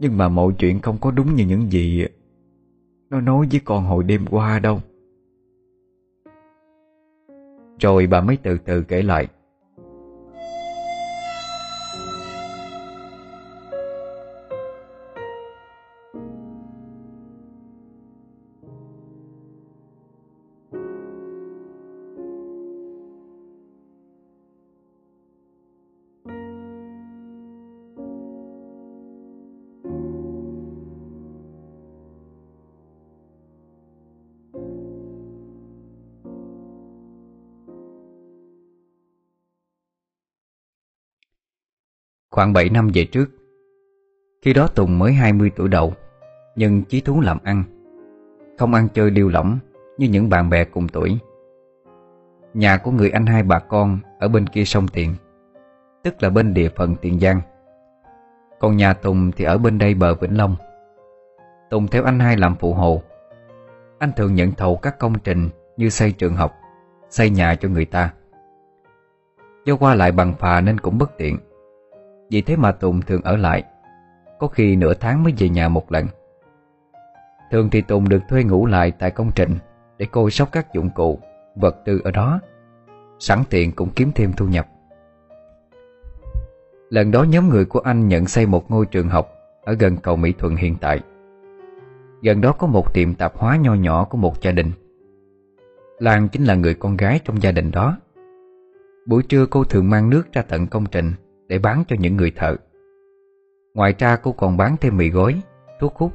Nhưng 0.00 0.16
mà 0.16 0.28
mọi 0.28 0.52
chuyện 0.58 0.80
không 0.80 0.98
có 1.00 1.10
đúng 1.10 1.34
như 1.34 1.46
những 1.46 1.72
gì 1.72 2.06
Nó 3.10 3.20
nói 3.20 3.48
với 3.50 3.60
con 3.64 3.84
hồi 3.84 4.04
đêm 4.04 4.26
qua 4.30 4.58
đâu. 4.58 4.80
Rồi 7.80 8.06
bà 8.06 8.20
mới 8.20 8.36
từ 8.42 8.58
từ 8.58 8.82
kể 8.82 9.02
lại. 9.02 9.28
Khoảng 42.34 42.52
7 42.52 42.68
năm 42.68 42.90
về 42.94 43.04
trước. 43.04 43.26
Khi 44.42 44.52
đó 44.52 44.68
Tùng 44.74 44.98
mới 44.98 45.12
20 45.12 45.50
tuổi 45.56 45.68
đầu, 45.68 45.92
Nhưng 46.56 46.84
chí 46.84 47.00
thú 47.00 47.20
làm 47.20 47.38
ăn. 47.44 47.64
Không 48.58 48.74
ăn 48.74 48.88
chơi 48.94 49.10
liêu 49.10 49.28
lỏng 49.28 49.58
Như 49.98 50.08
những 50.08 50.28
bạn 50.28 50.50
bè 50.50 50.64
cùng 50.64 50.88
tuổi. 50.88 51.18
Nhà 52.54 52.76
của 52.76 52.90
người 52.90 53.10
anh 53.10 53.26
hai 53.26 53.42
bà 53.42 53.58
con 53.58 53.98
Ở 54.18 54.28
bên 54.28 54.46
kia 54.46 54.64
sông 54.64 54.88
Tiền, 54.88 55.14
Tức 56.02 56.22
là 56.22 56.30
bên 56.30 56.54
địa 56.54 56.68
phận 56.76 56.96
Tiền 56.96 57.20
Giang. 57.20 57.40
Còn 58.60 58.76
nhà 58.76 58.92
Tùng 58.92 59.32
thì 59.32 59.44
ở 59.44 59.58
bên 59.58 59.78
đây 59.78 59.94
bờ 59.94 60.14
Vĩnh 60.14 60.36
Long. 60.36 60.56
Tùng 61.70 61.88
theo 61.88 62.04
anh 62.04 62.20
hai 62.20 62.36
làm 62.36 62.56
phụ 62.56 62.74
hồ. 62.74 63.02
Anh 63.98 64.12
thường 64.16 64.34
nhận 64.34 64.52
thầu 64.52 64.76
các 64.76 64.98
công 64.98 65.18
trình 65.18 65.48
Như 65.76 65.88
xây 65.88 66.12
trường 66.12 66.36
học, 66.36 66.54
Xây 67.10 67.30
nhà 67.30 67.54
cho 67.54 67.68
người 67.68 67.84
ta. 67.84 68.12
Do 69.64 69.76
qua 69.76 69.94
lại 69.94 70.12
bằng 70.12 70.34
phà 70.38 70.60
nên 70.60 70.80
cũng 70.80 70.98
bất 70.98 71.18
tiện 71.18 71.38
vì 72.30 72.42
thế 72.42 72.56
mà 72.56 72.72
Tùng 72.72 73.00
thường 73.00 73.22
ở 73.22 73.36
lại. 73.36 73.62
Có 74.38 74.46
khi 74.46 74.76
nửa 74.76 74.94
tháng 74.94 75.22
mới 75.22 75.32
về 75.38 75.48
nhà 75.48 75.68
một 75.68 75.92
lần. 75.92 76.06
Thường 77.50 77.68
thì 77.70 77.80
Tùng 77.80 78.08
được 78.08 78.22
thuê 78.28 78.44
ngủ 78.44 78.66
lại 78.66 78.92
tại 78.98 79.10
công 79.10 79.30
trình 79.34 79.50
Để 79.98 80.06
cô 80.10 80.30
sóc 80.30 80.48
các 80.52 80.72
dụng 80.74 80.90
cụ, 80.90 81.18
vật 81.54 81.76
tư 81.84 82.00
ở 82.04 82.10
đó. 82.10 82.40
Sẵn 83.18 83.42
tiện 83.50 83.72
cũng 83.72 83.90
kiếm 83.96 84.10
thêm 84.14 84.32
thu 84.32 84.46
nhập. 84.46 84.68
Lần 86.90 87.10
đó 87.10 87.22
nhóm 87.22 87.48
người 87.48 87.64
của 87.64 87.80
anh 87.80 88.08
nhận 88.08 88.26
xây 88.26 88.46
một 88.46 88.70
ngôi 88.70 88.86
trường 88.86 89.08
học 89.08 89.28
Ở 89.64 89.72
gần 89.72 89.96
cầu 89.96 90.16
Mỹ 90.16 90.32
Thuận 90.38 90.56
hiện 90.56 90.76
tại. 90.80 91.00
Gần 92.22 92.40
đó 92.40 92.52
có 92.52 92.66
một 92.66 92.94
tiệm 92.94 93.14
tạp 93.14 93.36
hóa 93.36 93.56
nho 93.56 93.74
nhỏ 93.74 94.04
của 94.04 94.18
một 94.18 94.42
gia 94.42 94.52
đình. 94.52 94.72
Lan 95.98 96.28
chính 96.28 96.44
là 96.44 96.54
người 96.54 96.74
con 96.74 96.96
gái 96.96 97.20
trong 97.24 97.42
gia 97.42 97.52
đình 97.52 97.70
đó. 97.70 97.96
Buổi 99.06 99.22
trưa 99.22 99.46
cô 99.46 99.64
thường 99.64 99.90
mang 99.90 100.10
nước 100.10 100.32
ra 100.32 100.42
tận 100.42 100.66
công 100.66 100.86
trình 100.86 101.12
để 101.48 101.58
bán 101.58 101.84
cho 101.88 101.96
những 101.98 102.16
người 102.16 102.32
thợ. 102.36 102.56
Ngoài 103.74 103.94
ra 103.98 104.16
cô 104.16 104.32
còn 104.32 104.56
bán 104.56 104.76
thêm 104.80 104.96
mì 104.96 105.10
gói, 105.10 105.40
thuốc 105.80 105.96
hút, 105.96 106.12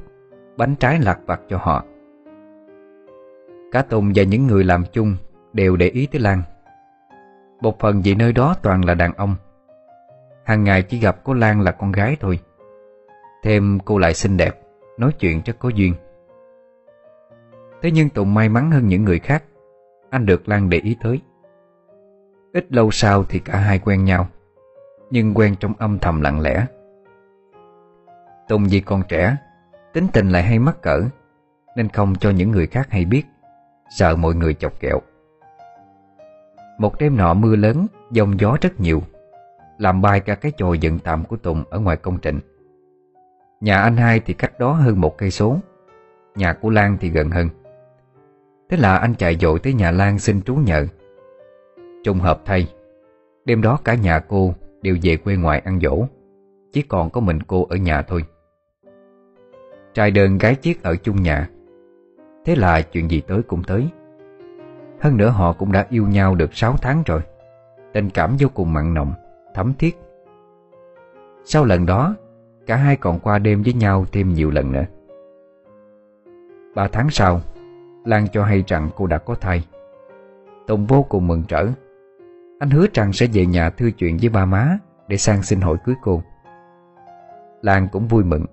bánh 0.56 0.76
trái 0.76 0.98
lạc 1.02 1.20
vặt 1.26 1.40
cho 1.48 1.58
họ. 1.58 1.84
Cả 3.72 3.82
Tùng 3.82 4.12
và 4.14 4.22
những 4.22 4.46
người 4.46 4.64
làm 4.64 4.84
chung 4.92 5.16
đều 5.52 5.76
để 5.76 5.88
ý 5.88 6.06
tới 6.06 6.20
Lan. 6.20 6.42
Một 7.60 7.80
phần 7.80 8.00
vì 8.04 8.14
nơi 8.14 8.32
đó 8.32 8.56
toàn 8.62 8.84
là 8.84 8.94
đàn 8.94 9.12
ông. 9.12 9.34
Hàng 10.44 10.64
ngày 10.64 10.82
chỉ 10.82 10.98
gặp 10.98 11.16
cô 11.24 11.34
Lan 11.34 11.60
là 11.60 11.72
con 11.72 11.92
gái 11.92 12.16
thôi. 12.20 12.38
Thêm 13.42 13.78
cô 13.84 13.98
lại 13.98 14.14
xinh 14.14 14.36
đẹp 14.36 14.60
Nói 15.00 15.12
chuyện 15.18 15.42
rất 15.44 15.58
có 15.58 15.68
duyên. 15.68 15.94
Thế 17.82 17.90
nhưng 17.90 18.08
Tùng 18.08 18.34
may 18.34 18.48
mắn 18.48 18.70
hơn 18.70 18.88
những 18.88 19.04
người 19.04 19.18
khác. 19.18 19.44
Anh 20.10 20.26
được 20.26 20.48
Lan 20.48 20.70
để 20.70 20.78
ý 20.78 20.96
tới. 21.02 21.20
Ít 22.52 22.72
lâu 22.72 22.90
sau 22.90 23.24
thì 23.24 23.38
cả 23.38 23.56
hai 23.56 23.78
quen 23.78 24.04
nhau. 24.04 24.28
Nhưng 25.10 25.34
quen 25.34 25.56
trong 25.60 25.72
âm 25.78 25.98
thầm 25.98 26.20
lặng 26.20 26.40
lẽ. 26.40 26.66
Tùng 28.48 28.66
vì 28.70 28.80
còn 28.80 29.02
trẻ, 29.08 29.36
Tính 29.92 30.06
tình 30.12 30.28
lại 30.28 30.42
hay 30.42 30.58
mắc 30.58 30.82
cỡ, 30.82 31.00
Nên 31.76 31.88
không 31.88 32.14
cho 32.20 32.30
những 32.30 32.50
người 32.50 32.66
khác 32.66 32.90
hay 32.90 33.04
biết, 33.04 33.22
Sợ 33.98 34.16
mọi 34.16 34.34
người 34.34 34.54
chọc 34.54 34.80
kẹo. 34.80 35.00
Một 36.78 36.98
đêm 36.98 37.16
nọ 37.16 37.34
mưa 37.34 37.56
lớn, 37.56 37.86
Dông 38.10 38.40
gió 38.40 38.56
rất 38.60 38.80
nhiều, 38.80 39.02
Làm 39.78 40.02
bay 40.02 40.20
cả 40.20 40.34
cái 40.34 40.52
chòi 40.56 40.78
dựng 40.78 40.98
tạm 40.98 41.24
của 41.24 41.36
Tùng 41.36 41.64
Ở 41.70 41.78
ngoài 41.78 41.96
công 41.96 42.18
trình. 42.18 42.40
Nhà 43.60 43.82
anh 43.82 43.96
hai 43.96 44.20
thì 44.20 44.34
cách 44.34 44.58
đó 44.58 44.72
hơn 44.72 45.00
một 45.00 45.18
cây 45.18 45.30
số, 45.30 45.56
Nhà 46.34 46.52
của 46.52 46.70
Lan 46.70 46.96
thì 47.00 47.10
gần 47.10 47.30
hơn. 47.30 47.48
Thế 48.70 48.76
là 48.76 48.96
anh 48.96 49.14
chạy 49.14 49.36
dội 49.40 49.58
tới 49.58 49.72
nhà 49.72 49.90
Lan 49.90 50.18
xin 50.18 50.42
trú 50.42 50.54
nhờ. 50.54 50.86
Trùng 52.04 52.18
hợp 52.18 52.40
thay, 52.44 52.68
Đêm 53.44 53.62
đó 53.62 53.78
cả 53.84 53.94
nhà 53.94 54.18
cô 54.18 54.54
đều 54.82 54.96
về 55.02 55.16
quê 55.16 55.36
ngoại 55.36 55.58
ăn 55.64 55.80
dỗ, 55.80 56.06
Chỉ 56.72 56.82
còn 56.82 57.10
có 57.10 57.20
mình 57.20 57.42
cô 57.42 57.66
ở 57.70 57.76
nhà 57.76 58.02
thôi. 58.02 58.24
Trai 59.94 60.10
đơn 60.10 60.38
gái 60.38 60.54
chiếc 60.54 60.82
ở 60.82 60.96
chung 60.96 61.22
nhà. 61.22 61.48
Thế 62.44 62.56
là 62.56 62.82
chuyện 62.82 63.10
gì 63.10 63.20
tới 63.20 63.42
cũng 63.42 63.62
tới. 63.62 63.88
Hơn 65.00 65.16
nữa 65.16 65.28
họ 65.28 65.52
cũng 65.52 65.72
đã 65.72 65.86
yêu 65.90 66.06
nhau 66.06 66.34
được 66.34 66.54
6 66.54 66.76
tháng 66.82 67.02
rồi. 67.06 67.20
Tình 67.92 68.10
cảm 68.10 68.36
vô 68.38 68.48
cùng 68.54 68.72
mặn 68.72 68.94
nồng, 68.94 69.12
Thấm 69.54 69.72
thiết. 69.78 69.98
Sau 71.44 71.64
lần 71.64 71.86
đó, 71.86 72.14
Cả 72.66 72.76
hai 72.76 72.96
còn 72.96 73.18
qua 73.18 73.38
đêm 73.38 73.62
với 73.62 73.72
nhau 73.72 74.04
thêm 74.12 74.34
nhiều 74.34 74.50
lần 74.50 74.72
nữa. 74.72 74.84
Ba 76.74 76.88
tháng 76.88 77.10
sau, 77.10 77.40
Lan 78.04 78.26
cho 78.32 78.44
hay 78.44 78.64
rằng 78.66 78.90
cô 78.96 79.06
đã 79.06 79.18
có 79.18 79.34
thai. 79.34 79.66
Tùng 80.66 80.86
vô 80.86 81.02
cùng 81.08 81.26
mừng 81.26 81.42
trở. 81.48 81.68
Anh 82.60 82.70
hứa 82.70 82.86
rằng 82.94 83.12
sẽ 83.12 83.26
về 83.32 83.46
nhà 83.46 83.70
thư 83.70 83.90
chuyện 83.90 84.16
với 84.20 84.28
ba 84.28 84.44
má 84.44 84.78
Để 85.08 85.16
sang 85.16 85.42
xin 85.42 85.60
hỏi 85.60 85.76
cưới 85.84 85.94
cô 86.02 86.22
Lan 87.62 87.88
cũng 87.92 88.08
vui 88.08 88.24
mừng, 88.24 88.44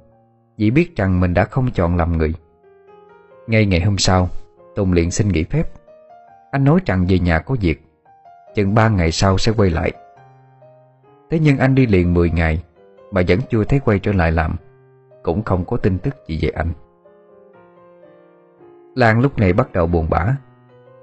Vì 0.57 0.71
biết 0.71 0.95
rằng 0.95 1.19
mình 1.19 1.33
đã 1.33 1.45
không 1.45 1.71
chọn 1.71 1.97
làm 1.97 2.17
người. 2.17 2.33
Ngay 3.47 3.65
ngày 3.65 3.81
hôm 3.81 3.97
sau, 3.97 4.29
Tùng 4.75 4.93
liền 4.93 5.11
xin 5.11 5.27
nghỉ 5.27 5.43
phép. 5.43 5.63
Anh 6.51 6.63
nói 6.63 6.79
rằng 6.85 7.05
về 7.09 7.19
nhà 7.19 7.39
có 7.39 7.55
việc, 7.61 7.83
Chừng 8.55 8.75
ba 8.75 8.89
ngày 8.89 9.11
sau 9.11 9.37
sẽ 9.37 9.51
quay 9.57 9.69
lại. 9.69 9.91
Thế 11.29 11.39
nhưng 11.39 11.57
anh 11.57 11.75
đi 11.75 11.85
liền 11.85 12.13
10 12.13 12.29
ngày, 12.29 12.63
Mà 13.11 13.21
vẫn 13.27 13.39
chưa 13.49 13.63
thấy 13.63 13.79
quay 13.79 13.99
trở 13.99 14.13
lại 14.13 14.31
làm, 14.31 14.55
Cũng 15.23 15.43
không 15.43 15.65
có 15.65 15.77
tin 15.77 15.97
tức 15.97 16.15
gì 16.27 16.39
về 16.41 16.49
anh. 16.49 16.71
Lan 18.95 19.19
lúc 19.19 19.39
này 19.39 19.53
bắt 19.53 19.73
đầu 19.73 19.87
buồn 19.87 20.07
bã, 20.09 20.35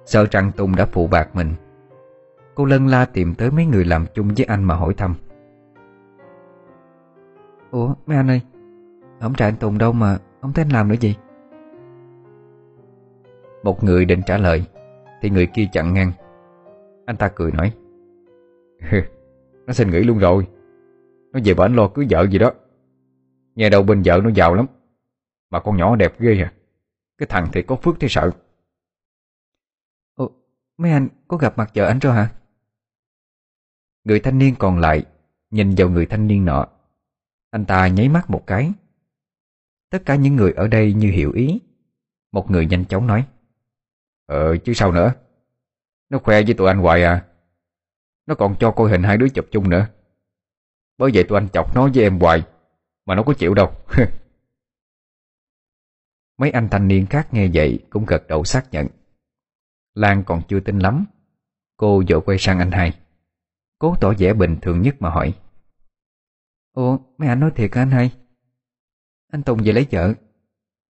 Sợ 0.07 0.27
rằng 0.31 0.53
Tùng 0.57 0.77
đã 0.77 0.87
phụ 0.87 1.07
bạc 1.07 1.29
mình. 1.37 1.55
Cô 2.55 2.65
lân 2.65 2.87
la 2.87 3.05
tìm 3.05 3.35
tới 3.35 3.51
mấy 3.51 3.67
người 3.67 3.85
làm 3.85 4.07
chung 4.15 4.29
với 4.37 4.47
anh 4.47 4.65
mà 4.65 4.75
hỏi 4.75 4.95
thăm. 4.95 5.15
Ủa, 7.71 7.95
mấy 8.07 8.17
anh 8.17 8.31
ơi 8.31 8.41
ông 9.21 9.35
trả 9.35 9.49
anh 9.49 9.57
Tùng 9.57 9.79
đâu 9.79 9.93
mà 9.93 10.19
ông 10.41 10.53
thấy 10.53 10.65
anh 10.65 10.73
làm 10.73 10.89
nữa 10.89 10.95
gì? 11.01 11.17
Một 13.63 13.85
người 13.85 14.05
định 14.05 14.21
trả 14.27 14.39
lời, 14.39 14.65
Thì 15.23 15.31
người 15.31 15.47
kia 15.47 15.69
chặn 15.73 15.95
ngang. 15.95 16.13
Anh 17.07 17.17
ta 17.17 17.29
cười 17.29 17.53
nói 17.53 17.73
Nó 19.67 19.73
xin 19.73 19.91
nghỉ 19.91 19.99
luôn 19.99 20.19
rồi. 20.19 20.47
Nó 21.33 21.41
về 21.45 21.55
bển 21.55 21.75
lo 21.75 21.89
cưới 21.89 22.07
vợ 22.11 22.27
gì 22.31 22.39
đó. 22.39 22.53
Nghe 23.55 23.71
đâu 23.71 23.83
bên 23.83 24.03
vợ 24.05 24.21
nó 24.25 24.31
giàu 24.35 24.55
lắm, 24.55 24.67
Mà 25.51 25.61
con 25.61 25.77
nhỏ 25.77 25.97
đẹp 25.97 26.15
ghê 26.19 26.43
à. 26.43 26.53
Cái 27.19 27.27
thằng 27.27 27.49
thì 27.53 27.63
có 27.63 27.77
phước 27.77 27.95
thì 28.01 28.09
sợ. 28.11 28.31
Ủa, 30.17 30.29
mấy 30.79 30.91
anh 30.91 31.09
có 31.29 31.37
gặp 31.37 31.59
mặt 31.59 31.71
vợ 31.75 31.85
anh 31.85 31.99
rồi 31.99 32.15
hả? 32.15 32.29
Người 34.05 34.21
thanh 34.21 34.39
niên 34.39 34.55
còn 34.59 34.79
lại 34.79 35.05
Nhìn 35.55 35.75
vào 35.77 35.91
người 35.91 36.07
thanh 36.07 36.27
niên 36.27 36.45
nọ. 36.45 36.67
Anh 37.51 37.65
ta 37.65 37.89
nháy 37.89 38.09
mắt 38.09 38.31
một 38.31 38.47
cái. 38.47 38.73
Tất 39.91 40.03
cả 40.07 40.15
những 40.15 40.37
người 40.37 40.53
ở 40.53 40.69
đây 40.69 40.93
như 40.93 41.11
hiểu 41.11 41.33
ý. 41.33 41.61
Một 42.33 42.51
người 42.51 42.67
nhanh 42.67 42.85
chóng 42.85 43.07
nói. 43.07 43.27
Ờ 44.27 44.57
chứ 44.57 44.75
sao 44.75 44.93
nữa? 44.93 45.13
Nó 46.09 46.19
khoe 46.19 46.43
với 46.43 46.55
tụi 46.55 46.69
anh 46.69 46.79
hoài 46.79 47.03
à. 47.03 47.27
Nó 48.27 48.35
còn 48.35 48.57
cho 48.61 48.71
coi 48.71 48.91
hình 48.91 49.03
hai 49.03 49.17
đứa 49.17 49.29
chụp 49.29 49.47
chung 49.51 49.71
nữa. 49.71 49.87
Bởi 50.99 51.11
vậy 51.15 51.25
tụi 51.25 51.39
anh 51.39 51.49
chọc 51.49 51.75
nó 51.75 51.89
với 51.95 52.03
em 52.03 52.19
hoài, 52.19 52.43
Mà 53.07 53.15
nó 53.15 53.23
có 53.23 53.35
chịu 53.35 53.55
đâu. 53.55 53.73
Mấy 56.39 56.51
anh 56.51 56.69
thanh 56.71 56.89
niên 56.89 57.07
khác 57.07 57.35
nghe 57.35 57.49
vậy 57.55 57.79
Cũng 57.91 58.05
gật 58.07 58.29
đầu 58.29 58.45
xác 58.45 58.67
nhận. 58.71 58.87
Lan 59.95 60.25
còn 60.25 60.43
chưa 60.49 60.61
tin 60.61 60.79
lắm. 60.79 61.05
Cô 61.77 62.03
vội 62.09 62.21
quay 62.21 62.39
sang 62.39 62.59
anh 62.59 62.71
hai. 62.71 63.04
Cố 63.79 63.97
tỏ 64.01 64.13
vẻ 64.19 64.33
bình 64.33 64.57
thường 64.63 64.83
nhất 64.83 64.95
mà 65.01 65.11
hỏi. 65.11 65.35
Ủa 66.73 66.99
mấy 67.19 67.29
anh 67.29 67.41
nói 67.41 67.51
thiệt 67.51 67.75
hả 67.75 67.83
anh 67.83 67.91
hai? 67.91 68.11
Anh 69.33 69.43
Tùng 69.43 69.59
về 69.65 69.73
lấy 69.73 69.87
vợ. 69.91 70.15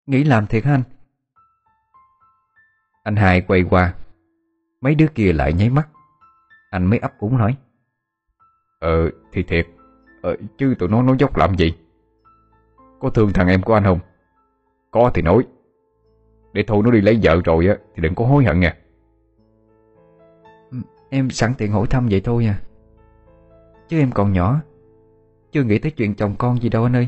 Nghĩ 0.06 0.24
làm 0.24 0.48
thiệt 0.48 0.64
hả 0.64 0.74
anh? 0.74 0.84
Anh 3.04 3.16
hai 3.16 3.42
quay 3.42 3.64
qua. 3.70 3.94
Mấy 4.82 4.96
đứa 4.96 5.08
kia 5.16 5.34
lại 5.34 5.54
nháy 5.54 5.70
mắt. 5.70 5.90
Anh 6.70 6.86
mới 6.86 7.00
ấp 7.00 7.20
úng 7.20 7.38
nói. 7.38 7.58
Ờ 8.80 9.10
thì 9.32 9.44
thiệt. 9.44 9.68
Ờ, 10.22 10.36
Chứ 10.58 10.76
tụi 10.80 10.90
nó 10.90 11.02
nói 11.02 11.16
dốc 11.20 11.38
làm 11.38 11.58
gì? 11.58 11.74
Có 13.00 13.10
thương 13.10 13.34
thằng 13.34 13.48
em 13.48 13.62
của 13.62 13.74
anh 13.74 13.84
không? 13.84 14.00
Có 14.92 15.12
thì 15.14 15.22
nói. 15.22 15.48
Để 16.54 16.64
thôi 16.68 16.82
nó 16.86 16.92
đi 16.92 17.02
lấy 17.02 17.20
vợ 17.24 17.42
rồi 17.46 17.68
á 17.68 17.76
Thì 17.96 18.02
đừng 18.02 18.16
có 18.16 18.26
hối 18.26 18.46
hận 18.46 18.60
nha. 18.60 18.78
Em 21.10 21.30
sẵn 21.30 21.54
tiện 21.58 21.72
hỏi 21.72 21.88
thăm 21.90 22.08
vậy 22.12 22.22
thôi 22.24 22.46
à. 22.46 22.60
Chứ 23.94 23.99
em 23.99 24.11
còn 24.11 24.34
nhỏ. 24.34 24.61
Chưa 25.52 25.64
nghĩ 25.64 25.80
tới 25.80 25.91
chuyện 25.91 26.15
chồng 26.15 26.36
con 26.38 26.61
gì 26.61 26.70
đâu 26.70 26.84
anh 26.84 26.95
ơi. 26.95 27.07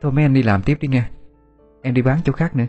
Thôi 0.00 0.12
mấy 0.12 0.24
anh 0.24 0.34
đi 0.34 0.42
làm 0.42 0.62
tiếp 0.62 0.78
đi 0.80 0.88
nghe 0.88 1.08
Em 1.82 1.94
đi 1.94 2.02
bán 2.02 2.20
chỗ 2.24 2.32
khác 2.32 2.56
nữa. 2.56 2.66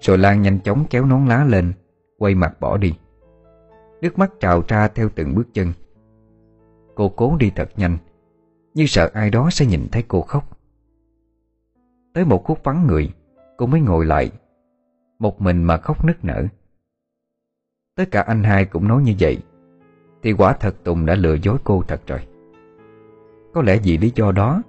Rồi 0.00 0.18
Lan 0.18 0.42
nhanh 0.42 0.60
chóng 0.60 0.84
kéo 0.90 1.06
nón 1.06 1.26
lá 1.26 1.44
lên, 1.44 1.72
Quay 2.18 2.34
mặt 2.34 2.60
bỏ 2.60 2.76
đi. 2.76 2.94
Nước 4.00 4.18
mắt 4.18 4.32
trào 4.40 4.62
ra 4.68 4.88
theo 4.88 5.08
từng 5.14 5.34
bước 5.34 5.48
chân. 5.52 5.72
Cô 6.94 7.08
cố 7.08 7.36
đi 7.36 7.52
thật 7.56 7.68
nhanh, 7.76 7.98
Như 8.74 8.86
sợ 8.86 9.10
ai 9.14 9.30
đó 9.30 9.48
sẽ 9.50 9.66
nhìn 9.66 9.86
thấy 9.92 10.04
cô 10.08 10.22
khóc. 10.22 10.58
Tới 12.14 12.24
một 12.24 12.44
khúc 12.44 12.64
vắng 12.64 12.86
người, 12.86 13.12
Cô 13.56 13.66
mới 13.66 13.80
ngồi 13.80 14.06
lại, 14.06 14.30
Một 15.18 15.40
mình 15.40 15.64
mà 15.64 15.76
khóc 15.76 16.04
nức 16.04 16.24
nở. 16.24 16.44
Tất 17.96 18.04
cả 18.10 18.22
anh 18.22 18.42
hai 18.42 18.64
cũng 18.64 18.88
nói 18.88 19.02
như 19.02 19.14
vậy. 19.20 19.38
Thì 20.22 20.32
quả 20.32 20.52
thật 20.52 20.84
Tùng 20.84 21.06
đã 21.06 21.14
lừa 21.14 21.34
dối 21.34 21.58
cô 21.64 21.82
thật 21.88 22.00
rồi. 22.06 22.20
Có 23.54 23.62
lẽ 23.62 23.78
vì 23.84 23.98
lý 23.98 24.12
do 24.14 24.32
đó 24.32 24.62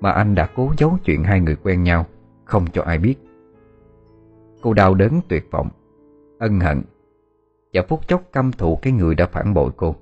Mà 0.00 0.10
anh 0.10 0.34
đã 0.34 0.48
cố 0.56 0.72
giấu 0.78 0.98
chuyện 1.04 1.24
hai 1.24 1.40
người 1.40 1.56
quen 1.62 1.82
nhau, 1.82 2.06
Không 2.44 2.66
cho 2.72 2.82
ai 2.82 2.98
biết. 2.98 3.14
Cô 4.62 4.72
đau 4.72 4.94
đớn 4.94 5.20
tuyệt 5.28 5.50
vọng, 5.50 5.68
Ân 6.38 6.60
hận 6.60 6.82
Và 7.72 7.82
phút 7.88 8.08
chốc 8.08 8.22
căm 8.32 8.52
thù 8.52 8.78
cái 8.82 8.92
người 8.92 9.14
đã 9.14 9.26
phản 9.26 9.54
bội 9.54 9.70
cô. 9.76 9.96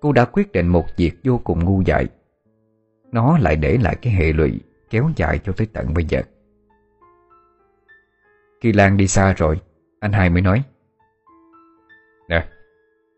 Cô 0.00 0.12
đã 0.12 0.24
quyết 0.24 0.52
định 0.52 0.68
một 0.68 0.84
việc 0.96 1.12
vô 1.24 1.40
cùng 1.44 1.64
ngu 1.64 1.80
dại. 1.80 2.06
Nó 3.12 3.38
lại 3.38 3.56
để 3.56 3.78
lại 3.82 3.96
cái 4.02 4.12
hệ 4.12 4.32
lụy 4.32 4.60
Kéo 4.90 5.10
dài 5.16 5.38
cho 5.44 5.52
tới 5.52 5.66
tận 5.72 5.94
bây 5.94 6.04
giờ. 6.04 6.22
Khi 8.60 8.72
Lan 8.72 8.96
đi 8.96 9.08
xa 9.08 9.34
rồi, 9.36 9.60
Anh 10.00 10.12
hai 10.12 10.30
mới 10.30 10.42
nói. 10.42 10.62
Nè 12.28 12.46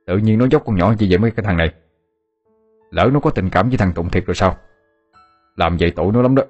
Tự 0.09 0.19
nhiên 0.19 0.39
nó 0.39 0.47
dốc 0.51 0.63
con 0.67 0.77
nhỏ 0.77 0.95
gì 0.95 1.07
vậy 1.11 1.19
mấy 1.19 1.31
cái 1.31 1.45
thằng 1.45 1.57
này. 1.57 1.75
Lỡ 2.91 3.11
nó 3.13 3.21
có 3.21 3.31
tình 3.31 3.51
cảm 3.51 3.69
với 3.69 3.79
thằng 3.79 3.93
Tụng 3.93 4.11
thiệt 4.11 4.27
rồi 4.27 4.35
sao? 4.35 4.57
Làm 5.57 5.77
vậy 5.81 5.93
tội 5.97 6.13
nó 6.13 6.23
lắm 6.23 6.35
đó. 6.35 6.43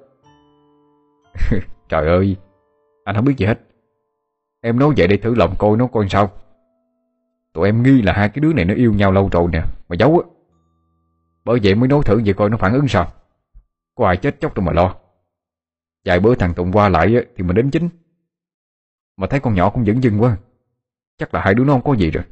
Trời 1.89 2.07
ơi, 2.07 2.35
Anh 3.03 3.15
không 3.15 3.25
biết 3.25 3.37
gì 3.37 3.45
hết. 3.45 3.59
Em 4.61 4.79
nói 4.79 4.93
vậy 4.97 5.07
để 5.07 5.17
thử 5.17 5.35
lòng 5.35 5.55
coi 5.59 5.77
nó 5.77 5.87
coi 5.87 6.09
sao. 6.09 6.31
Tụi 7.53 7.67
em 7.67 7.83
nghi 7.83 8.01
là 8.01 8.13
hai 8.13 8.29
cái 8.29 8.41
đứa 8.41 8.53
này 8.53 8.65
nó 8.65 8.73
yêu 8.73 8.93
nhau 8.93 9.11
lâu 9.11 9.29
rồi 9.31 9.47
nè, 9.51 9.63
Mà 9.89 9.95
giấu 9.99 10.19
á. 10.19 10.29
Bởi 11.45 11.59
vậy 11.63 11.75
mới 11.75 11.87
nói 11.87 12.01
thử 12.05 12.21
vậy 12.25 12.33
coi 12.33 12.49
nó 12.49 12.57
phản 12.57 12.73
ứng 12.73 12.87
sao. 12.87 13.11
Có 13.95 14.07
ai 14.07 14.17
chết 14.17 14.39
chóc 14.39 14.55
đâu 14.55 14.65
mà 14.65 14.71
lo. 14.71 14.95
Vài 16.05 16.19
bữa 16.19 16.35
thằng 16.35 16.53
Tụng 16.53 16.71
qua 16.71 16.89
lại 16.89 17.25
thì 17.35 17.43
mình 17.43 17.55
đến 17.55 17.71
chính 17.71 17.89
Mà 19.17 19.27
thấy 19.27 19.39
con 19.39 19.55
nhỏ 19.55 19.69
cũng 19.69 19.85
dững 19.85 20.03
dưng 20.03 20.21
quá. 20.21 20.37
Chắc 21.17 21.33
là 21.33 21.41
hai 21.41 21.53
đứa 21.53 21.63
nó 21.63 21.73
không 21.73 21.83
có 21.83 21.93
gì 21.93 22.11
rồi. 22.11 22.23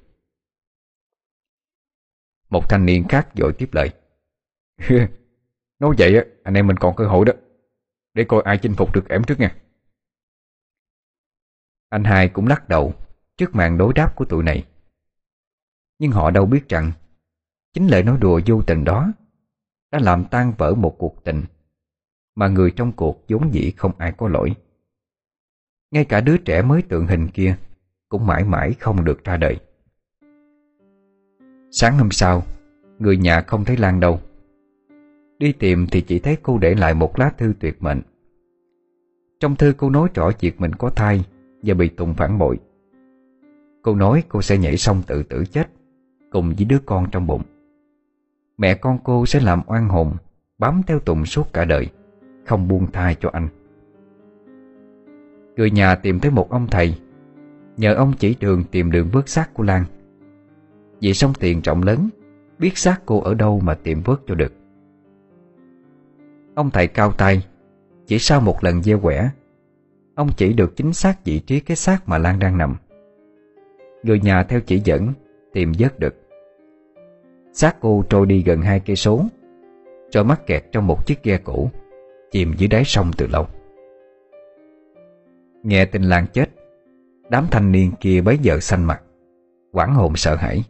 Một 2.50 2.70
thanh 2.70 2.86
niên 2.86 3.08
khác 3.08 3.28
dội 3.36 3.54
tiếp 3.54 3.70
lời. 3.72 3.90
Nói 5.80 5.96
vậy 5.98 6.26
anh 6.44 6.54
em 6.54 6.68
mình 6.68 6.78
còn 6.78 6.96
cơ 6.96 7.08
hội 7.08 7.26
đó. 7.26 7.34
Để 8.14 8.24
coi 8.24 8.42
ai 8.42 8.58
chinh 8.58 8.74
phục 8.74 8.94
được 8.94 9.10
ẻm 9.10 9.24
trước 9.24 9.40
nha. 9.40 9.56
Anh 11.90 12.04
hai 12.04 12.30
cũng 12.30 12.48
lắc 12.48 12.70
đầu 12.70 12.94
Trước 13.38 13.56
màn 13.56 13.78
đối 13.78 13.94
đáp 13.94 14.16
của 14.16 14.26
tụi 14.26 14.44
này. 14.44 14.66
Nhưng 16.00 16.12
họ 16.12 16.32
đâu 16.32 16.46
biết 16.46 16.70
rằng 16.70 16.92
Chính 17.74 17.88
lời 17.88 18.04
nói 18.04 18.18
đùa 18.18 18.42
vô 18.46 18.62
tình 18.68 18.84
đó 18.84 19.12
Đã 19.92 20.00
làm 20.00 20.26
tan 20.26 20.54
vỡ 20.58 20.76
một 20.76 20.96
cuộc 21.00 21.24
tình 21.24 21.44
Mà 22.36 22.48
người 22.48 22.72
trong 22.72 22.92
cuộc 22.92 23.26
vốn 23.30 23.54
dĩ 23.54 23.72
không 23.78 23.98
ai 23.98 24.12
có 24.12 24.28
lỗi. 24.28 24.56
Ngay 25.92 26.06
cả 26.06 26.22
đứa 26.22 26.38
trẻ 26.38 26.62
mới 26.62 26.82
tượng 26.82 27.08
hình 27.08 27.28
kia 27.28 27.58
Cũng 28.10 28.28
mãi 28.28 28.44
mãi 28.44 28.74
không 28.80 29.06
được 29.06 29.24
ra 29.24 29.38
đời. 29.38 29.60
Sáng 31.72 31.98
hôm 31.98 32.12
sau, 32.12 32.44
Người 33.00 33.18
nhà 33.18 33.42
không 33.42 33.66
thấy 33.66 33.78
Lan 33.78 34.00
đâu. 34.00 34.20
Đi 35.40 35.52
tìm 35.52 35.88
thì 35.92 36.02
chỉ 36.02 36.20
thấy 36.20 36.38
cô 36.44 36.58
để 36.58 36.76
lại 36.76 36.94
một 36.94 37.20
lá 37.20 37.32
thư 37.38 37.54
tuyệt 37.60 37.84
mệnh. 37.84 38.02
Trong 39.40 39.56
thư 39.56 39.74
cô 39.78 39.90
nói 39.90 40.10
rõ 40.14 40.32
việc 40.40 40.62
mình 40.62 40.74
có 40.74 40.90
thai 40.90 41.26
Và 41.64 41.74
bị 41.74 41.90
Tùng 41.90 42.14
phản 42.14 42.38
bội. 42.38 42.60
Cô 43.82 43.96
nói 43.96 44.24
cô 44.30 44.42
sẽ 44.42 44.58
nhảy 44.58 44.78
sông 44.78 45.02
tự 45.08 45.24
tử 45.24 45.44
chết, 45.52 45.70
Cùng 46.32 46.54
với 46.58 46.66
đứa 46.66 46.80
con 46.86 47.10
trong 47.12 47.28
bụng. 47.28 47.42
Mẹ 48.58 48.76
con 48.76 49.00
cô 49.04 49.26
sẽ 49.26 49.40
làm 49.40 49.62
oan 49.68 49.90
hồn, 49.90 50.14
Bám 50.58 50.82
theo 50.88 51.00
Tùng 51.00 51.26
suốt 51.26 51.54
cả 51.54 51.66
đời, 51.66 51.88
Không 52.46 52.68
buông 52.68 52.92
thai 52.92 53.16
cho 53.16 53.30
anh. 53.34 53.48
Người 55.56 55.72
nhà 55.72 55.96
tìm 55.96 56.20
thấy 56.20 56.32
một 56.32 56.50
ông 56.50 56.68
thầy. 56.68 56.98
Nhờ 57.78 57.94
ông 57.94 58.14
chỉ 58.20 58.36
đường 58.40 58.64
tìm 58.72 58.92
đường 58.92 59.10
vớt 59.12 59.30
xác 59.30 59.54
của 59.54 59.64
Lan. 59.64 59.84
Vì 61.02 61.14
sông 61.14 61.34
tiền 61.40 61.62
trọng 61.62 61.84
lớn, 61.84 62.10
Biết 62.60 62.78
xác 62.78 63.02
cô 63.06 63.22
ở 63.22 63.34
đâu 63.34 63.60
mà 63.60 63.74
tìm 63.74 64.02
vớt 64.06 64.20
cho 64.28 64.36
được. 64.36 64.54
Ông 66.56 66.70
thầy 66.70 66.88
cao 66.88 67.12
tay, 67.12 67.48
Chỉ 68.06 68.20
sau 68.20 68.42
một 68.42 68.64
lần 68.64 68.84
gieo 68.84 69.00
quẻ, 69.00 69.30
Ông 70.16 70.30
chỉ 70.38 70.54
được 70.54 70.76
chính 70.76 70.94
xác 70.94 71.26
vị 71.26 71.40
trí 71.40 71.60
cái 71.60 71.78
xác 71.78 72.10
mà 72.10 72.18
Lan 72.18 72.40
đang 72.40 72.58
nằm. 72.58 72.76
Người 74.04 74.20
nhà 74.20 74.44
theo 74.44 74.60
chỉ 74.62 74.82
dẫn, 74.86 75.14
Tìm 75.54 75.72
vớt 75.80 76.00
được. 76.00 76.16
Xác 77.54 77.76
cô 77.82 78.04
trôi 78.10 78.26
đi 78.26 78.44
gần 78.44 78.62
hai 78.62 78.80
cây 78.80 78.96
số 78.96 79.26
Rồi 80.12 80.24
mắc 80.24 80.48
kẹt 80.48 80.64
trong 80.72 80.88
một 80.88 81.06
chiếc 81.06 81.24
ghe 81.24 81.38
cũ, 81.38 81.70
Chìm 82.32 82.54
dưới 82.58 82.68
đáy 82.68 82.84
sông 82.86 83.12
từ 83.18 83.28
lâu. 83.28 83.48
Nghe 85.64 85.86
tin 85.86 86.04
Lan 86.04 86.26
chết, 86.34 86.50
Đám 87.30 87.48
thanh 87.52 87.72
niên 87.72 87.92
kia 88.00 88.22
bấy 88.22 88.38
giờ 88.42 88.60
xanh 88.60 88.84
mặt 88.84 89.02
Quảng 89.72 89.96
hồn 89.96 90.16
sợ 90.16 90.36
hãi. 90.36 90.64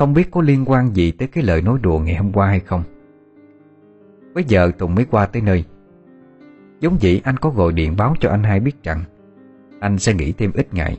Không 0.00 0.14
biết 0.14 0.30
có 0.30 0.40
liên 0.40 0.64
quan 0.66 0.96
gì 0.96 1.10
tới 1.12 1.28
cái 1.28 1.44
lời 1.44 1.62
nói 1.62 1.78
đùa 1.82 1.98
ngày 1.98 2.16
hôm 2.16 2.32
qua 2.32 2.46
hay 2.46 2.60
không. 2.60 2.82
Bây 4.34 4.44
giờ 4.44 4.70
Tùng 4.78 4.94
mới 4.94 5.04
qua 5.04 5.26
tới 5.26 5.42
nơi. 5.42 5.64
Giống 6.80 6.98
vậy 7.02 7.20
anh 7.24 7.36
có 7.36 7.50
gọi 7.50 7.72
điện 7.72 7.94
báo 7.96 8.14
cho 8.20 8.30
anh 8.30 8.42
hai 8.42 8.60
biết 8.60 8.82
rằng 8.82 9.04
Anh 9.80 9.98
sẽ 9.98 10.14
nghỉ 10.14 10.32
thêm 10.32 10.52
ít 10.54 10.74
ngày 10.74 10.98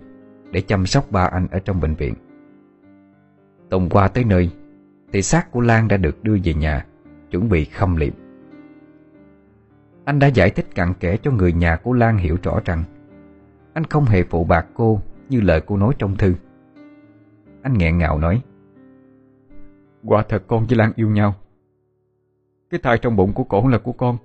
Để 0.51 0.61
chăm 0.61 0.85
sóc 0.85 1.11
ba 1.11 1.25
anh 1.25 1.47
ở 1.51 1.59
trong 1.59 1.81
bệnh 1.81 1.95
viện. 1.95 2.13
Tùng 3.69 3.89
qua 3.89 4.07
tới 4.07 4.23
nơi, 4.23 4.49
Thì 5.13 5.21
xác 5.21 5.51
của 5.51 5.61
Lan 5.61 5.87
đã 5.87 5.97
được 5.97 6.23
đưa 6.23 6.37
về 6.43 6.53
nhà, 6.53 6.85
Chuẩn 7.31 7.49
bị 7.49 7.65
khâm 7.65 7.95
liệm. 7.95 8.13
Anh 10.05 10.19
đã 10.19 10.27
giải 10.27 10.49
thích 10.49 10.75
cặn 10.75 10.93
kẽ 10.93 11.17
cho 11.17 11.31
người 11.31 11.53
nhà 11.53 11.75
của 11.75 11.93
Lan 11.93 12.17
hiểu 12.17 12.37
rõ 12.43 12.59
rằng 12.65 12.83
Anh 13.73 13.83
không 13.83 14.05
hề 14.05 14.23
phụ 14.23 14.43
bạc 14.43 14.65
cô 14.73 15.01
Như 15.29 15.41
lời 15.41 15.61
cô 15.65 15.77
nói 15.77 15.93
trong 15.97 16.17
thư. 16.17 16.33
Anh 17.61 17.73
nghẹn 17.73 17.97
ngào 17.97 18.19
nói 18.19 18.41
Quả 20.05 20.23
thật 20.23 20.43
con 20.47 20.65
với 20.65 20.77
Lan 20.77 20.91
yêu 20.95 21.09
nhau. 21.09 21.33
Cái 22.69 22.79
thai 22.83 22.97
trong 22.97 23.15
bụng 23.15 23.33
của 23.33 23.43
cổ 23.43 23.67
là 23.67 23.77
của 23.77 23.91
con. 23.91 24.17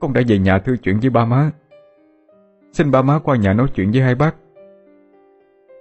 Con 0.00 0.12
đã 0.12 0.22
về 0.28 0.38
nhà 0.38 0.58
thư 0.58 0.76
chuyện 0.76 1.00
với 1.00 1.10
ba 1.10 1.24
má. 1.24 1.50
Xin 2.72 2.90
ba 2.90 3.02
má 3.02 3.18
qua 3.24 3.36
nhà 3.36 3.52
nói 3.52 3.66
chuyện 3.74 3.90
với 3.92 4.02
hai 4.02 4.14
bác. 4.14 4.34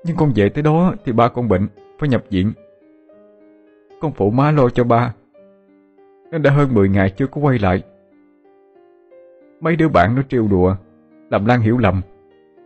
Nhưng 0.04 0.18
con 0.18 0.32
về 0.36 0.50
tới 0.50 0.64
đó 0.64 0.94
Thì 1.06 1.12
ba 1.12 1.30
con 1.30 1.48
bệnh, 1.48 1.68
Phải 2.00 2.10
nhập 2.10 2.24
viện. 2.30 2.54
Con 4.02 4.12
phụ 4.12 4.32
má 4.32 4.52
lo 4.52 4.70
cho 4.70 4.84
ba. 4.84 5.14
Nên 6.32 6.42
đã 6.42 6.52
hơn 6.52 6.74
10 6.74 6.90
ngày 6.90 7.10
chưa 7.10 7.28
có 7.28 7.42
quay 7.42 7.60
lại. 7.60 7.84
Mấy 9.60 9.76
đứa 9.76 9.88
bạn 9.88 10.16
nó 10.16 10.22
trêu 10.30 10.48
đùa, 10.48 10.76
Làm 11.30 11.46
Lan 11.46 11.62
hiểu 11.62 11.78
lầm, 11.78 12.02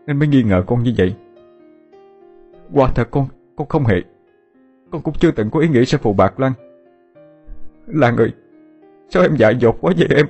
Nên 0.07 0.19
mới 0.19 0.27
nghi 0.27 0.43
ngờ 0.43 0.63
con 0.67 0.83
như 0.83 0.93
vậy. 0.97 1.15
Qua 2.73 2.91
thật 2.95 3.07
con 3.11 3.27
Con 3.55 3.67
không 3.67 3.83
hề 3.83 4.01
con 4.91 5.01
cũng 5.01 5.13
chưa 5.19 5.31
từng 5.31 5.49
có 5.49 5.59
ý 5.59 5.67
nghĩ 5.67 5.85
sẽ 5.85 5.97
phụ 5.97 6.13
bạc 6.13 6.39
Lan 6.39 6.53
Lan 7.87 8.17
ơi 8.17 8.33
Sao 9.09 9.23
em 9.23 9.35
dại 9.35 9.55
dột 9.59 9.77
quá 9.81 9.93
vậy 9.97 10.07
em? 10.15 10.25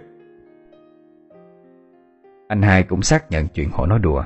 Anh 2.48 2.62
hai 2.62 2.84
cũng 2.84 3.02
xác 3.02 3.32
nhận 3.32 3.48
chuyện 3.48 3.70
họ 3.70 3.86
nói 3.86 4.00
đùa 4.00 4.24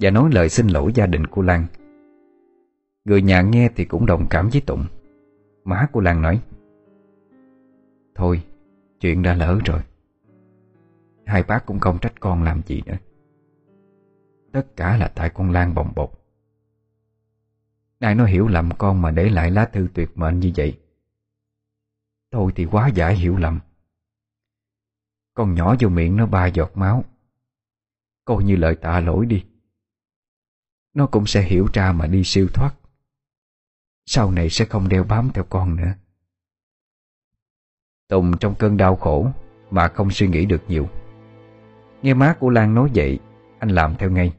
Và 0.00 0.10
nói 0.10 0.30
lời 0.32 0.48
xin 0.48 0.68
lỗi 0.68 0.92
gia 0.94 1.06
đình 1.06 1.26
của 1.26 1.42
Lan 1.42 1.66
Người 3.04 3.22
nhà 3.22 3.42
nghe 3.42 3.70
thì 3.76 3.84
cũng 3.84 4.06
đồng 4.06 4.26
cảm 4.30 4.48
với 4.52 4.60
Tụng. 4.66 4.84
Má 5.64 5.86
của 5.92 6.00
Lan 6.00 6.22
nói, 6.22 6.40
Thôi, 8.14 8.42
Chuyện 9.00 9.22
đã 9.22 9.34
lỡ 9.34 9.58
rồi. 9.64 9.80
Hai 11.26 11.42
bác 11.42 11.66
cũng 11.66 11.78
không 11.78 11.98
trách 11.98 12.20
con 12.20 12.42
làm 12.42 12.62
gì 12.66 12.82
nữa. 12.86 12.96
Tất 14.52 14.76
cả 14.76 14.96
là 14.96 15.08
tại 15.08 15.30
con 15.30 15.50
Lan 15.50 15.74
bồng 15.74 15.92
bột. 15.94 16.10
Nay 18.02 18.14
nó 18.14 18.24
hiểu 18.24 18.48
lầm 18.48 18.70
con 18.78 19.02
mà 19.02 19.10
để 19.10 19.28
lại 19.28 19.50
lá 19.50 19.64
thư 19.64 19.88
tuyệt 19.94 20.10
mệnh 20.14 20.40
như 20.40 20.52
vậy? 20.56 20.78
Tôi 22.30 22.52
thì 22.54 22.64
quá 22.64 22.88
giả 22.88 23.08
hiểu 23.08 23.36
lầm. 23.36 23.60
Con 25.34 25.54
nhỏ 25.54 25.74
vô 25.80 25.88
miệng 25.88 26.16
nó 26.16 26.26
ba 26.26 26.46
giọt 26.46 26.70
máu. 26.74 27.04
Coi 28.24 28.44
như 28.44 28.56
lời 28.56 28.76
tạ 28.76 29.00
lỗi 29.00 29.26
đi. 29.26 29.44
Nó 30.94 31.06
cũng 31.06 31.26
sẽ 31.26 31.42
hiểu 31.42 31.68
ra 31.72 31.92
mà 31.92 32.06
đi 32.06 32.24
siêu 32.24 32.48
thoát. 32.54 32.74
Sau 34.06 34.30
này 34.30 34.50
sẽ 34.50 34.64
không 34.64 34.88
đeo 34.88 35.04
bám 35.04 35.30
theo 35.34 35.44
con 35.44 35.76
nữa. 35.76 35.94
Tùng 38.08 38.38
trong 38.38 38.54
cơn 38.54 38.76
đau 38.76 38.96
khổ 38.96 39.26
Mà 39.70 39.88
không 39.88 40.10
suy 40.10 40.28
nghĩ 40.28 40.46
được 40.46 40.62
nhiều. 40.68 40.88
Nghe 42.02 42.14
má 42.14 42.36
của 42.40 42.50
Lan 42.50 42.74
nói 42.74 42.90
vậy, 42.94 43.18
Anh 43.58 43.68
làm 43.68 43.94
theo 43.98 44.10
ngay. 44.10 44.32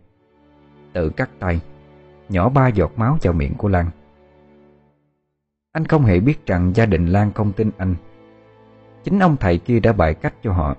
Tự 0.94 1.10
cắt 1.10 1.30
tay. 1.40 1.62
Nhỏ 2.34 2.50
ba 2.50 2.68
giọt 2.68 2.92
máu 2.96 3.18
vào 3.22 3.34
miệng 3.34 3.54
của 3.58 3.68
Lan. 3.68 3.90
Anh 5.72 5.86
không 5.86 6.04
hề 6.04 6.20
biết 6.20 6.46
rằng 6.46 6.72
gia 6.76 6.86
đình 6.86 7.06
Lan 7.06 7.32
không 7.34 7.52
tin 7.52 7.72
anh. 7.78 7.96
Chính 9.04 9.20
ông 9.20 9.38
thầy 9.38 9.58
kia 9.58 9.80
đã 9.80 9.94
bày 9.94 10.14
cách 10.14 10.34
cho 10.44 10.54
họ. 10.54 10.76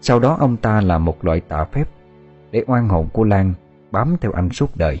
Sau 0.00 0.18
đó 0.18 0.36
ông 0.40 0.56
ta 0.56 0.80
làm 0.80 1.04
một 1.04 1.24
loại 1.24 1.40
tạ 1.40 1.64
phép 1.64 1.88
Để 2.50 2.64
oan 2.66 2.88
hồn 2.88 3.08
của 3.12 3.24
Lan 3.24 3.54
bám 3.90 4.16
theo 4.20 4.32
anh 4.32 4.50
suốt 4.50 4.76
đời, 4.76 5.00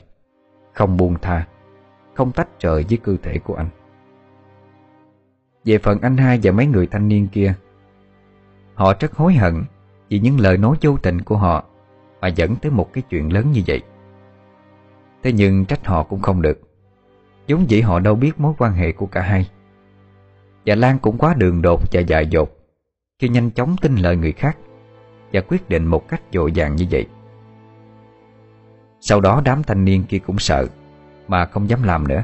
Không 0.72 0.96
buông 0.96 1.16
tha, 1.22 1.46
Không 2.14 2.32
tách 2.32 2.60
rời 2.60 2.84
với 2.88 2.98
cơ 2.98 3.16
thể 3.22 3.38
của 3.38 3.54
anh. 3.54 3.68
Về 5.64 5.78
phần 5.78 6.00
anh 6.00 6.16
hai 6.16 6.40
và 6.42 6.52
mấy 6.52 6.66
người 6.66 6.86
thanh 6.86 7.08
niên 7.08 7.28
kia, 7.28 7.54
Họ 8.74 8.94
rất 9.00 9.14
hối 9.14 9.34
hận 9.34 9.64
Vì 10.08 10.18
những 10.18 10.40
lời 10.40 10.56
nói 10.56 10.76
vô 10.80 10.96
tình 11.02 11.20
của 11.20 11.36
họ 11.36 11.64
Mà 12.20 12.28
dẫn 12.28 12.56
tới 12.56 12.72
một 12.72 12.92
cái 12.92 13.02
chuyện 13.10 13.32
lớn 13.32 13.52
như 13.52 13.62
vậy. 13.66 13.82
Thế 15.24 15.32
nhưng 15.32 15.64
trách 15.64 15.86
họ 15.86 16.02
cũng 16.02 16.22
không 16.22 16.42
được. 16.42 16.60
Giống 17.46 17.70
dĩ 17.70 17.80
họ 17.80 18.00
đâu 18.00 18.14
biết 18.14 18.40
mối 18.40 18.52
quan 18.58 18.72
hệ 18.72 18.92
của 18.92 19.06
cả 19.06 19.22
hai. 19.22 19.50
Và 20.66 20.74
Lan 20.74 20.98
cũng 20.98 21.18
quá 21.18 21.34
đường 21.34 21.62
đột 21.62 21.82
và 21.92 22.00
dại 22.00 22.26
dột, 22.26 22.50
Khi 23.18 23.28
nhanh 23.28 23.50
chóng 23.50 23.76
tin 23.80 23.96
lời 23.96 24.16
người 24.16 24.32
khác 24.32 24.56
Và 25.32 25.40
quyết 25.40 25.68
định 25.68 25.86
một 25.86 26.08
cách 26.08 26.22
dội 26.32 26.52
dàng 26.52 26.76
như 26.76 26.86
vậy. 26.90 27.06
Sau 29.00 29.20
đó 29.20 29.42
đám 29.44 29.62
thanh 29.62 29.84
niên 29.84 30.04
kia 30.04 30.18
cũng 30.18 30.38
sợ, 30.38 30.66
Mà 31.28 31.46
không 31.46 31.68
dám 31.68 31.82
làm 31.82 32.08
nữa. 32.08 32.22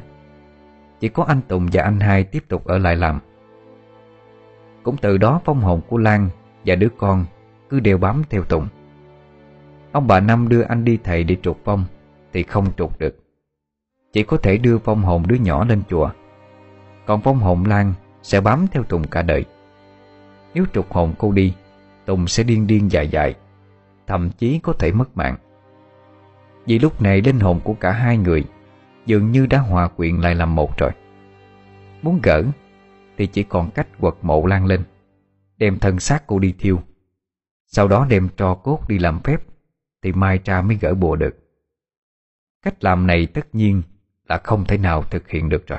Chỉ 1.00 1.08
có 1.08 1.24
anh 1.24 1.40
Tùng 1.48 1.68
và 1.72 1.82
anh 1.82 2.00
hai 2.00 2.24
tiếp 2.24 2.44
tục 2.48 2.64
ở 2.64 2.78
lại 2.78 2.96
làm. 2.96 3.18
Cũng 4.82 4.96
từ 4.96 5.18
đó 5.18 5.40
phong 5.44 5.60
hồn 5.60 5.80
của 5.88 5.98
Lan 5.98 6.28
và 6.66 6.74
đứa 6.74 6.88
con 6.98 7.24
cứ 7.68 7.80
đều 7.80 7.98
bám 7.98 8.22
theo 8.30 8.44
Tùng. 8.44 8.68
Ông 9.92 10.06
bà 10.06 10.20
Năm 10.20 10.48
đưa 10.48 10.62
anh 10.62 10.84
đi 10.84 10.98
thầy 11.04 11.24
để 11.24 11.36
trục 11.42 11.58
phong. 11.64 11.84
Thì 12.32 12.42
không 12.42 12.72
trục 12.76 12.98
được. 12.98 13.16
Chỉ 14.12 14.22
có 14.22 14.36
thể 14.36 14.58
đưa 14.58 14.78
phong 14.78 15.02
hồn 15.02 15.22
đứa 15.26 15.36
nhỏ 15.36 15.64
lên 15.64 15.82
chùa. 15.88 16.10
Còn 17.06 17.20
phong 17.20 17.38
hồn 17.38 17.64
Lan 17.64 17.92
sẽ 18.22 18.40
bám 18.40 18.66
theo 18.70 18.82
Tùng 18.82 19.06
cả 19.06 19.22
đời. 19.22 19.44
Nếu 20.54 20.64
trục 20.72 20.92
hồn 20.92 21.14
cô 21.18 21.32
đi, 21.32 21.54
Tùng 22.04 22.26
sẽ 22.26 22.42
điên 22.42 22.66
điên 22.66 22.90
dài 22.90 23.08
dài, 23.08 23.34
Thậm 24.06 24.30
chí 24.30 24.58
có 24.58 24.72
thể 24.72 24.92
mất 24.92 25.16
mạng. 25.16 25.36
Vì 26.66 26.78
lúc 26.78 27.02
này 27.02 27.20
linh 27.20 27.40
hồn 27.40 27.60
của 27.64 27.74
cả 27.74 27.92
hai 27.92 28.16
người 28.16 28.44
Dường 29.06 29.30
như 29.30 29.46
đã 29.46 29.58
hòa 29.58 29.88
quyện 29.88 30.16
lại 30.16 30.34
làm 30.34 30.54
một 30.54 30.78
rồi. 30.78 30.90
Muốn 32.02 32.20
gỡ, 32.22 32.42
Thì 33.16 33.26
chỉ 33.26 33.42
còn 33.42 33.70
cách 33.70 33.88
quật 34.00 34.14
mộ 34.22 34.46
lan 34.46 34.66
lên, 34.66 34.84
Đem 35.56 35.78
thân 35.78 36.00
xác 36.00 36.26
cô 36.26 36.38
đi 36.38 36.54
thiêu. 36.58 36.80
Sau 37.66 37.88
đó 37.88 38.06
đem 38.10 38.28
trò 38.36 38.54
cốt 38.54 38.88
đi 38.88 38.98
làm 38.98 39.20
phép, 39.20 39.42
Thì 40.02 40.12
mai 40.12 40.40
ra 40.44 40.62
mới 40.62 40.76
gỡ 40.80 40.94
bùa 40.94 41.16
được. 41.16 41.39
Cách 42.62 42.84
làm 42.84 43.06
này 43.06 43.26
tất 43.26 43.54
nhiên 43.54 43.82
là 44.28 44.40
không 44.44 44.64
thể 44.64 44.78
nào 44.78 45.02
thực 45.02 45.28
hiện 45.28 45.48
được 45.48 45.66
rồi. 45.66 45.78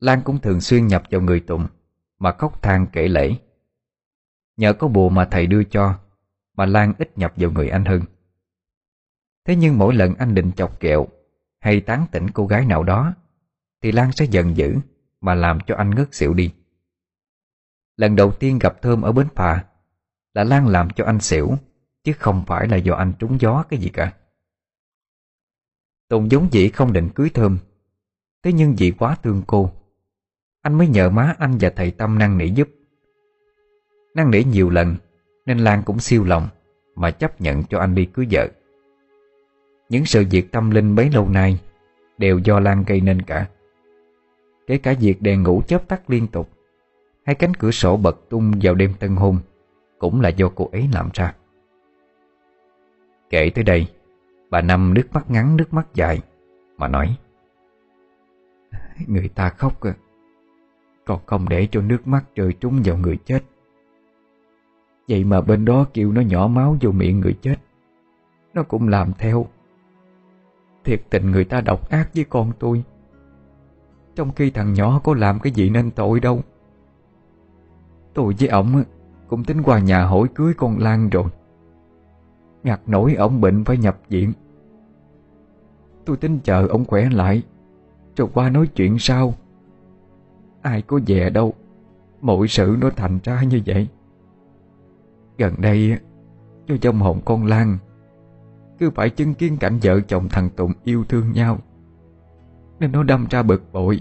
Lan 0.00 0.22
cũng 0.24 0.40
thường 0.40 0.60
xuyên 0.60 0.86
nhập 0.86 1.02
vào 1.10 1.20
người 1.20 1.40
Tùng, 1.40 1.66
Mà 2.18 2.32
khóc 2.32 2.62
than 2.62 2.86
kể 2.92 3.08
lễ 3.08 3.36
Nhờ 4.56 4.72
có 4.72 4.88
bùa 4.88 5.08
mà 5.08 5.24
thầy 5.24 5.46
đưa 5.46 5.64
cho, 5.64 5.98
Mà 6.54 6.66
Lan 6.66 6.92
ít 6.98 7.18
nhập 7.18 7.32
vào 7.36 7.50
người 7.50 7.68
anh 7.68 7.84
hơn. 7.84 8.02
Thế 9.44 9.56
nhưng 9.56 9.78
mỗi 9.78 9.94
lần 9.94 10.14
anh 10.14 10.34
định 10.34 10.52
chọc 10.56 10.80
kẹo 10.80 11.06
Hay 11.60 11.80
tán 11.80 12.06
tỉnh 12.12 12.30
cô 12.30 12.46
gái 12.46 12.66
nào 12.66 12.82
đó, 12.82 13.14
Thì 13.82 13.92
Lan 13.92 14.12
sẽ 14.12 14.24
giận 14.24 14.56
dữ 14.56 14.76
Mà 15.20 15.34
làm 15.34 15.58
cho 15.66 15.74
anh 15.76 15.90
ngất 15.90 16.14
xỉu 16.14 16.34
đi. 16.34 16.54
Lần 17.96 18.16
đầu 18.16 18.32
tiên 18.32 18.58
gặp 18.58 18.82
Thơm 18.82 19.02
ở 19.02 19.12
bến 19.12 19.26
phà 19.34 19.64
Là 20.34 20.44
Lan 20.44 20.66
làm 20.66 20.90
cho 20.90 21.04
anh 21.04 21.20
xỉu, 21.20 21.54
Chứ 22.04 22.12
không 22.12 22.44
phải 22.46 22.68
là 22.68 22.76
do 22.76 22.94
anh 22.94 23.12
trúng 23.18 23.40
gió 23.40 23.64
cái 23.68 23.80
gì 23.80 23.88
cả. 23.88 24.12
Tùng 26.12 26.30
giống 26.30 26.48
dĩ 26.50 26.68
không 26.68 26.92
định 26.92 27.08
cưới 27.14 27.30
Thơm. 27.34 27.58
Thế 28.42 28.52
nhưng 28.52 28.74
vì 28.78 28.90
quá 28.90 29.16
thương 29.22 29.42
cô, 29.46 29.70
Anh 30.62 30.78
mới 30.78 30.88
nhờ 30.88 31.10
má 31.10 31.34
anh 31.38 31.56
và 31.60 31.70
thầy 31.76 31.90
Tâm 31.90 32.18
năng 32.18 32.38
nỉ 32.38 32.48
giúp. 32.48 32.68
Năng 34.14 34.30
nỉ 34.30 34.44
nhiều 34.44 34.70
lần, 34.70 34.96
Nên 35.46 35.58
Lan 35.58 35.82
cũng 35.86 36.00
siêu 36.00 36.24
lòng 36.24 36.48
Mà 36.94 37.10
chấp 37.10 37.40
nhận 37.40 37.64
cho 37.64 37.78
anh 37.78 37.94
đi 37.94 38.06
cưới 38.06 38.26
vợ. 38.30 38.48
Những 39.88 40.04
sự 40.04 40.24
việc 40.30 40.52
tâm 40.52 40.70
linh 40.70 40.94
bấy 40.94 41.10
lâu 41.10 41.28
nay 41.28 41.60
Đều 42.18 42.38
do 42.38 42.60
Lan 42.60 42.84
gây 42.86 43.00
nên 43.00 43.22
cả. 43.22 43.46
Kể 44.66 44.78
cả 44.78 44.94
việc 45.00 45.22
đèn 45.22 45.42
ngủ 45.42 45.62
chớp 45.68 45.88
tắt 45.88 46.10
liên 46.10 46.26
tục, 46.26 46.48
Hay 47.26 47.34
cánh 47.34 47.54
cửa 47.54 47.70
sổ 47.70 47.96
bật 47.96 48.20
tung 48.28 48.52
vào 48.62 48.74
đêm 48.74 48.94
tân 48.98 49.16
hôn 49.16 49.38
Cũng 49.98 50.20
là 50.20 50.28
do 50.28 50.48
cô 50.54 50.68
ấy 50.72 50.88
làm 50.92 51.10
ra. 51.14 51.34
Kể 53.30 53.50
tới 53.54 53.64
đây 53.64 53.86
Bà 54.52 54.60
Năm 54.60 54.94
nước 54.94 55.12
mắt 55.12 55.30
ngắn, 55.30 55.56
nước 55.56 55.72
mắt 55.74 55.86
dài, 55.94 56.20
Mà 56.76 56.88
nói, 56.88 57.16
Người 59.06 59.28
ta 59.28 59.48
khóc 59.48 59.80
à 59.80 59.94
Còn 61.04 61.20
không 61.26 61.48
để 61.48 61.68
cho 61.70 61.80
nước 61.80 62.06
mắt 62.06 62.24
rơi 62.34 62.52
trúng 62.52 62.80
vào 62.84 62.96
người 62.96 63.18
chết. 63.24 63.42
Vậy 65.08 65.24
mà 65.24 65.40
bên 65.40 65.64
đó 65.64 65.86
kêu 65.94 66.12
nó 66.12 66.20
nhỏ 66.20 66.46
máu 66.46 66.76
vô 66.80 66.90
miệng 66.90 67.20
người 67.20 67.38
chết. 67.42 67.56
Nó 68.54 68.62
cũng 68.62 68.88
làm 68.88 69.12
theo. 69.18 69.46
Thiệt 70.84 71.02
tình 71.10 71.30
người 71.30 71.44
ta 71.44 71.60
độc 71.60 71.90
ác 71.90 72.08
với 72.14 72.24
con 72.24 72.52
tôi. 72.58 72.84
Trong 74.14 74.32
khi 74.32 74.50
thằng 74.50 74.72
nhỏ 74.72 75.00
có 75.04 75.14
làm 75.14 75.40
cái 75.40 75.52
gì 75.52 75.70
nên 75.70 75.90
tội 75.90 76.20
đâu. 76.20 76.40
Tôi 78.14 78.34
với 78.38 78.48
ổng 78.48 78.82
cũng 79.26 79.44
tính 79.44 79.62
qua 79.62 79.78
nhà 79.78 80.04
hỏi 80.04 80.28
cưới 80.34 80.54
con 80.56 80.78
Lan 80.78 81.10
rồi. 81.10 81.26
Ngặt 82.62 82.80
nổi 82.86 83.14
ổng 83.14 83.40
bệnh 83.40 83.64
phải 83.64 83.76
nhập 83.76 83.98
viện. 84.08 84.32
Tôi 86.04 86.16
tính 86.16 86.38
chờ 86.44 86.66
ông 86.66 86.84
khỏe 86.84 87.08
lại. 87.10 87.42
Rồi 88.16 88.28
qua 88.34 88.50
nói 88.50 88.66
chuyện 88.66 88.98
sau. 88.98 89.34
Ai 90.62 90.82
có 90.82 91.00
về 91.06 91.30
đâu 91.30 91.54
Mọi 92.20 92.48
sự 92.48 92.76
nó 92.80 92.90
thành 92.90 93.18
ra 93.24 93.42
như 93.42 93.60
vậy. 93.66 93.88
Gần 95.38 95.54
đây 95.58 95.98
Cho 96.66 96.76
trong 96.80 96.98
hồn 96.98 97.20
con 97.24 97.46
Lan, 97.46 97.78
Cứ 98.78 98.90
phải 98.90 99.10
chứng 99.10 99.34
kiến 99.34 99.56
cảnh 99.60 99.78
vợ 99.82 100.00
chồng 100.00 100.28
thằng 100.28 100.50
Tùng 100.50 100.72
yêu 100.84 101.04
thương 101.08 101.32
nhau, 101.32 101.58
Nên 102.80 102.92
nó 102.92 103.02
đâm 103.02 103.26
ra 103.30 103.42
bực 103.42 103.72
bội. 103.72 104.00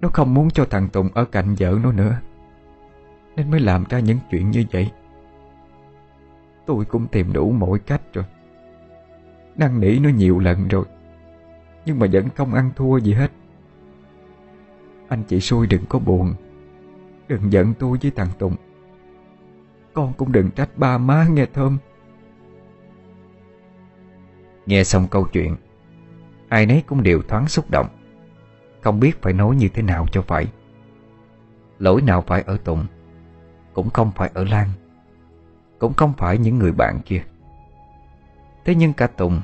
Nó 0.00 0.08
không 0.08 0.34
muốn 0.34 0.50
cho 0.50 0.64
thằng 0.64 0.88
Tùng 0.88 1.08
ở 1.14 1.24
cạnh 1.24 1.54
vợ 1.58 1.78
nó 1.82 1.92
nữa, 1.92 2.16
Nên 3.36 3.50
mới 3.50 3.60
làm 3.60 3.84
ra 3.88 4.00
những 4.00 4.18
chuyện 4.30 4.50
như 4.50 4.64
vậy. 4.72 4.90
Tôi 6.66 6.84
cũng 6.84 7.06
tìm 7.06 7.32
đủ 7.32 7.50
mọi 7.50 7.78
cách 7.78 8.02
rồi. 8.12 8.24
Năn 9.56 9.80
nỉ 9.80 9.98
nó 9.98 10.08
nhiều 10.08 10.38
lần 10.38 10.68
rồi. 10.68 10.84
Nhưng 11.86 11.98
mà 11.98 12.06
vẫn 12.12 12.28
không 12.36 12.54
ăn 12.54 12.70
thua 12.76 12.98
gì 12.98 13.12
hết. 13.12 13.32
Anh 15.08 15.22
chị 15.28 15.40
xui 15.40 15.66
đừng 15.66 15.84
có 15.88 15.98
buồn. 15.98 16.34
Đừng 17.28 17.52
giận 17.52 17.74
tôi 17.78 17.98
với 18.02 18.10
thằng 18.10 18.28
Tùng. 18.38 18.56
Con 19.92 20.12
cũng 20.12 20.32
đừng 20.32 20.50
trách 20.50 20.78
ba 20.78 20.98
má 20.98 21.26
nghe 21.30 21.46
thơm. 21.46 21.78
Nghe 24.66 24.84
xong 24.84 25.06
câu 25.10 25.28
chuyện, 25.32 25.56
Ai 26.48 26.66
nấy 26.66 26.82
cũng 26.86 27.02
đều 27.02 27.22
thoáng 27.22 27.48
xúc 27.48 27.70
động. 27.70 27.86
Không 28.80 29.00
biết 29.00 29.22
phải 29.22 29.32
nói 29.32 29.56
như 29.56 29.68
thế 29.68 29.82
nào 29.82 30.06
cho 30.12 30.22
phải. 30.22 30.46
Lỗi 31.78 32.02
nào 32.02 32.24
phải 32.26 32.42
ở 32.42 32.56
Tùng, 32.64 32.86
Cũng 33.72 33.90
không 33.90 34.10
phải 34.16 34.30
ở 34.34 34.44
Lan, 34.44 34.68
Cũng 35.78 35.92
không 35.94 36.12
phải 36.18 36.38
những 36.38 36.58
người 36.58 36.72
bạn 36.72 37.00
kia. 37.04 37.22
Thế 38.64 38.74
nhưng 38.74 38.92
cả 38.92 39.06
Tùng, 39.06 39.40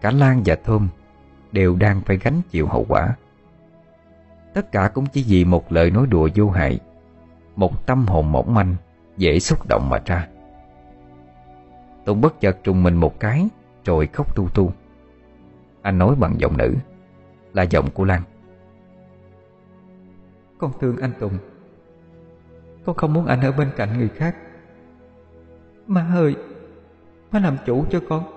cả 0.00 0.10
Lan 0.10 0.42
và 0.44 0.56
Thơm 0.64 0.88
đều 1.52 1.76
đang 1.76 2.00
phải 2.00 2.16
gánh 2.16 2.40
chịu 2.50 2.66
hậu 2.66 2.86
quả. 2.88 3.16
Tất 4.54 4.72
cả 4.72 4.90
cũng 4.94 5.06
chỉ 5.06 5.24
vì 5.28 5.44
một 5.44 5.72
lời 5.72 5.90
nói 5.90 6.06
đùa 6.06 6.28
vô 6.34 6.50
hại, 6.50 6.80
một 7.56 7.86
tâm 7.86 8.06
hồn 8.06 8.32
mỏng 8.32 8.54
manh, 8.54 8.76
dễ 9.16 9.38
xúc 9.38 9.68
động 9.68 9.88
mà 9.90 10.02
ra. 10.06 10.28
Tùng 12.04 12.20
bất 12.20 12.40
chợt 12.40 12.58
trùng 12.64 12.82
mình 12.82 12.94
một 12.94 13.20
cái, 13.20 13.48
rồi 13.84 14.06
khóc 14.06 14.36
tu 14.36 14.48
tu. 14.54 14.72
Anh 15.82 15.98
nói 15.98 16.14
bằng 16.14 16.40
giọng 16.40 16.56
nữ, 16.56 16.74
là 17.52 17.62
giọng 17.62 17.90
của 17.90 18.04
Lan. 18.04 18.22
Con 20.58 20.72
thương 20.80 20.96
anh 20.96 21.12
Tùng 21.20 21.38
Con 22.84 22.96
không 22.96 23.12
muốn 23.12 23.26
anh 23.26 23.40
ở 23.40 23.52
bên 23.52 23.70
cạnh 23.76 23.98
người 23.98 24.08
khác 24.08 24.36
Má 25.86 26.06
ơi 26.14 26.36
Má 27.32 27.38
làm 27.38 27.56
chủ 27.66 27.84
cho 27.90 28.00
con 28.08 28.35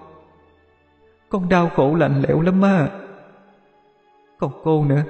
con 1.29 1.49
đau 1.49 1.69
khổ 1.75 1.95
lạnh 1.95 2.21
lẽo 2.27 2.41
lắm 2.41 2.61
mà 2.61 2.91
Còn 4.39 4.51
cô 4.63 4.85
nữa. 4.85 5.03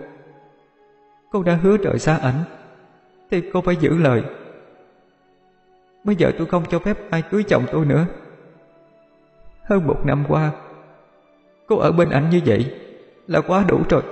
Cô 1.31 1.43
đã 1.43 1.55
hứa 1.55 1.77
trời 1.77 1.99
xa 1.99 2.17
ảnh, 2.17 2.43
Thì 3.31 3.43
cô 3.53 3.61
phải 3.61 3.75
giữ 3.75 3.97
lời. 3.97 4.23
Bây 6.03 6.15
giờ 6.15 6.31
tôi 6.37 6.47
không 6.47 6.63
cho 6.69 6.79
phép 6.79 6.97
ai 7.09 7.21
cưới 7.21 7.43
chồng 7.43 7.65
tôi 7.71 7.85
nữa. 7.85 8.05
Hơn 9.63 9.87
một 9.87 10.05
năm 10.05 10.25
qua, 10.27 10.51
Cô 11.67 11.77
ở 11.77 11.91
bên 11.91 12.09
ảnh 12.09 12.29
như 12.29 12.41
vậy 12.45 12.75
Là 13.27 13.41
quá 13.41 13.65
đủ 13.67 13.81
rồi. 13.89 14.03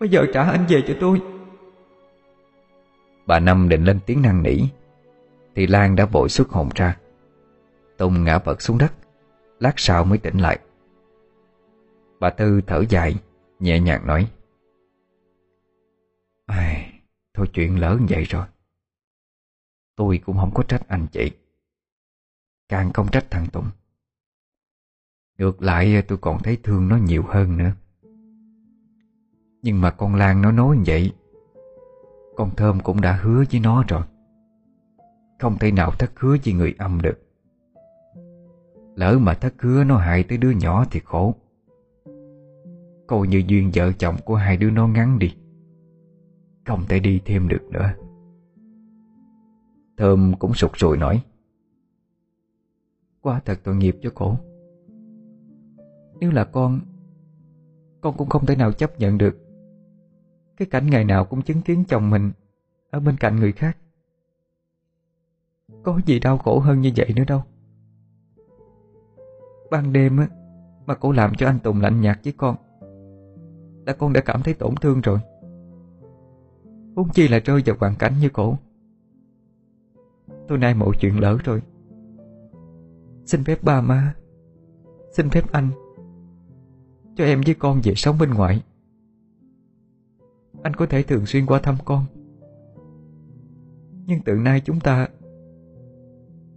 Bây 0.00 0.08
giờ 0.08 0.26
trả 0.34 0.42
anh 0.42 0.64
về 0.68 0.82
cho 0.88 0.94
tôi. 1.00 1.20
Bà 3.26 3.40
Năm 3.40 3.68
định 3.68 3.84
lên 3.84 3.98
tiếng 4.06 4.22
năn 4.22 4.42
nỉ, 4.42 4.58
Thì 5.54 5.66
Lan 5.66 5.96
đã 5.96 6.04
vội 6.04 6.28
xuất 6.28 6.48
hồn 6.48 6.68
ra. 6.74 6.96
Tùng 7.96 8.24
ngã 8.24 8.38
vật 8.38 8.62
xuống 8.62 8.78
đất, 8.78 8.92
Lát 9.60 9.72
sau 9.76 10.04
mới 10.04 10.18
tỉnh 10.18 10.38
lại. 10.38 10.58
Bà 12.20 12.30
Tư 12.30 12.60
thở 12.66 12.84
dài 12.88 13.14
Nhẹ 13.58 13.80
nhàng 13.80 14.06
nói. 14.06 14.30
Ai, 16.46 16.98
Thôi 17.34 17.46
chuyện 17.52 17.80
lỡ 17.80 17.98
vậy 18.08 18.24
rồi. 18.24 18.46
Tôi 19.96 20.18
cũng 20.18 20.36
không 20.36 20.50
có 20.54 20.62
trách 20.62 20.88
anh 20.88 21.06
chị. 21.12 21.30
Càng 22.68 22.92
không 22.92 23.08
trách 23.12 23.30
thằng 23.30 23.46
Tùng. 23.52 23.70
Ngược 25.38 25.62
lại 25.62 26.02
tôi 26.08 26.18
còn 26.18 26.42
thấy 26.42 26.58
thương 26.62 26.88
nó 26.88 26.96
nhiều 26.96 27.22
hơn 27.26 27.56
nữa. 27.56 27.72
Nhưng 29.62 29.80
mà 29.80 29.90
con 29.90 30.14
Lan 30.14 30.42
nó 30.42 30.52
nói 30.52 30.78
vậy 30.86 31.12
Con 32.36 32.50
Thơm 32.56 32.80
cũng 32.80 33.00
đã 33.00 33.12
hứa 33.22 33.44
với 33.50 33.60
nó 33.60 33.84
rồi. 33.88 34.02
Không 35.38 35.58
thể 35.58 35.72
nào 35.72 35.90
thất 35.98 36.20
hứa 36.20 36.36
với 36.44 36.54
người 36.54 36.74
âm 36.78 37.00
được. 37.02 37.18
Lỡ 38.94 39.18
mà 39.18 39.34
thất 39.34 39.62
hứa 39.62 39.84
nó 39.84 39.96
hại 39.96 40.22
tới 40.22 40.38
đứa 40.38 40.50
nhỏ 40.50 40.84
thì 40.90 41.00
khổ. 41.04 41.34
Coi 43.08 43.28
như 43.28 43.42
duyên 43.46 43.70
vợ 43.74 43.92
chồng 43.92 44.16
của 44.24 44.34
hai 44.34 44.56
đứa 44.56 44.70
nó 44.70 44.88
ngắn 44.88 45.18
đi. 45.18 45.36
Không 46.66 46.84
thể 46.88 47.00
đi 47.00 47.20
thêm 47.24 47.48
được 47.48 47.62
nữa. 47.70 47.92
Thơm 49.96 50.34
cũng 50.38 50.54
sụt 50.54 50.70
sùi 50.76 50.96
nói. 50.96 51.24
Quá 53.20 53.40
thật 53.44 53.60
tội 53.64 53.76
nghiệp 53.76 53.96
cho 54.02 54.10
cổ. 54.14 54.36
Nếu 56.20 56.30
là 56.30 56.44
con 56.44 56.80
Con 58.00 58.16
cũng 58.16 58.28
không 58.28 58.46
thể 58.46 58.56
nào 58.56 58.72
chấp 58.72 59.00
nhận 59.00 59.18
được. 59.18 59.36
Cái 60.56 60.68
cảnh 60.70 60.86
ngày 60.90 61.04
nào 61.04 61.24
cũng 61.24 61.42
chứng 61.42 61.62
kiến 61.62 61.84
chồng 61.88 62.10
mình 62.10 62.32
Ở 62.90 63.00
bên 63.00 63.16
cạnh 63.16 63.36
người 63.36 63.52
khác. 63.52 63.78
Có 65.82 66.00
gì 66.06 66.18
đau 66.18 66.38
khổ 66.38 66.58
hơn 66.58 66.80
như 66.80 66.92
vậy 66.96 67.12
nữa 67.16 67.24
đâu. 67.26 67.42
Ban 69.70 69.92
đêm 69.92 70.18
á, 70.18 70.28
Mà 70.86 70.94
cổ 70.94 71.12
làm 71.12 71.34
cho 71.34 71.46
anh 71.46 71.58
Tùng 71.58 71.80
lạnh 71.80 72.00
nhạt 72.00 72.20
với 72.24 72.32
con 72.36 72.56
là 73.88 73.94
con 73.94 74.12
đã 74.12 74.20
cảm 74.20 74.42
thấy 74.42 74.54
tổn 74.54 74.74
thương 74.74 75.00
rồi. 75.00 75.18
Huống 76.96 77.08
chi 77.14 77.28
là 77.28 77.38
rơi 77.38 77.62
vào 77.66 77.76
hoàn 77.80 77.94
cảnh 77.98 78.14
như 78.20 78.28
cổ 78.28 78.58
Tôi 80.48 80.58
nay 80.58 80.74
mọi 80.74 80.96
chuyện 81.00 81.20
lỡ 81.20 81.38
rồi. 81.44 81.62
Xin 83.24 83.44
phép 83.44 83.62
ba 83.62 83.80
má. 83.80 84.14
Xin 85.12 85.30
phép 85.30 85.52
anh. 85.52 85.70
Cho 87.16 87.24
em 87.24 87.40
với 87.46 87.54
con 87.54 87.80
về 87.84 87.94
sống 87.94 88.16
bên 88.20 88.34
ngoài. 88.34 88.62
Anh 90.62 90.74
có 90.74 90.86
thể 90.86 91.02
thường 91.02 91.26
xuyên 91.26 91.46
qua 91.46 91.58
thăm 91.58 91.76
con. 91.84 92.04
Nhưng 94.06 94.20
từ 94.24 94.34
nay 94.34 94.60
chúng 94.60 94.80
ta 94.80 95.08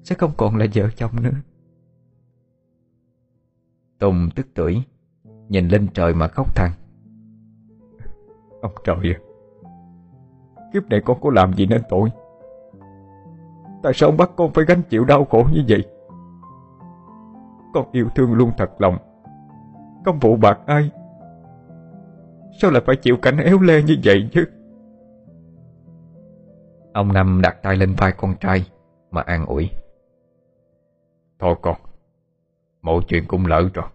Sẽ 0.03 0.15
không 0.15 0.31
còn 0.37 0.55
là 0.55 0.65
vợ 0.75 0.89
chồng 0.97 1.23
nữa. 1.23 1.41
Tùng 3.99 4.29
tức 4.35 4.47
tuổi 4.53 4.83
Nhìn 5.49 5.67
lên 5.67 5.87
trời 5.93 6.13
mà 6.13 6.27
khóc 6.27 6.55
than 6.55 6.71
Ông 8.61 8.71
trời 8.83 8.95
ơi. 8.95 9.15
Kiếp 10.73 10.89
này 10.89 11.01
con 11.05 11.21
có 11.21 11.29
làm 11.33 11.53
gì 11.53 11.65
nên 11.65 11.81
tội? 11.89 12.09
Tại 13.83 13.93
sao 13.95 14.09
ông 14.09 14.17
bắt 14.17 14.31
con 14.35 14.51
phải 14.51 14.65
gánh 14.65 14.81
chịu 14.89 15.05
đau 15.05 15.25
khổ 15.25 15.45
như 15.53 15.63
vậy? 15.67 15.85
Con 17.73 17.85
yêu 17.91 18.07
thương 18.15 18.33
luôn 18.33 18.51
thật 18.57 18.81
lòng. 18.81 18.97
Không 20.05 20.19
phụ 20.19 20.35
bạc 20.35 20.59
ai? 20.65 20.91
Sao 22.61 22.71
lại 22.71 22.81
phải 22.85 22.95
chịu 22.95 23.17
cảnh 23.17 23.37
éo 23.37 23.59
le 23.59 23.83
như 23.83 23.97
vậy 24.03 24.29
chứ? 24.31 24.45
Ông 26.93 27.13
Năm 27.13 27.41
đặt 27.43 27.57
tay 27.63 27.75
lên 27.75 27.93
vai 27.97 28.11
con 28.17 28.35
trai 28.39 28.65
Mà 29.11 29.21
an 29.21 29.45
ủi. 29.45 29.69
Thôi 31.39 31.55
con 31.61 31.75
Mọi 32.81 33.01
chuyện 33.07 33.23
cũng 33.27 33.45
lỡ 33.45 33.69
rồi. 33.73 33.85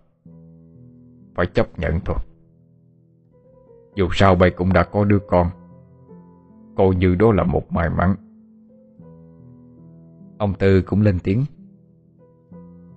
Phải 1.34 1.46
chấp 1.46 1.78
nhận 1.78 2.00
thôi 2.04 2.16
dù 3.96 4.08
sao 4.12 4.34
bây 4.34 4.50
cũng 4.50 4.72
đã 4.72 4.84
có 4.84 5.04
đứa 5.04 5.18
con. 5.18 5.50
Coi 6.76 6.94
như 6.94 7.14
đó 7.14 7.32
là 7.32 7.44
một 7.44 7.72
may 7.72 7.90
mắn. 7.90 8.14
Ông 10.38 10.54
Tư 10.54 10.82
cũng 10.82 11.02
lên 11.02 11.18
tiếng. 11.24 11.44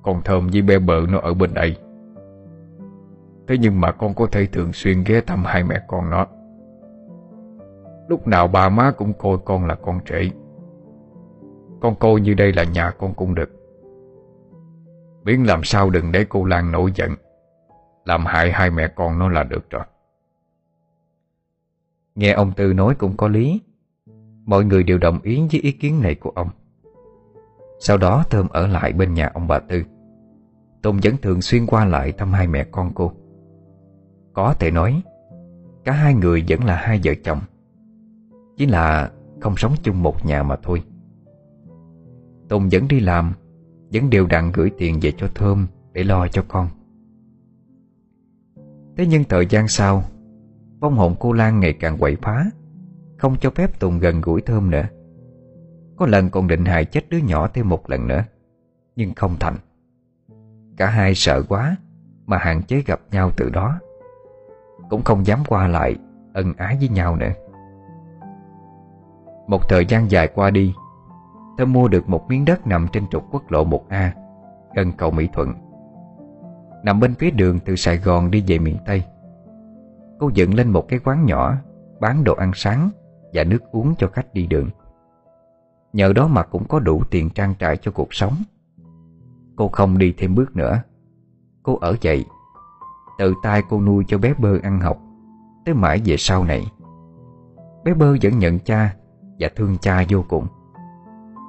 Con 0.03 0.21
Thơm 0.25 0.47
với 0.53 0.61
bé 0.61 0.79
bợ 0.79 1.01
nó 1.09 1.19
ở 1.19 1.33
bên 1.33 1.53
đây. 1.53 1.77
Thế 3.47 3.57
nhưng 3.57 3.81
mà 3.81 3.91
con 3.91 4.13
có 4.13 4.27
thể 4.31 4.45
thường 4.45 4.73
xuyên 4.73 5.03
ghé 5.03 5.21
thăm 5.21 5.43
hai 5.45 5.63
mẹ 5.63 5.81
con 5.87 6.09
nó. 6.09 6.25
Lúc 8.07 8.27
nào 8.27 8.47
ba 8.47 8.69
má 8.69 8.91
cũng 8.97 9.13
coi 9.13 9.37
con 9.45 9.65
là 9.65 9.75
con 9.75 9.99
trẻ. 10.05 10.21
Con 11.81 11.95
coi 11.95 12.21
như 12.21 12.33
đây 12.33 12.53
là 12.53 12.63
nhà 12.63 12.91
con 12.91 13.13
cũng 13.13 13.35
được. 13.35 13.49
Biến 15.23 15.47
làm 15.47 15.63
sao 15.63 15.89
đừng 15.89 16.11
để 16.11 16.25
cô 16.29 16.45
Lan 16.45 16.71
nổi 16.71 16.91
giận. 16.95 17.11
Làm 18.05 18.25
hại 18.25 18.51
hai 18.51 18.71
mẹ 18.71 18.87
con 18.87 19.19
nó 19.19 19.29
là 19.29 19.43
được 19.43 19.69
rồi. 19.69 19.83
Nghe 22.19 22.31
ông 22.31 22.51
Tư 22.51 22.73
nói 22.73 22.95
cũng 22.95 23.17
có 23.17 23.27
lý. 23.27 23.61
Mọi 24.45 24.65
người 24.65 24.83
đều 24.83 24.97
đồng 24.97 25.19
ý 25.21 25.39
với 25.51 25.61
ý 25.61 25.71
kiến 25.71 26.01
này 26.01 26.15
của 26.15 26.29
ông. 26.29 26.49
Sau 27.79 27.97
đó 27.97 28.23
Thơm 28.29 28.47
ở 28.49 28.67
lại 28.67 28.93
bên 28.93 29.13
nhà 29.13 29.31
ông 29.33 29.47
bà 29.47 29.59
Tư. 29.59 29.83
Tùng 30.81 30.99
vẫn 31.03 31.15
thường 31.21 31.41
xuyên 31.41 31.65
qua 31.65 31.85
lại 31.85 32.11
thăm 32.11 32.33
hai 32.33 32.47
mẹ 32.47 32.63
con 32.71 32.91
cô. 32.95 33.11
Có 34.33 34.53
thể 34.53 34.71
nói, 34.71 35.01
Cả 35.83 35.91
hai 35.91 36.13
người 36.13 36.43
vẫn 36.47 36.63
là 36.63 36.75
hai 36.75 36.99
vợ 37.03 37.13
chồng. 37.23 37.39
Chỉ 38.57 38.65
là 38.65 39.11
không 39.41 39.57
sống 39.57 39.73
chung 39.83 40.03
một 40.03 40.25
nhà 40.25 40.43
mà 40.43 40.55
thôi. 40.63 40.83
Tùng 42.49 42.69
vẫn 42.71 42.87
đi 42.87 42.99
làm, 42.99 43.33
Vẫn 43.93 44.09
đều 44.09 44.27
đặn 44.27 44.51
gửi 44.51 44.71
tiền 44.77 44.99
về 45.01 45.11
cho 45.17 45.27
Thơm 45.35 45.67
Để 45.93 46.03
lo 46.03 46.27
cho 46.27 46.45
con. 46.47 46.69
Thế 48.97 49.05
nhưng 49.07 49.23
thời 49.23 49.45
gian 49.45 49.67
sau 49.67 50.03
Vong 50.79 50.95
hồn 50.95 51.15
cô 51.19 51.33
Lan 51.33 51.59
ngày 51.59 51.73
càng 51.73 51.97
quậy 51.97 52.15
phá, 52.15 52.45
Không 53.17 53.35
cho 53.39 53.49
phép 53.49 53.79
Tùng 53.79 53.99
gần 53.99 54.21
gũi 54.21 54.41
Thơm 54.41 54.71
nữa. 54.71 54.85
Có 55.97 56.05
lần 56.05 56.29
còn 56.29 56.47
định 56.47 56.65
hại 56.65 56.85
chết 56.85 57.09
đứa 57.09 57.17
nhỏ 57.17 57.47
thêm 57.47 57.69
một 57.69 57.89
lần 57.89 58.07
nữa, 58.07 58.23
Nhưng 58.95 59.13
không 59.13 59.35
thành. 59.39 59.55
Cả 60.77 60.89
hai 60.89 61.15
sợ 61.15 61.43
quá 61.49 61.75
Mà 62.25 62.37
hạn 62.37 62.61
chế 62.63 62.83
gặp 62.85 62.99
nhau 63.11 63.31
từ 63.37 63.49
đó, 63.49 63.79
Cũng 64.89 65.03
không 65.03 65.25
dám 65.25 65.39
qua 65.47 65.67
lại 65.67 65.95
Ân 66.33 66.53
ái 66.57 66.77
với 66.79 66.89
nhau 66.89 67.15
nữa. 67.15 67.31
Một 69.47 69.69
thời 69.69 69.85
gian 69.85 70.11
dài 70.11 70.27
qua 70.27 70.49
đi 70.49 70.73
Thơm 71.57 71.73
mua 71.73 71.87
được 71.87 72.09
một 72.09 72.25
miếng 72.29 72.45
đất 72.45 72.67
nằm 72.67 72.87
trên 72.91 73.07
trục 73.07 73.23
quốc 73.31 73.51
lộ 73.51 73.65
1A 73.65 74.09
Gần 74.75 74.91
cầu 74.91 75.11
Mỹ 75.11 75.27
Thuận, 75.33 75.53
Nằm 76.83 76.99
bên 76.99 77.13
phía 77.13 77.31
đường 77.31 77.59
từ 77.59 77.75
Sài 77.75 77.97
Gòn 77.97 78.31
đi 78.31 78.43
về 78.47 78.59
miền 78.59 78.77
Tây. 78.85 79.03
Cô 80.19 80.29
dựng 80.33 80.53
lên 80.53 80.71
một 80.71 80.87
cái 80.87 80.99
quán 80.99 81.25
nhỏ, 81.25 81.55
Bán 81.99 82.23
đồ 82.23 82.35
ăn 82.35 82.51
sáng 82.55 82.89
Và 83.33 83.43
nước 83.43 83.59
uống 83.71 83.95
cho 83.97 84.07
khách 84.07 84.33
đi 84.33 84.47
đường. 84.47 84.69
Nhờ 85.93 86.13
đó 86.13 86.27
mà 86.27 86.43
cũng 86.43 86.67
có 86.67 86.79
đủ 86.79 87.03
tiền 87.11 87.29
trang 87.29 87.53
trải 87.59 87.77
cho 87.77 87.91
cuộc 87.91 88.13
sống. 88.13 88.33
Cô 89.55 89.67
không 89.67 89.97
đi 89.97 90.13
thêm 90.17 90.35
bước 90.35 90.55
nữa. 90.55 90.81
Cô 91.63 91.77
ở 91.81 91.95
dậy, 92.01 92.25
Tự 93.19 93.33
tay 93.43 93.63
cô 93.69 93.81
nuôi 93.81 94.03
cho 94.07 94.17
bé 94.17 94.33
bơ 94.37 94.59
ăn 94.63 94.79
học, 94.79 94.97
Tới 95.65 95.75
mãi 95.75 96.01
về 96.05 96.17
sau 96.17 96.43
này. 96.43 96.71
Bé 97.83 97.93
bơ 97.93 98.15
vẫn 98.21 98.39
nhận 98.39 98.59
cha 98.59 98.95
Và 99.39 99.49
thương 99.55 99.77
cha 99.77 100.03
vô 100.09 100.23
cùng. 100.29 100.47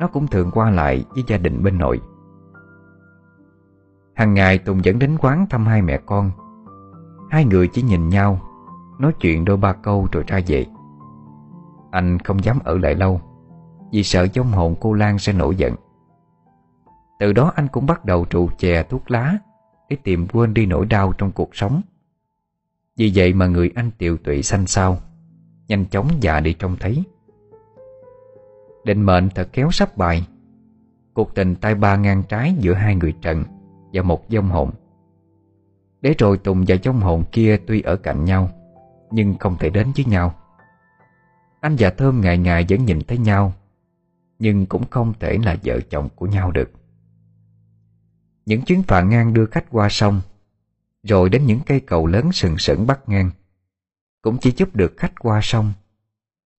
Nó 0.01 0.07
cũng 0.07 0.27
thường 0.27 0.51
qua 0.51 0.71
lại 0.71 1.05
với 1.15 1.25
gia 1.27 1.39
đình 1.39 1.63
bên 1.63 1.79
nội. 1.79 2.01
Hàng 4.15 4.35
ngày 4.35 4.59
Tùng 4.59 4.85
dẫn 4.85 4.99
đến 4.99 5.17
quán 5.21 5.47
thăm 5.51 5.67
hai 5.67 5.83
mẹ 5.83 6.01
con. 6.07 6.31
Hai 7.31 7.45
người 7.45 7.69
chỉ 7.69 7.83
nhìn 7.83 8.09
nhau 8.09 8.41
Nói 9.01 9.13
chuyện 9.21 9.45
đôi 9.45 9.57
ba 9.57 9.73
câu 9.73 10.09
rồi 10.13 10.25
ra 10.27 10.41
về. 10.47 10.67
Anh 11.91 12.19
không 12.19 12.45
dám 12.45 12.59
ở 12.65 12.79
lại 12.79 12.95
lâu, 12.95 13.21
Vì 13.93 14.03
sợ 14.03 14.27
giống 14.33 14.47
hồn 14.47 14.77
cô 14.81 14.93
Lan 14.93 15.19
sẽ 15.19 15.33
nổi 15.33 15.57
giận. 15.57 15.75
Từ 17.19 17.33
đó 17.33 17.53
anh 17.57 17.69
cũng 17.69 17.87
bắt 17.87 18.05
đầu 18.05 18.25
trụ 18.25 18.49
chè 18.59 18.83
thuốc 18.83 19.11
lá 19.11 19.39
Để 19.89 19.97
tìm 19.97 20.27
quên 20.33 20.55
đi 20.55 20.67
nỗi 20.67 20.87
đau 20.87 21.13
trong 21.19 21.33
cuộc 21.33 21.57
sống. 21.57 21.81
Vì 22.97 23.13
vậy 23.15 23.33
mà 23.33 23.47
người 23.47 23.71
anh 23.75 23.91
tiều 23.99 24.17
tụy 24.17 24.43
xanh 24.43 24.67
xao, 24.67 24.99
Nhanh 25.69 25.85
chóng 25.87 26.09
già 26.21 26.41
đi 26.41 26.53
trông 26.53 26.77
thấy. 26.81 27.03
Định 28.85 29.03
mệnh 29.03 29.29
thật 29.35 29.49
kéo 29.53 29.71
sắp 29.71 29.97
bài 29.97 30.27
Cuộc 31.15 31.35
tình 31.35 31.55
tay 31.55 31.75
ba 31.75 31.97
ngang 31.97 32.23
trái 32.29 32.55
giữa 32.59 32.75
hai 32.75 32.95
người 32.95 33.15
trần 33.23 33.45
Và 33.93 34.03
một 34.03 34.25
dông 34.29 34.49
hồn. 34.49 34.71
Để 36.01 36.15
rồi 36.19 36.39
Tùng 36.39 36.65
và 36.69 36.77
dông 36.83 37.01
hồn 37.01 37.25
kia 37.33 37.57
tuy 37.67 37.83
ở 37.83 37.97
cạnh 37.97 38.25
nhau 38.25 38.51
nhưng 39.11 39.39
không 39.39 39.57
thể 39.59 39.71
đến 39.71 39.93
với 39.97 40.05
nhau. 40.05 40.35
Anh 41.61 41.77
và 41.79 41.91
Thơm 41.91 42.21
ngày 42.21 42.39
ngày 42.39 42.67
vẫn 42.69 42.85
nhìn 42.85 43.01
thấy 43.09 43.19
nhau, 43.19 43.53
Nhưng 44.39 44.67
cũng 44.67 44.91
không 44.91 45.13
thể 45.21 45.39
là 45.45 45.57
vợ 45.65 45.81
chồng 45.91 46.09
của 46.15 46.27
nhau 46.27 46.51
được. 46.51 46.71
Những 48.47 48.63
chuyến 48.63 48.83
phà 48.83 49.03
ngang 49.03 49.35
đưa 49.35 49.47
khách 49.47 49.65
qua 49.71 49.89
sông, 49.91 50.21
Rồi 51.03 51.29
đến 51.29 51.47
những 51.47 51.61
cây 51.67 51.81
cầu 51.81 52.07
lớn 52.07 52.33
sừng 52.33 52.59
sững 52.59 52.87
bắt 52.87 53.01
ngang, 53.07 53.31
Cũng 54.23 54.39
chỉ 54.39 54.53
giúp 54.57 54.77
được 54.77 54.95
khách 54.97 55.13
qua 55.21 55.41
sông, 55.43 55.73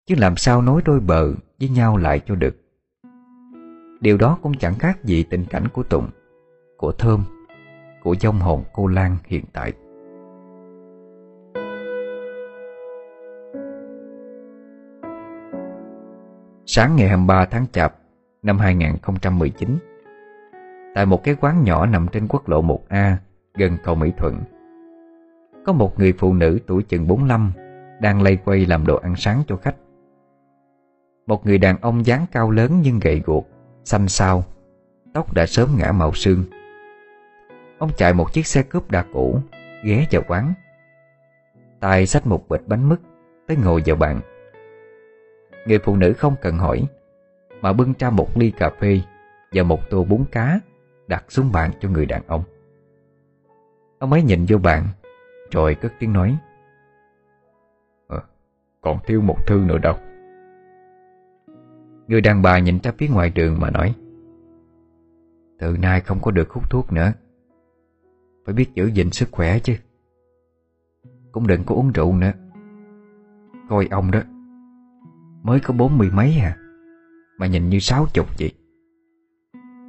Chứ 0.08 0.16
làm 0.18 0.38
sao 0.38 0.62
nối 0.62 0.82
đôi 0.86 1.00
bờ 1.00 1.34
với 1.60 1.70
nhau 1.70 1.98
lại 1.98 2.22
cho 2.28 2.36
được. 2.36 2.56
Điều 4.02 4.18
đó 4.18 4.38
cũng 4.42 4.58
chẳng 4.58 4.80
khác 4.80 5.04
gì 5.04 5.24
tình 5.24 5.46
cảnh 5.46 5.68
của 5.74 5.84
Tùng, 5.84 6.10
Của 6.78 6.92
Thơm, 6.92 7.24
Của 8.04 8.16
dông 8.22 8.40
hồn 8.40 8.64
cô 8.74 8.88
Lan 8.88 9.18
hiện 9.26 9.46
tại. 9.54 9.74
Sáng 16.74 16.96
ngày 16.96 17.08
23 17.08 17.46
tháng 17.46 17.66
Chạp 17.72 17.96
năm 18.44 18.60
2019 18.60 19.78
Tại 20.96 21.06
một 21.06 21.24
cái 21.24 21.36
quán 21.42 21.64
nhỏ 21.64 21.86
nằm 21.86 22.08
trên 22.12 22.28
quốc 22.28 22.50
lộ 22.50 22.62
1A 22.62 23.14
gần 23.54 23.78
cầu 23.84 23.96
Mỹ 23.96 24.12
Thuận 24.18 24.40
Có 25.66 25.74
một 25.74 26.00
người 26.00 26.14
phụ 26.14 26.34
nữ 26.34 26.60
tuổi 26.68 26.84
chừng 26.84 27.08
45 27.08 27.52
đang 28.02 28.22
lây 28.22 28.38
quay 28.46 28.66
làm 28.66 28.86
đồ 28.86 28.96
ăn 28.98 29.16
sáng 29.16 29.44
cho 29.48 29.56
khách. 29.56 29.76
Một 31.28 31.46
người 31.46 31.58
đàn 31.58 31.78
ông 31.82 32.06
dáng 32.06 32.26
cao 32.32 32.52
lớn 32.52 32.80
nhưng 32.84 33.00
gầy 33.00 33.22
guộc, 33.26 33.48
xanh 33.84 34.08
xao 34.08 34.44
Tóc 35.14 35.34
đã 35.34 35.46
sớm 35.46 35.70
ngã 35.78 35.92
màu 35.92 36.14
sương. 36.14 36.44
Ông 37.78 37.90
chạy 37.98 38.14
một 38.14 38.34
chiếc 38.34 38.48
xe 38.48 38.64
cướp 38.64 38.92
đa 38.92 39.06
cũ 39.14 39.40
Ghé 39.84 40.06
vào 40.12 40.22
quán. 40.28 40.54
Tay 41.80 42.06
xách 42.06 42.28
một 42.28 42.50
bịch 42.50 42.68
bánh 42.68 42.90
mứt 42.90 43.00
Tới 43.48 43.58
ngồi 43.64 43.84
vào 43.86 43.96
bàn. 43.96 44.22
Người 45.66 45.80
phụ 45.80 45.96
nữ 45.96 46.14
không 46.14 46.36
cần 46.42 46.58
hỏi 46.58 46.88
Mà 47.62 47.74
bưng 47.74 47.94
ra 48.00 48.10
một 48.10 48.38
ly 48.38 48.52
cà 48.52 48.70
phê 48.80 49.02
Và 49.52 49.64
một 49.64 49.90
tô 49.90 50.04
bún 50.04 50.24
cá 50.32 50.60
Đặt 51.08 51.26
xuống 51.30 51.52
bàn 51.52 51.72
cho 51.80 51.90
người 51.90 52.06
đàn 52.06 52.22
ông. 52.28 52.44
Ông 54.00 54.12
ấy 54.12 54.24
nhìn 54.24 54.46
vô 54.48 54.58
bàn 54.58 54.88
Rồi 55.52 55.76
cất 55.76 55.94
tiếng 56.00 56.14
nói 56.14 56.38
à, 58.08 58.18
Còn 58.82 58.98
thiếu 59.06 59.22
một 59.22 59.48
thư 59.48 59.58
nữa 59.58 59.78
đâu. 59.78 59.96
Người 62.08 62.22
đàn 62.22 62.42
bà 62.42 62.60
nhìn 62.60 62.80
ra 62.84 62.92
phía 62.98 63.08
ngoài 63.08 63.30
đường 63.30 63.60
mà 63.60 63.70
nói 63.70 63.96
Từ 65.60 65.78
nay 65.78 66.02
không 66.02 66.20
có 66.22 66.32
được 66.32 66.50
hút 66.50 66.70
thuốc 66.70 66.94
nữa. 66.94 67.14
Phải 68.46 68.54
biết 68.54 68.70
giữ 68.76 68.86
gìn 68.86 69.12
sức 69.12 69.30
khỏe 69.32 69.60
chứ. 69.60 69.76
Cũng 71.32 71.48
đừng 71.48 71.64
có 71.64 71.76
uống 71.76 71.92
rượu 71.92 72.14
nữa. 72.14 72.32
Coi 73.70 73.88
ông 73.92 74.12
đó. 74.12 74.22
Mới 75.44 75.60
có 75.60 75.74
bốn 75.74 75.98
mươi 75.98 76.10
mấy 76.14 76.40
à? 76.40 76.58
Mà 77.38 77.48
nhìn 77.48 77.70
như 77.70 77.80
sáu 77.80 78.06
chục 78.14 78.28
vậy. 78.40 78.52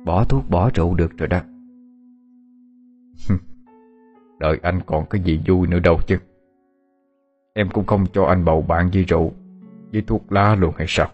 Bỏ 0.04 0.24
thuốc 0.24 0.50
bỏ 0.50 0.70
rượu 0.74 0.94
được 0.94 1.18
rồi 1.18 1.28
đó. 1.28 1.40
Đợi 4.38 4.58
anh 4.62 4.80
còn 4.86 5.06
cái 5.10 5.20
gì 5.20 5.40
vui 5.46 5.66
nữa 5.66 5.78
đâu 5.78 6.00
chứ. 6.06 6.18
Em 7.54 7.68
cũng 7.72 7.86
không 7.86 8.06
cho 8.12 8.24
anh 8.24 8.44
bầu 8.44 8.62
bạn 8.62 8.90
với 8.92 9.04
rượu, 9.04 9.32
Với 9.92 10.02
thuốc 10.02 10.32
lá 10.32 10.54
luôn 10.54 10.74
hay 10.76 10.86
sao? 10.88 11.08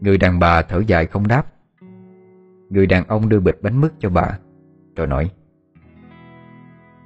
Người 0.00 0.18
đàn 0.18 0.38
bà 0.38 0.62
thở 0.62 0.82
dài 0.86 1.06
không 1.06 1.28
đáp. 1.28 1.52
Người 2.70 2.86
đàn 2.86 3.04
ông 3.06 3.28
đưa 3.28 3.40
bịch 3.40 3.58
bánh 3.62 3.80
mứt 3.80 3.92
cho 3.98 4.10
bà, 4.10 4.38
Rồi 4.96 5.06
nói, 5.06 5.30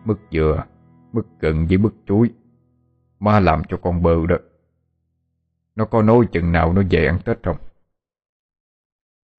Mứt 0.05 0.16
dừa, 0.30 0.64
Mứt 1.12 1.24
gừng 1.40 1.66
với 1.66 1.78
mứt 1.78 1.93
chuối 2.06 2.30
Ma 3.20 3.40
làm 3.40 3.62
cho 3.68 3.76
con 3.76 4.02
bơ 4.02 4.26
đó. 4.26 4.36
Nó 5.77 5.85
có 5.85 6.03
nói 6.03 6.28
chừng 6.32 6.53
nào 6.53 6.73
nó 6.73 6.82
về 6.90 7.07
ăn 7.07 7.19
Tết 7.24 7.39
không? 7.43 7.57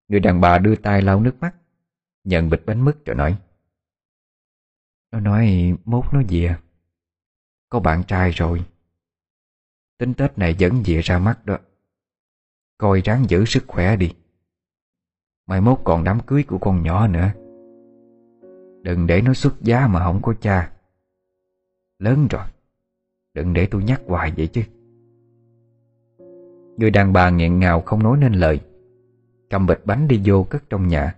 Người 0.08 0.20
đàn 0.20 0.42
bà 0.42 0.58
đưa 0.58 0.76
tay 0.76 1.02
lau 1.02 1.20
nước 1.20 1.36
mắt, 1.40 1.56
Nhận 2.24 2.50
bịch 2.50 2.66
bánh 2.66 2.86
mứt 2.86 3.06
rồi 3.06 3.16
nói. 3.16 3.38
Nó 5.12 5.20
nói, 5.20 5.74
mốt 5.86 6.06
nó 6.14 6.22
về. 6.30 6.56
Có 7.70 7.80
bạn 7.80 8.04
trai 8.04 8.32
rồi. 8.32 8.66
Tính 9.98 10.14
Tết 10.14 10.38
này 10.38 10.56
vẫn 10.60 10.84
về 10.86 11.02
ra 11.02 11.20
mắt 11.20 11.46
đó. 11.46 11.58
Coi 12.78 13.02
ráng 13.02 13.26
giữ 13.30 13.46
sức 13.46 13.64
khỏe 13.68 13.96
đi. 13.96 14.16
Mai 15.46 15.62
mốt 15.62 15.80
còn 15.84 16.04
đám 16.04 16.20
cưới 16.20 16.44
của 16.44 16.58
con 16.58 16.84
nhỏ 16.84 17.08
nữa. 17.08 17.32
Đừng 18.84 19.08
để 19.08 19.22
nó 19.22 19.34
xuất 19.34 19.62
giá 19.62 19.88
mà 19.88 20.04
không 20.04 20.22
có 20.22 20.34
cha. 20.42 20.72
Lớn 22.00 22.28
rồi. 22.28 22.46
Đừng 23.34 23.54
để 23.54 23.68
tôi 23.72 23.84
nhắc 23.84 24.02
hoài 24.08 24.34
vậy 24.38 24.48
chứ. 24.48 24.64
Người 26.78 26.92
đàn 26.92 27.14
bà 27.14 27.30
nghẹn 27.30 27.60
ngào 27.60 27.82
không 27.82 28.04
nói 28.04 28.18
nên 28.18 28.34
lời. 28.34 28.60
Cầm 29.50 29.68
bịch 29.68 29.86
bánh 29.86 30.08
đi 30.08 30.22
vô 30.26 30.44
cất 30.44 30.70
trong 30.70 30.88
nhà. 30.88 31.16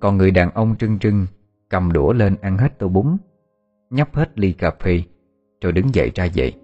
Còn 0.00 0.16
người 0.16 0.30
đàn 0.30 0.50
ông 0.50 0.76
trưng 0.76 0.98
trưng, 0.98 1.26
Cầm 1.68 1.92
đũa 1.92 2.12
lên 2.12 2.36
ăn 2.40 2.58
hết 2.58 2.78
tô 2.78 2.88
bún, 2.88 3.16
Nhấp 3.90 4.14
hết 4.14 4.38
ly 4.38 4.52
cà 4.52 4.70
phê, 4.70 5.02
Rồi 5.60 5.72
đứng 5.72 5.94
dậy 5.94 6.10
ra 6.14 6.24
dậy 6.24 6.54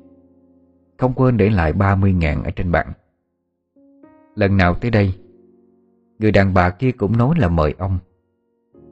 Không 0.98 1.12
quên 1.14 1.36
để 1.36 1.50
lại 1.50 1.72
30 1.72 2.12
ngàn 2.12 2.44
ở 2.44 2.50
trên 2.50 2.72
bàn 2.72 2.92
Lần 4.34 4.56
nào 4.56 4.74
tới 4.74 4.90
đây, 4.90 5.14
Người 6.18 6.32
đàn 6.32 6.54
bà 6.54 6.70
kia 6.70 6.92
cũng 6.92 7.16
nói 7.16 7.34
là 7.38 7.48
mời 7.48 7.74
ông. 7.78 7.98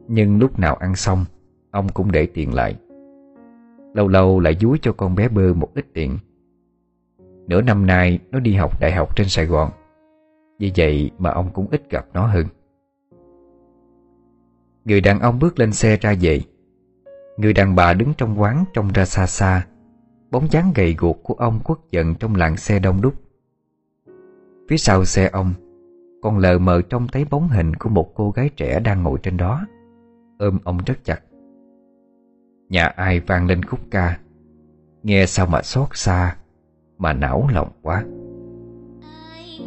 Nhưng 0.09 0.39
lúc 0.39 0.59
nào 0.59 0.75
ăn 0.75 0.97
xong, 0.97 1.25
Ông 1.71 1.89
cũng 1.89 2.13
để 2.13 2.27
tiền 2.27 2.55
lại. 2.55 2.77
Lâu 3.95 4.09
lâu 4.09 4.41
lại 4.41 4.57
dúi 4.61 4.79
cho 4.83 4.93
con 4.93 5.15
bé 5.15 5.29
bơ 5.29 5.55
một 5.55 5.69
ít 5.75 5.87
tiền. 5.93 6.19
Nửa 7.47 7.63
năm 7.63 7.87
nay 7.87 8.19
nó 8.31 8.41
đi 8.41 8.55
học 8.55 8.81
đại 8.81 8.93
học 8.93 9.17
trên 9.17 9.29
Sài 9.29 9.47
Gòn. 9.47 9.71
Vì 10.59 10.73
vậy 10.77 11.11
mà 11.19 11.31
ông 11.31 11.51
cũng 11.53 11.69
ít 11.71 11.91
gặp 11.91 12.07
nó 12.13 12.27
hơn. 12.27 12.47
Người 14.85 15.01
đàn 15.01 15.21
ông 15.21 15.39
bước 15.39 15.59
lên 15.59 15.73
xe 15.73 15.97
ra 15.97 16.15
về. 16.21 16.41
Người 17.37 17.53
đàn 17.53 17.75
bà 17.75 17.95
đứng 17.95 18.13
trong 18.17 18.41
quán 18.41 18.65
trông 18.73 18.93
ra 18.93 19.05
xa 19.05 19.27
xa. 19.27 19.67
Bóng 20.31 20.47
dáng 20.51 20.73
gầy 20.75 20.95
guộc 20.99 21.23
của 21.23 21.35
ông 21.35 21.61
quất 21.65 21.79
giận 21.91 22.15
trong 22.15 22.35
làng 22.35 22.57
xe 22.57 22.79
đông 22.79 23.01
đúc. 23.01 23.15
Phía 24.69 24.77
sau 24.77 25.05
xe 25.05 25.29
ông, 25.33 25.55
Còn 26.23 26.39
lờ 26.39 26.59
mờ 26.59 26.83
trông 26.83 27.09
thấy 27.09 27.25
bóng 27.31 27.49
hình 27.49 27.75
của 27.75 27.89
một 27.89 28.13
cô 28.15 28.31
gái 28.31 28.51
trẻ 28.57 28.81
đang 28.81 29.03
ngồi 29.03 29.19
trên 29.23 29.37
đó. 29.37 29.67
Ôm 30.39 30.59
ông 30.65 30.79
rất 30.87 31.05
chặt. 31.05 31.21
Nhà 32.69 32.87
ai 32.87 33.21
vang 33.21 33.47
lên 33.47 33.63
khúc 33.63 33.81
ca. 33.91 34.19
Nghe 35.03 35.27
sao 35.27 35.47
mà 35.47 35.63
xót 35.63 35.89
xa. 35.93 36.37
Mà 37.05 37.13
não 37.13 37.49
lòng 37.49 37.69
quá. 37.83 38.05
Ai 39.03 39.59